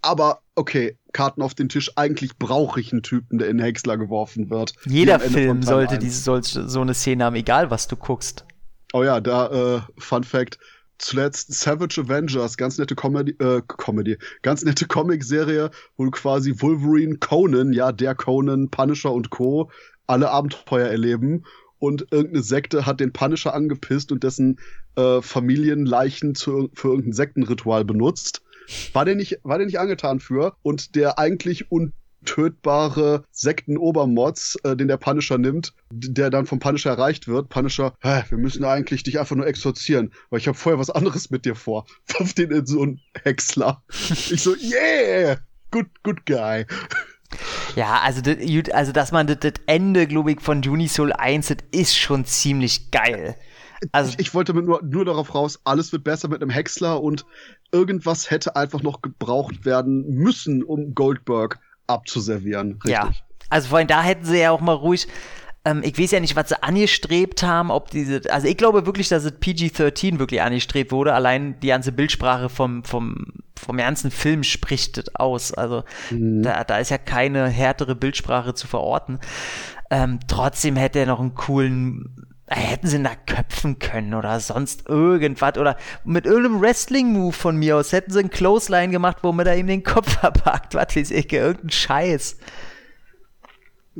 Aber 0.01 0.41
okay, 0.55 0.97
Karten 1.13 1.41
auf 1.41 1.53
den 1.53 1.69
Tisch, 1.69 1.91
eigentlich 1.95 2.37
brauche 2.37 2.79
ich 2.79 2.91
einen 2.91 3.03
Typen, 3.03 3.37
der 3.37 3.49
in 3.49 3.57
den 3.57 3.63
Häcksler 3.63 3.97
geworfen 3.97 4.49
wird. 4.49 4.73
Jeder 4.85 5.19
Film 5.19 5.63
sollte 5.63 5.95
1. 5.95 6.03
diese, 6.03 6.21
sollte 6.21 6.69
so 6.69 6.81
eine 6.81 6.93
Szene 6.93 7.25
haben, 7.25 7.35
egal 7.35 7.71
was 7.71 7.87
du 7.87 7.95
guckst. 7.95 8.45
Oh 8.93 9.03
ja, 9.03 9.19
da, 9.19 9.77
äh, 9.77 9.81
Fun 9.97 10.23
Fact. 10.23 10.59
Zuletzt 10.97 11.51
Savage 11.55 11.99
Avengers, 11.99 12.57
ganz 12.57 12.77
nette 12.77 12.93
Comedy, 12.93 13.31
äh, 13.39 13.63
Comedy, 13.65 14.17
ganz 14.43 14.63
nette 14.63 14.85
Comic-Serie, 14.85 15.71
wo 15.97 16.05
du 16.05 16.11
quasi 16.11 16.53
Wolverine, 16.61 17.17
Conan, 17.17 17.73
ja, 17.73 17.91
der 17.91 18.13
Conan, 18.13 18.69
Punisher 18.69 19.11
und 19.11 19.31
Co. 19.31 19.71
alle 20.11 20.29
Abenteuer 20.29 20.87
erleben 20.87 21.45
und 21.79 22.07
irgendeine 22.11 22.43
Sekte 22.43 22.85
hat 22.85 22.99
den 22.99 23.11
Punisher 23.11 23.55
angepisst 23.55 24.11
und 24.11 24.23
dessen 24.23 24.59
äh, 24.95 25.21
Familienleichen 25.21 26.35
zu, 26.35 26.69
für 26.73 26.89
irgendein 26.89 27.13
Sektenritual 27.13 27.85
benutzt. 27.85 28.43
War 28.93 29.05
der 29.05 29.15
nicht, 29.15 29.39
war 29.43 29.57
der 29.57 29.65
nicht 29.65 29.79
angetan 29.79 30.19
für 30.19 30.53
und 30.61 30.95
der 30.95 31.17
eigentlich 31.17 31.71
untötbare 31.71 33.23
Sektenobermods, 33.31 34.57
äh, 34.63 34.75
den 34.75 34.89
der 34.89 34.97
Punisher 34.97 35.39
nimmt, 35.39 35.73
der 35.89 36.29
dann 36.29 36.45
vom 36.45 36.59
Punisher 36.59 36.91
erreicht 36.91 37.27
wird. 37.27 37.49
Punisher, 37.49 37.95
wir 38.01 38.37
müssen 38.37 38.63
eigentlich 38.63 39.01
dich 39.01 39.19
einfach 39.19 39.35
nur 39.35 39.47
exorzieren, 39.47 40.13
weil 40.29 40.39
ich 40.39 40.47
habe 40.47 40.57
vorher 40.57 40.77
was 40.77 40.91
anderes 40.91 41.31
mit 41.31 41.45
dir 41.45 41.55
vor. 41.55 41.87
Wirf 42.19 42.33
den 42.33 42.51
in 42.51 42.65
so 42.67 42.83
einen 42.83 43.01
Häcksler. 43.23 43.81
ich 43.89 44.43
so, 44.43 44.53
yeah, 44.55 45.37
good, 45.71 45.87
good 46.03 46.25
guy. 46.27 46.65
Ja, 47.75 48.01
also, 48.03 48.21
das, 48.21 48.37
also 48.73 48.91
dass 48.91 49.11
man 49.11 49.27
das, 49.27 49.39
das 49.39 49.53
Ende, 49.65 50.07
glaube 50.07 50.33
ich, 50.33 50.41
von 50.41 50.57
Unisoul 50.59 51.13
1, 51.13 51.47
das 51.47 51.57
ist 51.71 51.97
schon 51.97 52.25
ziemlich 52.25 52.91
geil. 52.91 53.35
Also, 53.91 54.11
ich, 54.11 54.19
ich 54.19 54.33
wollte 54.33 54.53
nur, 54.53 54.81
nur 54.83 55.05
darauf 55.05 55.33
raus, 55.33 55.59
alles 55.63 55.91
wird 55.91 56.03
besser 56.03 56.27
mit 56.27 56.41
einem 56.41 56.51
Häcksler 56.51 57.01
und 57.01 57.25
irgendwas 57.71 58.29
hätte 58.29 58.55
einfach 58.55 58.83
noch 58.83 59.01
gebraucht 59.01 59.65
werden 59.65 60.07
müssen, 60.07 60.63
um 60.63 60.93
Goldberg 60.93 61.59
abzuservieren. 61.87 62.73
Richtig. 62.73 62.91
Ja, 62.91 63.11
also 63.49 63.69
vorhin 63.69 63.87
da 63.87 64.01
hätten 64.01 64.25
sie 64.25 64.39
ja 64.39 64.51
auch 64.51 64.61
mal 64.61 64.73
ruhig, 64.73 65.07
ähm, 65.63 65.81
ich 65.83 65.97
weiß 65.97 66.11
ja 66.11 66.19
nicht, 66.19 66.35
was 66.35 66.49
sie 66.49 66.63
angestrebt 66.63 67.43
haben, 67.43 67.69
ob 67.69 67.91
diese, 67.91 68.21
also 68.31 68.47
ich 68.47 68.57
glaube 68.57 68.85
wirklich, 68.85 69.09
dass 69.09 69.23
es 69.23 69.31
PG-13 69.31 70.17
wirklich 70.17 70.41
angestrebt 70.41 70.91
wurde, 70.91 71.13
allein 71.13 71.59
die 71.59 71.67
ganze 71.67 71.91
Bildsprache 71.91 72.49
vom, 72.49 72.83
vom, 72.83 73.27
vom 73.59 73.77
ganzen 73.77 74.09
Film 74.09 74.43
spricht 74.43 74.97
das 74.97 75.13
aus, 75.15 75.53
also 75.53 75.83
da, 76.41 76.63
da 76.63 76.77
ist 76.79 76.89
ja 76.89 76.97
keine 76.97 77.47
härtere 77.47 77.95
Bildsprache 77.95 78.55
zu 78.55 78.67
verorten. 78.67 79.19
Ähm, 79.91 80.19
trotzdem 80.27 80.77
hätte 80.77 80.99
er 80.99 81.05
noch 81.05 81.19
einen 81.19 81.35
coolen, 81.35 82.27
äh, 82.47 82.55
hätten 82.55 82.87
sie 82.87 82.95
ihn 82.95 83.03
da 83.03 83.13
köpfen 83.13 83.77
können 83.77 84.15
oder 84.15 84.39
sonst 84.39 84.89
irgendwas 84.89 85.57
oder 85.57 85.77
mit 86.05 86.25
irgendeinem 86.25 86.61
Wrestling-Move 86.61 87.33
von 87.33 87.57
mir 87.57 87.77
aus 87.77 87.91
hätten 87.91 88.11
sie 88.11 88.19
einen 88.19 88.29
Clothesline 88.31 88.91
gemacht, 88.91 89.17
womit 89.21 89.45
er 89.45 89.57
ihm 89.57 89.67
den 89.67 89.83
Kopf 89.83 90.09
verpackt, 90.19 90.73
was 90.73 90.95
weiß 90.95 91.11
ich, 91.11 91.31
irgendein 91.31 91.69
Scheiß. 91.69 92.37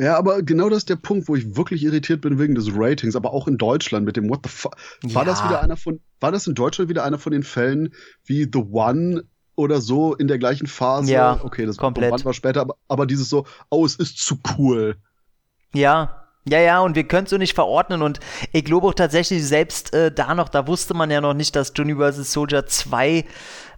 Ja, 0.01 0.17
aber 0.17 0.41
genau 0.41 0.67
das 0.67 0.79
ist 0.79 0.89
der 0.89 0.95
Punkt, 0.95 1.27
wo 1.27 1.35
ich 1.35 1.55
wirklich 1.55 1.83
irritiert 1.83 2.21
bin 2.21 2.39
wegen 2.39 2.55
des 2.55 2.69
Ratings, 2.73 3.15
aber 3.15 3.33
auch 3.33 3.47
in 3.47 3.59
Deutschland 3.59 4.03
mit 4.03 4.17
dem 4.17 4.31
What 4.31 4.39
the 4.43 4.49
fuck. 4.49 4.75
War 5.03 5.21
Ja. 5.21 5.23
das 5.25 5.43
wieder 5.43 5.61
einer 5.61 5.77
von, 5.77 5.99
war 6.19 6.31
das 6.31 6.47
in 6.47 6.55
Deutschland 6.55 6.89
wieder 6.89 7.03
einer 7.03 7.19
von 7.19 7.31
den 7.31 7.43
Fällen 7.43 7.93
wie 8.25 8.49
The 8.51 8.63
One 8.71 9.25
oder 9.53 9.79
so 9.79 10.15
in 10.15 10.27
der 10.27 10.39
gleichen 10.39 10.65
Phase? 10.65 11.11
Ja, 11.11 11.39
okay, 11.43 11.67
das 11.67 11.77
komplett. 11.77 12.11
One 12.11 12.25
war 12.25 12.33
später, 12.33 12.61
aber, 12.61 12.77
aber 12.87 13.05
dieses 13.05 13.29
so, 13.29 13.45
oh, 13.69 13.85
es 13.85 13.93
ist 13.95 14.17
zu 14.17 14.39
cool. 14.57 14.95
Ja, 15.75 16.20
ja, 16.45 16.59
ja, 16.59 16.79
und 16.79 16.95
wir 16.95 17.03
können 17.03 17.25
es 17.25 17.29
so 17.29 17.37
nicht 17.37 17.53
verordnen 17.53 18.01
und 18.01 18.19
ich 18.51 18.65
glaube 18.65 18.87
auch 18.87 18.95
tatsächlich, 18.95 19.45
selbst 19.45 19.93
äh, 19.93 20.11
da 20.11 20.33
noch, 20.33 20.49
da 20.49 20.65
wusste 20.65 20.95
man 20.95 21.11
ja 21.11 21.21
noch 21.21 21.35
nicht, 21.35 21.55
dass 21.55 21.71
Johnny 21.75 21.95
vs. 21.95 22.31
Soldier 22.31 22.65
2 22.65 23.25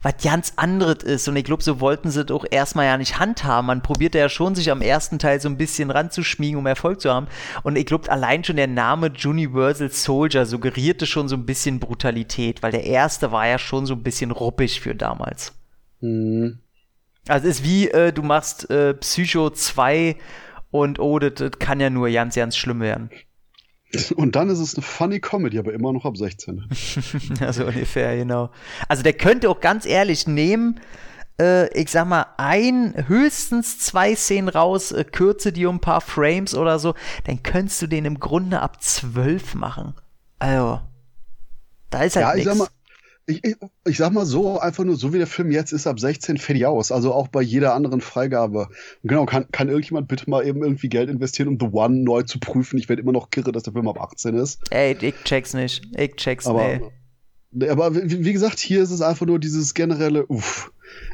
was 0.01 0.15
ganz 0.21 0.53
anderes 0.55 1.03
ist 1.03 1.27
und 1.27 1.35
ich 1.35 1.43
glaube, 1.43 1.63
so 1.63 1.79
wollten 1.81 2.09
sie 2.09 2.21
es 2.21 2.31
auch 2.31 2.45
erstmal 2.49 2.85
ja 2.85 2.97
nicht 2.97 3.19
handhaben. 3.19 3.67
Man 3.67 3.81
probierte 3.81 4.17
ja 4.17 4.29
schon, 4.29 4.55
sich 4.55 4.71
am 4.71 4.81
ersten 4.81 5.19
Teil 5.19 5.41
so 5.41 5.49
ein 5.49 5.57
bisschen 5.57 5.91
ranzuschmiegen, 5.91 6.57
um 6.57 6.65
Erfolg 6.65 7.01
zu 7.01 7.11
haben 7.11 7.27
und 7.63 7.77
ich 7.77 7.85
glaube, 7.85 8.09
allein 8.09 8.45
schon 8.45 8.55
der 8.55 8.67
Name 8.67 9.11
Universal 9.23 9.89
Soldier 9.89 10.45
suggerierte 10.45 11.05
schon 11.05 11.27
so 11.27 11.35
ein 11.35 11.45
bisschen 11.45 11.81
Brutalität, 11.81 12.63
weil 12.63 12.71
der 12.71 12.85
erste 12.85 13.33
war 13.33 13.45
ja 13.45 13.59
schon 13.59 13.85
so 13.85 13.93
ein 13.93 14.03
bisschen 14.03 14.31
ruppig 14.31 14.79
für 14.79 14.95
damals. 14.95 15.53
Hm. 15.99 16.59
Also 17.27 17.47
es 17.47 17.59
ist 17.59 17.65
wie, 17.65 17.89
äh, 17.89 18.13
du 18.13 18.21
machst 18.21 18.69
äh, 18.69 18.93
Psycho 18.93 19.49
2 19.49 20.17
und 20.73 20.99
oh, 20.99 21.19
das, 21.19 21.35
das 21.35 21.59
kann 21.59 21.79
ja 21.79 21.91
nur 21.91 22.09
ganz, 22.09 22.33
ganz 22.33 22.57
schlimm 22.57 22.81
werden. 22.81 23.11
Und 24.15 24.35
dann 24.35 24.49
ist 24.49 24.57
es 24.57 24.73
eine 24.73 24.81
funny 24.81 25.19
Comedy, 25.19 25.59
aber 25.59 25.71
immer 25.71 25.93
noch 25.93 26.03
ab 26.03 26.17
16. 26.17 26.67
Also 27.39 27.65
ungefähr, 27.65 28.17
genau. 28.17 28.49
Also 28.87 29.03
der 29.03 29.13
könnte 29.13 29.51
auch 29.51 29.59
ganz 29.59 29.85
ehrlich 29.85 30.25
nehmen, 30.25 30.79
äh, 31.39 31.71
ich 31.79 31.91
sag 31.91 32.07
mal, 32.07 32.25
ein, 32.37 33.05
höchstens 33.07 33.77
zwei 33.77 34.15
Szenen 34.15 34.49
raus, 34.49 34.91
äh, 34.91 35.03
kürze 35.03 35.53
die 35.53 35.67
um 35.67 35.75
ein 35.75 35.79
paar 35.79 36.01
Frames 36.01 36.55
oder 36.55 36.79
so, 36.79 36.95
dann 37.25 37.43
könntest 37.43 37.83
du 37.83 37.87
den 37.87 38.05
im 38.05 38.19
Grunde 38.19 38.59
ab 38.59 38.81
zwölf 38.81 39.53
machen. 39.53 39.93
Also, 40.39 40.81
da 41.91 42.01
ist 42.01 42.15
halt 42.15 42.43
Ja, 42.43 42.55
mal, 42.55 42.67
ich, 43.25 43.43
ich, 43.43 43.55
ich 43.85 43.97
sag 43.97 44.11
mal 44.11 44.25
so, 44.25 44.59
einfach 44.59 44.83
nur 44.83 44.95
so 44.95 45.13
wie 45.13 45.17
der 45.17 45.27
Film 45.27 45.51
jetzt 45.51 45.71
ist, 45.71 45.87
ab 45.87 45.99
16 45.99 46.37
fertig 46.37 46.65
aus. 46.65 46.91
Also 46.91 47.13
auch 47.13 47.27
bei 47.29 47.41
jeder 47.41 47.73
anderen 47.73 48.01
Freigabe. 48.01 48.67
Und 49.01 49.09
genau, 49.09 49.25
kann, 49.25 49.49
kann 49.51 49.69
irgendjemand 49.69 50.07
bitte 50.07 50.29
mal 50.29 50.45
eben 50.45 50.61
irgendwie 50.61 50.89
Geld 50.89 51.09
investieren, 51.09 51.47
um 51.47 51.57
The 51.59 51.67
One 51.71 52.03
neu 52.03 52.23
zu 52.23 52.39
prüfen? 52.39 52.77
Ich 52.77 52.89
werde 52.89 53.01
immer 53.01 53.13
noch 53.13 53.29
kirre, 53.29 53.51
dass 53.51 53.63
der 53.63 53.73
Film 53.73 53.87
ab 53.87 53.99
18 53.99 54.35
ist. 54.35 54.59
Ey, 54.71 54.97
ich 54.99 55.15
check's 55.23 55.53
nicht. 55.53 55.83
Ich 55.97 56.15
check's 56.15 56.45
Aber, 56.45 56.67
nicht. 56.67 56.83
Nee, 57.51 57.69
aber 57.69 57.95
wie, 57.95 58.25
wie 58.25 58.33
gesagt, 58.33 58.59
hier 58.59 58.81
ist 58.81 58.91
es 58.91 59.01
einfach 59.01 59.25
nur 59.25 59.39
dieses 59.39 59.73
generelle 59.73 60.25
Uff. 60.25 60.71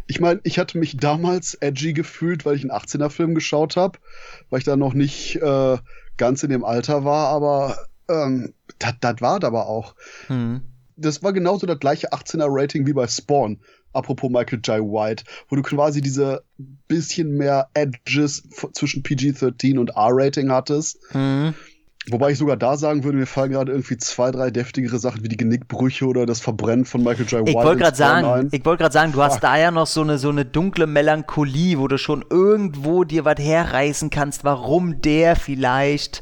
Ich 0.07 0.19
meine, 0.19 0.39
ich 0.43 0.57
hatte 0.57 0.77
mich 0.77 0.97
damals 0.97 1.53
edgy 1.55 1.93
gefühlt, 1.93 2.45
weil 2.45 2.55
ich 2.55 2.63
einen 2.63 2.71
18er-Film 2.71 3.35
geschaut 3.35 3.75
habe, 3.75 3.99
weil 4.49 4.59
ich 4.59 4.65
da 4.65 4.75
noch 4.75 4.93
nicht 4.93 5.35
äh, 5.35 5.77
ganz 6.17 6.43
in 6.43 6.49
dem 6.49 6.63
Alter 6.63 7.03
war, 7.03 7.27
aber 7.27 7.77
ähm, 8.09 8.53
das 8.79 9.21
war 9.21 9.43
aber 9.43 9.67
auch. 9.67 9.95
Hm. 10.27 10.61
Das 10.99 11.23
war 11.23 11.33
genauso 11.33 11.65
das 11.65 11.79
gleiche 11.79 12.11
18er-Rating 12.11 12.85
wie 12.85 12.93
bei 12.93 13.07
Spawn. 13.07 13.59
Apropos 13.93 14.29
Michael 14.29 14.59
J. 14.63 14.81
White, 14.81 15.23
wo 15.47 15.55
du 15.55 15.63
quasi 15.63 16.01
diese 16.01 16.43
bisschen 16.87 17.31
mehr 17.37 17.69
Edges 17.73 18.43
zwischen 18.73 19.01
PG-13 19.01 19.79
und 19.79 19.91
R-Rating 19.91 20.51
hattest. 20.51 20.99
Hm. 21.11 21.55
Wobei 22.11 22.31
ich 22.31 22.37
sogar 22.37 22.57
da 22.57 22.77
sagen 22.77 23.03
würde, 23.03 23.17
mir 23.17 23.25
fallen 23.25 23.51
gerade 23.51 23.71
irgendwie 23.71 23.97
zwei, 23.97 24.31
drei 24.31 24.51
deftigere 24.51 24.97
Sachen 24.99 25.23
wie 25.23 25.27
die 25.27 25.37
Genickbrüche 25.37 26.05
oder 26.05 26.25
das 26.25 26.39
Verbrennen 26.39 26.85
von 26.85 27.03
Michael 27.03 27.25
J. 27.25 27.41
White. 27.41 27.49
Ich 27.49 27.55
wollte 27.55 27.81
gerade 27.81 27.97
sagen, 27.97 28.49
ich 28.51 28.65
wollte 28.65 28.83
gerade 28.83 28.93
sagen, 28.93 29.11
du 29.11 29.21
hast 29.21 29.33
Fuck. 29.33 29.41
da 29.41 29.57
ja 29.57 29.69
noch 29.69 29.85
so 29.85 30.01
eine 30.01 30.17
so 30.17 30.29
eine 30.29 30.45
dunkle 30.45 30.87
Melancholie, 30.87 31.77
wo 31.77 31.87
du 31.87 31.97
schon 31.97 32.23
irgendwo 32.29 33.03
dir 33.03 33.25
was 33.25 33.39
herreißen 33.39 34.09
kannst, 34.09 34.43
warum 34.43 35.01
der 35.01 35.35
vielleicht 35.35 36.21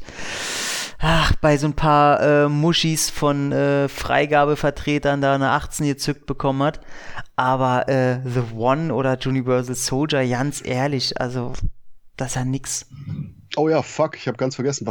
ach, 0.98 1.34
bei 1.36 1.56
so 1.56 1.66
ein 1.66 1.74
paar 1.74 2.20
äh, 2.20 2.48
Muschis 2.48 3.10
von 3.10 3.52
äh, 3.52 3.88
Freigabevertretern 3.88 5.20
da 5.20 5.34
eine 5.34 5.50
18 5.50 5.86
gezückt 5.86 6.26
bekommen 6.26 6.62
hat. 6.62 6.80
Aber 7.36 7.88
äh, 7.88 8.20
The 8.24 8.54
One 8.56 8.92
oder 8.92 9.18
Universal 9.24 9.74
Soldier, 9.74 10.26
ganz 10.28 10.62
ehrlich, 10.64 11.20
also 11.20 11.52
das 12.16 12.28
ist 12.30 12.34
ja 12.34 12.44
nix. 12.44 12.86
Oh 13.56 13.68
ja, 13.68 13.80
fuck, 13.80 14.16
ich 14.16 14.28
habe 14.28 14.36
ganz 14.36 14.56
vergessen. 14.56 14.88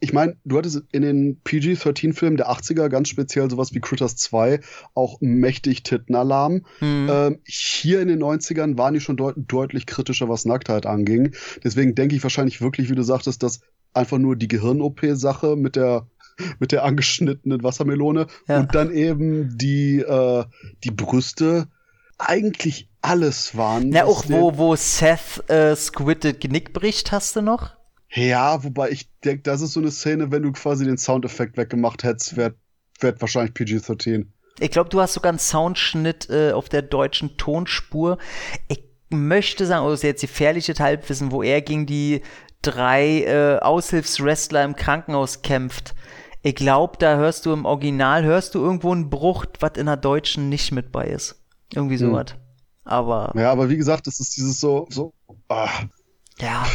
Ich 0.00 0.12
meine, 0.12 0.36
du 0.44 0.58
hattest 0.58 0.82
in 0.92 1.02
den 1.02 1.40
PG-13-Filmen 1.42 2.36
der 2.36 2.50
80er 2.50 2.88
ganz 2.88 3.08
speziell 3.08 3.48
sowas 3.48 3.72
wie 3.72 3.80
Critters 3.80 4.16
2 4.16 4.60
auch 4.94 5.18
mächtig 5.20 5.84
Tittenalarm. 5.84 6.66
Hm. 6.80 7.08
Ähm, 7.10 7.38
hier 7.44 8.02
in 8.02 8.08
den 8.08 8.22
90ern 8.22 8.76
waren 8.76 8.94
die 8.94 9.00
schon 9.00 9.16
deut 9.16 9.36
deutlich 9.36 9.86
kritischer, 9.86 10.28
was 10.28 10.44
Nacktheit 10.44 10.84
anging. 10.84 11.34
Deswegen 11.62 11.94
denke 11.94 12.14
ich 12.14 12.22
wahrscheinlich 12.22 12.60
wirklich, 12.60 12.90
wie 12.90 12.94
du 12.94 13.02
sagtest, 13.02 13.42
dass 13.42 13.60
einfach 13.94 14.18
nur 14.18 14.36
die 14.36 14.48
Gehirn-OP-Sache 14.48 15.56
mit 15.56 15.76
der 15.76 16.06
mit 16.58 16.72
der 16.72 16.84
angeschnittenen 16.84 17.62
Wassermelone 17.62 18.26
Ja. 18.48 18.58
und 18.60 18.74
dann 18.74 18.92
eben 18.92 19.56
die 19.56 20.00
äh, 20.00 20.44
die 20.82 20.90
Brüste 20.90 21.68
eigentlich 22.18 22.88
alles 23.02 23.56
waren. 23.56 23.90
Na, 23.90 24.04
auch 24.04 24.24
wo, 24.28 24.56
wo 24.56 24.74
Seth 24.76 25.48
äh, 25.48 25.76
Squid 25.76 26.40
Genick 26.40 26.72
bricht, 26.72 27.12
hast 27.12 27.36
du 27.36 27.42
noch? 27.42 27.72
Ja, 28.10 28.62
wobei 28.64 28.90
ich 28.90 29.10
denke, 29.24 29.42
das 29.42 29.60
ist 29.60 29.72
so 29.72 29.80
eine 29.80 29.90
Szene, 29.90 30.30
wenn 30.30 30.42
du 30.42 30.52
quasi 30.52 30.84
den 30.84 30.96
Soundeffekt 30.98 31.56
weggemacht 31.56 32.04
hättest, 32.04 32.36
wäre 32.36 32.54
wär 33.00 33.20
wahrscheinlich 33.20 33.54
PG-13. 33.54 34.26
Ich 34.60 34.70
glaube, 34.70 34.88
du 34.88 35.00
hast 35.00 35.14
sogar 35.14 35.30
einen 35.30 35.40
Soundschnitt 35.40 36.30
äh, 36.30 36.52
auf 36.52 36.68
der 36.68 36.82
deutschen 36.82 37.36
Tonspur. 37.36 38.18
Ich 38.68 38.84
möchte 39.10 39.66
sagen, 39.66 39.92
ist 39.92 40.04
jetzt 40.04 40.20
gefährliche 40.20 40.74
Halbwissen, 40.78 41.32
wo 41.32 41.42
er 41.42 41.60
gegen 41.60 41.86
die 41.86 42.22
drei 42.66 43.22
äh, 43.24 43.58
Aushilfswrestler 43.60 44.64
im 44.64 44.76
Krankenhaus 44.76 45.42
kämpft. 45.42 45.94
Ich 46.42 46.54
glaube, 46.54 46.96
da 46.98 47.16
hörst 47.16 47.46
du 47.46 47.52
im 47.52 47.64
Original, 47.64 48.24
hörst 48.24 48.54
du 48.54 48.60
irgendwo 48.62 48.92
einen 48.92 49.08
Bruch, 49.10 49.46
was 49.60 49.72
in 49.76 49.86
der 49.86 49.96
deutschen 49.96 50.48
nicht 50.48 50.72
mit 50.72 50.92
bei 50.92 51.06
ist. 51.06 51.42
Irgendwie 51.72 51.98
Hm. 51.98 52.10
sowas. 52.10 52.26
Aber 52.84 53.32
Ja, 53.34 53.50
aber 53.50 53.70
wie 53.70 53.76
gesagt, 53.76 54.06
das 54.06 54.20
ist 54.20 54.36
dieses 54.36 54.60
so, 54.60 54.86
so, 54.90 55.14
ah, 55.48 55.68
Ja. 56.38 56.66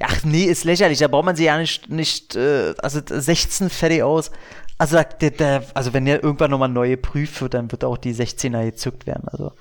Ach 0.00 0.24
nee, 0.24 0.44
ist 0.44 0.64
lächerlich. 0.64 0.98
Da 0.98 1.08
braucht 1.08 1.24
man 1.24 1.36
sich 1.36 1.46
ja 1.46 1.58
nicht, 1.58 1.88
nicht 1.90 2.36
äh, 2.36 2.74
also 2.78 3.00
16 3.04 3.68
fertig 3.70 4.02
aus. 4.02 4.30
Also, 4.78 5.00
der, 5.20 5.30
der, 5.32 5.64
also 5.74 5.92
wenn 5.92 6.04
der 6.04 6.22
irgendwann 6.22 6.52
nochmal 6.52 6.68
neu 6.68 6.90
geprüft 6.90 7.40
wird, 7.40 7.54
dann 7.54 7.70
wird 7.72 7.82
auch 7.84 7.98
die 7.98 8.14
16er 8.14 8.64
gezückt 8.64 9.06
werden. 9.06 9.26
Also, 9.26 9.52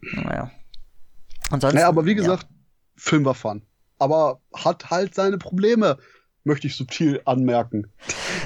naja. 0.00 0.50
Ansonsten, 1.50 1.76
naja, 1.76 1.88
aber 1.88 2.06
wie 2.06 2.12
ja. 2.12 2.16
gesagt, 2.16 2.46
Film 2.96 3.24
war 3.26 3.34
fun. 3.34 3.62
Aber 4.00 4.40
hat 4.52 4.90
halt 4.90 5.14
seine 5.14 5.38
Probleme, 5.38 5.98
möchte 6.42 6.66
ich 6.66 6.76
subtil 6.76 7.20
anmerken. 7.24 7.92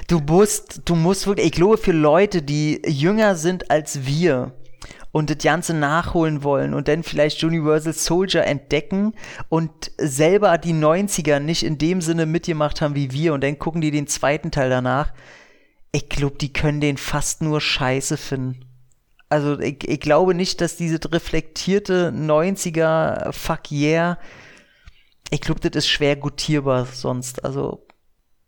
Du 0.09 0.20
musst, 0.20 0.82
du 0.85 0.94
musst 0.94 1.26
wirklich, 1.26 1.47
ich 1.47 1.52
glaube, 1.52 1.78
für 1.78 1.93
Leute, 1.93 2.43
die 2.43 2.82
jünger 2.86 3.36
sind 3.36 3.70
als 3.70 4.05
wir 4.05 4.52
und 5.12 5.31
das 5.31 5.39
Ganze 5.39 5.74
nachholen 5.74 6.43
wollen 6.43 6.74
und 6.74 6.89
dann 6.89 7.05
vielleicht 7.05 7.43
Universal 7.44 7.93
Soldier 7.93 8.44
entdecken 8.44 9.14
und 9.48 9.93
selber 9.97 10.59
die 10.59 10.74
90er 10.74 11.39
nicht 11.39 11.62
in 11.62 11.78
dem 11.78 12.01
Sinne 12.01 12.26
mitgemacht 12.26 12.81
haben 12.81 12.97
wie 12.97 13.12
wir 13.12 13.32
und 13.32 13.44
dann 13.44 13.59
gucken 13.59 13.81
die 13.81 13.93
den 13.93 14.09
zweiten 14.09 14.51
Teil 14.51 14.70
danach. 14.70 15.12
Ich 15.93 16.09
glaube, 16.09 16.36
die 16.39 16.52
können 16.52 16.81
den 16.81 16.97
fast 16.97 17.43
nur 17.43 17.60
scheiße 17.60 18.16
finden. 18.16 18.64
Also 19.28 19.59
ich, 19.60 19.89
ich 19.89 20.01
glaube 20.01 20.35
nicht, 20.35 20.60
dass 20.60 20.76
diese 20.76 20.98
reflektierte 21.10 22.10
90er 22.10 23.32
Fuck 23.32 23.70
yeah, 23.70 24.18
ich 25.35 25.40
glaube, 25.40 25.61
das 25.61 25.85
ist 25.85 25.89
schwer 25.89 26.16
gutierbar 26.16 26.86
sonst. 26.86 27.44
Also 27.44 27.86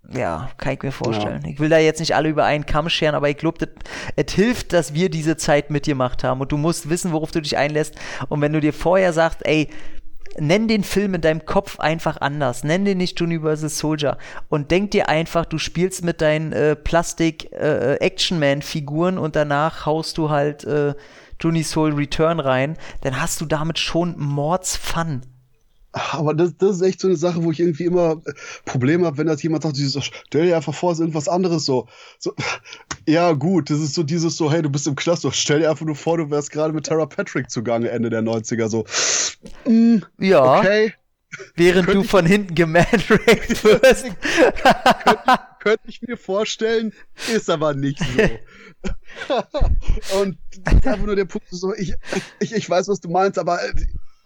ja, 0.09 0.51
kann 0.57 0.75
ich 0.75 0.83
mir 0.83 0.93
vorstellen. 0.93 1.45
Ich 1.47 1.59
will 1.59 1.69
da 1.69 1.79
jetzt 1.79 1.99
nicht 1.99 2.15
alle 2.15 2.29
über 2.29 2.45
einen 2.45 2.65
Kamm 2.65 2.89
scheren, 2.89 3.17
aber 3.17 3.29
ich 3.29 3.39
glaube, 3.39 3.69
es 4.15 4.33
hilft, 4.33 4.73
dass 4.73 4.95
wir 4.95 5.11
diese 5.11 5.37
Zeit 5.37 5.71
mitgemacht 5.71 6.23
haben. 6.23 6.41
Und 6.41 6.53
du 6.53 6.57
musst 6.57 6.89
wissen, 6.89 7.11
worauf 7.11 7.33
du 7.33 7.43
dich 7.43 7.57
einlässt. 7.57 7.97
Und 8.29 8.41
wenn 8.41 8.53
du 8.53 8.61
dir 8.61 8.73
vorher 8.73 9.13
sagst, 9.13 9.45
ey, 9.45 9.69
nenn 10.39 10.69
den 10.69 10.85
Film 10.85 11.15
in 11.15 11.23
deinem 11.23 11.45
Kopf 11.45 11.81
einfach 11.81 12.21
anders. 12.21 12.63
Nenn 12.63 12.85
den 12.85 12.99
nicht 12.99 13.21
Universal 13.21 13.69
Soldier. 13.69 14.17
Und 14.49 14.71
denk 14.71 14.93
dir 14.93 15.09
einfach, 15.09 15.45
du 15.45 15.59
spielst 15.59 16.05
mit 16.05 16.21
deinen 16.21 16.53
äh, 16.53 16.77
Plastik-Action-Man-Figuren 16.77 19.19
und 19.19 19.35
danach 19.35 19.87
haust 19.87 20.19
du 20.19 20.31
halt 20.31 20.63
äh, 20.63 20.95
Juni 21.43 21.65
Soul 21.65 21.95
Return 21.95 22.39
rein. 22.39 22.77
Dann 23.01 23.21
hast 23.21 23.41
du 23.41 23.47
damit 23.47 23.81
schon 23.81 24.17
Mords-Fun. 24.19 25.23
Aber 25.97 26.35
das, 26.35 26.55
das 26.59 26.77
ist 26.77 26.83
echt 26.83 27.01
so 27.01 27.09
eine 27.09 27.17
Sache, 27.17 27.43
wo 27.43 27.51
ich 27.51 27.59
irgendwie 27.61 27.85
immer 27.85 28.21
äh, 28.27 28.33
Probleme 28.67 29.07
habe, 29.07 29.17
wenn 29.17 29.27
das 29.27 29.43
jemand 29.43 29.63
sagt, 29.63 29.77
dieses, 29.79 30.05
stell 30.05 30.47
dir 30.47 30.57
einfach 30.57 30.75
vor, 30.75 30.93
es 30.93 30.99
ist 30.99 31.01
irgendwas 31.01 31.29
anderes 31.29 31.65
so. 31.65 31.89
so. 32.19 32.35
Ja, 33.09 33.33
gut, 33.33 33.71
das 33.71 33.79
ist 33.79 33.95
so 33.95 34.03
dieses 34.03 34.37
so, 34.37 34.51
hey, 34.51 34.63
du 34.63 34.69
bist 34.69 34.87
im 34.89 34.97
Knast, 34.97 35.23
so, 35.23 35.31
stell 35.31 35.61
dir 35.61 35.71
einfach 35.71 35.87
nur 35.87 35.95
vor, 35.95 36.19
du 36.19 36.29
wärst 36.29 36.51
gerade 36.51 36.73
mit 36.75 36.87
Tara 36.87 37.07
Patrick 37.07 37.49
zugange 37.51 37.89
Ende 37.89 38.11
der 38.11 38.21
90er, 38.21 38.69
so. 38.69 38.85
Mm, 39.65 39.99
Ja, 40.19 40.59
okay, 40.59 40.93
während 41.55 41.89
du 41.89 41.93
könnte 41.93 42.09
von 42.09 42.27
hinten 42.27 42.55
gemanraped 42.57 43.63
wirst. 43.65 44.07
könnte 45.61 45.85
ich 45.87 46.03
mir 46.03 46.17
vorstellen, 46.17 46.93
ist 47.33 47.49
aber 47.49 47.75
nicht 47.75 48.01
so. 48.01 48.23
Und 50.21 50.37
einfach 50.65 50.99
nur 50.99 51.17
der 51.17 51.25
Punkt 51.27 51.51
ist 51.53 51.61
so, 51.61 51.73
ich, 51.75 51.95
ich, 52.41 52.53
ich 52.53 52.69
weiß, 52.69 52.89
was 52.89 53.01
du 53.01 53.09
meinst, 53.09 53.39
aber 53.39 53.63
äh, 53.65 53.73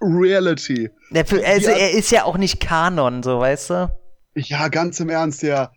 Reality. 0.00 0.90
Der, 1.10 1.24
also 1.30 1.70
Ja. 1.70 1.76
er 1.76 1.90
ist 1.92 2.10
ja 2.10 2.24
auch 2.24 2.36
nicht 2.38 2.60
Kanon, 2.60 3.22
so 3.22 3.38
weißt 3.40 3.70
du? 3.70 3.90
Ja, 4.34 4.68
ganz 4.68 5.00
im 5.00 5.08
Ernst, 5.10 5.42
der, 5.42 5.72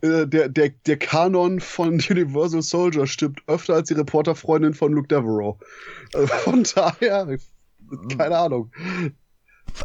äh, 0.00 0.26
der, 0.26 0.48
der, 0.48 0.70
der 0.86 0.96
Kanon 0.98 1.60
von 1.60 1.94
Universal 2.10 2.62
Soldier 2.62 3.06
stimmt 3.06 3.40
öfter 3.46 3.74
als 3.74 3.88
die 3.88 3.94
Reporterfreundin 3.94 4.74
von 4.74 4.92
Luke 4.92 5.08
Devereaux. 5.08 5.58
Also 6.14 6.26
von 6.26 6.64
daher, 6.74 7.36
keine 8.16 8.38
Ahnung. 8.38 8.72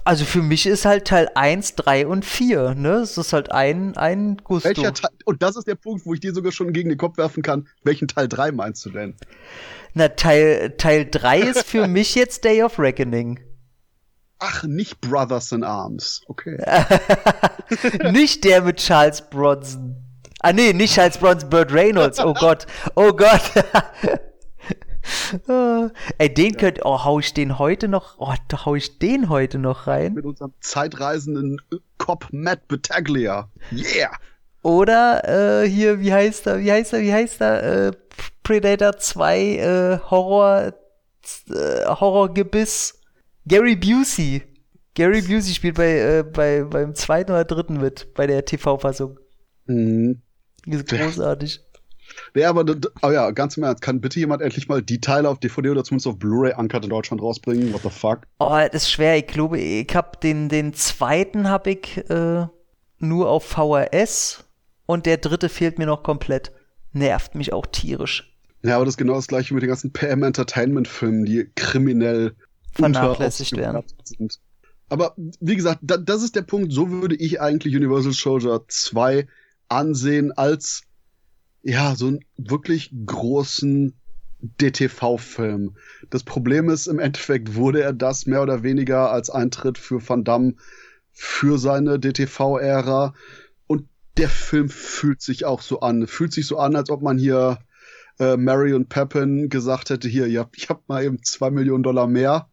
Also 0.04 0.24
für 0.26 0.42
mich 0.44 0.68
ist 0.68 0.86
halt 0.86 1.06
Teil 1.08 1.30
1, 1.34 1.76
3 1.76 2.06
und 2.06 2.24
4, 2.24 2.76
ne? 2.76 2.96
Es 2.98 3.18
ist 3.18 3.34
halt 3.34 3.52
ein, 3.52 3.98
ein 3.98 4.38
Gusto. 4.44 4.68
Welcher 4.70 4.94
Teil, 4.94 5.10
und 5.26 5.42
das 5.42 5.56
ist 5.56 5.68
der 5.68 5.76
Punkt, 5.76 6.06
wo 6.06 6.14
ich 6.14 6.20
dir 6.20 6.34
sogar 6.34 6.52
schon 6.52 6.74
gegen 6.74 6.90
den 6.90 6.98
Kopf 6.98 7.18
werfen 7.18 7.42
kann. 7.42 7.68
Welchen 7.84 8.08
Teil 8.08 8.28
3 8.28 8.52
meinst 8.52 8.86
du 8.86 8.92
denn? 8.92 9.16
Na, 9.94 10.10
Teil, 10.10 10.76
Teil 10.78 11.08
3 11.10 11.40
ist 11.40 11.66
für 11.66 11.88
mich 11.90 12.16
jetzt 12.16 12.44
Day 12.44 12.64
of 12.64 12.80
Reckoning. 12.80 13.40
Ach, 14.40 14.64
nicht 14.64 15.02
Brothers 15.02 15.52
in 15.52 15.64
Arms. 15.64 16.22
Okay. 16.28 16.58
nicht 18.12 18.44
der 18.44 18.62
mit 18.62 18.78
Charles 18.78 19.22
Bronson. 19.30 19.96
Ah 20.42 20.54
nee, 20.54 20.72
nicht 20.72 20.94
Charles 20.94 21.18
Bronson, 21.18 21.50
Burt 21.50 21.74
Reynolds. 21.74 22.20
Oh 22.20 22.34
Gott. 22.34 22.66
Oh 22.96 23.12
Gott. 23.12 23.42
Ah, 25.48 25.90
Ey, 26.18 26.34
den 26.34 26.56
könnt, 26.56 26.86
oh, 26.86 27.04
hau 27.04 27.20
ich 27.20 27.34
den 27.34 27.58
heute 27.58 27.88
noch, 27.88 28.16
oh, 28.20 28.34
da 28.48 28.66
hau 28.66 28.76
ich 28.76 29.00
den 29.00 29.30
heute 29.30 29.58
noch 29.58 29.88
rein. 29.88 30.14
Mit 30.14 30.26
unserem 30.26 30.54
zeitreisenden 30.62 31.60
Cop 31.98 32.28
Matt 32.32 32.68
Battaglia. 32.68 33.50
Yeah! 33.72 34.12
Oder 34.62 35.62
äh, 35.64 35.70
hier, 35.70 36.00
wie 36.00 36.14
heißt 36.14 36.48
er, 36.48 36.60
wie 36.60 36.72
heißt 36.72 36.94
er, 36.94 37.02
wie 37.02 37.14
heißt 37.14 37.42
er? 37.42 37.88
Äh, 37.88 37.92
Predator 38.44 38.98
2 38.98 39.40
äh, 39.40 40.00
Horror 40.10 40.74
äh, 41.50 41.86
Horrorgebiss. 41.86 43.00
Gary 43.48 43.76
Busey. 43.76 44.44
Gary 44.96 45.22
Busey 45.22 45.54
spielt 45.54 45.76
bei, 45.76 46.00
äh, 46.00 46.24
bei, 46.24 46.64
beim 46.64 46.96
zweiten 46.96 47.32
oder 47.32 47.46
dritten 47.46 47.80
mit, 47.80 48.14
bei 48.14 48.28
der 48.28 48.44
TV-Fassung. 48.46 49.20
Mhm. 49.66 50.22
Ist 50.66 50.88
großartig. 50.88 51.62
Nee, 52.34 52.44
aber, 52.44 52.66
oh 53.04 53.12
ja, 53.12 53.32
ganz 53.32 53.56
im 53.56 53.64
Ernst, 53.64 53.82
kann 53.82 54.02
bitte 54.02 54.20
jemand 54.20 54.42
endlich 54.42 54.68
mal 54.68 54.82
die 54.82 55.00
Teile 55.00 55.30
auf 55.30 55.40
DVD 55.40 55.70
oder 55.70 55.84
zumindest 55.84 56.08
auf 56.08 56.18
Blu-ray 56.18 56.54
Uncut 56.58 56.84
in 56.84 56.90
Deutschland 56.90 57.22
rausbringen? 57.22 57.72
What 57.72 57.84
the 57.84 57.90
fuck? 57.90 58.22
Oh, 58.40 58.50
das 58.50 58.84
ist 58.84 58.92
schwer. 58.92 59.16
Ich 59.18 59.28
glaube, 59.28 59.60
ich 59.60 59.96
hab 59.96 60.20
den, 60.22 60.50
den 60.50 60.74
zweiten 60.74 61.50
habe 61.50 61.72
ich 61.72 61.98
äh, 62.10 62.48
nur 62.98 63.30
auf 63.30 63.46
VHS 63.46 64.49
und 64.90 65.06
der 65.06 65.18
dritte 65.18 65.50
fehlt 65.50 65.78
mir 65.78 65.86
noch 65.86 66.02
komplett. 66.02 66.52
Nervt 66.94 67.36
mich 67.36 67.54
auch 67.54 67.68
tierisch. 67.68 68.36
Ja, 68.64 68.78
aber 68.78 68.86
das 68.86 68.94
ist 68.94 68.98
genau 68.98 69.14
das 69.14 69.28
gleiche 69.28 69.54
mit 69.54 69.62
den 69.62 69.70
ganzen 69.70 69.94
PM 69.94 70.24
Entertainment 70.24 70.88
Filmen, 70.88 71.26
die 71.26 71.48
kriminell 71.54 72.34
vernachlässigt 72.72 73.56
werden. 73.56 73.84
Sind. 74.04 74.40
Aber 74.90 75.14
wie 75.16 75.56
gesagt, 75.56 75.82
da, 75.84 75.98
das 75.98 76.24
ist 76.24 76.36
der 76.36 76.42
Punkt, 76.42 76.74
so 76.74 76.90
würde 76.90 77.16
ich 77.16 77.40
eigentlich 77.40 77.76
Universal 77.76 78.14
Soldier 78.14 78.62
2 78.68 79.28
ansehen 79.68 80.32
als 80.32 80.82
ja, 81.62 81.94
so 81.96 82.08
einen 82.08 82.26
wirklich 82.38 82.92
großen 83.06 83.94
DTV-Film. 84.42 85.78
Das 86.10 86.24
Problem 86.24 86.68
ist, 86.68 86.88
im 86.88 86.98
Endeffekt 86.98 87.54
wurde 87.54 87.84
er 87.84 87.94
das 87.94 88.26
mehr 88.26 88.42
oder 88.42 88.64
weniger 88.64 89.12
als 89.12 89.30
Eintritt 89.30 89.78
für 89.78 90.02
Van 90.10 90.24
Damme 90.24 90.56
für 91.12 91.60
seine 91.60 92.00
DTV-Ära. 92.00 93.14
Und 94.20 94.24
der 94.24 94.30
Film 94.32 94.68
fühlt 94.68 95.22
sich 95.22 95.46
auch 95.46 95.62
so 95.62 95.80
an. 95.80 96.06
Fühlt 96.06 96.34
sich 96.34 96.46
so 96.46 96.58
an, 96.58 96.76
als 96.76 96.90
ob 96.90 97.02
man 97.02 97.18
hier 97.18 97.60
äh, 98.20 98.36
Marion 98.36 98.86
Pepin 98.86 99.48
gesagt 99.48 99.92
hätte, 99.92 100.10
hier, 100.10 100.28
ja, 100.28 100.46
ich 100.58 100.68
hab 100.68 100.90
mal 100.90 101.06
eben 101.06 101.24
zwei 101.24 101.50
Millionen 101.50 101.84
Dollar 101.84 102.06
mehr, 102.06 102.50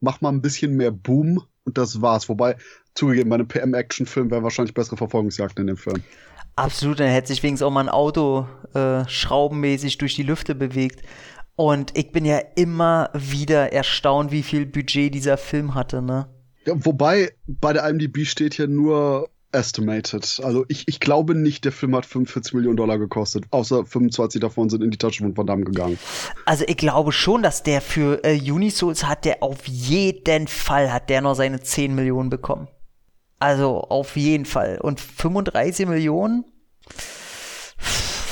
mach 0.00 0.20
mal 0.20 0.30
ein 0.30 0.42
bisschen 0.42 0.76
mehr 0.76 0.90
Boom 0.90 1.40
und 1.62 1.78
das 1.78 2.02
war's. 2.02 2.28
Wobei, 2.28 2.56
zugegeben, 2.96 3.30
bei 3.30 3.36
einem 3.36 3.46
PM-Action-Film 3.46 4.32
wäre 4.32 4.42
wahrscheinlich 4.42 4.74
bessere 4.74 4.96
Verfolgungsjagd 4.96 5.56
in 5.60 5.68
dem 5.68 5.76
Film. 5.76 6.02
Absolut, 6.56 6.98
dann 6.98 7.06
hätte 7.06 7.28
sich 7.28 7.44
wenigstens 7.44 7.64
auch 7.64 7.70
mal 7.70 7.82
ein 7.82 7.88
Auto 7.88 8.48
äh, 8.74 9.08
schraubenmäßig 9.08 9.98
durch 9.98 10.16
die 10.16 10.24
Lüfte 10.24 10.56
bewegt. 10.56 11.04
Und 11.54 11.96
ich 11.96 12.10
bin 12.10 12.24
ja 12.24 12.40
immer 12.56 13.10
wieder 13.14 13.72
erstaunt, 13.72 14.32
wie 14.32 14.42
viel 14.42 14.66
Budget 14.66 15.14
dieser 15.14 15.36
Film 15.36 15.76
hatte, 15.76 16.02
ne? 16.02 16.26
Ja, 16.66 16.74
wobei 16.76 17.30
bei 17.46 17.72
der 17.72 17.88
IMDb 17.88 18.26
steht 18.26 18.58
ja 18.58 18.66
nur 18.66 19.28
estimated. 19.54 20.40
Also 20.42 20.64
ich, 20.68 20.88
ich 20.88 21.00
glaube 21.00 21.34
nicht, 21.34 21.64
der 21.64 21.72
Film 21.72 21.94
hat 21.96 22.04
45 22.04 22.54
Millionen 22.54 22.76
Dollar 22.76 22.98
gekostet. 22.98 23.44
Außer 23.50 23.86
25 23.86 24.40
davon 24.40 24.68
sind 24.68 24.82
in 24.82 24.90
die 24.90 24.98
Tasche 24.98 25.22
von 25.22 25.36
Van 25.36 25.46
Damme 25.46 25.64
gegangen. 25.64 25.98
Also 26.44 26.64
ich 26.66 26.76
glaube 26.76 27.12
schon, 27.12 27.42
dass 27.42 27.62
der 27.62 27.80
für 27.80 28.22
äh, 28.24 28.38
Unisouls 28.50 29.04
hat 29.04 29.24
der 29.24 29.42
auf 29.42 29.66
jeden 29.66 30.48
Fall 30.48 30.92
hat 30.92 31.08
der 31.08 31.20
noch 31.20 31.34
seine 31.34 31.60
10 31.60 31.94
Millionen 31.94 32.30
bekommen. 32.30 32.68
Also 33.38 33.80
auf 33.80 34.16
jeden 34.16 34.44
Fall. 34.44 34.78
Und 34.80 35.00
35 35.00 35.86
Millionen? 35.86 36.44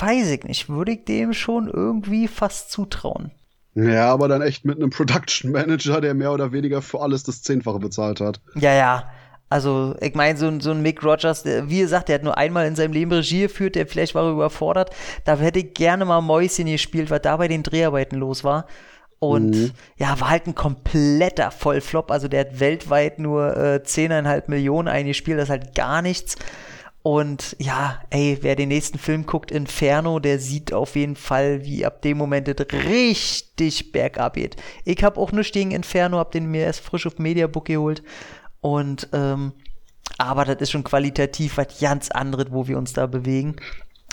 Weiß 0.00 0.30
ich 0.30 0.44
nicht. 0.44 0.68
Würde 0.68 0.92
ich 0.92 1.04
dem 1.04 1.32
schon 1.32 1.68
irgendwie 1.68 2.28
fast 2.28 2.70
zutrauen. 2.70 3.32
Ja, 3.74 4.12
aber 4.12 4.28
dann 4.28 4.42
echt 4.42 4.64
mit 4.64 4.76
einem 4.76 4.90
Production 4.90 5.50
Manager, 5.50 6.00
der 6.00 6.14
mehr 6.14 6.32
oder 6.32 6.52
weniger 6.52 6.82
für 6.82 7.00
alles 7.00 7.22
das 7.22 7.42
Zehnfache 7.42 7.78
bezahlt 7.78 8.20
hat. 8.20 8.40
Ja, 8.54 8.74
ja. 8.74 9.10
Also, 9.52 9.94
ich 10.00 10.14
meine, 10.14 10.38
so, 10.38 10.50
so 10.60 10.70
ein 10.70 10.80
Mick 10.80 11.04
Rogers, 11.04 11.42
der, 11.42 11.68
wie 11.68 11.80
gesagt, 11.80 12.08
der 12.08 12.14
hat 12.14 12.22
nur 12.22 12.38
einmal 12.38 12.66
in 12.66 12.74
seinem 12.74 12.94
Leben 12.94 13.12
Regie 13.12 13.42
geführt, 13.42 13.74
der 13.74 13.86
vielleicht 13.86 14.14
war 14.14 14.30
überfordert. 14.30 14.90
Da 15.26 15.36
hätte 15.36 15.58
ich 15.58 15.74
gerne 15.74 16.06
mal 16.06 16.22
Mäuschen 16.22 16.64
gespielt, 16.66 17.10
was 17.10 17.20
da 17.20 17.36
bei 17.36 17.48
den 17.48 17.62
Dreharbeiten 17.62 18.18
los 18.18 18.44
war. 18.44 18.66
Und 19.18 19.50
mhm. 19.50 19.70
ja, 19.98 20.18
war 20.20 20.30
halt 20.30 20.46
ein 20.46 20.54
kompletter 20.54 21.50
Vollflop. 21.50 22.10
Also 22.10 22.28
der 22.28 22.40
hat 22.40 22.60
weltweit 22.60 23.18
nur 23.18 23.54
äh, 23.54 23.80
10,5 23.84 24.44
Millionen 24.46 24.88
eingespielt, 24.88 25.38
das 25.38 25.44
ist 25.44 25.50
halt 25.50 25.74
gar 25.74 26.00
nichts. 26.00 26.36
Und 27.02 27.54
ja, 27.58 28.00
ey, 28.10 28.38
wer 28.40 28.56
den 28.56 28.68
nächsten 28.68 28.98
Film 28.98 29.26
guckt, 29.26 29.50
Inferno, 29.50 30.18
der 30.18 30.38
sieht 30.38 30.72
auf 30.72 30.96
jeden 30.96 31.16
Fall, 31.16 31.64
wie 31.64 31.84
ab 31.84 32.00
dem 32.00 32.16
Moment 32.16 32.48
das 32.48 32.66
richtig 32.88 33.92
bergab 33.92 34.34
geht. 34.34 34.56
Ich 34.84 35.04
hab 35.04 35.18
auch 35.18 35.32
nichts 35.32 35.52
gegen 35.52 35.72
Inferno, 35.72 36.18
hab 36.18 36.30
den 36.30 36.46
mir 36.46 36.64
erst 36.64 36.80
frisch 36.80 37.06
auf 37.06 37.18
Mediabook 37.18 37.66
geholt. 37.66 38.02
Und 38.62 39.08
ähm, 39.12 39.52
aber 40.18 40.44
das 40.44 40.56
ist 40.60 40.70
schon 40.70 40.84
qualitativ 40.84 41.58
was 41.58 41.78
ganz 41.80 42.10
anderes, 42.10 42.46
wo 42.50 42.66
wir 42.68 42.78
uns 42.78 42.92
da 42.92 43.06
bewegen. 43.06 43.56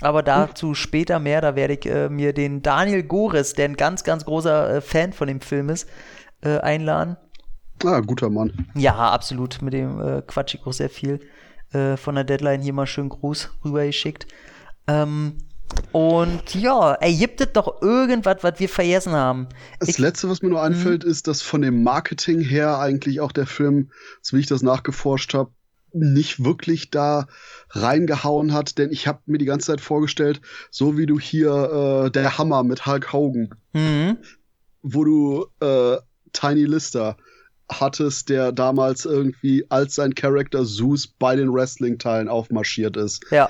Aber 0.01 0.23
dazu 0.23 0.73
später 0.73 1.19
mehr, 1.19 1.41
da 1.41 1.55
werde 1.55 1.73
ich 1.73 1.85
äh, 1.85 2.09
mir 2.09 2.33
den 2.33 2.61
Daniel 2.61 3.03
Gores, 3.03 3.53
der 3.53 3.65
ein 3.65 3.75
ganz, 3.75 4.03
ganz 4.03 4.25
großer 4.25 4.77
äh, 4.77 4.81
Fan 4.81 5.13
von 5.13 5.27
dem 5.27 5.41
Film 5.41 5.69
ist, 5.69 5.87
äh, 6.41 6.57
einladen. 6.57 7.17
Ah, 7.83 7.99
guter 7.99 8.29
Mann. 8.29 8.67
Ja, 8.75 8.95
absolut. 8.95 9.61
Mit 9.61 9.73
dem 9.73 10.01
äh, 10.01 10.21
quatsch 10.25 10.55
ich 10.55 10.65
auch 10.65 10.73
sehr 10.73 10.89
viel. 10.89 11.19
Äh, 11.71 11.97
von 11.97 12.15
der 12.15 12.23
Deadline 12.23 12.61
hier 12.61 12.73
mal 12.73 12.87
schön 12.87 13.09
Gruß 13.09 13.49
rübergeschickt. 13.63 14.27
Ähm, 14.87 15.37
und 15.91 16.53
ja, 16.53 16.93
ey, 16.95 17.15
gibt 17.15 17.41
es 17.41 17.51
doch 17.53 17.81
irgendwas, 17.81 18.37
was 18.41 18.59
wir 18.59 18.69
vergessen 18.69 19.13
haben? 19.13 19.47
Das 19.79 19.89
ich, 19.89 19.97
Letzte, 19.97 20.29
was 20.29 20.41
mir 20.41 20.49
nur 20.49 20.61
einfällt, 20.61 21.03
ist, 21.03 21.27
dass 21.27 21.41
von 21.41 21.61
dem 21.61 21.83
Marketing 21.83 22.41
her 22.41 22.79
eigentlich 22.79 23.21
auch 23.21 23.31
der 23.31 23.47
Film, 23.47 23.91
so 24.21 24.37
wie 24.37 24.41
ich 24.41 24.47
das 24.47 24.61
nachgeforscht 24.61 25.33
habe, 25.33 25.51
nicht 25.91 26.43
wirklich 26.43 26.91
da 26.91 27.27
reingehauen 27.69 28.53
hat, 28.53 28.77
denn 28.77 28.91
ich 28.91 29.07
habe 29.07 29.21
mir 29.25 29.39
die 29.39 29.45
ganze 29.45 29.67
Zeit 29.67 29.81
vorgestellt, 29.81 30.41
so 30.69 30.97
wie 30.97 31.07
du 31.07 31.19
hier 31.19 32.05
äh, 32.05 32.11
der 32.11 32.37
Hammer 32.37 32.63
mit 32.63 32.85
Hulk 32.85 33.11
Hogan, 33.11 33.55
mhm. 33.73 34.17
wo 34.83 35.03
du 35.03 35.47
äh, 35.59 35.97
Tiny 36.33 36.65
Lister 36.65 37.17
hattest, 37.71 38.29
der 38.29 38.51
damals 38.51 39.05
irgendwie 39.05 39.65
als 39.69 39.95
sein 39.95 40.13
Charakter 40.13 40.65
Zeus 40.65 41.07
bei 41.07 41.35
den 41.35 41.51
Wrestling-Teilen 41.51 42.27
aufmarschiert 42.27 42.97
ist. 42.97 43.25
Ja. 43.31 43.49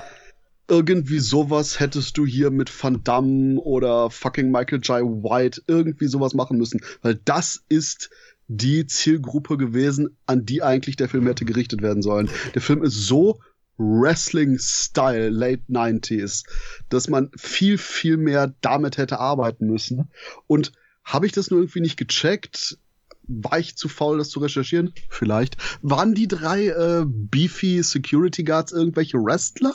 Irgendwie 0.70 1.18
sowas 1.18 1.80
hättest 1.80 2.16
du 2.16 2.24
hier 2.24 2.52
mit 2.52 2.70
Van 2.82 3.02
Damme 3.02 3.60
oder 3.60 4.08
fucking 4.08 4.52
Michael 4.52 4.80
J. 4.80 5.02
White 5.02 5.62
irgendwie 5.66 6.06
sowas 6.06 6.32
machen 6.32 6.58
müssen, 6.58 6.80
weil 7.02 7.16
das 7.24 7.64
ist 7.68 8.08
die 8.46 8.86
Zielgruppe 8.86 9.56
gewesen, 9.56 10.16
an 10.26 10.46
die 10.46 10.62
eigentlich 10.62 10.94
der 10.94 11.08
Film 11.08 11.26
hätte 11.26 11.44
gerichtet 11.44 11.82
werden 11.82 12.02
sollen. 12.02 12.30
Der 12.54 12.62
Film 12.62 12.84
ist 12.84 12.94
so 12.94 13.40
Wrestling-Style, 13.78 15.30
late 15.30 15.62
90s, 15.68 16.44
dass 16.88 17.08
man 17.08 17.30
viel, 17.36 17.76
viel 17.76 18.16
mehr 18.16 18.54
damit 18.60 18.96
hätte 18.96 19.18
arbeiten 19.18 19.66
müssen. 19.66 20.08
Und 20.46 20.70
habe 21.02 21.26
ich 21.26 21.32
das 21.32 21.50
nur 21.50 21.58
irgendwie 21.58 21.80
nicht 21.80 21.96
gecheckt? 21.96 22.78
War 23.26 23.58
ich 23.58 23.76
zu 23.76 23.88
faul, 23.88 24.18
das 24.18 24.30
zu 24.30 24.38
recherchieren? 24.38 24.92
Vielleicht. 25.08 25.56
Waren 25.82 26.14
die 26.14 26.28
drei 26.28 26.68
äh, 26.68 27.04
beefy 27.06 27.82
Security 27.82 28.44
Guards 28.44 28.70
irgendwelche 28.70 29.18
Wrestler? 29.18 29.74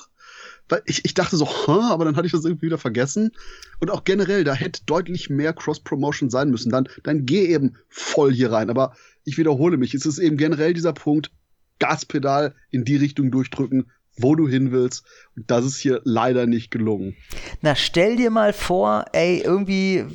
Weil 0.69 0.81
ich, 0.85 1.05
ich 1.05 1.13
dachte 1.13 1.37
so, 1.37 1.45
huh, 1.45 1.91
aber 1.91 2.05
dann 2.05 2.15
hatte 2.15 2.25
ich 2.25 2.31
das 2.31 2.45
irgendwie 2.45 2.67
wieder 2.67 2.77
vergessen. 2.77 3.31
Und 3.79 3.91
auch 3.91 4.03
generell, 4.03 4.43
da 4.43 4.53
hätte 4.53 4.81
deutlich 4.85 5.29
mehr 5.29 5.53
Cross-Promotion 5.53 6.29
sein 6.29 6.49
müssen. 6.49 6.71
Dann, 6.71 6.87
dann 7.03 7.25
geh 7.25 7.45
eben 7.45 7.77
voll 7.89 8.33
hier 8.33 8.51
rein. 8.51 8.69
Aber 8.69 8.95
ich 9.23 9.37
wiederhole 9.37 9.77
mich, 9.77 9.93
es 9.93 10.05
ist 10.05 10.17
eben 10.17 10.37
generell 10.37 10.73
dieser 10.73 10.93
Punkt, 10.93 11.31
Gaspedal 11.79 12.55
in 12.71 12.85
die 12.85 12.95
Richtung 12.95 13.31
durchdrücken, 13.31 13.91
wo 14.17 14.35
du 14.35 14.47
hin 14.47 14.71
willst. 14.71 15.03
Und 15.35 15.51
das 15.51 15.65
ist 15.65 15.77
hier 15.77 16.01
leider 16.03 16.45
nicht 16.45 16.71
gelungen. 16.71 17.15
Na, 17.61 17.75
stell 17.75 18.15
dir 18.15 18.29
mal 18.29 18.53
vor, 18.53 19.05
ey, 19.11 19.41
irgendwie, 19.43 19.97
äh, 19.97 20.05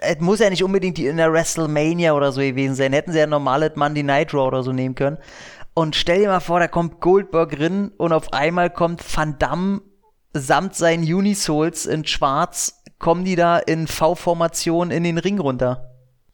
es 0.00 0.20
muss 0.20 0.40
ja 0.40 0.50
nicht 0.50 0.64
unbedingt 0.64 0.98
in 0.98 1.16
der 1.16 1.32
WrestleMania 1.32 2.12
oder 2.12 2.32
so 2.32 2.40
gewesen 2.40 2.74
sein. 2.74 2.92
Hätten 2.92 3.12
sie 3.12 3.18
ja 3.18 3.26
normales 3.26 3.76
Monday 3.76 4.02
Night 4.02 4.34
Raw 4.34 4.48
oder 4.48 4.62
so 4.62 4.72
nehmen 4.72 4.94
können. 4.94 5.18
Und 5.78 5.94
stell 5.94 6.20
dir 6.20 6.28
mal 6.28 6.40
vor, 6.40 6.58
da 6.58 6.68
kommt 6.68 7.02
Goldberg 7.02 7.58
rin 7.58 7.92
und 7.98 8.14
auf 8.14 8.32
einmal 8.32 8.70
kommt 8.70 9.04
Van 9.14 9.38
Damme 9.38 9.82
samt 10.32 10.74
seinen 10.74 11.02
Unisouls 11.04 11.84
in 11.84 12.06
schwarz, 12.06 12.82
kommen 12.98 13.26
die 13.26 13.36
da 13.36 13.58
in 13.58 13.86
V-Formation 13.86 14.90
in 14.90 15.04
den 15.04 15.18
Ring 15.18 15.38
runter. 15.38 15.90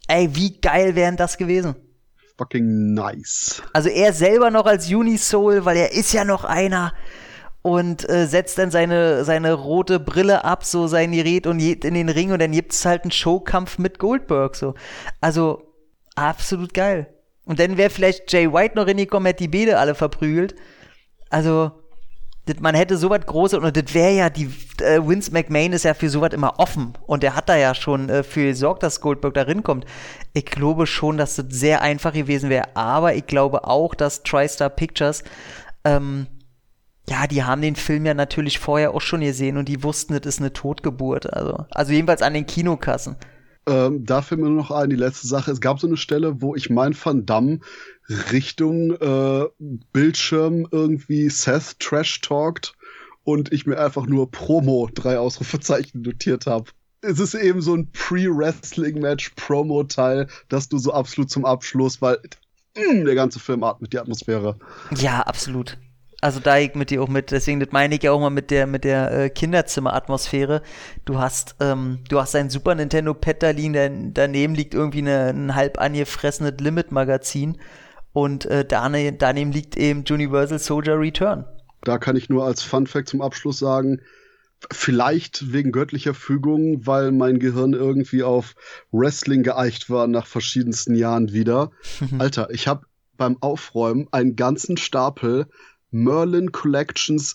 Ey, 0.06 0.36
wie 0.36 0.60
geil 0.60 0.94
wären 0.94 1.16
das 1.16 1.38
gewesen? 1.38 1.74
Fucking 2.38 2.94
nice. 2.94 3.60
Also 3.72 3.88
er 3.88 4.12
selber 4.12 4.52
noch 4.52 4.66
als 4.66 4.88
Unisoul, 4.88 5.64
weil 5.64 5.76
er 5.76 5.92
ist 5.92 6.12
ja 6.12 6.24
noch 6.24 6.44
einer 6.44 6.92
und 7.62 8.08
äh, 8.08 8.28
setzt 8.28 8.58
dann 8.58 8.70
seine, 8.70 9.24
seine 9.24 9.54
rote 9.54 9.98
Brille 9.98 10.44
ab, 10.44 10.64
so 10.64 10.86
sein 10.86 11.10
Gerät 11.10 11.48
und 11.48 11.58
geht 11.58 11.84
in 11.84 11.94
den 11.94 12.10
Ring 12.10 12.30
und 12.30 12.40
dann 12.40 12.52
gibt's 12.52 12.84
halt 12.84 13.02
einen 13.02 13.10
Showkampf 13.10 13.78
mit 13.78 13.98
Goldberg, 13.98 14.54
so. 14.54 14.74
Also, 15.20 15.64
absolut 16.14 16.74
geil. 16.74 17.11
Und 17.44 17.58
dann 17.58 17.76
wäre 17.76 17.90
vielleicht 17.90 18.32
Jay 18.32 18.52
White 18.52 18.76
noch 18.76 18.86
reingekommen, 18.86 19.26
hätte 19.26 19.44
die 19.44 19.48
Bede 19.48 19.78
alle 19.78 19.94
verprügelt. 19.94 20.54
Also, 21.30 21.72
das, 22.46 22.60
man 22.60 22.74
hätte 22.74 22.96
sowas 22.96 23.20
Großes, 23.24 23.58
und 23.58 23.76
das 23.76 23.94
wäre 23.94 24.12
ja, 24.12 24.30
die 24.30 24.50
äh, 24.80 25.00
Vince 25.00 25.32
McMahon 25.32 25.72
ist 25.72 25.84
ja 25.84 25.94
für 25.94 26.08
sowas 26.08 26.32
immer 26.32 26.58
offen. 26.58 26.94
Und 27.06 27.22
der 27.22 27.36
hat 27.36 27.48
da 27.48 27.56
ja 27.56 27.74
schon 27.74 28.08
äh, 28.08 28.22
für 28.22 28.46
gesorgt, 28.46 28.82
dass 28.82 29.00
Goldberg 29.00 29.34
da 29.34 29.42
rinkommt. 29.42 29.84
Ich 30.32 30.46
glaube 30.46 30.86
schon, 30.86 31.18
dass 31.18 31.36
das 31.36 31.46
sehr 31.48 31.82
einfach 31.82 32.12
gewesen 32.12 32.50
wäre. 32.50 32.76
Aber 32.76 33.14
ich 33.14 33.26
glaube 33.26 33.66
auch, 33.66 33.94
dass 33.94 34.22
TriStar 34.22 34.70
Pictures, 34.70 35.24
ähm, 35.84 36.26
ja, 37.08 37.26
die 37.26 37.42
haben 37.42 37.62
den 37.62 37.76
Film 37.76 38.06
ja 38.06 38.14
natürlich 38.14 38.58
vorher 38.58 38.94
auch 38.94 39.00
schon 39.00 39.20
gesehen 39.20 39.56
und 39.56 39.68
die 39.68 39.82
wussten, 39.82 40.14
das 40.14 40.26
ist 40.26 40.40
eine 40.40 40.52
Totgeburt. 40.52 41.32
Also, 41.32 41.64
also 41.70 41.92
jedenfalls 41.92 42.22
an 42.22 42.34
den 42.34 42.46
Kinokassen. 42.46 43.16
Ähm, 43.66 44.04
da 44.04 44.22
fällt 44.22 44.40
mir 44.40 44.48
nur 44.48 44.56
noch 44.56 44.70
ein, 44.70 44.88
die 44.90 44.96
letzte 44.96 45.28
Sache. 45.28 45.52
Es 45.52 45.60
gab 45.60 45.80
so 45.80 45.86
eine 45.86 45.96
Stelle, 45.96 46.42
wo 46.42 46.56
ich 46.56 46.68
mein 46.70 46.96
Van 47.00 47.26
Damme 47.26 47.60
Richtung 48.32 48.92
äh, 48.92 49.44
Bildschirm 49.92 50.66
irgendwie 50.70 51.28
Seth 51.28 51.78
trash 51.78 52.20
talkt 52.20 52.74
und 53.24 53.52
ich 53.52 53.66
mir 53.66 53.78
einfach 53.78 54.06
nur 54.06 54.30
Promo 54.30 54.88
drei 54.92 55.18
Ausrufezeichen 55.18 56.02
notiert 56.02 56.46
habe. 56.46 56.70
Es 57.00 57.20
ist 57.20 57.34
eben 57.34 57.62
so 57.62 57.74
ein 57.74 57.90
Pre-Wrestling-Match-Promo-Teil, 57.90 60.28
dass 60.48 60.68
du 60.68 60.78
so 60.78 60.92
absolut 60.92 61.30
zum 61.30 61.44
Abschluss, 61.44 62.00
weil 62.00 62.20
mh, 62.76 62.92
mm, 62.92 63.04
der 63.04 63.16
ganze 63.16 63.40
Film 63.40 63.64
atmet 63.64 63.92
die 63.92 63.98
Atmosphäre. 63.98 64.56
Ja, 64.96 65.20
absolut. 65.20 65.78
Also 66.22 66.38
da 66.38 66.56
ich 66.56 66.76
mit 66.76 66.90
dir 66.90 67.02
auch 67.02 67.08
mit, 67.08 67.32
deswegen 67.32 67.58
das 67.58 67.70
meine 67.72 67.96
ich 67.96 68.02
ja 68.04 68.12
auch 68.12 68.20
mal 68.20 68.30
mit 68.30 68.52
der 68.52 68.68
mit 68.68 68.84
der 68.84 69.10
äh, 69.10 69.28
Kinderzimmer-Atmosphäre. 69.28 70.62
Du 71.04 71.18
hast 71.18 71.56
ähm, 71.58 71.98
du 72.08 72.20
hast 72.20 72.36
ein 72.36 72.48
Super 72.48 72.76
Nintendo 72.76 73.12
Pad 73.12 73.42
da 73.42 73.50
liegen, 73.50 74.14
daneben 74.14 74.54
liegt 74.54 74.72
irgendwie 74.72 75.00
eine, 75.00 75.30
ein 75.30 75.54
halb 75.56 75.80
angefressenes 75.80 76.54
Limit-Magazin 76.60 77.58
und 78.12 78.46
äh, 78.46 78.64
daneben, 78.64 79.18
daneben 79.18 79.50
liegt 79.50 79.76
eben 79.76 80.04
Universal 80.08 80.60
Soldier 80.60 80.96
Return. 80.98 81.44
Da 81.82 81.98
kann 81.98 82.14
ich 82.14 82.28
nur 82.28 82.44
als 82.44 82.62
Fun 82.62 82.86
Fact 82.86 83.08
zum 83.08 83.20
Abschluss 83.20 83.58
sagen, 83.58 84.00
vielleicht 84.70 85.52
wegen 85.52 85.72
göttlicher 85.72 86.14
Fügung, 86.14 86.86
weil 86.86 87.10
mein 87.10 87.40
Gehirn 87.40 87.72
irgendwie 87.72 88.22
auf 88.22 88.54
Wrestling 88.92 89.42
geeicht 89.42 89.90
war 89.90 90.06
nach 90.06 90.26
verschiedensten 90.26 90.94
Jahren 90.94 91.32
wieder. 91.32 91.72
Alter, 92.20 92.48
ich 92.50 92.68
habe 92.68 92.86
beim 93.16 93.38
Aufräumen 93.40 94.08
einen 94.12 94.36
ganzen 94.36 94.76
Stapel 94.76 95.46
Merlin 95.92 96.50
Collections 96.50 97.34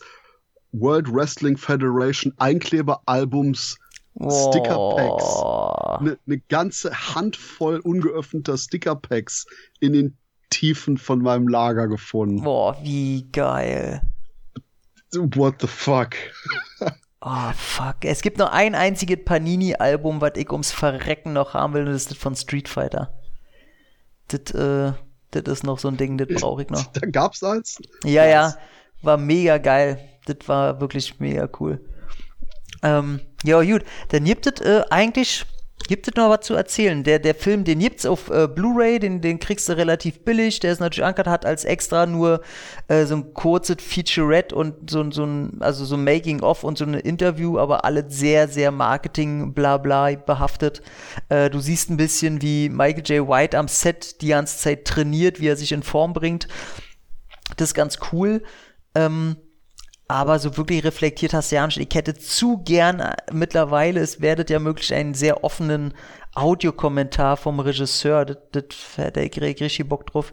World 0.73 1.11
Wrestling 1.13 1.57
Federation 1.57 2.33
Einkleber-Albums 2.37 3.77
Oh. 4.19 4.51
Sticker-Packs. 4.51 6.01
Eine 6.01 6.17
ne 6.25 6.39
ganze 6.49 6.91
Handvoll 7.15 7.79
ungeöffneter 7.79 8.57
Sticker-Packs 8.57 9.45
in 9.79 9.93
den 9.93 10.17
Tiefen 10.49 10.97
von 10.97 11.21
meinem 11.21 11.47
Lager 11.47 11.87
gefunden. 11.87 12.41
Boah, 12.41 12.77
wie 12.81 13.27
geil. 13.31 14.01
What 15.13 15.61
the 15.61 15.67
fuck? 15.67 16.15
Oh, 17.21 17.51
fuck. 17.55 17.97
Es 18.03 18.21
gibt 18.21 18.37
nur 18.37 18.53
ein 18.53 18.75
einziges 18.75 19.23
Panini-Album, 19.23 20.21
was 20.21 20.33
ich 20.35 20.51
ums 20.51 20.71
Verrecken 20.71 21.33
noch 21.33 21.53
haben 21.53 21.73
will, 21.73 21.81
und 21.81 21.87
das 21.87 22.03
ist 22.03 22.11
das 22.11 22.17
von 22.17 22.35
Street 22.35 22.69
Fighter. 22.69 23.13
Das, 24.29 24.51
äh, 24.53 24.93
das 25.41 25.59
ist 25.59 25.63
noch 25.63 25.79
so 25.79 25.87
ein 25.87 25.97
Ding, 25.97 26.17
das 26.17 26.27
brauche 26.27 26.63
ich 26.63 26.69
noch. 26.69 26.85
Da 26.93 27.07
gab's 27.07 27.43
eins? 27.43 27.79
Ja, 28.03 28.25
ja, 28.25 28.55
war 29.01 29.17
mega 29.17 29.57
geil. 29.57 29.99
Das 30.25 30.47
war 30.47 30.81
wirklich 30.81 31.19
mega 31.19 31.49
cool. 31.59 31.79
Ähm, 32.83 33.21
ja, 33.43 33.61
gut. 33.61 33.83
Dann 34.09 34.25
gibt 34.25 34.47
es 34.47 34.61
äh, 34.61 34.83
eigentlich 34.89 35.45
gibt 35.87 36.07
es 36.07 36.15
noch 36.15 36.29
was 36.29 36.41
zu 36.45 36.53
erzählen. 36.53 37.03
Der, 37.03 37.19
der 37.19 37.35
Film, 37.35 37.63
den 37.63 37.79
gibt's 37.79 38.05
auf 38.05 38.29
äh, 38.29 38.47
Blu-ray, 38.47 38.99
den, 38.99 39.21
den 39.21 39.39
kriegst 39.39 39.67
du 39.69 39.73
relativ 39.73 40.23
billig. 40.25 40.59
Der 40.59 40.71
ist 40.71 40.79
natürlich 40.79 41.05
ankert, 41.05 41.27
hat 41.27 41.45
als 41.45 41.65
extra 41.65 42.05
nur 42.05 42.41
äh, 42.87 43.05
so 43.05 43.15
ein 43.15 43.33
kurzes 43.33 43.77
Featurette 43.79 44.55
und 44.55 44.89
so, 44.89 45.09
so 45.11 45.25
ein, 45.25 45.57
also 45.59 45.85
so 45.85 45.95
ein 45.95 46.03
Making-of 46.03 46.63
und 46.63 46.77
so 46.77 46.85
ein 46.85 46.93
Interview, 46.93 47.57
aber 47.57 47.85
alles 47.85 48.05
sehr, 48.09 48.47
sehr 48.47 48.71
Marketing, 48.71 49.53
bla 49.53 49.77
bla 49.77 50.11
behaftet. 50.15 50.81
Äh, 51.29 51.49
du 51.49 51.59
siehst 51.59 51.89
ein 51.89 51.97
bisschen, 51.97 52.41
wie 52.41 52.69
Michael 52.69 53.03
J. 53.05 53.27
White 53.27 53.57
am 53.57 53.67
Set 53.67 54.21
die 54.21 54.27
ganze 54.27 54.57
Zeit 54.57 54.85
trainiert, 54.85 55.39
wie 55.39 55.47
er 55.47 55.55
sich 55.55 55.71
in 55.71 55.83
Form 55.83 56.13
bringt. 56.13 56.47
Das 57.55 57.69
ist 57.69 57.73
ganz 57.73 57.99
cool. 58.11 58.43
Ähm, 58.95 59.37
aber 60.07 60.39
so 60.39 60.55
wirklich 60.57 60.83
reflektiert 60.83 61.33
hast 61.33 61.51
du 61.51 61.57
ja 61.57 61.65
nicht. 61.65 61.77
Ich 61.77 61.93
hätte 61.95 62.13
zu 62.15 62.59
gern 62.63 62.99
äh, 62.99 63.15
mittlerweile, 63.31 63.99
es 63.99 64.21
werdet 64.21 64.49
ja 64.49 64.59
möglich 64.59 64.93
einen 64.93 65.13
sehr 65.13 65.43
offenen 65.43 65.93
Audiokommentar 66.33 67.37
vom 67.37 67.59
Regisseur. 67.59 68.25
Das, 68.25 68.37
das 68.51 68.63
hätte 68.95 69.21
ich 69.21 69.39
richtig 69.41 69.87
Bock 69.87 70.05
drauf. 70.07 70.31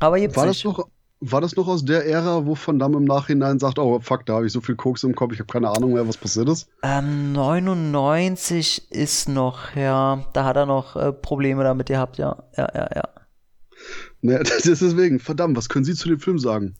Aber 0.00 0.18
gibt's 0.18 0.36
War 0.36 0.46
das 0.46 0.64
noch, 0.64 0.88
war 1.20 1.40
das 1.40 1.54
noch 1.56 1.68
aus 1.68 1.84
der 1.84 2.06
Ära, 2.06 2.44
wo 2.46 2.56
Van 2.56 2.78
Damme 2.78 2.96
im 2.98 3.04
Nachhinein 3.04 3.58
sagt, 3.58 3.78
oh 3.78 4.00
fuck, 4.00 4.26
da 4.26 4.34
habe 4.34 4.46
ich 4.46 4.52
so 4.52 4.60
viel 4.60 4.74
Koks 4.74 5.04
im 5.04 5.14
Kopf, 5.14 5.32
ich 5.32 5.38
habe 5.38 5.52
keine 5.52 5.70
Ahnung 5.70 5.92
mehr, 5.92 6.06
was 6.06 6.16
passiert 6.16 6.48
ist? 6.48 6.68
Ähm, 6.82 7.32
99 7.32 8.90
ist 8.90 9.28
noch, 9.28 9.76
ja, 9.76 10.24
da 10.32 10.44
hat 10.44 10.56
er 10.56 10.66
noch 10.66 10.96
äh, 10.96 11.12
Probleme 11.12 11.62
damit 11.62 11.86
gehabt, 11.86 12.18
ja. 12.18 12.42
Ja, 12.56 12.68
ja, 12.74 12.88
ja. 12.94 13.08
Ne, 14.20 14.38
das 14.42 14.66
ist 14.66 14.82
deswegen, 14.82 15.20
verdammt, 15.20 15.56
was 15.56 15.68
können 15.68 15.84
Sie 15.84 15.94
zu 15.94 16.08
dem 16.08 16.18
Film 16.18 16.38
sagen? 16.38 16.74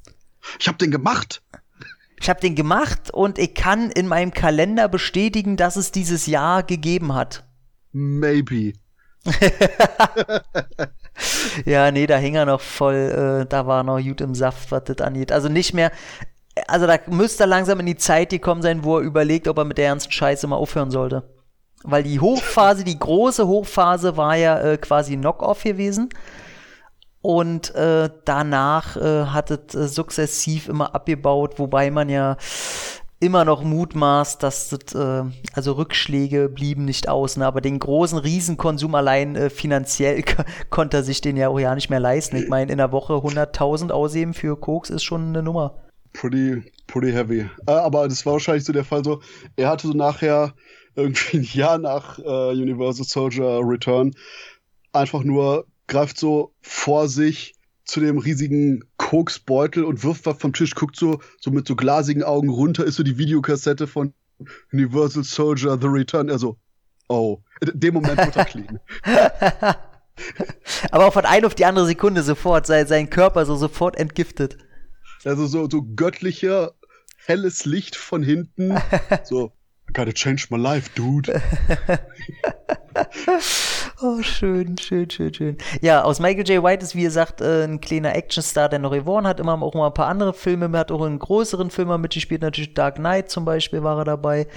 Ich 0.58 0.66
habe 0.66 0.78
den 0.78 0.90
gemacht! 0.90 1.40
Ich 2.22 2.30
habe 2.30 2.40
den 2.40 2.54
gemacht 2.54 3.10
und 3.10 3.36
ich 3.40 3.52
kann 3.52 3.90
in 3.90 4.06
meinem 4.06 4.32
Kalender 4.32 4.86
bestätigen, 4.88 5.56
dass 5.56 5.74
es 5.74 5.90
dieses 5.90 6.26
Jahr 6.26 6.62
gegeben 6.62 7.14
hat. 7.14 7.44
Maybe. 7.90 8.74
Ja, 11.66 11.90
nee, 11.90 12.06
da 12.06 12.16
hing 12.16 12.34
er 12.34 12.46
noch 12.46 12.60
voll, 12.60 13.42
äh, 13.42 13.46
da 13.46 13.66
war 13.66 13.82
noch 13.82 14.00
gut 14.00 14.22
im 14.22 14.34
Saft, 14.34 14.72
was 14.72 14.84
das 14.84 14.98
angeht. 15.02 15.30
Also 15.30 15.48
nicht 15.50 15.74
mehr, 15.74 15.92
also 16.66 16.86
da 16.86 16.98
müsste 17.06 17.44
er 17.44 17.48
langsam 17.48 17.80
in 17.80 17.86
die 17.86 17.96
Zeit 17.96 18.30
gekommen 18.30 18.62
sein, 18.62 18.82
wo 18.82 18.98
er 18.98 19.04
überlegt, 19.04 19.46
ob 19.46 19.58
er 19.58 19.64
mit 19.64 19.76
der 19.76 19.88
ernsten 19.88 20.10
Scheiße 20.10 20.46
mal 20.46 20.56
aufhören 20.56 20.90
sollte. 20.90 21.24
Weil 21.84 22.02
die 22.02 22.18
Hochphase, 22.18 22.82
die 22.84 22.98
große 22.98 23.46
Hochphase 23.46 24.16
war 24.16 24.36
ja 24.36 24.58
äh, 24.60 24.78
quasi 24.78 25.16
Knock-Off 25.16 25.64
gewesen. 25.64 26.08
Und 27.22 27.72
äh, 27.76 28.10
danach 28.24 28.96
äh, 28.96 29.26
hat 29.26 29.50
es 29.52 29.74
äh, 29.74 29.86
sukzessiv 29.86 30.68
immer 30.68 30.94
abgebaut, 30.94 31.58
wobei 31.58 31.90
man 31.90 32.08
ja 32.08 32.36
immer 33.20 33.44
noch 33.44 33.62
mutmaßt, 33.62 34.42
dass 34.42 34.70
das, 34.70 34.94
äh, 34.96 35.22
also 35.52 35.72
Rückschläge 35.74 36.48
blieben 36.48 36.84
nicht 36.84 37.08
aus, 37.08 37.36
ne? 37.36 37.46
aber 37.46 37.60
den 37.60 37.78
großen 37.78 38.18
Riesenkonsum 38.18 38.96
allein 38.96 39.36
äh, 39.36 39.48
finanziell 39.50 40.24
konnte 40.70 40.96
er 40.98 41.02
sich 41.04 41.20
den 41.20 41.36
ja 41.36 41.48
auch 41.48 41.60
ja 41.60 41.76
nicht 41.76 41.88
mehr 41.88 42.00
leisten. 42.00 42.36
Ich 42.36 42.48
meine, 42.48 42.72
in 42.72 42.78
der 42.78 42.90
Woche 42.90 43.12
100.000 43.12 43.92
ausheben 43.92 44.34
für 44.34 44.58
Koks 44.58 44.90
ist 44.90 45.04
schon 45.04 45.28
eine 45.28 45.44
Nummer. 45.44 45.78
Pretty, 46.12 46.64
pretty 46.88 47.12
heavy. 47.12 47.48
Äh, 47.66 47.70
aber 47.70 48.08
das 48.08 48.26
war 48.26 48.32
wahrscheinlich 48.34 48.64
so 48.64 48.72
der 48.72 48.84
Fall 48.84 49.04
so, 49.04 49.22
er 49.54 49.68
hatte 49.68 49.86
so 49.86 49.92
nachher 49.92 50.52
irgendwie 50.96 51.38
ein 51.38 51.44
Jahr 51.44 51.78
nach 51.78 52.18
äh, 52.18 52.50
Universal 52.50 53.04
Soldier 53.04 53.60
Return 53.62 54.12
einfach 54.92 55.22
nur 55.22 55.64
greift 55.86 56.18
so 56.18 56.54
vor 56.60 57.08
sich 57.08 57.54
zu 57.84 58.00
dem 58.00 58.18
riesigen 58.18 58.84
Koksbeutel 58.96 59.84
und 59.84 60.04
wirft 60.04 60.26
was 60.26 60.38
vom 60.38 60.52
Tisch, 60.52 60.74
guckt 60.74 60.96
so, 60.96 61.20
so 61.40 61.50
mit 61.50 61.66
so 61.66 61.76
glasigen 61.76 62.22
Augen 62.22 62.48
runter, 62.48 62.84
ist 62.84 62.96
so 62.96 63.02
die 63.02 63.18
Videokassette 63.18 63.86
von 63.86 64.14
Universal 64.72 65.24
Soldier 65.24 65.78
The 65.80 65.88
Return. 65.88 66.30
Also, 66.30 66.56
oh, 67.08 67.40
in 67.60 67.78
dem 67.78 67.94
Moment 67.94 68.18
wird 68.18 68.36
er 68.36 68.44
clean. 68.46 68.80
Aber 70.90 71.06
auch 71.06 71.12
von 71.12 71.24
ein 71.24 71.44
auf 71.44 71.54
die 71.54 71.64
andere 71.64 71.86
Sekunde 71.86 72.22
sofort, 72.22 72.66
sein, 72.66 72.86
sein 72.86 73.10
Körper 73.10 73.44
so 73.46 73.56
sofort 73.56 73.96
entgiftet. 73.96 74.58
Also 75.24 75.46
so, 75.46 75.68
so 75.68 75.82
göttlicher, 75.82 76.72
helles 77.24 77.64
Licht 77.64 77.96
von 77.96 78.22
hinten. 78.22 78.76
So, 79.24 79.52
I 79.88 79.92
gotta 79.92 80.12
change 80.12 80.46
my 80.50 80.58
life, 80.58 80.90
dude. 80.94 81.28
Oh, 84.02 84.20
schön, 84.22 84.76
schön, 84.78 85.08
schön, 85.10 85.32
schön. 85.32 85.58
Ja, 85.80 86.02
aus 86.02 86.18
Michael 86.18 86.48
J. 86.48 86.64
White 86.64 86.82
ist, 86.82 86.96
wie 86.96 87.02
gesagt, 87.02 87.40
äh, 87.40 87.64
ein 87.64 87.80
kleiner 87.80 88.16
Actionstar, 88.16 88.68
der 88.68 88.80
noch 88.80 88.90
gewonnen 88.90 89.26
hat. 89.26 89.38
Immer 89.38 89.60
auch 89.62 89.74
mal 89.74 89.86
ein 89.86 89.94
paar 89.94 90.08
andere 90.08 90.34
Filme. 90.34 90.68
Er 90.72 90.80
hat 90.80 90.90
auch 90.90 91.04
in 91.06 91.18
größeren 91.18 91.70
Filmen 91.70 92.00
mitgespielt. 92.00 92.42
Natürlich 92.42 92.74
Dark 92.74 92.96
Knight 92.96 93.30
zum 93.30 93.44
Beispiel 93.44 93.82
war 93.84 93.98
er 93.98 94.04
dabei. 94.04 94.48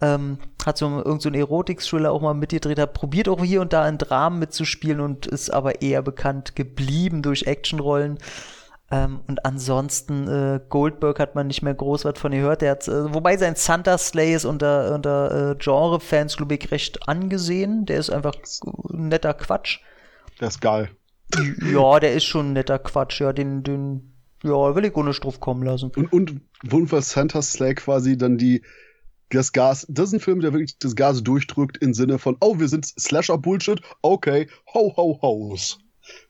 Ähm, 0.00 0.38
hat 0.64 0.78
so 0.78 0.86
irgendeinen 0.86 1.20
so 1.20 1.30
Erotik-Thriller 1.30 2.10
auch 2.10 2.22
mal 2.22 2.34
mitgedreht. 2.34 2.78
Hat 2.78 2.94
probiert 2.94 3.28
auch 3.28 3.42
hier 3.44 3.60
und 3.60 3.72
da 3.72 3.86
in 3.88 3.98
Dramen 3.98 4.38
mitzuspielen 4.38 5.00
und 5.00 5.26
ist 5.26 5.50
aber 5.50 5.82
eher 5.82 6.02
bekannt 6.02 6.56
geblieben 6.56 7.22
durch 7.22 7.46
Actionrollen. 7.46 8.18
Ähm, 8.90 9.20
und 9.26 9.44
ansonsten, 9.44 10.28
äh, 10.28 10.60
Goldberg 10.68 11.18
hat 11.18 11.34
man 11.34 11.48
nicht 11.48 11.62
mehr 11.62 11.74
groß 11.74 12.04
was 12.04 12.18
von 12.18 12.30
gehört. 12.30 12.62
Der 12.62 12.72
hat, 12.72 12.86
äh, 12.86 13.12
wobei 13.12 13.36
sein 13.36 13.56
Santa 13.56 13.98
Slay 13.98 14.34
ist 14.34 14.44
unter, 14.44 14.94
unter 14.94 15.52
äh, 15.52 15.56
Genre-Fans, 15.58 16.36
glaube 16.36 16.54
ich, 16.54 16.70
recht 16.70 17.08
angesehen. 17.08 17.86
Der 17.86 17.98
ist 17.98 18.10
einfach 18.10 18.34
netter 18.90 19.34
Quatsch. 19.34 19.80
Der 20.40 20.48
ist 20.48 20.60
geil. 20.60 20.90
Ja, 21.72 21.98
der 21.98 22.14
ist 22.14 22.24
schon 22.24 22.52
netter 22.52 22.78
Quatsch. 22.78 23.20
Ja, 23.20 23.32
den, 23.32 23.64
den, 23.64 24.14
ja, 24.44 24.76
will 24.76 24.84
ich 24.84 24.96
ohne 24.96 25.14
Struff 25.14 25.40
kommen 25.40 25.64
lassen. 25.64 25.90
Und, 25.96 26.12
und 26.12 26.40
Wunderful 26.62 27.02
Santa 27.02 27.42
Slay 27.42 27.74
quasi 27.74 28.16
dann 28.16 28.38
die, 28.38 28.62
das 29.30 29.52
Gas, 29.52 29.84
das 29.88 30.08
ist 30.08 30.14
ein 30.14 30.20
Film, 30.20 30.40
der 30.40 30.52
wirklich 30.52 30.78
das 30.78 30.94
Gas 30.94 31.24
durchdrückt 31.24 31.78
im 31.78 31.94
Sinne 31.94 32.18
von, 32.18 32.36
oh, 32.40 32.60
wir 32.60 32.68
sind 32.68 32.86
Slasher-Bullshit, 32.86 33.80
okay, 34.02 34.48
ho, 34.72 34.94
ho, 34.96 35.18
ho's. 35.20 35.80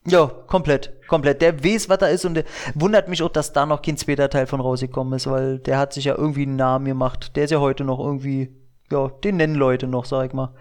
Ja, 0.07 0.27
komplett, 0.27 0.93
komplett. 1.09 1.43
Der 1.43 1.65
weiß, 1.65 1.89
was 1.89 1.99
da 1.99 2.07
ist 2.07 2.25
und 2.25 2.35
der 2.35 2.45
wundert 2.75 3.09
mich 3.09 3.23
auch, 3.23 3.29
dass 3.29 3.53
da 3.53 3.67
noch 3.67 3.83
kein 3.83 3.97
zweiter 3.97 4.31
Teil 4.31 4.47
von 4.47 4.61
rausgekommen 4.61 5.15
ist, 5.15 5.27
weil 5.27 5.59
der 5.59 5.79
hat 5.79 5.93
sich 5.93 6.05
ja 6.05 6.17
irgendwie 6.17 6.43
einen 6.43 6.57
Namen 6.57 6.87
gemacht. 6.87 7.37
Der 7.37 7.45
ist 7.45 7.51
ja 7.51 7.61
heute 7.61 7.85
noch 7.85 7.99
irgendwie, 7.99 8.51
ja, 8.91 9.09
den 9.09 9.37
nennen 9.37 9.57
Leute 9.57 9.87
noch, 9.87 10.05
sag 10.05 10.27
ich 10.27 10.33
mal. 10.33 10.55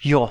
Ja, 0.00 0.30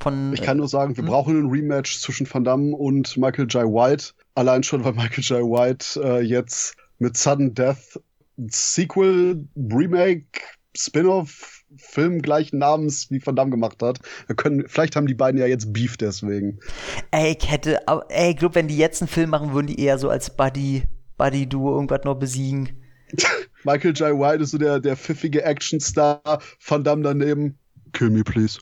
von. 0.00 0.32
Ich 0.32 0.42
kann 0.42 0.58
nur 0.58 0.68
sagen, 0.68 0.96
wir 0.96 1.04
brauchen 1.04 1.38
ein 1.38 1.50
Rematch 1.50 1.98
zwischen 2.00 2.32
Van 2.32 2.44
Damme 2.44 2.76
und 2.76 3.16
Michael 3.16 3.46
J. 3.46 3.64
White. 3.64 4.12
Allein 4.34 4.62
schon, 4.62 4.84
weil 4.84 4.92
Michael 4.92 5.24
J. 5.24 5.40
White 5.40 6.00
äh, 6.02 6.20
jetzt 6.20 6.76
mit 6.98 7.16
Sudden 7.16 7.54
Death 7.54 7.98
Sequel, 8.46 9.48
Remake, 9.56 10.40
Spin-off, 10.76 11.57
Film 11.76 12.22
gleichen 12.22 12.58
Namens 12.58 13.10
wie 13.10 13.24
Van 13.24 13.36
Damme 13.36 13.50
gemacht 13.50 13.82
hat. 13.82 13.98
Wir 14.26 14.36
können, 14.36 14.64
vielleicht 14.66 14.96
haben 14.96 15.06
die 15.06 15.14
beiden 15.14 15.40
ja 15.40 15.46
jetzt 15.46 15.72
Beef 15.72 15.96
deswegen. 15.96 16.58
Ey, 17.10 17.36
ich 17.38 17.50
hätte, 17.50 17.80
ey, 18.08 18.30
ich 18.30 18.36
glaube, 18.36 18.54
wenn 18.54 18.68
die 18.68 18.78
jetzt 18.78 19.02
einen 19.02 19.08
Film 19.08 19.30
machen, 19.30 19.52
würden 19.52 19.66
die 19.66 19.80
eher 19.80 19.98
so 19.98 20.08
als 20.08 20.34
Buddy, 20.34 20.84
Buddy-Duo 21.16 21.74
irgendwas 21.74 22.04
noch 22.04 22.16
besiegen. 22.16 22.70
Michael 23.64 23.92
J. 23.92 24.18
White 24.18 24.42
ist 24.42 24.50
so 24.50 24.58
der, 24.58 24.80
der 24.80 24.96
pfiffige 24.96 25.44
Actionstar, 25.44 26.40
Van 26.66 26.84
Damme 26.84 27.02
daneben. 27.02 27.58
Kill 27.92 28.10
me, 28.10 28.22
please. 28.22 28.60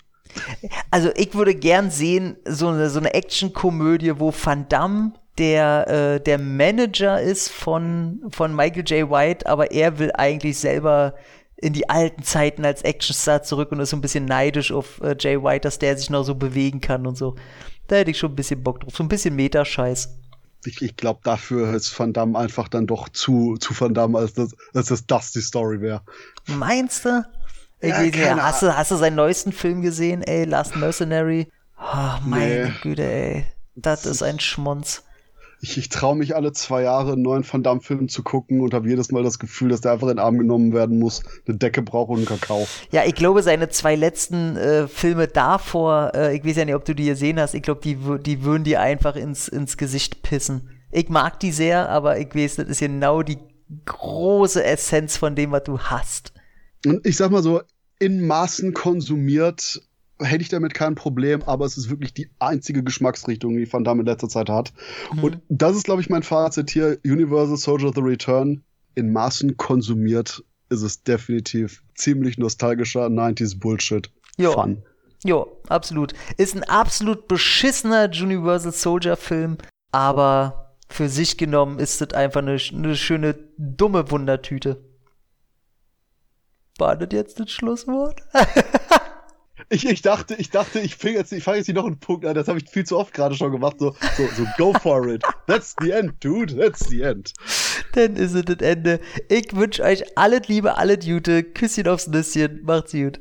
Also 0.91 1.11
ich 1.17 1.35
würde 1.35 1.55
gern 1.55 1.91
sehen, 1.91 2.37
so 2.45 2.69
eine, 2.69 2.91
so 2.91 2.99
eine 2.99 3.15
Action-Komödie, 3.15 4.19
wo 4.19 4.33
Van 4.33 4.69
Damme 4.69 5.13
der, 5.39 5.89
äh, 5.89 6.21
der 6.21 6.39
Manager 6.39 7.21
ist 7.21 7.51
von, 7.51 8.23
von 8.31 8.55
Michael 8.55 8.85
J. 8.87 9.11
White, 9.11 9.47
aber 9.47 9.71
er 9.71 9.99
will 9.99 10.11
eigentlich 10.15 10.59
selber 10.59 11.15
in 11.57 11.73
die 11.73 11.89
alten 11.89 12.23
Zeiten 12.23 12.65
als 12.65 12.83
Actionstar 12.83 13.43
zurück 13.43 13.73
und 13.73 13.81
ist 13.81 13.91
so 13.91 13.97
ein 13.97 14.03
bisschen 14.03 14.27
neidisch 14.27 14.73
auf 14.73 15.01
äh, 15.01 15.17
Jay 15.19 15.43
White, 15.43 15.63
dass 15.63 15.79
der 15.79 15.97
sich 15.97 16.11
noch 16.11 16.23
so 16.25 16.35
bewegen 16.35 16.81
kann 16.81 17.07
und 17.07 17.17
so. 17.17 17.35
Da 17.87 17.97
hätte 17.97 18.11
ich 18.11 18.19
schon 18.19 18.33
ein 18.33 18.37
bisschen 18.37 18.63
Bock 18.63 18.81
drauf. 18.81 18.95
So 18.95 19.03
ein 19.03 19.09
bisschen 19.09 19.35
Metascheiß. 19.37 20.09
Ich, 20.67 20.83
ich 20.83 20.97
glaube, 20.97 21.21
dafür 21.23 21.73
ist 21.75 21.99
Van 21.99 22.13
Damme 22.13 22.39
einfach 22.39 22.69
dann 22.69 22.87
doch 22.87 23.09
zu, 23.09 23.57
zu 23.59 23.79
Van 23.79 23.95
Damme, 23.95 24.19
als 24.19 24.35
das, 24.35 24.55
als 24.75 24.89
das, 24.89 25.07
das 25.07 25.33
die 25.33 25.41
Story 25.41 25.81
wäre. 25.81 26.03
Meinst 26.47 27.05
du? 27.05 27.25
Ja, 27.83 28.01
Irgendwie, 28.03 28.21
keine 28.21 28.43
hast, 28.43 28.63
du 28.63 28.77
hast 28.77 28.91
du 28.91 28.97
seinen 28.97 29.17
neuesten 29.17 29.53
Film 29.53 29.83
gesehen, 29.83 30.23
ey? 30.23 30.45
Last 30.45 30.77
Mercenary? 30.77 31.49
Oh, 31.79 32.19
meine 32.25 32.65
Nee. 32.67 32.73
Güte, 32.83 33.05
ey. 33.05 33.47
Das 33.77 34.07
ist 34.07 34.23
ein 34.23 34.41
Schmonz. 34.41 35.05
Ich, 35.67 35.77
ich 35.77 35.89
traue 35.89 36.15
mich 36.15 36.37
alle 36.37 36.53
zwei 36.53 36.83
Jahre 36.83 37.15
einen 37.15 37.23
neuen 37.23 37.45
Van 37.45 37.65
Damme-Film 37.65 38.09
zu 38.09 38.23
gucken 38.23 38.61
und 38.61 38.73
habe 38.73 38.89
jedes 38.89 39.11
Mal 39.11 39.25
das 39.25 39.41
Gefühl, 39.41 39.71
dass 39.71 39.81
der 39.81 39.91
einfach 39.91 40.07
in 40.07 40.15
den 40.15 40.19
Arm 40.21 40.39
genommen 40.39 40.73
werden 40.73 41.01
muss, 41.01 41.25
eine 41.45 41.57
Decke 41.57 41.83
braucht 41.83 42.11
und 42.11 42.19
einen 42.19 42.27
Kakao. 42.27 42.69
Ja, 42.93 43.03
ich 43.05 43.17
glaube, 43.17 43.43
seine 43.43 43.69
zwei 43.69 43.97
letzten 43.97 44.57
äh, 44.57 44.87
Filme 44.87 45.27
davor, 45.27 46.13
äh, 46.15 46.37
ich 46.37 46.45
weiß 46.45 46.57
ja 46.57 46.65
nicht, 46.67 46.77
ob 46.77 46.85
du 46.85 46.95
die 46.95 47.07
gesehen 47.07 47.41
hast, 47.41 47.55
ich 47.55 47.63
glaube, 47.63 47.81
die, 47.83 47.99
die 48.21 48.45
würden 48.45 48.63
dir 48.63 48.81
einfach 48.81 49.17
ins, 49.17 49.49
ins 49.49 49.77
Gesicht 49.77 50.23
pissen. 50.23 50.71
Ich 50.93 51.09
mag 51.09 51.41
die 51.41 51.51
sehr, 51.51 51.89
aber 51.89 52.21
ich 52.21 52.33
weiß, 52.33 52.57
das 52.57 52.69
ist 52.69 52.79
genau 52.79 53.23
die 53.23 53.39
große 53.87 54.63
Essenz 54.63 55.17
von 55.17 55.35
dem, 55.35 55.51
was 55.51 55.65
du 55.65 55.81
hast. 55.81 56.33
Und 56.87 57.05
ich 57.05 57.17
sag 57.17 57.33
mal 57.33 57.43
so, 57.43 57.61
in 57.99 58.25
Maßen 58.25 58.73
konsumiert 58.73 59.83
hätte 60.21 60.43
ich 60.43 60.49
damit 60.49 60.75
kein 60.75 60.95
Problem, 60.95 61.43
aber 61.43 61.65
es 61.65 61.77
ist 61.77 61.91
wirklich 61.91 62.15
die 62.15 62.31
einzige 62.39 62.83
Geschmacksrichtung, 62.83 63.57
die 63.57 63.71
Van 63.71 63.85
Damme 63.85 64.01
in 64.01 64.07
letzter 64.07 64.29
Zeit 64.29 64.49
hat. 64.49 64.73
Und 65.21 65.41
das 65.49 65.77
ist, 65.77 65.85
glaube 65.85 66.01
ich, 66.01 66.09
mein 66.09 66.23
Fazit 66.23 66.71
hier. 66.71 66.99
Universal 67.05 67.57
Soldier 67.57 67.93
The 67.95 68.01
Return. 68.01 68.63
In 68.95 69.13
Maßen 69.13 69.57
konsumiert 69.57 70.43
ist 70.71 70.83
es 70.83 71.03
definitiv 71.03 71.83
ziemlich 71.95 72.39
nostalgischer 72.39 73.07
90s 73.07 73.59
Bullshit. 73.59 74.11
Jo. 74.39 74.53
Fun. 74.53 74.83
Jo, 75.25 75.61
absolut. 75.69 76.15
Ist 76.37 76.55
ein 76.55 76.65
absolut 76.65 77.29
beschissener 77.29 78.11
Universal 78.11 78.73
Soldier 78.73 79.17
Film, 79.17 79.59
aber 79.93 80.75
für 80.89 81.09
sich 81.09 81.37
genommen 81.37 81.79
ist 81.79 82.01
es 82.01 82.13
einfach 82.15 82.41
eine, 82.41 82.59
eine 82.73 82.97
schöne, 82.97 83.35
dumme 83.59 84.11
Wundertüte. 84.11 84.83
War 86.79 86.97
das 86.97 87.09
jetzt 87.13 87.41
das 87.41 87.51
Schlusswort? 87.51 88.23
Ich, 89.69 89.85
ich 89.85 90.01
dachte, 90.01 90.37
ich 90.37 90.51
dachte, 90.51 90.79
ich 90.79 90.95
fange 90.95 91.17
jetzt, 91.17 91.33
ich 91.33 91.43
fange 91.43 91.57
jetzt 91.57 91.67
hier 91.67 91.75
noch 91.75 91.87
einen 91.87 91.99
Punkt 91.99 92.25
an. 92.25 92.37
Das 92.37 92.47
habe 92.47 92.59
ich 92.61 92.71
viel 92.71 92.85
zu 92.85 92.97
oft 92.97 93.13
gerade 93.13 93.35
schon 93.35 93.51
gemacht. 93.51 93.77
So, 93.81 93.97
so, 94.17 94.29
so, 94.37 94.47
go 94.57 94.73
for 94.79 95.09
it. 95.09 95.25
That's 95.49 95.75
the 95.81 95.91
end, 95.91 96.13
dude. 96.23 96.57
That's 96.57 96.89
the 96.89 97.03
end. 97.03 97.33
Dann 97.95 98.15
ist 98.15 98.35
es 98.35 98.45
das 98.45 98.59
Ende. 98.59 99.01
Ich 99.29 99.57
wünsche 99.57 99.83
euch 99.83 100.05
alles 100.17 100.47
Liebe, 100.47 100.77
alles 100.77 101.05
Gute. 101.05 101.43
Küsschen 101.43 101.89
aufs 101.89 102.07
Nüsschen. 102.07 102.61
Macht's 102.63 102.93
gut. 102.93 103.19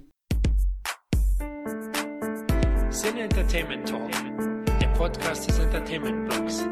Sin 2.90 3.18
Entertainment 3.18 3.90
Talk, 3.90 4.12
der 4.80 4.88
Podcast 4.90 5.50
des 5.50 5.58
Entertainment 5.58 6.30
Blogs. 6.30 6.64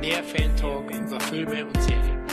Mehr 0.00 0.22
Fan 0.22 0.54
Talk 0.56 0.90
über 0.90 1.18
Filme 1.20 1.64
und 1.64 1.82
Serien. 1.82 2.25